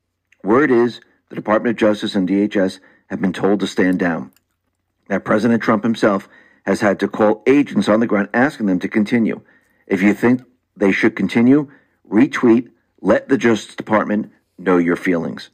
Word 0.45 0.71
is 0.71 1.01
the 1.31 1.35
Department 1.35 1.73
of 1.73 1.81
Justice 1.81 2.15
and 2.15 2.29
DHS 2.29 2.79
have 3.09 3.21
been 3.21 3.33
told 3.33 3.61
to 3.61 3.67
stand 3.67 3.99
down. 3.99 4.31
That 5.09 5.25
President 5.25 5.63
Trump 5.63 5.83
himself 5.83 6.29
has 6.67 6.83
had 6.83 7.01
to 7.01 7.09
call 7.09 7.43
agents 7.47 7.89
on 7.89 8.01
the 8.01 8.07
ground 8.07 8.29
asking 8.35 8.67
them 8.67 8.79
to 8.81 8.89
continue. 8.89 9.41
If 9.87 10.03
you 10.03 10.13
think 10.13 10.43
they 10.77 10.93
should 10.93 11.17
continue, 11.17 11.71
retweet, 12.09 12.71
let 13.01 13.29
the 13.29 13.39
Justice 13.39 13.75
Department 13.75 14.33
know 14.59 14.77
your 14.77 14.97
feelings. 14.97 15.49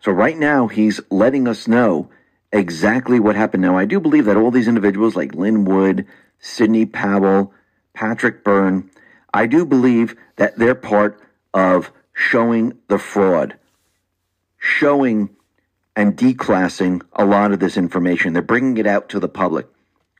So 0.00 0.10
right 0.10 0.38
now, 0.38 0.68
he's 0.68 1.00
letting 1.10 1.46
us 1.46 1.68
know 1.68 2.08
exactly 2.52 3.20
what 3.20 3.36
happened. 3.36 3.62
Now, 3.62 3.76
I 3.76 3.84
do 3.84 4.00
believe 4.00 4.24
that 4.24 4.36
all 4.36 4.50
these 4.50 4.68
individuals 4.68 5.16
like 5.16 5.34
Lin 5.34 5.64
Wood, 5.64 6.06
Sidney 6.38 6.86
Powell, 6.86 7.52
Patrick 7.92 8.42
Byrne, 8.42 8.90
I 9.34 9.46
do 9.46 9.66
believe 9.66 10.16
that 10.36 10.58
they're 10.58 10.74
part 10.74 11.20
of 11.52 11.90
showing 12.12 12.72
the 12.88 12.98
fraud, 12.98 13.56
showing 14.66 15.30
and 15.94 16.16
declassing 16.16 17.00
a 17.12 17.24
lot 17.24 17.52
of 17.52 17.60
this 17.60 17.76
information. 17.76 18.32
They're 18.32 18.42
bringing 18.42 18.76
it 18.76 18.86
out 18.86 19.08
to 19.10 19.20
the 19.20 19.28
public. 19.28 19.66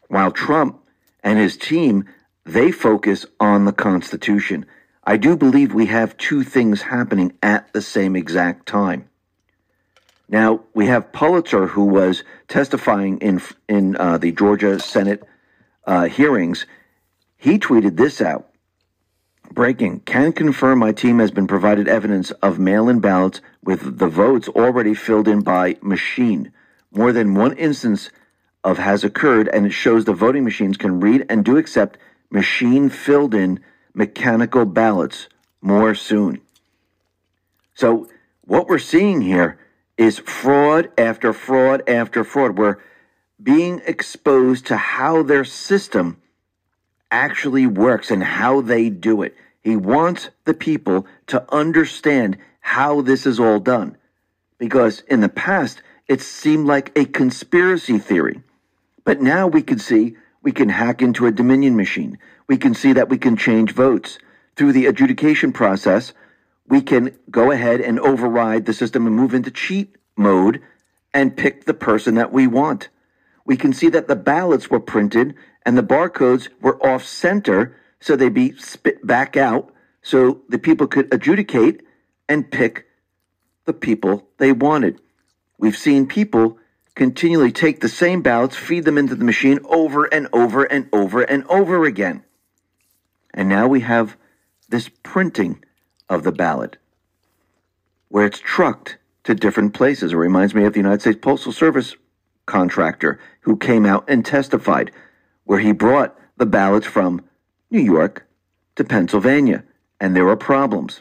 While 0.08 0.30
Trump 0.30 0.80
and 1.22 1.38
his 1.38 1.56
team, 1.56 2.04
they 2.44 2.70
focus 2.70 3.26
on 3.40 3.64
the 3.64 3.72
Constitution. 3.72 4.64
I 5.04 5.16
do 5.16 5.36
believe 5.36 5.74
we 5.74 5.86
have 5.86 6.16
two 6.16 6.42
things 6.44 6.82
happening 6.82 7.32
at 7.42 7.72
the 7.72 7.82
same 7.82 8.16
exact 8.16 8.66
time. 8.66 9.08
Now 10.28 10.62
we 10.74 10.86
have 10.86 11.12
Pulitzer, 11.12 11.66
who 11.66 11.84
was 11.84 12.24
testifying 12.48 13.18
in 13.18 13.40
in 13.68 13.96
uh, 13.96 14.18
the 14.18 14.32
Georgia 14.32 14.80
Senate 14.80 15.22
uh, 15.86 16.04
hearings. 16.04 16.66
He 17.36 17.58
tweeted 17.58 17.96
this 17.96 18.20
out: 18.20 18.48
"Breaking: 19.52 20.00
Can 20.00 20.32
confirm 20.32 20.80
my 20.80 20.92
team 20.92 21.18
has 21.18 21.30
been 21.30 21.46
provided 21.46 21.88
evidence 21.88 22.30
of 22.42 22.58
mail-in 22.58 23.00
ballots 23.00 23.40
with 23.62 23.98
the 23.98 24.08
votes 24.08 24.48
already 24.48 24.94
filled 24.94 25.28
in 25.28 25.40
by 25.40 25.76
machine. 25.80 26.52
More 26.92 27.12
than 27.12 27.34
one 27.34 27.52
instance 27.54 28.10
of 28.62 28.78
has 28.78 29.04
occurred, 29.04 29.48
and 29.48 29.66
it 29.66 29.72
shows 29.72 30.04
the 30.04 30.12
voting 30.12 30.44
machines 30.44 30.76
can 30.76 31.00
read 31.00 31.24
and 31.28 31.44
do 31.44 31.56
accept 31.56 31.98
machine 32.30 32.90
filled 32.90 33.34
in 33.34 33.60
mechanical 33.94 34.64
ballots. 34.64 35.28
More 35.62 35.94
soon." 35.94 36.40
So 37.74 38.08
what 38.42 38.68
we're 38.68 38.78
seeing 38.78 39.20
here 39.20 39.58
is 39.96 40.18
fraud 40.18 40.90
after 40.98 41.32
fraud 41.32 41.82
after 41.88 42.24
fraud. 42.24 42.58
We're 42.58 42.78
being 43.42 43.80
exposed 43.86 44.66
to 44.66 44.76
how 44.76 45.22
their 45.22 45.44
system 45.44 46.18
actually 47.10 47.66
works 47.66 48.10
and 48.10 48.22
how 48.22 48.60
they 48.60 48.90
do 48.90 49.22
it. 49.22 49.34
He 49.62 49.76
wants 49.76 50.30
the 50.44 50.54
people 50.54 51.06
to 51.28 51.44
understand 51.52 52.38
how 52.60 53.00
this 53.00 53.26
is 53.26 53.40
all 53.40 53.58
done. 53.58 53.96
Because 54.58 55.00
in 55.08 55.20
the 55.20 55.28
past, 55.28 55.82
it 56.08 56.20
seemed 56.20 56.66
like 56.66 56.96
a 56.96 57.04
conspiracy 57.04 57.98
theory. 57.98 58.42
But 59.04 59.20
now 59.20 59.46
we 59.46 59.62
can 59.62 59.78
see 59.78 60.16
we 60.42 60.52
can 60.52 60.68
hack 60.68 61.02
into 61.02 61.26
a 61.26 61.32
Dominion 61.32 61.76
machine. 61.76 62.18
We 62.46 62.56
can 62.56 62.74
see 62.74 62.92
that 62.92 63.08
we 63.08 63.18
can 63.18 63.36
change 63.36 63.72
votes. 63.72 64.18
Through 64.54 64.72
the 64.72 64.86
adjudication 64.86 65.52
process, 65.52 66.12
we 66.68 66.80
can 66.80 67.16
go 67.30 67.50
ahead 67.50 67.80
and 67.80 67.98
override 67.98 68.64
the 68.64 68.72
system 68.72 69.06
and 69.06 69.16
move 69.16 69.34
into 69.34 69.50
cheat 69.50 69.96
mode 70.16 70.62
and 71.12 71.36
pick 71.36 71.64
the 71.64 71.74
person 71.74 72.14
that 72.14 72.32
we 72.32 72.46
want. 72.46 72.88
We 73.44 73.56
can 73.56 73.72
see 73.72 73.88
that 73.88 74.08
the 74.08 74.16
ballots 74.16 74.70
were 74.70 74.80
printed 74.80 75.34
and 75.66 75.76
the 75.76 75.82
barcodes 75.82 76.48
were 76.62 76.80
off 76.86 77.04
center 77.04 77.76
so 78.00 78.14
they'd 78.14 78.32
be 78.32 78.56
spit 78.56 79.04
back 79.04 79.36
out 79.36 79.72
so 80.00 80.40
the 80.48 80.58
people 80.58 80.86
could 80.86 81.12
adjudicate 81.12 81.82
and 82.28 82.50
pick 82.50 82.86
the 83.64 83.72
people 83.72 84.28
they 84.38 84.52
wanted. 84.52 85.00
We've 85.58 85.76
seen 85.76 86.06
people 86.06 86.58
continually 86.94 87.50
take 87.50 87.80
the 87.80 87.88
same 87.88 88.22
ballots, 88.22 88.56
feed 88.56 88.84
them 88.84 88.96
into 88.96 89.16
the 89.16 89.24
machine 89.24 89.58
over 89.64 90.04
and 90.04 90.28
over 90.32 90.64
and 90.64 90.88
over 90.92 91.22
and 91.22 91.44
over 91.48 91.84
again. 91.84 92.22
And 93.34 93.48
now 93.48 93.66
we 93.66 93.80
have 93.80 94.16
this 94.68 94.88
printing 95.02 95.64
of 96.08 96.22
the 96.22 96.32
ballot 96.32 96.76
where 98.08 98.24
it's 98.24 98.38
trucked 98.38 98.98
to 99.24 99.34
different 99.34 99.74
places. 99.74 100.12
It 100.12 100.16
reminds 100.16 100.54
me 100.54 100.64
of 100.64 100.74
the 100.74 100.78
United 100.78 101.00
States 101.00 101.18
Postal 101.20 101.52
Service 101.52 101.96
contractor 102.46 103.18
who 103.40 103.56
came 103.56 103.84
out 103.84 104.04
and 104.08 104.24
testified 104.24 104.92
where 105.46 105.60
he 105.60 105.72
brought 105.72 106.14
the 106.36 106.44
ballots 106.44 106.86
from 106.86 107.24
New 107.70 107.80
York 107.80 108.26
to 108.74 108.84
Pennsylvania 108.84 109.64
and 109.98 110.14
there 110.14 110.24
were 110.24 110.36
problems. 110.36 111.00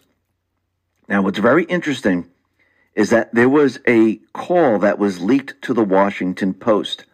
Now, 1.09 1.21
what's 1.21 1.39
very 1.39 1.65
interesting 1.65 2.29
is 2.95 3.09
that 3.09 3.33
there 3.35 3.49
was 3.49 3.79
a 3.87 4.15
call 4.33 4.79
that 4.79 4.97
was 4.97 5.21
leaked 5.21 5.61
to 5.63 5.73
the 5.73 5.83
Washington 5.83 6.53
Post. 6.53 7.05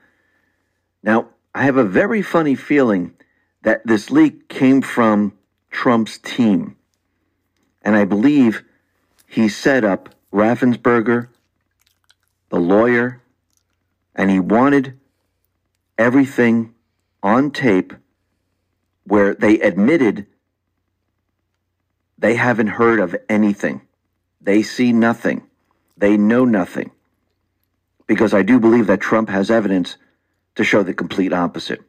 Now, 1.01 1.29
I 1.55 1.63
have 1.63 1.77
a 1.77 1.83
very 1.83 2.21
funny 2.21 2.55
feeling 2.55 3.13
that 3.63 3.85
this 3.85 4.11
leak 4.11 4.47
came 4.47 4.81
from 4.81 5.33
Trump's 5.71 6.19
team. 6.19 6.75
And 7.81 7.95
I 7.95 8.05
believe 8.05 8.63
he 9.25 9.49
set 9.49 9.83
up 9.83 10.13
Raffensperger, 10.31 11.29
the 12.49 12.59
lawyer, 12.59 13.21
and 14.15 14.29
he 14.29 14.39
wanted 14.39 14.99
everything 15.97 16.75
on 17.23 17.51
tape 17.51 17.93
where 19.03 19.33
they 19.33 19.59
admitted 19.59 20.27
they 22.17 22.35
haven't 22.35 22.67
heard 22.67 22.99
of 22.99 23.15
anything. 23.27 23.81
They 24.39 24.61
see 24.63 24.93
nothing. 24.93 25.43
They 25.97 26.17
know 26.17 26.45
nothing. 26.45 26.91
Because 28.07 28.33
I 28.33 28.41
do 28.43 28.59
believe 28.59 28.87
that 28.87 29.01
Trump 29.01 29.29
has 29.29 29.49
evidence 29.49 29.97
to 30.55 30.63
show 30.63 30.83
the 30.83 30.93
complete 30.93 31.33
opposite. 31.33 31.81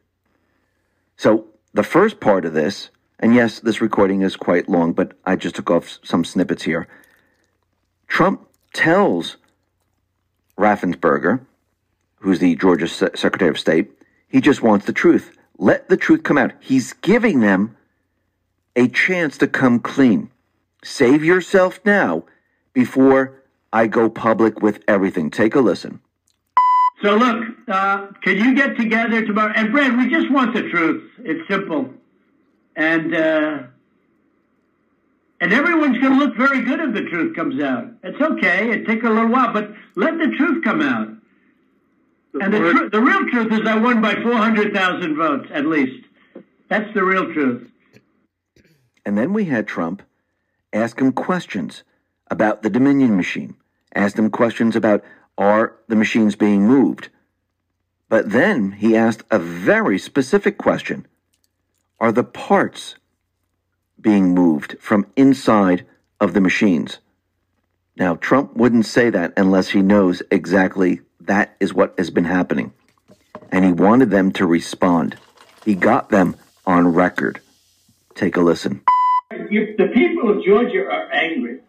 So, 1.16 1.46
the 1.74 1.82
first 1.82 2.20
part 2.20 2.44
of 2.44 2.52
this 2.54 2.90
And 3.22 3.34
yes, 3.36 3.60
this 3.60 3.80
recording 3.80 4.22
is 4.22 4.34
quite 4.34 4.68
long, 4.68 4.92
but 4.92 5.12
I 5.24 5.36
just 5.36 5.54
took 5.54 5.70
off 5.70 6.00
some 6.02 6.24
snippets 6.24 6.64
here. 6.64 6.88
Trump 8.08 8.48
tells 8.72 9.36
Raffensperger, 10.58 11.46
who's 12.16 12.40
the 12.40 12.56
Georgia 12.56 12.88
Secretary 12.88 13.48
of 13.48 13.60
State, 13.60 13.92
he 14.32 14.40
just 14.40 14.62
wants 14.62 14.86
the 14.86 14.92
truth. 14.92 15.36
Let 15.58 15.88
the 15.88 15.96
truth 15.96 16.22
come 16.24 16.38
out. 16.38 16.52
He's 16.58 16.94
giving 16.94 17.40
them 17.40 17.76
a 18.74 18.88
chance 18.88 19.36
to 19.38 19.46
come 19.46 19.78
clean. 19.78 20.30
Save 20.82 21.22
yourself 21.22 21.78
now 21.84 22.24
before 22.72 23.42
I 23.72 23.86
go 23.86 24.08
public 24.08 24.62
with 24.62 24.82
everything. 24.88 25.30
Take 25.30 25.54
a 25.54 25.60
listen. 25.60 26.00
So 27.02 27.14
look, 27.14 27.44
uh, 27.68 28.06
can 28.22 28.36
you 28.38 28.54
get 28.54 28.76
together 28.76 29.24
tomorrow? 29.26 29.52
And 29.54 29.70
Brad, 29.70 29.96
we 29.98 30.08
just 30.08 30.30
want 30.30 30.54
the 30.54 30.68
truth. 30.70 31.10
It's 31.18 31.46
simple, 31.48 31.90
and 32.74 33.14
uh, 33.14 33.58
and 35.40 35.52
everyone's 35.52 35.98
going 35.98 36.18
to 36.18 36.24
look 36.24 36.36
very 36.36 36.62
good 36.62 36.80
if 36.80 36.94
the 36.94 37.10
truth 37.10 37.34
comes 37.34 37.60
out. 37.60 37.88
It's 38.04 38.20
okay. 38.20 38.70
It 38.70 38.86
take 38.86 39.02
a 39.02 39.10
little 39.10 39.28
while, 39.28 39.52
but 39.52 39.72
let 39.96 40.16
the 40.16 40.32
truth 40.36 40.62
come 40.62 40.80
out. 40.80 41.08
And 42.40 42.52
the, 42.52 42.58
tr- 42.58 42.88
the 42.88 43.00
real 43.00 43.28
truth 43.30 43.52
is 43.52 43.66
I 43.66 43.76
won 43.76 44.00
by 44.00 44.14
400,000 44.14 45.16
votes, 45.16 45.48
at 45.52 45.66
least. 45.66 46.06
That's 46.68 46.92
the 46.94 47.04
real 47.04 47.32
truth. 47.32 47.68
And 49.04 49.18
then 49.18 49.32
we 49.32 49.46
had 49.46 49.66
Trump 49.66 50.02
ask 50.72 51.00
him 51.00 51.12
questions 51.12 51.82
about 52.30 52.62
the 52.62 52.70
Dominion 52.70 53.16
machine, 53.16 53.56
asked 53.94 54.18
him 54.18 54.30
questions 54.30 54.74
about 54.74 55.04
are 55.36 55.76
the 55.88 55.96
machines 55.96 56.36
being 56.36 56.66
moved. 56.66 57.10
But 58.08 58.30
then 58.30 58.72
he 58.72 58.96
asked 58.96 59.24
a 59.30 59.38
very 59.38 59.98
specific 59.98 60.58
question 60.58 61.06
Are 62.00 62.12
the 62.12 62.24
parts 62.24 62.96
being 64.00 64.34
moved 64.34 64.76
from 64.80 65.06
inside 65.16 65.86
of 66.20 66.34
the 66.34 66.40
machines? 66.40 66.98
Now, 67.96 68.16
Trump 68.16 68.56
wouldn't 68.56 68.86
say 68.86 69.10
that 69.10 69.34
unless 69.36 69.70
he 69.70 69.82
knows 69.82 70.22
exactly 70.30 71.00
that 71.26 71.56
is 71.60 71.72
what 71.72 71.94
has 71.98 72.10
been 72.10 72.24
happening. 72.24 72.72
And 73.50 73.64
he 73.64 73.72
wanted 73.72 74.10
them 74.10 74.32
to 74.32 74.46
respond. 74.46 75.16
He 75.64 75.74
got 75.74 76.08
them 76.08 76.36
on 76.66 76.88
record. 76.88 77.40
Take 78.14 78.36
a 78.36 78.40
listen. 78.40 78.82
The 79.30 79.90
people 79.94 80.30
of 80.30 80.44
Georgia 80.44 80.84
are 80.84 81.10
angry. 81.12 81.60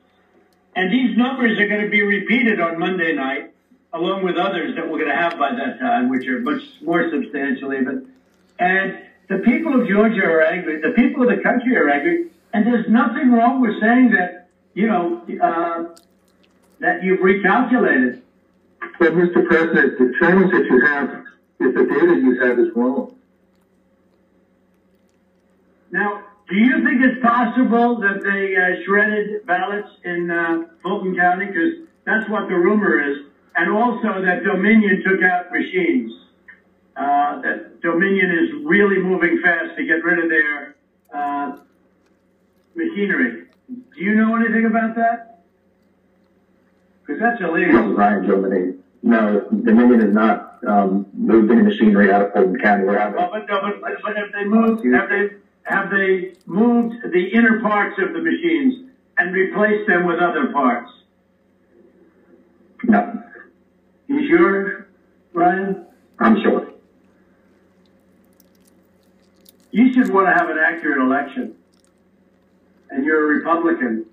And 0.75 0.91
these 0.91 1.15
numbers 1.17 1.59
are 1.59 1.67
going 1.67 1.81
to 1.81 1.89
be 1.89 2.01
repeated 2.01 2.59
on 2.59 2.79
Monday 2.79 3.13
night, 3.13 3.53
along 3.93 4.23
with 4.23 4.37
others 4.37 4.75
that 4.75 4.89
we're 4.89 4.97
going 4.97 5.09
to 5.09 5.15
have 5.15 5.37
by 5.37 5.51
that 5.53 5.79
time, 5.79 6.09
which 6.09 6.27
are 6.27 6.39
much 6.39 6.61
more 6.81 7.09
substantial 7.11 7.73
even. 7.73 8.11
And 8.57 8.97
the 9.29 9.39
people 9.39 9.79
of 9.79 9.87
Georgia 9.87 10.25
are 10.25 10.41
angry. 10.41 10.81
The 10.81 10.91
people 10.91 11.29
of 11.29 11.35
the 11.35 11.43
country 11.43 11.77
are 11.77 11.89
angry. 11.89 12.31
And 12.53 12.65
there's 12.65 12.89
nothing 12.89 13.31
wrong 13.31 13.61
with 13.61 13.79
saying 13.79 14.11
that, 14.11 14.49
you 14.73 14.87
know, 14.87 15.21
uh, 15.41 15.95
that 16.79 17.03
you've 17.03 17.19
recalculated. 17.19 18.22
But, 18.99 19.13
Mr. 19.13 19.45
President, 19.45 19.97
the 19.97 20.13
challenge 20.19 20.51
that 20.51 20.65
you 20.65 20.79
have 20.85 21.23
is 21.59 21.73
the 21.73 21.83
data 21.83 22.15
you 22.15 22.39
have 22.41 22.59
is 22.59 22.67
wrong. 22.75 23.15
Now, 25.91 26.23
do 26.49 26.55
you 26.55 26.83
think 26.83 27.01
it's 27.01 27.21
possible 27.21 27.99
that 27.99 28.23
they 28.23 28.55
uh, 28.55 28.83
shredded 28.83 29.45
ballots 29.45 29.89
in 30.03 30.29
uh, 30.29 30.65
Fulton 30.81 31.15
County? 31.15 31.47
Because 31.47 31.87
that's 32.05 32.27
what 32.29 32.47
the 32.47 32.55
rumor 32.55 32.99
is. 32.99 33.17
And 33.55 33.69
also 33.69 34.21
that 34.21 34.43
Dominion 34.43 35.03
took 35.05 35.21
out 35.21 35.51
machines. 35.51 36.11
Uh, 36.95 37.41
that 37.41 37.81
Dominion 37.81 38.31
is 38.31 38.65
really 38.65 38.97
moving 38.99 39.39
fast 39.41 39.75
to 39.77 39.85
get 39.85 40.03
rid 40.03 40.23
of 40.23 40.29
their 40.29 40.75
uh, 41.13 41.57
machinery. 42.75 43.45
Do 43.67 44.01
you 44.01 44.15
know 44.15 44.35
anything 44.35 44.65
about 44.65 44.95
that? 44.95 45.43
Because 47.05 47.21
that's 47.21 47.41
illegal. 47.41 47.93
Ryan 47.93 48.27
Dominion. 48.27 48.72
No, 49.03 49.41
Dominion 49.49 50.01
is 50.01 50.15
not 50.15 50.59
um, 50.65 51.05
moved 51.13 51.51
any 51.51 51.61
machinery 51.61 52.09
out 52.09 52.21
of 52.21 52.33
Fulton 52.33 52.57
County. 52.57 52.85
We're 52.85 52.97
having. 52.97 53.17
Well, 53.17 53.29
but, 53.31 53.47
no, 53.47 53.59
but, 53.61 54.01
but 54.01 54.17
if 54.17 54.31
they 54.31 54.45
moved, 54.45 54.85
have 54.85 55.09
they 55.09 55.29
have 55.63 55.89
they 55.89 56.35
moved 56.45 56.95
the 57.11 57.27
inner 57.27 57.59
parts 57.61 57.99
of 58.01 58.13
the 58.13 58.21
machines 58.21 58.89
and 59.17 59.33
replaced 59.33 59.87
them 59.87 60.05
with 60.05 60.19
other 60.19 60.53
parts? 60.53 60.89
No. 62.85 63.23
You 64.07 64.27
sure, 64.27 64.87
Ryan? 65.33 65.85
I'm 66.19 66.41
sure. 66.41 66.71
You 69.71 69.91
should 69.91 70.13
want 70.13 70.27
to 70.27 70.33
have 70.33 70.49
an 70.49 70.57
accurate 70.57 70.99
election. 70.99 71.55
And 72.89 73.03
you're 73.03 73.23
a 73.23 73.35
Republican. 73.37 74.05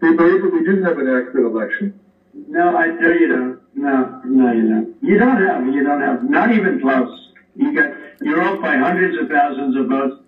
They 0.00 0.12
believe 0.14 0.42
that 0.42 0.52
we 0.52 0.64
do 0.64 0.82
have 0.82 0.98
an 0.98 1.08
accurate 1.08 1.44
election. 1.44 2.00
No, 2.48 2.76
I 2.76 2.88
know 2.88 3.10
you 3.10 3.28
don't. 3.28 3.60
No, 3.76 4.20
no, 4.24 4.52
you 4.52 4.68
don't. 4.68 4.96
You 5.02 5.18
don't 5.18 5.46
have. 5.46 5.66
You 5.66 5.84
don't 5.84 6.00
have. 6.00 6.28
Not 6.28 6.52
even 6.52 6.80
close. 6.80 7.30
You 7.54 7.72
got. 7.72 7.94
You're 8.20 8.42
off 8.42 8.60
by 8.60 8.76
hundreds 8.76 9.16
of 9.20 9.28
thousands 9.28 9.76
of 9.76 9.86
votes 9.86 10.22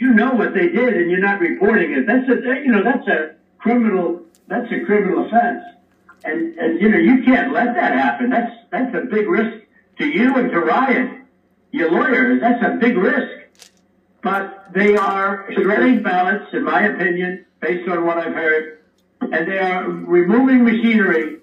you 0.00 0.14
know 0.14 0.32
what 0.32 0.54
they 0.54 0.68
did 0.68 0.94
and 0.96 1.10
you're 1.10 1.20
not 1.20 1.40
reporting 1.40 1.92
it. 1.92 2.06
That's 2.06 2.26
a, 2.28 2.64
you 2.64 2.72
know, 2.72 2.82
that's 2.82 3.06
a 3.06 3.34
criminal, 3.58 4.22
that's 4.48 4.72
a 4.72 4.80
criminal 4.86 5.26
offense. 5.26 5.62
And, 6.24 6.58
and, 6.58 6.80
you 6.80 6.88
know, 6.88 6.98
you 6.98 7.22
can't 7.22 7.52
let 7.52 7.74
that 7.74 7.92
happen. 7.92 8.30
That's, 8.30 8.52
that's 8.70 8.94
a 8.94 9.02
big 9.02 9.28
risk 9.28 9.66
to 9.98 10.06
you 10.06 10.36
and 10.36 10.50
to 10.50 10.60
Ryan, 10.60 11.26
your 11.70 11.90
lawyer. 11.90 12.40
That's 12.40 12.64
a 12.64 12.76
big 12.80 12.96
risk. 12.96 13.46
But 14.22 14.68
they 14.74 14.96
are 14.96 15.46
shredding 15.52 16.02
ballots, 16.02 16.52
in 16.52 16.64
my 16.64 16.82
opinion, 16.82 17.46
based 17.60 17.88
on 17.88 18.04
what 18.04 18.18
I've 18.18 18.34
heard, 18.34 18.80
and 19.20 19.50
they 19.50 19.58
are 19.58 19.88
removing 19.88 20.64
machinery, 20.64 21.38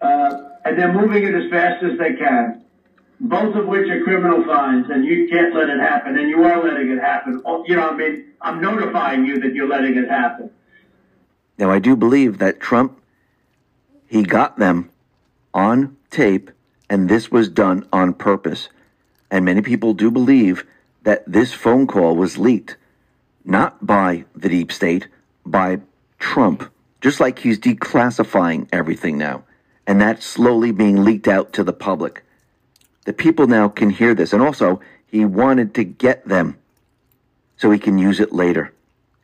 uh, 0.00 0.42
and 0.64 0.78
they're 0.78 0.92
moving 0.92 1.24
it 1.24 1.34
as 1.34 1.50
fast 1.50 1.82
as 1.84 1.98
they 1.98 2.14
can 2.14 2.62
both 3.20 3.56
of 3.56 3.66
which 3.66 3.88
are 3.88 4.02
criminal 4.02 4.44
fines, 4.44 4.86
and 4.90 5.04
you 5.04 5.28
can't 5.28 5.54
let 5.54 5.68
it 5.68 5.80
happen, 5.80 6.18
and 6.18 6.28
you 6.28 6.44
are 6.44 6.62
letting 6.62 6.90
it 6.90 7.00
happen. 7.00 7.42
Oh, 7.44 7.64
you 7.66 7.76
know, 7.76 7.88
I 7.88 7.96
mean, 7.96 8.32
I'm 8.40 8.60
notifying 8.60 9.24
you 9.24 9.40
that 9.40 9.54
you're 9.54 9.68
letting 9.68 9.96
it 9.96 10.08
happen. 10.08 10.50
Now, 11.58 11.70
I 11.70 11.78
do 11.78 11.96
believe 11.96 12.38
that 12.38 12.60
Trump, 12.60 13.00
he 14.06 14.22
got 14.22 14.58
them 14.58 14.90
on 15.54 15.96
tape, 16.10 16.50
and 16.90 17.08
this 17.08 17.30
was 17.30 17.48
done 17.48 17.88
on 17.92 18.12
purpose. 18.12 18.68
And 19.30 19.44
many 19.44 19.62
people 19.62 19.94
do 19.94 20.10
believe 20.10 20.64
that 21.04 21.24
this 21.26 21.52
phone 21.52 21.86
call 21.86 22.16
was 22.16 22.36
leaked, 22.36 22.76
not 23.44 23.84
by 23.84 24.26
the 24.34 24.48
deep 24.48 24.70
state, 24.70 25.08
by 25.46 25.80
Trump, 26.18 26.70
just 27.00 27.18
like 27.20 27.38
he's 27.38 27.58
declassifying 27.58 28.68
everything 28.72 29.16
now. 29.16 29.44
And 29.86 30.00
that's 30.00 30.26
slowly 30.26 30.72
being 30.72 31.04
leaked 31.04 31.28
out 31.28 31.52
to 31.54 31.64
the 31.64 31.72
public. 31.72 32.24
The 33.04 33.12
people 33.12 33.46
now 33.46 33.68
can 33.68 33.90
hear 33.90 34.14
this. 34.14 34.32
And 34.32 34.42
also, 34.42 34.80
he 35.06 35.24
wanted 35.24 35.74
to 35.74 35.84
get 35.84 36.26
them 36.26 36.58
so 37.56 37.70
he 37.70 37.78
can 37.78 37.98
use 37.98 38.20
it 38.20 38.32
later. 38.32 38.72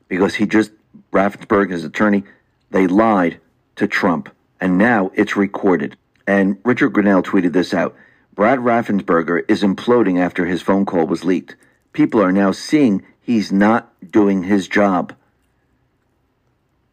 Because 0.08 0.36
he 0.36 0.46
just, 0.46 0.70
Raffensperger, 1.12 1.70
his 1.70 1.84
attorney, 1.84 2.24
they 2.70 2.86
lied 2.86 3.40
to 3.76 3.86
Trump. 3.86 4.28
And 4.60 4.78
now 4.78 5.10
it's 5.14 5.36
recorded. 5.36 5.96
And 6.26 6.58
Richard 6.64 6.92
Grenell 6.92 7.24
tweeted 7.24 7.52
this 7.52 7.74
out. 7.74 7.96
Brad 8.34 8.60
Raffensperger 8.60 9.42
is 9.48 9.62
imploding 9.62 10.20
after 10.20 10.46
his 10.46 10.62
phone 10.62 10.86
call 10.86 11.06
was 11.06 11.24
leaked. 11.24 11.56
People 11.92 12.22
are 12.22 12.32
now 12.32 12.52
seeing 12.52 13.04
he's 13.20 13.52
not 13.52 13.92
doing 14.10 14.44
his 14.44 14.68
job. 14.68 15.14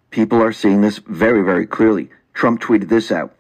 People 0.10 0.42
are 0.42 0.52
seeing 0.52 0.82
this 0.82 0.98
very, 0.98 1.44
very 1.44 1.68
clearly. 1.68 2.10
Trump 2.34 2.62
tweeted 2.62 2.90
this 2.90 3.12
out. 3.12 3.36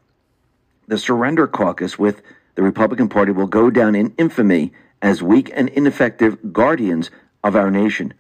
The 0.90 0.98
Surrender 0.98 1.46
Caucus, 1.46 2.00
with 2.00 2.24
the 2.56 2.64
Republican 2.64 3.10
Party 3.10 3.32
will 3.32 3.46
go 3.46 3.70
down 3.70 3.94
in 3.94 4.12
infamy 4.18 4.74
as 5.04 5.22
weak 5.22 5.52
and 5.54 5.70
ineffective 5.70 6.52
guardians 6.52 7.12
of 7.44 7.56
our 7.56 7.70
nation 7.70 8.16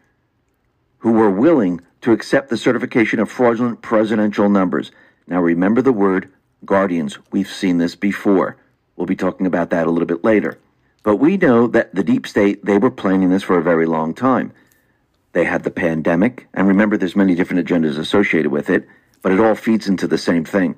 who 0.99 1.13
were 1.13 1.31
willing 1.31 1.81
to 2.01 2.11
accept 2.11 2.51
the 2.51 2.57
certification 2.57 3.19
of 3.19 3.31
fraudulent 3.31 3.81
presidential 3.81 4.49
numbers. 4.49 4.91
Now, 5.25 5.41
remember 5.41 5.81
the 5.81 5.91
word 5.91 6.29
guardians. 6.63 7.17
We've 7.31 7.49
seen 7.49 7.79
this 7.79 7.95
before. 7.95 8.55
We'll 8.95 9.07
be 9.07 9.15
talking 9.15 9.47
about 9.47 9.71
that 9.71 9.87
a 9.87 9.89
little 9.89 10.05
bit 10.05 10.23
later. 10.23 10.59
But 11.01 11.15
we 11.15 11.37
know 11.37 11.65
that 11.65 11.95
the 11.95 12.03
deep 12.03 12.27
state, 12.27 12.63
they 12.63 12.77
were 12.77 12.91
planning 12.91 13.31
this 13.31 13.41
for 13.41 13.57
a 13.57 13.63
very 13.63 13.87
long 13.87 14.13
time. 14.13 14.53
They 15.33 15.45
had 15.45 15.63
the 15.63 15.71
pandemic, 15.71 16.47
and 16.53 16.67
remember 16.67 16.97
there's 16.97 17.15
many 17.15 17.33
different 17.33 17.67
agendas 17.67 17.97
associated 17.97 18.51
with 18.51 18.69
it, 18.69 18.87
but 19.23 19.31
it 19.31 19.39
all 19.39 19.55
feeds 19.55 19.87
into 19.87 20.05
the 20.05 20.19
same 20.19 20.45
thing. 20.45 20.75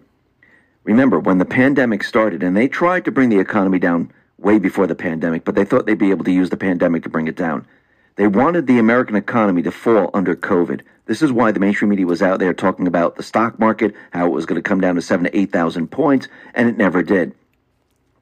Remember, 0.83 1.19
when 1.19 1.37
the 1.37 1.45
pandemic 1.45 2.03
started, 2.03 2.41
and 2.41 2.57
they 2.57 2.67
tried 2.67 3.05
to 3.05 3.11
bring 3.11 3.29
the 3.29 3.39
economy 3.39 3.77
down 3.77 4.11
way 4.37 4.57
before 4.57 4.87
the 4.87 4.95
pandemic, 4.95 5.45
but 5.45 5.55
they 5.55 5.65
thought 5.65 5.85
they'd 5.85 5.97
be 5.97 6.09
able 6.09 6.25
to 6.25 6.31
use 6.31 6.49
the 6.49 6.57
pandemic 6.57 7.03
to 7.03 7.09
bring 7.09 7.27
it 7.27 7.35
down. 7.35 7.65
They 8.15 8.27
wanted 8.27 8.67
the 8.67 8.79
American 8.79 9.15
economy 9.15 9.61
to 9.61 9.71
fall 9.71 10.09
under 10.13 10.35
COVID. 10.35 10.81
This 11.05 11.21
is 11.21 11.31
why 11.31 11.51
the 11.51 11.59
mainstream 11.59 11.89
media 11.89 12.05
was 12.05 12.21
out 12.21 12.39
there 12.39 12.53
talking 12.53 12.87
about 12.87 13.15
the 13.15 13.23
stock 13.23 13.59
market, 13.59 13.95
how 14.11 14.25
it 14.25 14.31
was 14.31 14.45
going 14.45 14.61
to 14.61 14.67
come 14.67 14.81
down 14.81 14.95
to 14.95 15.01
seven 15.01 15.25
to 15.25 15.37
8,000 15.37 15.87
points, 15.87 16.27
and 16.53 16.67
it 16.67 16.77
never 16.77 17.03
did. 17.03 17.33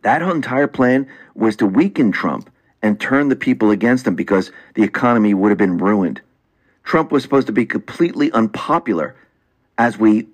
That 0.01 0.21
entire 0.21 0.67
plan 0.67 1.07
was 1.35 1.55
to 1.57 1.65
weaken 1.65 2.11
Trump 2.11 2.49
and 2.81 2.99
turn 2.99 3.29
the 3.29 3.35
people 3.35 3.71
against 3.71 4.07
him 4.07 4.15
because 4.15 4.51
the 4.75 4.83
economy 4.83 5.33
would 5.33 5.49
have 5.49 5.57
been 5.57 5.77
ruined. 5.77 6.21
Trump 6.83 7.11
was 7.11 7.23
supposed 7.23 7.47
to 7.47 7.53
be 7.53 7.65
completely 7.65 8.31
unpopular 8.31 9.15
as 9.77 9.97
we 9.97 10.27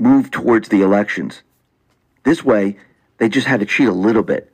move 0.00 0.30
towards 0.30 0.68
the 0.68 0.82
elections. 0.82 1.42
This 2.24 2.44
way, 2.44 2.76
they 3.18 3.28
just 3.28 3.46
had 3.46 3.60
to 3.60 3.66
cheat 3.66 3.88
a 3.88 3.92
little 3.92 4.22
bit. 4.22 4.52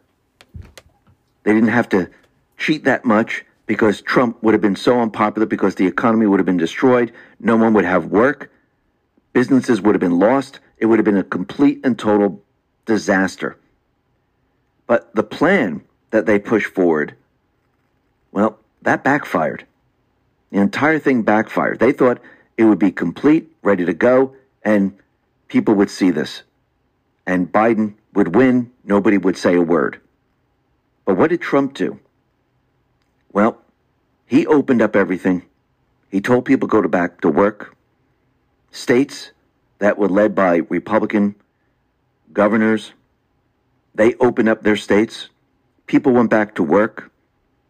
They 1.44 1.52
didn't 1.52 1.68
have 1.68 1.88
to 1.90 2.10
cheat 2.58 2.84
that 2.84 3.04
much 3.04 3.44
because 3.66 4.00
Trump 4.02 4.42
would 4.42 4.54
have 4.54 4.60
been 4.60 4.76
so 4.76 5.00
unpopular 5.00 5.46
because 5.46 5.74
the 5.74 5.86
economy 5.86 6.26
would 6.26 6.40
have 6.40 6.46
been 6.46 6.56
destroyed. 6.56 7.12
No 7.40 7.56
one 7.56 7.74
would 7.74 7.84
have 7.84 8.06
work. 8.06 8.50
Businesses 9.32 9.80
would 9.80 9.94
have 9.94 10.00
been 10.00 10.18
lost. 10.18 10.60
It 10.78 10.86
would 10.86 10.98
have 10.98 11.04
been 11.04 11.16
a 11.16 11.24
complete 11.24 11.80
and 11.84 11.98
total 11.98 12.42
disaster. 12.84 13.56
But 14.86 15.14
the 15.14 15.22
plan 15.22 15.82
that 16.10 16.26
they 16.26 16.38
pushed 16.38 16.72
forward, 16.72 17.14
well, 18.32 18.58
that 18.82 19.02
backfired. 19.02 19.66
The 20.50 20.58
entire 20.58 20.98
thing 20.98 21.22
backfired. 21.22 21.80
They 21.80 21.92
thought 21.92 22.20
it 22.56 22.64
would 22.64 22.78
be 22.78 22.92
complete, 22.92 23.50
ready 23.62 23.84
to 23.84 23.92
go, 23.92 24.34
and 24.64 24.96
people 25.48 25.74
would 25.74 25.90
see 25.90 26.10
this. 26.10 26.42
And 27.26 27.50
Biden 27.50 27.94
would 28.14 28.34
win. 28.34 28.72
Nobody 28.84 29.18
would 29.18 29.36
say 29.36 29.54
a 29.56 29.62
word. 29.62 30.00
But 31.04 31.16
what 31.16 31.30
did 31.30 31.40
Trump 31.40 31.74
do? 31.74 32.00
Well, 33.32 33.58
he 34.26 34.46
opened 34.46 34.82
up 34.82 34.96
everything. 34.96 35.42
He 36.10 36.20
told 36.20 36.44
people 36.44 36.68
to 36.68 36.72
go 36.72 36.82
to 36.82 36.88
back 36.88 37.20
to 37.20 37.28
work. 37.28 37.76
States 38.70 39.32
that 39.78 39.98
were 39.98 40.08
led 40.08 40.34
by 40.34 40.56
Republican 40.68 41.34
governors, 42.32 42.92
they 43.94 44.14
opened 44.14 44.48
up 44.48 44.62
their 44.62 44.76
states. 44.76 45.28
People 45.86 46.12
went 46.12 46.30
back 46.30 46.54
to 46.56 46.62
work. 46.62 47.10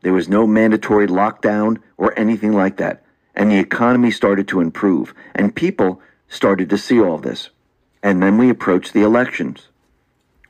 There 0.03 0.13
was 0.13 0.29
no 0.29 0.47
mandatory 0.47 1.07
lockdown 1.07 1.79
or 1.97 2.19
anything 2.19 2.53
like 2.53 2.77
that. 2.77 3.05
And 3.35 3.51
the 3.51 3.59
economy 3.59 4.11
started 4.11 4.49
to 4.49 4.61
improve. 4.61 5.15
And 5.35 5.55
people 5.55 6.01
started 6.29 6.71
to 6.71 6.79
see 6.79 7.01
all 7.01 7.19
this. 7.19 7.51
And 8.03 8.23
then 8.23 8.39
we 8.39 8.51
approached 8.51 8.93
the 8.93 9.03
elections. 9.03 9.69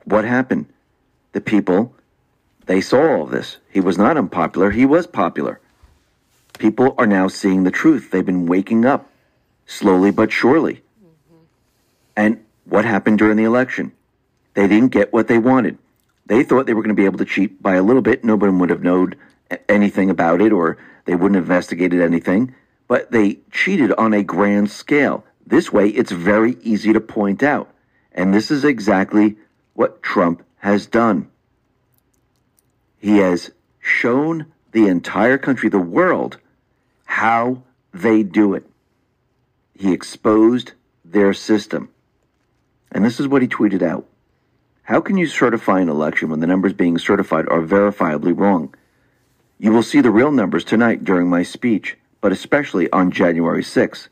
What 0.03 0.25
happened? 0.25 0.67
The 1.31 1.41
people, 1.41 1.93
they 2.65 2.81
saw 2.81 3.17
all 3.17 3.25
this. 3.25 3.57
He 3.69 3.79
was 3.79 3.97
not 3.97 4.17
unpopular, 4.17 4.71
he 4.71 4.85
was 4.85 5.07
popular. 5.07 5.59
People 6.57 6.95
are 6.97 7.07
now 7.07 7.27
seeing 7.27 7.63
the 7.63 7.71
truth. 7.71 8.09
They've 8.09 8.25
been 8.25 8.47
waking 8.47 8.85
up 8.85 9.09
slowly 9.67 10.11
but 10.11 10.31
surely. 10.31 10.81
Mm-hmm. 11.03 11.43
And 12.15 12.45
what 12.65 12.85
happened 12.85 13.19
during 13.19 13.37
the 13.37 13.43
election? 13.43 13.91
They 14.55 14.67
didn't 14.67 14.91
get 14.91 15.13
what 15.13 15.27
they 15.27 15.37
wanted. 15.37 15.77
They 16.25 16.43
thought 16.43 16.65
they 16.65 16.73
were 16.73 16.81
going 16.81 16.95
to 16.95 16.99
be 16.99 17.05
able 17.05 17.19
to 17.19 17.25
cheat 17.25 17.61
by 17.61 17.75
a 17.75 17.83
little 17.83 18.01
bit. 18.01 18.23
Nobody 18.23 18.51
would 18.51 18.69
have 18.69 18.83
known 18.83 19.15
anything 19.69 20.09
about 20.09 20.41
it 20.41 20.51
or 20.51 20.77
they 21.05 21.15
wouldn't 21.15 21.35
have 21.35 21.45
investigated 21.45 22.01
anything. 22.01 22.55
But 22.87 23.11
they 23.11 23.39
cheated 23.51 23.91
on 23.93 24.13
a 24.13 24.23
grand 24.23 24.71
scale. 24.71 25.23
This 25.47 25.71
way, 25.71 25.87
it's 25.87 26.11
very 26.11 26.57
easy 26.61 26.91
to 26.91 26.99
point 26.99 27.41
out. 27.41 27.73
And 28.11 28.33
this 28.33 28.51
is 28.51 28.65
exactly 28.65 29.37
what 29.73 30.03
Trump 30.03 30.43
has 30.57 30.85
done. 30.85 31.29
He 32.99 33.19
has 33.19 33.51
shown 33.79 34.47
the 34.73 34.87
entire 34.87 35.37
country, 35.37 35.69
the 35.69 35.79
world, 35.79 36.37
how 37.05 37.63
they 37.93 38.23
do 38.23 38.55
it. 38.55 38.65
He 39.73 39.93
exposed 39.93 40.73
their 41.05 41.33
system. 41.33 41.89
And 42.91 43.05
this 43.05 43.17
is 43.17 43.27
what 43.29 43.41
he 43.41 43.47
tweeted 43.47 43.81
out. 43.81 44.05
How 44.83 44.99
can 44.99 45.15
you 45.15 45.27
certify 45.27 45.79
an 45.79 45.87
election 45.87 46.29
when 46.29 46.41
the 46.41 46.47
numbers 46.47 46.73
being 46.73 46.97
certified 46.97 47.47
are 47.47 47.61
verifiably 47.61 48.37
wrong? 48.37 48.75
You 49.59 49.71
will 49.71 49.83
see 49.83 50.01
the 50.01 50.11
real 50.11 50.31
numbers 50.31 50.65
tonight 50.65 51.05
during 51.05 51.29
my 51.29 51.43
speech, 51.43 51.97
but 52.19 52.33
especially 52.33 52.91
on 52.91 53.11
January 53.11 53.63
6th. 53.63 54.09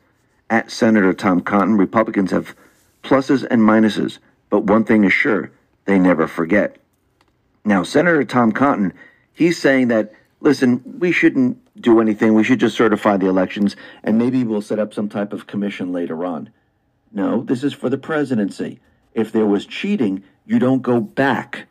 At 0.48 0.70
Senator 0.70 1.12
Tom 1.12 1.40
Cotton, 1.40 1.76
Republicans 1.76 2.30
have 2.30 2.54
pluses 3.02 3.46
and 3.50 3.62
minuses, 3.62 4.18
but 4.48 4.64
one 4.64 4.84
thing 4.84 5.04
is 5.04 5.12
sure 5.12 5.50
they 5.86 5.98
never 5.98 6.28
forget. 6.28 6.76
Now, 7.64 7.82
Senator 7.82 8.24
Tom 8.24 8.52
Cotton, 8.52 8.92
he's 9.32 9.58
saying 9.58 9.88
that, 9.88 10.12
listen, 10.40 10.82
we 10.98 11.10
shouldn't 11.10 11.58
do 11.80 12.00
anything. 12.00 12.34
We 12.34 12.44
should 12.44 12.60
just 12.60 12.76
certify 12.76 13.16
the 13.16 13.28
elections, 13.28 13.74
and 14.04 14.18
maybe 14.18 14.44
we'll 14.44 14.62
set 14.62 14.78
up 14.78 14.94
some 14.94 15.08
type 15.08 15.32
of 15.32 15.46
commission 15.46 15.92
later 15.92 16.24
on. 16.24 16.50
No, 17.12 17.42
this 17.42 17.64
is 17.64 17.72
for 17.72 17.88
the 17.88 17.98
presidency. 17.98 18.78
If 19.14 19.32
there 19.32 19.46
was 19.46 19.66
cheating, 19.66 20.22
you 20.44 20.58
don't 20.58 20.82
go 20.82 21.00
back. 21.00 21.66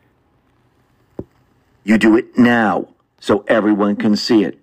You 1.84 1.96
do 1.98 2.16
it 2.16 2.36
now 2.36 2.88
so 3.20 3.44
everyone 3.48 3.96
can 3.96 4.16
see 4.16 4.44
it. 4.44 4.58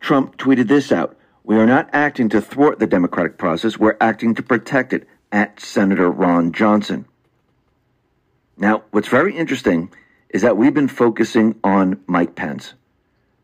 Trump 0.00 0.36
tweeted 0.36 0.68
this 0.68 0.92
out. 0.92 1.16
We 1.44 1.56
are 1.56 1.66
not 1.66 1.90
acting 1.92 2.28
to 2.30 2.40
thwart 2.40 2.78
the 2.78 2.86
democratic 2.86 3.36
process, 3.36 3.78
we're 3.78 3.96
acting 4.00 4.34
to 4.36 4.42
protect 4.42 4.92
it 4.92 5.08
at 5.32 5.58
Senator 5.60 6.10
Ron 6.10 6.52
Johnson. 6.52 7.06
Now, 8.56 8.84
what's 8.90 9.08
very 9.08 9.36
interesting 9.36 9.90
is 10.30 10.42
that 10.42 10.56
we've 10.56 10.74
been 10.74 10.88
focusing 10.88 11.58
on 11.64 12.00
Mike 12.06 12.36
Pence. 12.36 12.74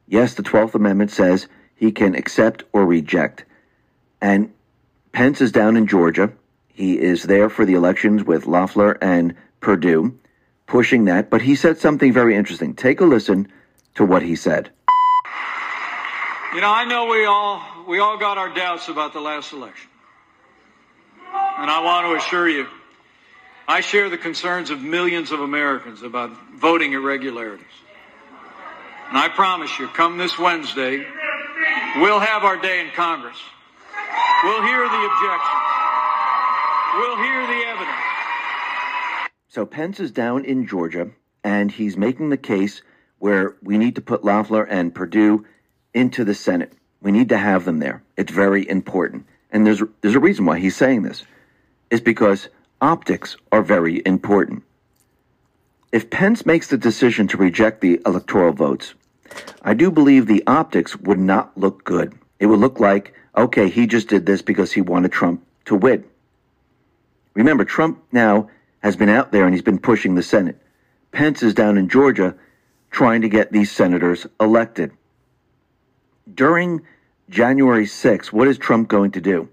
Yes, 0.07 0.35
the 0.35 0.43
12th 0.43 0.75
Amendment 0.75 1.11
says 1.11 1.49
he 1.75 1.91
can 1.93 2.15
accept 2.15 2.63
or 2.73 2.87
reject. 2.87 3.45
And 4.21 4.53
Pence 5.13 5.41
is 5.41 5.53
down 5.53 5.77
in 5.77 5.87
Georgia. 5.87 6.33
He 6.69 6.99
is 6.99 7.25
there 7.25 7.51
for 7.51 7.65
the 7.65 7.75
elections 7.75 8.25
with 8.25 8.47
Loeffler 8.47 8.93
and 9.03 9.35
Perdue, 9.61 10.17
pushing 10.67 11.07
that. 11.07 11.31
But 11.31 11.43
he 11.43 11.57
said 11.57 11.79
something 11.79 12.13
very 12.13 12.37
interesting. 12.37 12.75
Take 12.75 13.01
a 13.01 13.05
listen 13.05 13.49
to 13.97 14.05
what 14.05 14.23
he 14.23 14.37
said. 14.37 14.71
You 16.55 16.61
know, 16.61 16.71
I 16.71 16.85
know 16.85 17.07
we 17.07 17.25
all 17.25 17.78
we 17.89 18.01
all 18.01 18.19
got 18.19 18.37
our 18.37 18.53
doubts 18.53 18.89
about 18.89 19.15
the 19.15 19.21
last 19.21 19.55
election. 19.55 19.89
And 21.59 21.71
I 21.71 21.83
want 21.83 22.07
to 22.07 22.17
assure 22.17 22.47
you, 22.47 22.67
I 23.67 23.81
share 23.81 24.11
the 24.11 24.19
concerns 24.19 24.69
of 24.69 24.83
millions 24.83 25.33
of 25.33 25.41
Americans 25.41 26.03
about 26.03 26.31
voting 26.55 26.93
irregularities. 26.93 27.65
And 29.09 29.17
I 29.17 29.29
promise 29.31 29.79
you, 29.79 29.89
come 29.89 30.19
this 30.19 30.39
Wednesday, 30.39 30.99
we'll 31.97 32.21
have 32.21 32.45
our 32.45 32.59
day 32.59 32.83
in 32.83 32.91
Congress. 32.91 33.39
We'll 34.45 34.63
hear 34.63 34.87
the 34.87 35.07
objections. 35.07 35.63
We'll 36.95 37.17
hear 37.17 37.47
the 37.47 37.67
evidence. 37.69 37.97
So 39.49 39.65
Pence 39.65 39.99
is 39.99 40.11
down 40.11 40.45
in 40.45 40.67
Georgia, 40.67 41.13
and 41.43 41.73
he's 41.73 41.97
making 41.97 42.29
the 42.29 42.37
case 42.37 42.83
where 43.19 43.57
we 43.63 43.79
need 43.79 43.95
to 43.95 44.03
put 44.03 44.25
Loeffler 44.25 44.65
and 44.65 44.95
Perdue 44.95 45.47
into 45.95 46.25
the 46.25 46.35
Senate. 46.35 46.75
We 47.01 47.13
need 47.13 47.29
to 47.29 47.39
have 47.39 47.65
them 47.65 47.79
there. 47.79 48.03
It's 48.17 48.33
very 48.33 48.69
important. 48.69 49.27
And 49.51 49.67
there's 49.67 49.83
there's 50.01 50.15
a 50.15 50.21
reason 50.21 50.45
why 50.45 50.59
he's 50.59 50.77
saying 50.77 51.03
this. 51.03 51.25
Is 51.91 52.01
because 52.01 52.49
optics 52.81 53.37
are 53.51 53.63
very 53.63 54.03
important. 54.05 54.63
If 55.91 56.11
Pence 56.11 56.45
makes 56.45 56.67
the 56.69 56.77
decision 56.77 57.29
to 57.29 57.39
reject 57.39 57.81
the 57.81 58.01
electoral 58.05 58.53
votes, 58.53 58.95
I 59.63 59.75
do 59.75 59.91
believe 59.91 60.27
the 60.27 60.43
optics 60.47 60.97
would 60.97 61.19
not 61.19 61.57
look 61.57 61.85
good. 61.85 62.19
It 62.39 62.47
would 62.47 62.61
look 62.61 62.79
like, 62.79 63.15
okay, 63.37 63.69
he 63.71 63.87
just 63.87 64.09
did 64.09 64.27
this 64.27 64.43
because 64.43 64.73
he 64.73 64.81
wanted 64.83 65.13
Trump 65.13 65.45
to 65.65 65.75
win. 65.75 66.05
Remember, 67.35 67.65
Trump 67.65 68.03
now 68.13 68.51
has 68.81 68.97
been 68.97 69.09
out 69.09 69.33
there 69.33 69.45
and 69.45 69.55
he's 69.55 69.63
been 69.63 69.79
pushing 69.79 70.15
the 70.15 70.23
Senate. 70.23 70.61
Pence 71.13 71.43
is 71.43 71.55
down 71.55 71.79
in 71.79 71.89
Georgia 71.89 72.35
trying 72.91 73.23
to 73.23 73.29
get 73.29 73.53
these 73.53 73.71
senators 73.71 74.27
elected 74.41 74.93
during 76.35 76.83
January 77.29 77.87
6th, 77.87 78.27
what 78.33 78.49
is 78.49 78.59
Trump 78.59 78.89
going 78.89 79.13
to 79.13 79.21
do? 79.21 79.49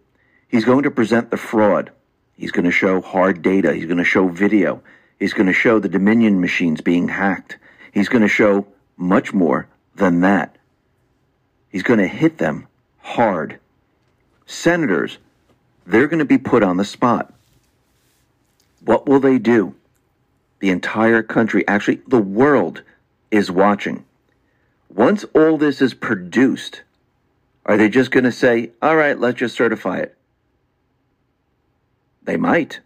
He's 0.48 0.66
going 0.66 0.84
to 0.84 0.92
present 0.92 1.32
the 1.32 1.38
fraud. 1.38 1.92
He's 2.38 2.52
going 2.52 2.66
to 2.66 2.72
show 2.72 3.02
hard 3.02 3.42
data. 3.42 3.74
He's 3.74 3.86
going 3.86 3.98
to 3.98 4.04
show 4.04 4.28
video. 4.28 4.82
He's 5.20 5.34
going 5.34 5.48
to 5.48 5.54
show 5.54 5.80
the 5.80 5.90
Dominion 5.90 6.42
machines 6.42 6.82
being 6.82 7.08
hacked. 7.08 7.58
He's 7.94 8.10
going 8.10 8.22
to 8.22 8.28
show 8.28 8.68
much 8.98 9.34
more 9.34 9.68
than 9.96 10.22
that. 10.22 10.58
He's 11.70 11.84
going 11.84 12.00
to 12.00 12.08
hit 12.08 12.38
them 12.38 12.68
hard. 13.00 13.60
Senators, 14.46 15.18
they're 15.86 16.08
going 16.08 16.20
to 16.20 16.26
be 16.26 16.38
put 16.38 16.64
on 16.64 16.78
the 16.78 16.86
spot. 16.86 17.34
What 18.82 19.08
will 19.08 19.20
they 19.20 19.40
do? 19.40 19.76
The 20.60 20.70
entire 20.70 21.24
country, 21.24 21.68
actually, 21.68 22.02
the 22.08 22.22
world 22.22 22.84
is 23.32 23.50
watching. 23.52 24.06
Once 24.96 25.26
all 25.36 25.58
this 25.58 25.82
is 25.82 25.94
produced, 25.94 26.82
are 27.66 27.76
they 27.76 27.90
just 27.90 28.12
going 28.12 28.24
to 28.24 28.32
say, 28.32 28.72
all 28.82 28.96
right, 28.96 29.20
let's 29.20 29.40
just 29.40 29.56
certify 29.56 29.98
it? 29.98 30.18
They 32.24 32.38
might. 32.38 32.80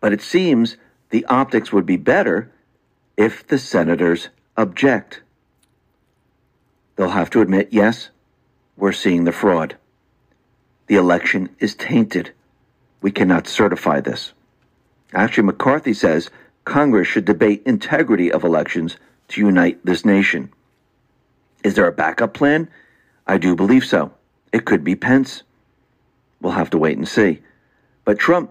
But 0.00 0.14
it 0.14 0.22
seems 0.22 0.78
the 1.10 1.26
optics 1.26 1.70
would 1.70 1.84
be 1.84 1.98
better 1.98 2.50
if 3.18 3.46
the 3.46 3.58
senators 3.58 4.30
object. 4.56 5.20
They'll 6.96 7.10
have 7.10 7.30
to 7.30 7.42
admit, 7.42 7.68
yes, 7.72 8.08
we're 8.78 8.92
seeing 8.92 9.24
the 9.24 9.32
fraud. 9.32 9.76
The 10.86 10.96
election 10.96 11.50
is 11.58 11.74
tainted. 11.74 12.32
We 13.02 13.10
cannot 13.10 13.46
certify 13.46 14.00
this. 14.00 14.32
Actually, 15.12 15.44
McCarthy 15.44 15.92
says 15.92 16.30
Congress 16.64 17.06
should 17.06 17.26
debate 17.26 17.62
integrity 17.66 18.32
of 18.32 18.44
elections 18.44 18.96
to 19.28 19.42
unite 19.42 19.84
this 19.84 20.06
nation. 20.06 20.52
Is 21.64 21.74
there 21.74 21.86
a 21.86 21.92
backup 21.92 22.34
plan? 22.34 22.68
I 23.26 23.38
do 23.38 23.54
believe 23.54 23.84
so. 23.84 24.12
It 24.52 24.64
could 24.64 24.84
be 24.84 24.96
Pence. 24.96 25.42
We'll 26.40 26.52
have 26.52 26.70
to 26.70 26.78
wait 26.78 26.96
and 26.96 27.08
see. 27.08 27.40
But 28.04 28.18
Trump, 28.18 28.50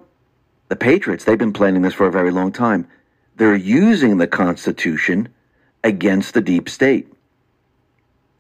the 0.67 0.75
Patriots, 0.75 1.23
they've 1.23 1.38
been 1.38 1.53
planning 1.53 1.81
this 1.81 1.93
for 1.93 2.05
a 2.05 2.11
very 2.11 2.31
long 2.31 2.51
time. 2.51 2.88
They're 3.35 3.55
using 3.55 4.17
the 4.17 4.27
Constitution 4.27 5.29
against 5.84 6.34
the 6.34 6.41
deep 6.41 6.69
state. 6.69 7.11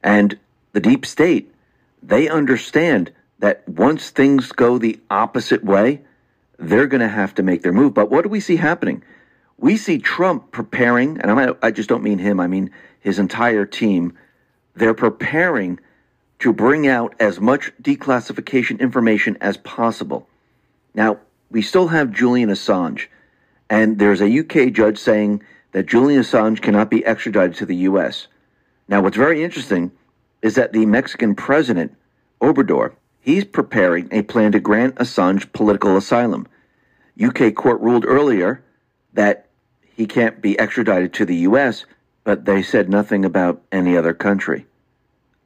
And 0.03 0.37
the 0.73 0.79
deep 0.79 1.05
state, 1.05 1.51
they 2.03 2.27
understand 2.27 3.11
that 3.39 3.67
once 3.67 4.09
things 4.09 4.51
go 4.51 4.77
the 4.77 4.99
opposite 5.09 5.63
way, 5.63 6.01
they're 6.57 6.87
going 6.87 7.01
to 7.01 7.07
have 7.07 7.35
to 7.35 7.43
make 7.43 7.61
their 7.61 7.73
move. 7.73 7.93
But 7.93 8.09
what 8.09 8.23
do 8.23 8.29
we 8.29 8.39
see 8.39 8.55
happening? 8.55 9.03
We 9.57 9.77
see 9.77 9.97
Trump 9.97 10.51
preparing, 10.51 11.19
and 11.19 11.31
I, 11.31 11.53
I 11.61 11.71
just 11.71 11.89
don't 11.89 12.03
mean 12.03 12.19
him, 12.19 12.39
I 12.39 12.47
mean 12.47 12.71
his 12.99 13.19
entire 13.19 13.65
team. 13.65 14.17
They're 14.77 14.93
preparing 14.93 15.79
to 16.39 16.53
bring 16.53 16.87
out 16.87 17.15
as 17.19 17.39
much 17.39 17.71
declassification 17.81 18.79
information 18.79 19.35
as 19.41 19.57
possible. 19.57 20.27
Now, 20.93 21.19
we 21.49 21.63
still 21.63 21.87
have 21.87 22.11
Julian 22.11 22.49
Assange, 22.49 23.07
and 23.71 23.97
there's 23.97 24.21
a 24.21 24.39
UK 24.39 24.71
judge 24.71 24.99
saying 24.99 25.41
that 25.71 25.87
Julian 25.87 26.21
Assange 26.21 26.61
cannot 26.61 26.91
be 26.91 27.03
extradited 27.05 27.55
to 27.57 27.65
the 27.65 27.75
US. 27.87 28.27
Now, 28.87 29.01
what's 29.01 29.17
very 29.17 29.43
interesting 29.43 29.91
is 30.43 30.53
that 30.55 30.73
the 30.73 30.85
Mexican 30.85 31.33
president, 31.33 31.95
Obrador, 32.39 32.93
he's 33.19 33.45
preparing 33.45 34.07
a 34.11 34.21
plan 34.21 34.51
to 34.51 34.59
grant 34.59 34.95
Assange 34.95 35.51
political 35.53 35.97
asylum. 35.97 36.47
UK 37.21 37.55
court 37.55 37.81
ruled 37.81 38.05
earlier 38.05 38.63
that 39.13 39.47
he 39.81 40.05
can't 40.05 40.39
be 40.39 40.57
extradited 40.59 41.13
to 41.13 41.25
the 41.25 41.37
US, 41.37 41.85
but 42.27 42.43
they 42.43 42.61
said 42.61 42.89
nothing 42.89 43.23
about 43.23 43.61
any 43.71 43.95
other 43.95 44.13
country. 44.13 44.65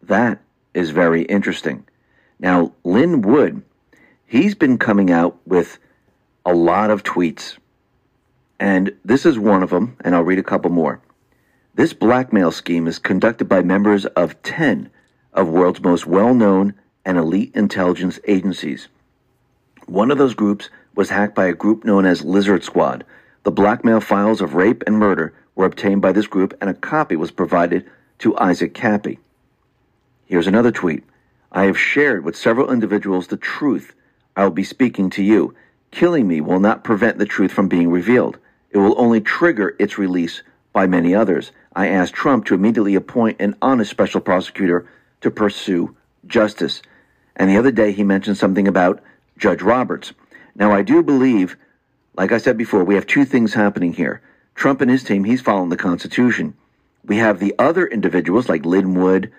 That 0.01 0.39
is 0.73 0.89
very 0.89 1.21
interesting. 1.25 1.85
Now, 2.39 2.71
Lin 2.83 3.21
Wood, 3.21 3.61
he's 4.25 4.55
been 4.55 4.79
coming 4.79 5.11
out 5.11 5.37
with 5.45 5.77
a 6.43 6.55
lot 6.55 6.89
of 6.89 7.03
tweets. 7.03 7.57
And 8.59 8.97
this 9.05 9.27
is 9.27 9.37
one 9.37 9.61
of 9.61 9.69
them, 9.69 9.95
and 10.03 10.15
I'll 10.15 10.23
read 10.23 10.39
a 10.39 10.43
couple 10.43 10.71
more. 10.71 10.99
This 11.75 11.93
blackmail 11.93 12.51
scheme 12.51 12.87
is 12.87 12.97
conducted 12.97 13.45
by 13.45 13.61
members 13.61 14.07
of 14.07 14.41
10 14.41 14.89
of 15.33 15.49
world's 15.49 15.83
most 15.83 16.07
well-known 16.07 16.73
and 17.05 17.15
elite 17.15 17.51
intelligence 17.53 18.19
agencies. 18.27 18.87
One 19.85 20.09
of 20.09 20.17
those 20.17 20.33
groups 20.33 20.71
was 20.95 21.11
hacked 21.11 21.35
by 21.35 21.45
a 21.45 21.53
group 21.53 21.85
known 21.85 22.07
as 22.07 22.25
Lizard 22.25 22.63
Squad. 22.63 23.05
The 23.43 23.51
blackmail 23.51 23.99
files 23.99 24.41
of 24.41 24.55
rape 24.55 24.83
and 24.87 24.97
murder 24.97 25.35
were 25.55 25.65
obtained 25.65 26.01
by 26.01 26.11
this 26.11 26.27
group 26.27 26.57
and 26.61 26.69
a 26.69 26.73
copy 26.73 27.15
was 27.15 27.31
provided 27.31 27.89
to 28.19 28.37
Isaac 28.37 28.73
Kappy. 28.73 29.19
Here's 30.25 30.47
another 30.47 30.71
tweet. 30.71 31.03
I 31.51 31.65
have 31.65 31.77
shared 31.77 32.23
with 32.23 32.37
several 32.37 32.71
individuals 32.71 33.27
the 33.27 33.37
truth. 33.37 33.93
I 34.35 34.43
will 34.43 34.51
be 34.51 34.63
speaking 34.63 35.09
to 35.11 35.23
you. 35.23 35.53
Killing 35.91 36.27
me 36.27 36.39
will 36.39 36.59
not 36.59 36.83
prevent 36.83 37.17
the 37.17 37.25
truth 37.25 37.51
from 37.51 37.67
being 37.67 37.89
revealed. 37.89 38.37
It 38.69 38.77
will 38.77 38.99
only 38.99 39.19
trigger 39.19 39.75
its 39.77 39.97
release 39.97 40.41
by 40.71 40.87
many 40.87 41.13
others. 41.13 41.51
I 41.75 41.87
asked 41.87 42.13
Trump 42.13 42.45
to 42.45 42.53
immediately 42.53 42.95
appoint 42.95 43.41
an 43.41 43.55
honest 43.61 43.91
special 43.91 44.21
prosecutor 44.21 44.87
to 45.19 45.31
pursue 45.31 45.95
justice. 46.25 46.81
And 47.35 47.49
the 47.49 47.57
other 47.57 47.71
day 47.71 47.91
he 47.91 48.03
mentioned 48.03 48.37
something 48.37 48.67
about 48.67 49.01
Judge 49.37 49.61
Roberts. 49.61 50.13
Now, 50.55 50.71
I 50.71 50.81
do 50.81 51.03
believe, 51.03 51.57
like 52.15 52.31
I 52.31 52.37
said 52.37 52.57
before, 52.57 52.83
we 52.83 52.95
have 52.95 53.07
two 53.07 53.25
things 53.25 53.53
happening 53.53 53.93
here. 53.93 54.21
Trump 54.55 54.81
and 54.81 54.91
his 54.91 55.03
team, 55.03 55.23
he's 55.23 55.41
following 55.41 55.69
the 55.69 55.77
Constitution. 55.77 56.55
We 57.05 57.17
have 57.17 57.39
the 57.39 57.55
other 57.57 57.87
individuals 57.87 58.47
like 58.47 58.65
Lin 58.65 58.93
Wood, 58.93 59.31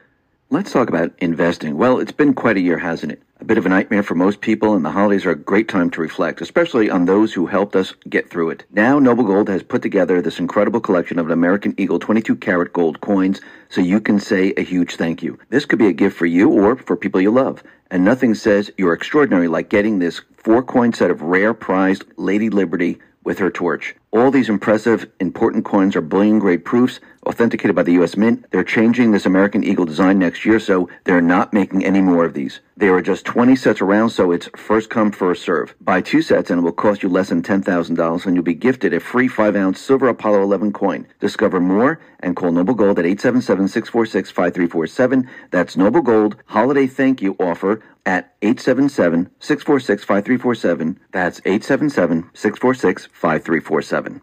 Let's 0.53 0.71
talk 0.71 0.91
about 0.91 1.15
investing. 1.17 1.79
Well, 1.79 1.99
it's 1.99 2.13
been 2.13 2.35
quite 2.35 2.59
a 2.59 2.61
year, 2.61 2.77
hasn't 2.77 3.11
it? 3.11 3.23
A 3.41 3.45
bit 3.47 3.57
of 3.57 3.65
a 3.65 3.71
nightmare 3.71 4.03
for 4.03 4.15
most 4.15 4.43
people, 4.43 4.75
and 4.75 4.85
the 4.85 4.91
holidays 4.91 5.25
are 5.25 5.31
a 5.31 5.35
great 5.35 5.67
time 5.67 5.89
to 5.89 6.03
reflect, 6.03 6.43
especially 6.43 6.91
on 6.91 7.07
those 7.07 7.33
who 7.33 7.47
helped 7.47 7.75
us 7.75 7.95
get 8.07 8.29
through 8.29 8.51
it. 8.51 8.65
Now, 8.71 8.99
Noble 8.99 9.25
Gold 9.25 9.49
has 9.49 9.63
put 9.63 9.81
together 9.81 10.21
this 10.21 10.39
incredible 10.39 10.81
collection 10.81 11.19
of 11.19 11.25
an 11.25 11.33
American 11.33 11.75
Eagle 11.79 11.99
22 11.99 12.37
karat 12.37 12.75
gold 12.75 13.01
coins 13.01 13.41
so 13.71 13.81
you 13.81 13.99
can 13.99 14.21
say 14.21 14.53
a 14.59 14.63
huge 14.63 14.97
thank 14.97 15.23
you. 15.23 15.39
This 15.49 15.65
could 15.65 15.79
be 15.79 15.89
a 15.89 15.93
gift 15.95 16.19
for 16.19 16.27
you 16.27 16.51
or 16.51 16.77
for 16.77 16.99
people 16.99 17.23
you 17.23 17.31
love. 17.31 17.63
And 17.91 18.05
nothing 18.05 18.35
says 18.35 18.71
you're 18.77 18.93
extraordinary 18.93 19.49
like 19.49 19.71
getting 19.71 20.01
this 20.01 20.21
four 20.37 20.63
coin 20.63 20.93
set 20.93 21.11
of 21.11 21.23
rare 21.23 21.55
prized 21.55 22.05
Lady 22.19 22.51
Liberty 22.51 22.99
with 23.25 23.39
her 23.39 23.51
torch. 23.51 23.95
All 24.11 24.31
these 24.31 24.49
impressive, 24.49 25.11
important 25.21 25.65
coins 25.65 25.97
are 25.97 26.03
bullion 26.03 26.39
grade 26.39 26.65
proofs 26.65 27.01
authenticated 27.27 27.75
by 27.75 27.83
the 27.83 27.93
U.S. 27.93 28.17
Mint. 28.17 28.45
They're 28.51 28.65
changing 28.65 29.13
this 29.13 29.27
American 29.27 29.65
Eagle 29.65 29.85
design 29.85 30.19
next 30.19 30.45
year, 30.45 30.59
so 30.59 30.89
they're 31.05 31.23
not 31.23 31.53
making 31.53 31.85
any 31.85 32.01
more 32.01 32.25
of 32.25 32.35
these. 32.35 32.61
There 32.77 32.95
are 32.95 33.03
just 33.03 33.25
20 33.25 33.55
sets 33.55 33.81
around, 33.81 34.11
so 34.11 34.33
it's 34.33 34.49
first 34.57 34.91
come, 34.91 35.13
first 35.13 35.45
serve. 35.45 35.75
Buy 35.81 36.01
two 36.01 36.21
sets 36.21 36.51
and 36.51 36.59
it 36.59 36.63
will 36.63 36.73
cost 36.73 37.03
you 37.03 37.09
less 37.09 37.29
than 37.29 37.43
$10,000 37.43 38.27
and 38.27 38.35
you'll 38.35 38.45
be 38.45 38.55
gifted 38.55 38.93
a 38.93 39.01
free 39.01 39.29
5 39.29 39.55
ounce 39.55 39.81
silver 39.81 40.09
Apollo 40.09 40.43
11 40.43 40.73
coin. 40.73 41.07
Discover 41.21 41.61
more 41.61 42.01
and 42.21 42.35
call 42.35 42.53
Noble 42.53 42.75
Gold 42.75 42.99
at 42.99 43.05
877-646-5347. 43.05 45.29
That's 45.51 45.77
Noble 45.77 46.03
Gold 46.03 46.37
holiday 46.47 46.87
thank 46.87 47.23
you 47.23 47.37
offer 47.39 47.83
at 48.05 48.39
877-646-5347. 48.41 50.97
That's 51.13 51.41
877-646-5347. 51.41 54.21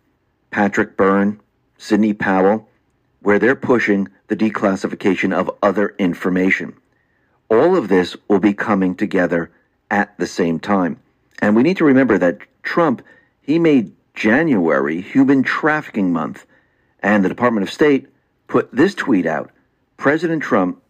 Patrick 0.52 0.98
Byrne, 0.98 1.40
Sidney 1.78 2.14
Powell, 2.14 2.68
where 3.22 3.40
they're 3.40 3.56
pushing 3.56 4.08
the 4.28 4.36
declassification 4.36 5.34
of 5.34 5.50
other 5.62 5.96
information. 5.98 6.74
All 7.50 7.76
of 7.76 7.88
this 7.88 8.16
will 8.28 8.40
be 8.40 8.54
coming 8.54 8.96
together 8.96 9.52
at 9.92 10.18
the 10.18 10.28
same 10.28 10.60
time. 10.60 11.00
And 11.42 11.56
we 11.56 11.64
need 11.64 11.78
to 11.78 11.86
remember 11.86 12.18
that 12.18 12.40
Trump, 12.64 13.02
he 13.42 13.60
made 13.60 13.94
January 14.14 15.02
Human 15.02 15.44
Trafficking 15.44 16.12
Month. 16.12 16.46
And 17.02 17.24
the 17.24 17.30
Department 17.30 17.68
of 17.68 17.74
State 17.74 18.08
put 18.48 18.72
this 18.72 18.94
tweet 18.94 19.26
out 19.26 19.52
President 19.98 20.44
Trump, 20.44 20.82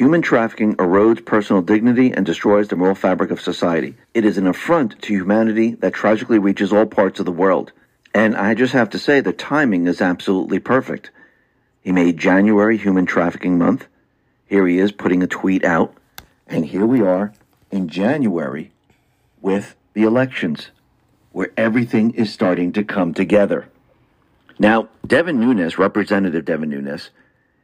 human 0.00 0.22
trafficking 0.22 0.74
erodes 0.76 1.22
personal 1.22 1.60
dignity 1.60 2.10
and 2.10 2.24
destroys 2.24 2.68
the 2.68 2.74
moral 2.74 2.94
fabric 2.94 3.30
of 3.30 3.38
society. 3.38 3.94
It 4.14 4.24
is 4.24 4.38
an 4.38 4.46
affront 4.46 4.98
to 5.02 5.12
humanity 5.12 5.72
that 5.72 5.92
tragically 5.92 6.38
reaches 6.38 6.72
all 6.72 6.86
parts 6.86 7.20
of 7.20 7.26
the 7.26 7.30
world. 7.30 7.70
And 8.14 8.34
I 8.34 8.54
just 8.54 8.72
have 8.72 8.88
to 8.90 8.98
say 8.98 9.20
the 9.20 9.34
timing 9.34 9.86
is 9.86 10.00
absolutely 10.00 10.58
perfect. 10.58 11.10
He 11.82 11.92
made 11.92 12.16
January 12.16 12.78
Human 12.78 13.04
Trafficking 13.04 13.58
Month. 13.58 13.88
Here 14.46 14.66
he 14.66 14.78
is 14.78 14.90
putting 14.90 15.22
a 15.22 15.26
tweet 15.26 15.66
out. 15.66 15.92
And 16.46 16.64
here 16.64 16.86
we 16.86 17.02
are 17.02 17.34
in 17.70 17.90
January 17.90 18.72
with 19.42 19.76
the 19.92 20.04
elections, 20.04 20.70
where 21.30 21.52
everything 21.58 22.12
is 22.12 22.32
starting 22.32 22.72
to 22.72 22.84
come 22.84 23.12
together. 23.12 23.68
Now, 24.58 24.88
Devin 25.06 25.38
Nunes, 25.38 25.76
Representative 25.76 26.46
Devin 26.46 26.70
Nunes, 26.70 27.10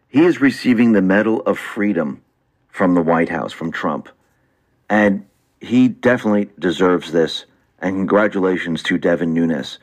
he 0.06 0.22
is 0.26 0.38
receiving 0.42 0.92
the 0.92 1.00
Medal 1.00 1.40
of 1.40 1.58
Freedom 1.58 2.20
from 2.76 2.92
the 2.92 3.00
White 3.00 3.30
House, 3.30 3.54
from 3.54 3.72
Trump. 3.72 4.10
And 4.90 5.24
he 5.62 5.88
definitely 5.88 6.50
deserves 6.58 7.10
this. 7.10 7.46
And 7.78 7.96
congratulations 7.96 8.82
to 8.84 8.98
Devin 8.98 9.32
Nunes. 9.32 9.78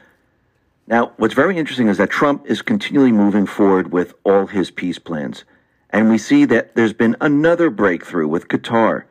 Now, 0.85 1.13
what's 1.17 1.33
very 1.33 1.57
interesting 1.57 1.87
is 1.87 1.97
that 1.97 2.11
Trump 2.11 2.45
is 2.45 2.61
continually 2.61 3.11
moving 3.11 3.47
forward 3.47 3.91
with 3.91 4.13
all 4.23 4.45
his 4.45 4.69
peace 4.69 4.99
plans. 4.99 5.43
And 5.89 6.11
we 6.11 6.19
see 6.19 6.45
that 6.45 6.75
there's 6.75 6.93
been 6.93 7.15
another 7.19 7.71
breakthrough 7.71 8.27
with 8.27 8.47
Qatar, 8.47 9.05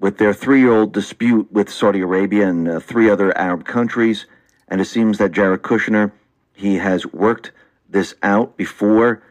with 0.00 0.18
their 0.18 0.34
three 0.34 0.60
year 0.60 0.72
old 0.72 0.92
dispute 0.92 1.52
with 1.52 1.70
Saudi 1.70 2.00
Arabia 2.00 2.48
and 2.48 2.68
uh, 2.68 2.80
three 2.80 3.08
other 3.08 3.36
Arab 3.38 3.64
countries. 3.64 4.26
And 4.66 4.80
it 4.80 4.86
seems 4.86 5.18
that 5.18 5.30
Jared 5.30 5.62
Kushner, 5.62 6.10
he 6.54 6.78
has 6.78 7.06
worked 7.06 7.52
this 7.88 8.16
out 8.24 8.56
before 8.56 9.22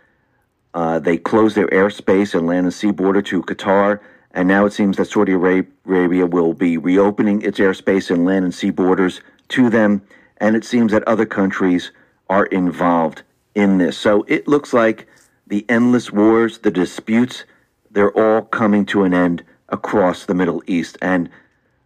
uh, 0.73 0.99
they 0.99 1.17
closed 1.17 1.55
their 1.55 1.67
airspace 1.67 2.33
and 2.33 2.47
land 2.47 2.65
and 2.65 2.73
sea 2.73 2.91
border 2.91 3.21
to 3.21 3.43
Qatar. 3.43 3.99
And 4.33 4.47
now 4.47 4.65
it 4.65 4.71
seems 4.71 4.97
that 4.97 5.05
Saudi 5.05 5.33
Arabia 5.33 6.25
will 6.25 6.53
be 6.53 6.77
reopening 6.77 7.41
its 7.41 7.59
airspace 7.59 8.09
and 8.09 8.25
land 8.25 8.45
and 8.45 8.53
sea 8.53 8.69
borders 8.69 9.21
to 9.49 9.69
them 9.69 10.01
and 10.41 10.55
it 10.55 10.65
seems 10.65 10.91
that 10.91 11.07
other 11.07 11.25
countries 11.25 11.91
are 12.29 12.47
involved 12.47 13.21
in 13.53 13.77
this. 13.77 13.97
So 13.97 14.25
it 14.27 14.47
looks 14.47 14.73
like 14.73 15.07
the 15.45 15.63
endless 15.69 16.11
wars, 16.11 16.57
the 16.57 16.71
disputes, 16.71 17.45
they're 17.91 18.11
all 18.11 18.41
coming 18.41 18.85
to 18.87 19.03
an 19.03 19.13
end 19.13 19.43
across 19.69 20.25
the 20.25 20.33
Middle 20.33 20.63
East. 20.65 20.97
And 21.01 21.29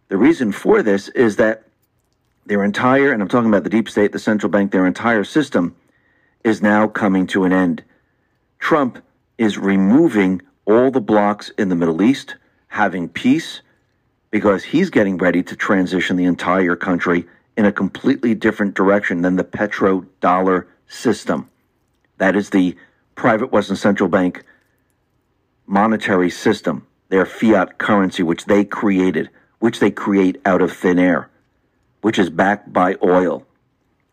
the 0.08 0.16
reason 0.16 0.52
for 0.52 0.82
this 0.82 1.08
is 1.08 1.36
that 1.36 1.64
their 2.46 2.64
entire, 2.64 3.12
and 3.12 3.20
I'm 3.20 3.28
talking 3.28 3.50
about 3.50 3.64
the 3.64 3.70
deep 3.70 3.90
state, 3.90 4.12
the 4.12 4.18
central 4.18 4.50
bank, 4.50 4.72
their 4.72 4.86
entire 4.86 5.24
system 5.24 5.76
is 6.42 6.62
now 6.62 6.88
coming 6.88 7.26
to 7.26 7.44
an 7.44 7.52
end. 7.52 7.84
Trump 8.58 9.02
is 9.38 9.58
removing 9.58 10.42
all 10.64 10.90
the 10.90 11.00
blocks 11.00 11.50
in 11.58 11.68
the 11.68 11.76
Middle 11.76 12.02
East, 12.02 12.36
having 12.68 13.08
peace, 13.08 13.60
because 14.30 14.64
he's 14.64 14.90
getting 14.90 15.16
ready 15.16 15.42
to 15.42 15.56
transition 15.56 16.16
the 16.16 16.24
entire 16.24 16.76
country 16.76 17.26
in 17.56 17.64
a 17.64 17.72
completely 17.72 18.34
different 18.34 18.74
direction 18.74 19.22
than 19.22 19.36
the 19.36 19.44
petrodollar 19.44 20.66
system. 20.88 21.48
That 22.18 22.36
is 22.36 22.50
the 22.50 22.76
private 23.14 23.52
Western 23.52 23.76
central 23.76 24.08
bank 24.08 24.44
monetary 25.66 26.30
system, 26.30 26.86
their 27.08 27.26
fiat 27.26 27.78
currency, 27.78 28.22
which 28.22 28.44
they 28.46 28.64
created, 28.64 29.30
which 29.58 29.80
they 29.80 29.90
create 29.90 30.40
out 30.44 30.62
of 30.62 30.72
thin 30.72 30.98
air, 30.98 31.30
which 32.02 32.18
is 32.18 32.30
backed 32.30 32.72
by 32.72 32.96
oil, 33.02 33.46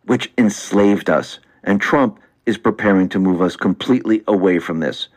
which 0.06 0.32
enslaved 0.38 1.10
us. 1.10 1.40
And 1.64 1.80
Trump 1.80 2.20
is 2.46 2.58
preparing 2.58 3.10
to 3.10 3.20
move 3.20 3.42
us 3.42 3.56
completely 3.56 4.24
away 4.28 4.60
from 4.60 4.80
this. 4.80 5.08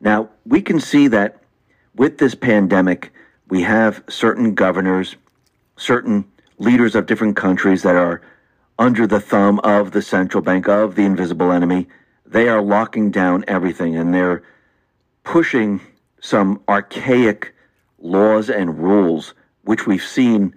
Now, 0.00 0.30
we 0.46 0.62
can 0.62 0.80
see 0.80 1.08
that 1.08 1.42
with 1.94 2.18
this 2.18 2.34
pandemic, 2.34 3.12
we 3.48 3.62
have 3.62 4.02
certain 4.08 4.54
governors, 4.54 5.16
certain 5.76 6.24
leaders 6.58 6.94
of 6.94 7.06
different 7.06 7.36
countries 7.36 7.82
that 7.82 7.96
are 7.96 8.22
under 8.78 9.06
the 9.06 9.20
thumb 9.20 9.58
of 9.60 9.90
the 9.90 10.02
central 10.02 10.42
bank, 10.42 10.68
of 10.68 10.94
the 10.94 11.04
invisible 11.04 11.52
enemy. 11.52 11.86
They 12.24 12.48
are 12.48 12.62
locking 12.62 13.10
down 13.10 13.44
everything 13.48 13.96
and 13.96 14.14
they're 14.14 14.42
pushing 15.24 15.80
some 16.20 16.62
archaic 16.68 17.54
laws 17.98 18.48
and 18.48 18.78
rules, 18.78 19.34
which 19.64 19.86
we've 19.86 20.02
seen 20.02 20.54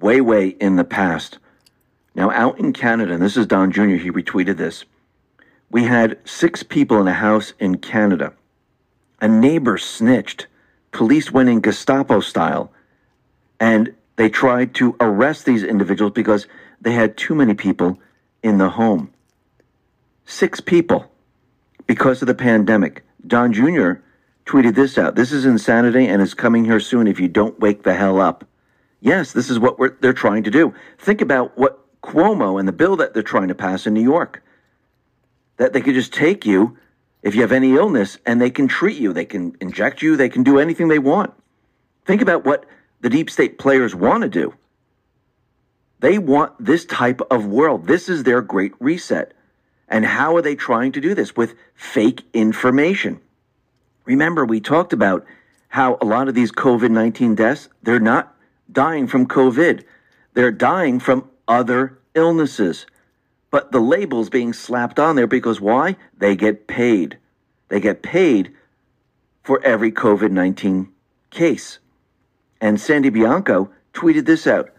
way, 0.00 0.20
way 0.20 0.48
in 0.48 0.76
the 0.76 0.84
past. 0.84 1.38
Now, 2.14 2.30
out 2.30 2.58
in 2.58 2.72
Canada, 2.72 3.14
and 3.14 3.22
this 3.22 3.36
is 3.36 3.46
Don 3.46 3.72
Jr., 3.72 3.96
he 3.96 4.10
retweeted 4.10 4.58
this. 4.58 4.84
We 5.72 5.84
had 5.84 6.18
six 6.26 6.62
people 6.62 7.00
in 7.00 7.08
a 7.08 7.14
house 7.14 7.54
in 7.58 7.78
Canada. 7.78 8.34
A 9.22 9.26
neighbor 9.26 9.78
snitched. 9.78 10.46
Police 10.92 11.32
went 11.32 11.48
in 11.48 11.62
Gestapo 11.62 12.20
style 12.20 12.70
and 13.58 13.94
they 14.16 14.28
tried 14.28 14.74
to 14.74 14.94
arrest 15.00 15.46
these 15.46 15.64
individuals 15.64 16.12
because 16.12 16.46
they 16.82 16.92
had 16.92 17.16
too 17.16 17.34
many 17.34 17.54
people 17.54 17.98
in 18.42 18.58
the 18.58 18.68
home. 18.68 19.14
Six 20.26 20.60
people 20.60 21.10
because 21.86 22.20
of 22.20 22.28
the 22.28 22.34
pandemic. 22.34 23.02
Don 23.26 23.54
Jr. 23.54 23.92
tweeted 24.44 24.74
this 24.74 24.98
out. 24.98 25.14
This 25.14 25.32
is 25.32 25.46
insanity 25.46 26.06
and 26.06 26.20
is 26.20 26.34
coming 26.34 26.66
here 26.66 26.80
soon 26.80 27.06
if 27.06 27.18
you 27.18 27.28
don't 27.28 27.58
wake 27.60 27.82
the 27.82 27.94
hell 27.94 28.20
up. 28.20 28.44
Yes, 29.00 29.32
this 29.32 29.48
is 29.48 29.58
what 29.58 29.78
they're 30.02 30.12
trying 30.12 30.42
to 30.42 30.50
do. 30.50 30.74
Think 30.98 31.22
about 31.22 31.56
what 31.56 31.78
Cuomo 32.02 32.58
and 32.58 32.68
the 32.68 32.72
bill 32.72 32.96
that 32.96 33.14
they're 33.14 33.22
trying 33.22 33.48
to 33.48 33.54
pass 33.54 33.86
in 33.86 33.94
New 33.94 34.02
York 34.02 34.42
that 35.56 35.72
they 35.72 35.80
could 35.80 35.94
just 35.94 36.12
take 36.12 36.44
you 36.44 36.76
if 37.22 37.34
you 37.34 37.42
have 37.42 37.52
any 37.52 37.74
illness 37.74 38.18
and 38.26 38.40
they 38.40 38.50
can 38.50 38.68
treat 38.68 38.98
you. 38.98 39.12
They 39.12 39.24
can 39.24 39.56
inject 39.60 40.02
you. 40.02 40.16
They 40.16 40.28
can 40.28 40.42
do 40.42 40.58
anything 40.58 40.88
they 40.88 40.98
want. 40.98 41.32
Think 42.04 42.20
about 42.20 42.44
what 42.44 42.66
the 43.00 43.10
deep 43.10 43.30
state 43.30 43.58
players 43.58 43.94
want 43.94 44.22
to 44.22 44.28
do. 44.28 44.54
They 46.00 46.18
want 46.18 46.52
this 46.58 46.84
type 46.84 47.20
of 47.30 47.46
world. 47.46 47.86
This 47.86 48.08
is 48.08 48.24
their 48.24 48.42
great 48.42 48.72
reset. 48.80 49.34
And 49.88 50.04
how 50.04 50.36
are 50.36 50.42
they 50.42 50.56
trying 50.56 50.92
to 50.92 51.00
do 51.00 51.14
this? 51.14 51.36
With 51.36 51.54
fake 51.74 52.24
information. 52.32 53.20
Remember, 54.04 54.44
we 54.44 54.60
talked 54.60 54.92
about 54.92 55.24
how 55.68 55.96
a 56.00 56.04
lot 56.04 56.28
of 56.28 56.34
these 56.34 56.50
COVID 56.50 56.90
19 56.90 57.36
deaths, 57.36 57.68
they're 57.82 58.00
not 58.00 58.34
dying 58.70 59.06
from 59.06 59.26
COVID. 59.26 59.84
They're 60.34 60.50
dying 60.50 60.98
from 60.98 61.28
other 61.46 61.98
illnesses 62.14 62.86
but 63.52 63.70
the 63.70 63.80
label's 63.80 64.30
being 64.30 64.54
slapped 64.54 64.98
on 64.98 65.14
there 65.14 65.26
because 65.28 65.60
why? 65.60 65.94
They 66.16 66.34
get 66.34 66.66
paid. 66.66 67.18
They 67.68 67.80
get 67.80 68.02
paid 68.02 68.50
for 69.44 69.62
every 69.62 69.92
COVID 69.92 70.32
19 70.32 70.88
case. 71.30 71.78
And 72.60 72.80
Sandy 72.80 73.10
Bianco 73.10 73.70
tweeted 73.92 74.24
this 74.24 74.46
out. 74.46 74.70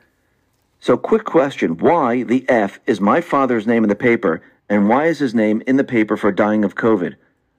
So, 0.79 0.97
quick 0.97 1.23
question 1.23 1.77
why 1.77 2.23
the 2.23 2.49
F 2.49 2.79
is 2.87 2.99
my 2.99 3.21
father's 3.21 3.67
name 3.67 3.83
in 3.83 3.89
the 3.89 3.95
paper, 3.95 4.41
and 4.67 4.89
why 4.89 5.05
is 5.05 5.19
his 5.19 5.35
name 5.35 5.61
in 5.67 5.77
the 5.77 5.83
paper 5.83 6.17
for 6.17 6.31
dying 6.31 6.65
of 6.65 6.75
COVID? 6.75 7.15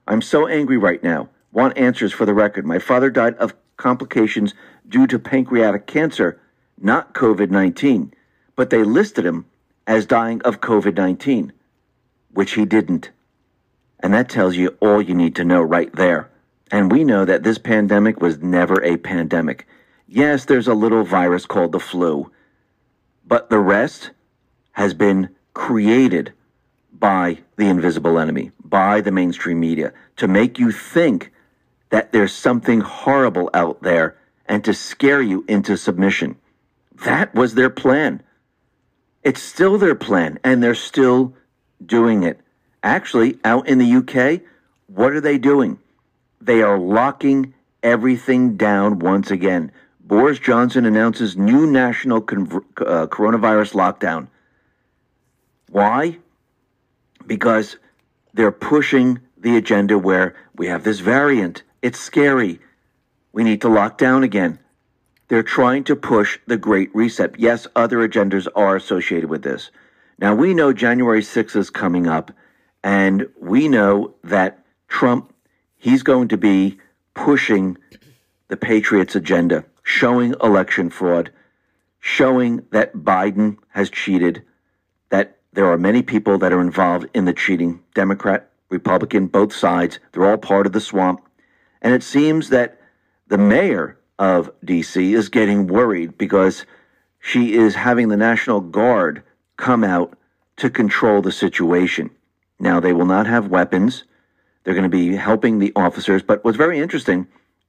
I'm 0.08 0.20
so 0.20 0.48
angry 0.48 0.76
right 0.76 1.02
now. 1.02 1.28
Want 1.52 1.78
answers 1.78 2.12
for 2.12 2.26
the 2.26 2.34
record. 2.34 2.66
My 2.66 2.80
father 2.80 3.08
died 3.08 3.36
of 3.36 3.54
complications 3.76 4.52
due 4.88 5.06
to 5.06 5.18
pancreatic 5.20 5.86
cancer, 5.86 6.40
not 6.76 7.14
COVID 7.14 7.50
19, 7.50 8.12
but 8.56 8.70
they 8.70 8.82
listed 8.82 9.24
him 9.24 9.46
as 9.86 10.06
dying 10.06 10.40
of 10.42 10.60
COVID 10.60 10.96
19, 10.96 11.52
which 12.30 12.52
he 12.52 12.64
didn't. 12.64 13.10
And 14.00 14.12
that 14.12 14.28
tells 14.28 14.56
you 14.56 14.76
all 14.80 15.00
you 15.00 15.14
need 15.14 15.36
to 15.36 15.44
know 15.44 15.62
right 15.62 15.92
there. 15.94 16.30
And 16.70 16.90
we 16.90 17.04
know 17.04 17.24
that 17.24 17.42
this 17.42 17.58
pandemic 17.58 18.20
was 18.20 18.38
never 18.38 18.82
a 18.82 18.96
pandemic. 18.96 19.66
Yes, 20.08 20.44
there's 20.44 20.68
a 20.68 20.74
little 20.74 21.04
virus 21.04 21.46
called 21.46 21.72
the 21.72 21.80
flu, 21.80 22.30
but 23.26 23.48
the 23.50 23.58
rest 23.58 24.10
has 24.72 24.92
been 24.92 25.30
created 25.54 26.32
by 26.92 27.38
the 27.56 27.66
invisible 27.66 28.18
enemy, 28.18 28.50
by 28.64 29.00
the 29.00 29.12
mainstream 29.12 29.60
media, 29.60 29.92
to 30.16 30.28
make 30.28 30.58
you 30.58 30.70
think 30.72 31.32
that 31.90 32.12
there's 32.12 32.32
something 32.32 32.80
horrible 32.80 33.50
out 33.54 33.82
there 33.82 34.16
and 34.46 34.64
to 34.64 34.74
scare 34.74 35.22
you 35.22 35.44
into 35.48 35.76
submission. 35.76 36.36
That 37.04 37.34
was 37.34 37.54
their 37.54 37.70
plan. 37.70 38.22
It's 39.24 39.42
still 39.42 39.78
their 39.78 39.94
plan, 39.94 40.38
and 40.44 40.62
they're 40.62 40.74
still 40.74 41.34
doing 41.84 42.22
it. 42.22 42.38
Actually, 42.82 43.38
out 43.42 43.66
in 43.66 43.78
the 43.78 43.96
UK, 43.96 44.42
what 44.86 45.12
are 45.12 45.20
they 45.20 45.38
doing? 45.38 45.78
They 46.42 46.60
are 46.60 46.78
locking 46.78 47.54
everything 47.82 48.58
down 48.58 48.98
once 48.98 49.30
again. 49.30 49.72
Boris 50.00 50.38
Johnson 50.38 50.84
announces 50.84 51.38
new 51.38 51.66
national 51.66 52.18
uh, 52.18 53.06
coronavirus 53.06 53.72
lockdown. 53.72 54.28
Why? 55.70 56.18
Because 57.26 57.78
they're 58.34 58.52
pushing 58.52 59.20
the 59.38 59.56
agenda 59.56 59.96
where 59.96 60.36
we 60.54 60.66
have 60.66 60.84
this 60.84 61.00
variant. 61.00 61.62
It's 61.80 61.98
scary. 61.98 62.60
We 63.32 63.44
need 63.44 63.62
to 63.62 63.68
lock 63.70 63.96
down 63.96 64.22
again. 64.22 64.58
They're 65.28 65.42
trying 65.42 65.84
to 65.84 65.96
push 65.96 66.38
the 66.46 66.56
Great 66.56 66.94
Reset. 66.94 67.38
Yes, 67.38 67.66
other 67.74 68.06
agendas 68.06 68.46
are 68.54 68.76
associated 68.76 69.30
with 69.30 69.42
this. 69.42 69.70
Now, 70.18 70.34
we 70.34 70.54
know 70.54 70.72
January 70.72 71.22
6th 71.22 71.56
is 71.56 71.70
coming 71.70 72.06
up, 72.06 72.30
and 72.82 73.26
we 73.40 73.68
know 73.68 74.14
that 74.22 74.64
Trump, 74.88 75.34
he's 75.76 76.02
going 76.02 76.28
to 76.28 76.36
be 76.36 76.78
pushing 77.14 77.78
the 78.48 78.56
Patriots 78.56 79.16
agenda, 79.16 79.64
showing 79.82 80.34
election 80.42 80.90
fraud, 80.90 81.30
showing 82.00 82.66
that 82.70 82.94
Biden 82.94 83.56
has 83.70 83.88
cheated, 83.88 84.42
that 85.08 85.38
there 85.54 85.70
are 85.70 85.78
many 85.78 86.02
people 86.02 86.36
that 86.38 86.52
are 86.52 86.60
involved 86.60 87.08
in 87.14 87.24
the 87.24 87.32
cheating 87.32 87.82
Democrat, 87.94 88.50
Republican, 88.68 89.26
both 89.26 89.54
sides. 89.54 89.98
They're 90.12 90.28
all 90.28 90.36
part 90.36 90.66
of 90.66 90.72
the 90.72 90.80
swamp. 90.80 91.26
And 91.80 91.94
it 91.94 92.02
seems 92.02 92.50
that 92.50 92.78
the 93.28 93.38
mayor 93.38 93.98
of 94.18 94.50
D.C. 94.64 95.14
is 95.14 95.28
getting 95.28 95.66
worried 95.66 96.16
because 96.18 96.66
she 97.20 97.54
is 97.54 97.74
having 97.74 98.08
the 98.08 98.16
National 98.16 98.60
Guard 98.60 99.22
come 99.56 99.82
out 99.82 100.16
to 100.56 100.70
control 100.70 101.22
the 101.22 101.32
situation. 101.32 102.10
Now, 102.58 102.80
they 102.80 102.92
will 102.92 103.06
not 103.06 103.26
have 103.26 103.48
weapons. 103.48 104.04
They're 104.62 104.74
going 104.74 104.90
to 104.90 104.96
be 104.96 105.16
helping 105.16 105.58
the 105.58 105.72
officers. 105.74 106.22
But 106.22 106.44
what's 106.44 106.56
very 106.56 106.78
interesting 106.78 107.26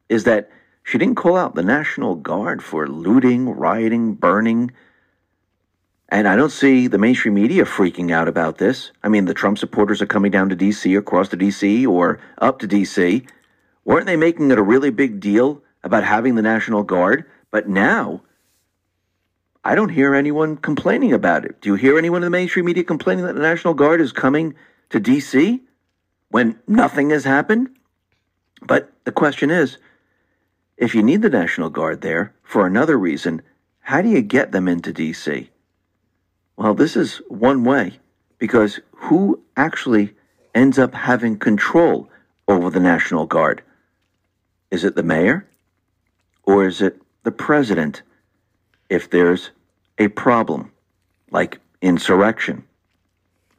is 0.10 0.24
that 0.26 0.50
she 0.84 0.98
didn't 0.98 1.16
call 1.16 1.36
out 1.36 1.56
the 1.56 1.64
National 1.64 2.16
Guard 2.16 2.64
for 2.64 2.88
looting, 2.88 3.50
rioting, 3.50 4.14
burning. 4.14 4.72
And 6.10 6.28
I 6.28 6.36
don't 6.36 6.52
see 6.52 6.88
the 6.88 7.00
mainstream 7.00 7.34
media 7.34 7.66
freaking 7.66 8.12
out 8.12 8.28
about 8.28 8.60
this. 8.60 8.92
I 9.04 9.10
mean, 9.10 9.26
the 9.26 9.34
Trump 9.34 9.58
supporters 9.58 10.02
are 10.02 10.06
coming 10.06 10.32
down 10.32 10.50
to 10.50 10.56
D.C., 10.56 10.94
across 10.96 11.30
to 11.30 11.36
D.C., 11.36 11.88
or 11.88 12.20
up 12.38 12.60
to 12.60 12.68
D.C. 12.68 13.26
Weren't 13.84 14.06
they 14.06 14.16
making 14.16 14.52
it 14.52 14.60
a 14.60 14.64
really 14.64 14.92
big 14.92 15.20
deal 15.20 15.64
about 15.86 16.04
having 16.04 16.34
the 16.34 16.42
National 16.42 16.84
Guard, 16.84 17.26
but 17.52 17.70
now 17.70 18.24
I 19.64 19.76
don't 19.76 19.90
hear 19.90 20.16
anyone 20.16 20.58
complaining 20.58 21.14
about 21.14 21.46
it. 21.46 21.62
Do 21.62 21.70
you 21.70 21.76
hear 21.76 21.98
anyone 21.98 22.24
in 22.24 22.26
the 22.26 22.32
mainstream 22.32 22.66
media 22.66 22.84
complaining 22.84 23.24
that 23.26 23.36
the 23.36 23.42
National 23.42 23.76
Guard 23.76 24.02
is 24.02 24.12
coming 24.12 24.56
to 24.90 25.00
D.C. 25.00 25.62
when 26.30 26.60
nothing 26.68 27.12
has 27.12 27.24
happened? 27.24 27.70
But 28.64 28.92
the 29.06 29.12
question 29.12 29.52
is 29.52 29.78
if 30.76 30.96
you 30.96 31.04
need 31.04 31.22
the 31.22 31.30
National 31.30 31.70
Guard 31.70 32.02
there 32.02 32.34
for 32.42 32.66
another 32.66 32.98
reason, 32.98 33.44
how 33.80 34.02
do 34.02 34.10
you 34.10 34.24
get 34.24 34.52
them 34.52 34.68
into 34.68 34.92
D.C.? 34.92 35.52
Well, 36.58 36.74
this 36.74 36.96
is 36.96 37.22
one 37.28 37.64
way 37.64 38.00
because 38.40 38.80
who 38.92 39.44
actually 39.56 40.16
ends 40.56 40.80
up 40.80 40.96
having 40.96 41.38
control 41.38 42.10
over 42.48 42.72
the 42.72 42.80
National 42.80 43.28
Guard? 43.28 43.62
Is 44.72 44.84
it 44.84 44.96
the 44.96 45.04
mayor? 45.04 45.48
Or 46.46 46.66
is 46.66 46.82
it 46.82 47.02
the 47.24 47.32
president 47.32 48.04
if 48.90 49.10
there's 49.10 49.52
a 49.98 50.08
problem, 50.10 50.72
like 51.32 51.60
insurrection? 51.82 52.64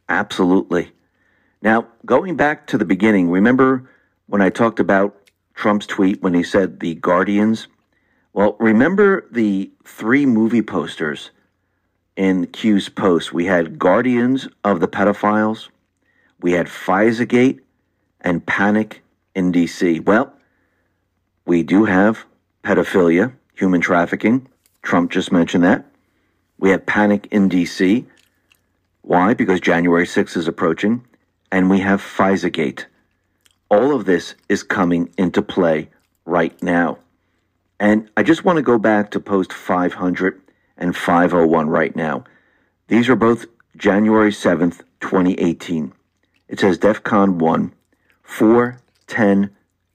Absolutely. 0.09 0.93
Now, 1.63 1.87
going 2.05 2.37
back 2.37 2.67
to 2.69 2.79
the 2.79 2.85
beginning, 2.85 3.31
remember 3.31 3.91
when 4.27 4.41
I 4.41 4.51
talked 4.51 4.79
about 4.79 5.17
Trump's 5.55 5.87
tweet 5.87 6.23
when 6.23 6.35
he 6.35 6.43
said 6.43 6.81
the 6.81 6.95
Guardians? 6.95 7.67
Well, 8.33 8.57
remember 8.61 9.27
the 9.33 9.71
three 9.85 10.27
movie 10.27 10.63
posters 10.63 11.31
in 12.15 12.47
Q's 12.49 12.89
post? 12.89 13.33
We 13.33 13.47
had 13.47 13.79
Guardians 13.79 14.49
of 14.63 14.81
the 14.81 14.89
Pedophiles, 14.89 15.69
we 16.41 16.53
had 16.53 16.67
Pfizergate, 16.67 17.61
and 18.21 18.45
Panic 18.45 19.03
in 19.35 19.53
DC. 19.53 20.05
Well, 20.05 20.33
we 21.47 21.63
do 21.63 21.85
have 21.85 22.27
pedophilia, 22.67 23.33
human 23.55 23.81
trafficking. 23.81 24.49
Trump 24.83 25.13
just 25.13 25.31
mentioned 25.31 25.63
that. 25.63 25.85
We 26.59 26.71
have 26.71 26.85
panic 26.85 27.29
in 27.31 27.49
D.C. 27.49 28.07
Why? 29.03 29.35
Because 29.35 29.61
January 29.61 30.05
6th 30.05 30.37
is 30.37 30.49
approaching. 30.49 31.05
And 31.53 31.71
we 31.71 31.79
have 31.81 32.03
Pfizergate. 32.03 32.87
All 33.71 33.95
of 33.95 34.05
this 34.05 34.35
is 34.49 34.65
coming 34.65 35.15
into 35.17 35.43
play 35.43 35.91
right 36.25 36.61
now. 36.61 36.99
And 37.79 38.11
I 38.17 38.25
just 38.25 38.45
want 38.45 38.57
to 38.57 38.63
go 38.63 38.79
back 38.79 39.13
to 39.13 39.21
post 39.21 39.53
500 39.53 40.41
and 40.77 40.97
501 40.97 41.69
right 41.69 41.95
now. 41.95 42.25
These 42.89 43.09
are 43.09 43.15
both 43.15 43.47
January 43.77 44.33
7th, 44.33 44.81
2018. 45.01 45.93
It 46.49 46.59
says 46.59 46.79
DEFCON 46.79 47.39
1, 47.39 47.73
4, 48.25 48.81
10, 49.07 49.51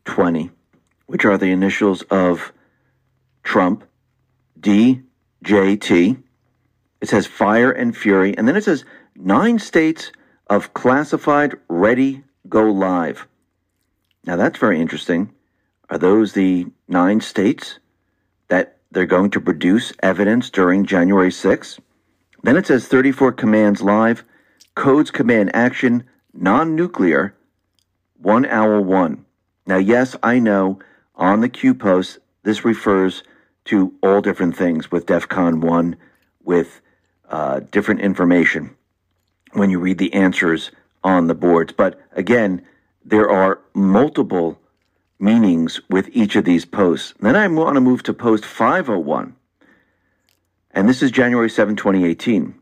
20, 0.06 0.52
which 1.08 1.26
are 1.26 1.38
the 1.38 1.52
initials 1.52 2.04
of 2.04 2.54
Trump, 3.44 3.84
DJT. 4.60 6.24
It 7.02 7.10
says 7.10 7.26
fire 7.26 7.72
and 7.72 7.96
fury. 7.96 8.38
And 8.38 8.48
then 8.48 8.56
it 8.56 8.64
says 8.64 8.86
nine 9.16 9.60
states 9.60 10.12
of 10.48 10.74
classified 10.74 11.56
ready 11.68 12.24
go 12.48 12.72
live. 12.72 13.28
Now 14.26 14.36
that's 14.36 14.60
very 14.60 14.80
interesting. 14.80 15.34
Are 15.90 15.98
those 15.98 16.34
the 16.34 16.68
nine 16.88 17.22
states 17.22 17.80
that 18.48 18.78
they're 18.92 19.06
going 19.06 19.32
to 19.32 19.42
produce 19.42 19.94
evidence 20.02 20.50
during 20.50 20.86
January 20.86 21.32
6th? 21.32 21.80
Then 22.44 22.58
it 22.58 22.68
says 22.68 22.88
34 22.88 23.34
commands 23.34 23.82
live, 23.82 24.24
codes 24.76 25.12
command 25.12 25.56
action, 25.56 26.04
non 26.34 26.76
nuclear, 26.76 27.36
one 28.18 28.46
hour 28.46 28.80
one. 28.82 29.26
Now, 29.66 29.78
yes, 29.78 30.16
I 30.24 30.40
know 30.40 30.80
on 31.16 31.42
the 31.42 31.50
Q 31.50 31.76
post, 31.76 32.20
this 32.44 32.66
refers 32.66 33.24
to 33.66 33.94
all 34.02 34.22
different 34.22 34.56
things 34.56 34.92
with 34.92 35.06
DEF 35.06 35.28
CON 35.28 35.62
1, 35.62 35.96
with 36.44 36.82
uh, 37.30 37.62
different 37.72 38.02
information 38.02 38.76
when 39.54 39.70
you 39.70 39.80
read 39.80 39.98
the 39.98 40.14
answers 40.14 40.72
on 41.04 41.28
the 41.28 41.36
boards. 41.36 41.74
But 41.74 42.00
again, 42.14 42.66
there 43.04 43.30
are 43.30 43.60
multiple 43.74 44.60
meanings 45.20 45.80
with 45.90 46.10
each 46.12 46.36
of 46.36 46.46
these 46.46 46.66
posts. 46.66 47.14
Then 47.20 47.36
I 47.36 47.48
want 47.48 47.76
to 47.76 47.82
move 47.82 48.04
to 48.04 48.14
post 48.14 48.46
501. 48.46 49.36
And 50.72 50.90
this 50.90 51.04
is 51.04 51.12
January 51.12 51.50
7, 51.50 51.76
2018. 51.76 52.56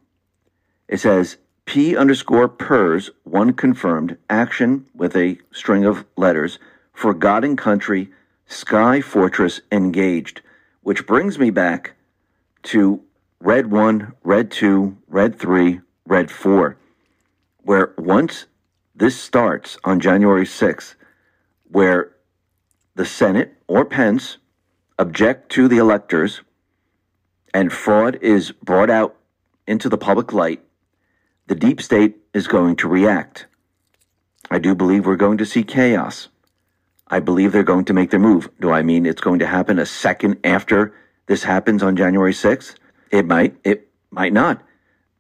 It 0.88 1.00
says 1.00 1.38
P 1.66 1.96
underscore 1.96 2.50
PERS, 2.50 3.12
one 3.24 3.54
confirmed, 3.54 4.18
action 4.30 4.88
with 4.96 5.16
a 5.16 5.38
string 5.52 5.86
of 5.86 6.06
letters, 6.18 6.58
forgotten 6.94 7.56
country, 7.56 8.10
sky 8.50 9.00
fortress 9.00 9.62
engaged, 9.72 10.42
which 10.82 11.06
brings 11.08 11.38
me 11.40 11.52
back 11.52 11.94
to 12.64 13.02
red 13.40 13.72
1, 13.72 14.14
red 14.24 14.52
2, 14.52 14.98
red 15.08 15.40
3, 15.40 15.80
red 16.06 16.32
4, 16.32 16.78
where 17.60 17.94
once 17.98 18.48
this 18.96 19.20
starts 19.20 19.78
on 19.84 20.00
January 20.00 20.46
6th, 20.46 20.96
where 21.72 22.12
the 22.96 23.06
Senate 23.06 23.54
or 23.68 23.86
Pence 23.86 24.38
object 24.98 25.52
to 25.52 25.68
the 25.68 25.78
electors 25.78 26.42
and 27.54 27.72
fraud 27.72 28.18
is 28.22 28.52
brought 28.52 28.90
out 28.90 29.16
into 29.68 29.88
the 29.88 29.98
public 29.98 30.34
light, 30.34 30.62
the 31.48 31.56
deep 31.56 31.82
state 31.82 32.18
is 32.34 32.48
going 32.48 32.76
to 32.76 32.88
react. 32.88 33.46
I 34.50 34.58
do 34.58 34.74
believe 34.74 35.06
we're 35.06 35.16
going 35.16 35.38
to 35.38 35.46
see 35.46 35.64
chaos. 35.64 36.30
I 37.10 37.20
believe 37.20 37.52
they're 37.52 37.64
going 37.64 37.86
to 37.86 37.94
make 37.94 38.12
their 38.12 38.20
move. 38.20 38.50
Do 38.60 38.72
I 38.72 38.84
mean 38.84 39.06
it's 39.06 39.22
going 39.22 39.40
to 39.40 39.48
happen 39.48 39.80
a 39.80 39.86
second 39.86 40.38
after 40.44 40.94
this 41.26 41.44
happens 41.44 41.82
on 41.82 41.96
January 41.96 42.34
6th? 42.34 42.76
It 43.12 43.26
might, 43.26 43.56
it 43.64 43.90
might 44.12 44.34
not. 44.34 44.62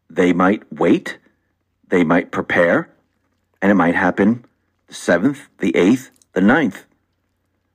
They 0.09 0.33
might 0.33 0.71
wait, 0.71 1.17
they 1.87 2.03
might 2.03 2.31
prepare, 2.31 2.89
and 3.61 3.71
it 3.71 3.75
might 3.75 3.95
happen 3.95 4.45
the 4.87 4.93
7th, 4.93 5.47
the 5.59 5.71
8th, 5.73 6.11
the 6.33 6.41
9th. 6.41 6.83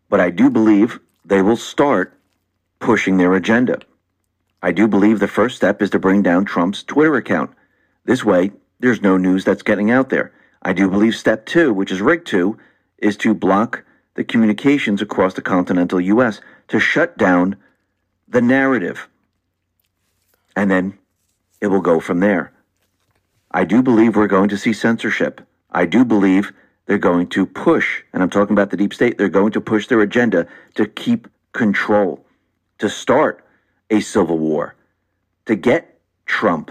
But 0.08 0.20
I 0.20 0.30
do 0.30 0.50
believe 0.50 1.00
they 1.24 1.42
will 1.42 1.56
start 1.56 2.18
pushing 2.78 3.16
their 3.16 3.34
agenda. 3.34 3.80
I 4.62 4.72
do 4.72 4.86
believe 4.86 5.18
the 5.18 5.28
first 5.28 5.56
step 5.56 5.82
is 5.82 5.90
to 5.90 5.98
bring 5.98 6.22
down 6.22 6.44
Trump's 6.44 6.82
Twitter 6.82 7.16
account. 7.16 7.50
This 8.04 8.24
way, 8.24 8.52
there's 8.78 9.02
no 9.02 9.16
news 9.16 9.44
that's 9.44 9.62
getting 9.62 9.90
out 9.90 10.10
there. 10.10 10.32
I 10.62 10.72
do 10.72 10.88
believe 10.88 11.14
step 11.14 11.46
two, 11.46 11.72
which 11.72 11.90
is 11.90 12.00
rig 12.00 12.24
two, 12.24 12.58
is 12.98 13.16
to 13.18 13.34
block 13.34 13.84
the 14.14 14.24
communications 14.24 15.02
across 15.02 15.34
the 15.34 15.42
continental 15.42 16.00
U.S. 16.00 16.40
to 16.68 16.78
shut 16.78 17.18
down 17.18 17.56
the 18.28 18.40
narrative. 18.40 19.08
And 20.56 20.70
then 20.70 20.98
it 21.60 21.68
will 21.68 21.80
go 21.80 22.00
from 22.00 22.20
there. 22.20 22.52
I 23.50 23.64
do 23.64 23.82
believe 23.82 24.16
we're 24.16 24.26
going 24.26 24.48
to 24.48 24.58
see 24.58 24.72
censorship. 24.72 25.40
I 25.70 25.86
do 25.86 26.04
believe 26.04 26.52
they're 26.86 26.98
going 26.98 27.28
to 27.28 27.46
push, 27.46 28.02
and 28.12 28.22
I'm 28.22 28.30
talking 28.30 28.54
about 28.54 28.70
the 28.70 28.76
deep 28.76 28.94
state, 28.94 29.18
they're 29.18 29.28
going 29.28 29.52
to 29.52 29.60
push 29.60 29.86
their 29.86 30.00
agenda 30.00 30.46
to 30.74 30.86
keep 30.86 31.28
control, 31.52 32.24
to 32.78 32.88
start 32.88 33.44
a 33.90 34.00
civil 34.00 34.38
war 34.38 34.74
to 35.46 35.54
get 35.54 35.98
Trump. 36.26 36.70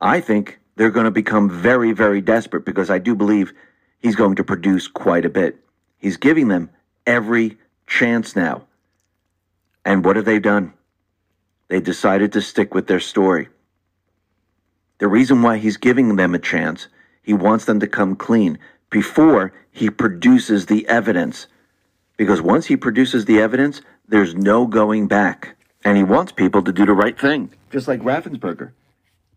I 0.00 0.20
think 0.20 0.58
they're 0.76 0.90
going 0.90 1.04
to 1.04 1.10
become 1.10 1.50
very, 1.50 1.92
very 1.92 2.20
desperate 2.20 2.64
because 2.64 2.90
I 2.90 2.98
do 2.98 3.14
believe 3.14 3.52
he's 4.00 4.16
going 4.16 4.36
to 4.36 4.44
produce 4.44 4.88
quite 4.88 5.24
a 5.24 5.30
bit. 5.30 5.58
He's 6.00 6.16
giving 6.16 6.48
them 6.48 6.70
every 7.06 7.58
chance 7.86 8.34
now. 8.34 8.64
And 9.84 10.04
what 10.04 10.16
have 10.16 10.24
they 10.24 10.38
done? 10.38 10.72
They 11.68 11.80
decided 11.80 12.32
to 12.32 12.42
stick 12.42 12.74
with 12.74 12.86
their 12.86 13.00
story. 13.00 13.48
The 14.98 15.08
reason 15.08 15.42
why 15.42 15.58
he's 15.58 15.76
giving 15.76 16.16
them 16.16 16.34
a 16.34 16.38
chance, 16.38 16.88
he 17.22 17.32
wants 17.32 17.66
them 17.66 17.80
to 17.80 17.86
come 17.86 18.16
clean 18.16 18.58
before 18.90 19.52
he 19.70 19.88
produces 19.88 20.66
the 20.66 20.86
evidence. 20.88 21.46
Because 22.16 22.42
once 22.42 22.66
he 22.66 22.76
produces 22.76 23.26
the 23.26 23.40
evidence, 23.40 23.82
there's 24.08 24.34
no 24.34 24.66
going 24.66 25.06
back. 25.06 25.56
And 25.84 25.96
he 25.96 26.02
wants 26.02 26.32
people 26.32 26.62
to 26.64 26.72
do 26.72 26.84
the 26.84 26.92
right 26.92 27.18
thing, 27.18 27.50
just 27.70 27.88
like 27.88 28.02
Raffensperger. 28.02 28.72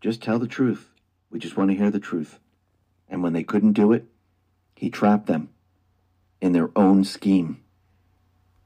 Just 0.02 0.22
tell 0.22 0.38
the 0.38 0.46
truth. 0.46 0.90
We 1.30 1.38
just 1.38 1.56
want 1.56 1.70
to 1.70 1.76
hear 1.76 1.90
the 1.90 2.00
truth. 2.00 2.38
And 3.08 3.22
when 3.22 3.32
they 3.32 3.44
couldn't 3.44 3.72
do 3.72 3.92
it, 3.92 4.04
he 4.74 4.90
trapped 4.90 5.26
them 5.26 5.48
in 6.44 6.52
their 6.52 6.70
own 6.76 7.02
scheme. 7.02 7.63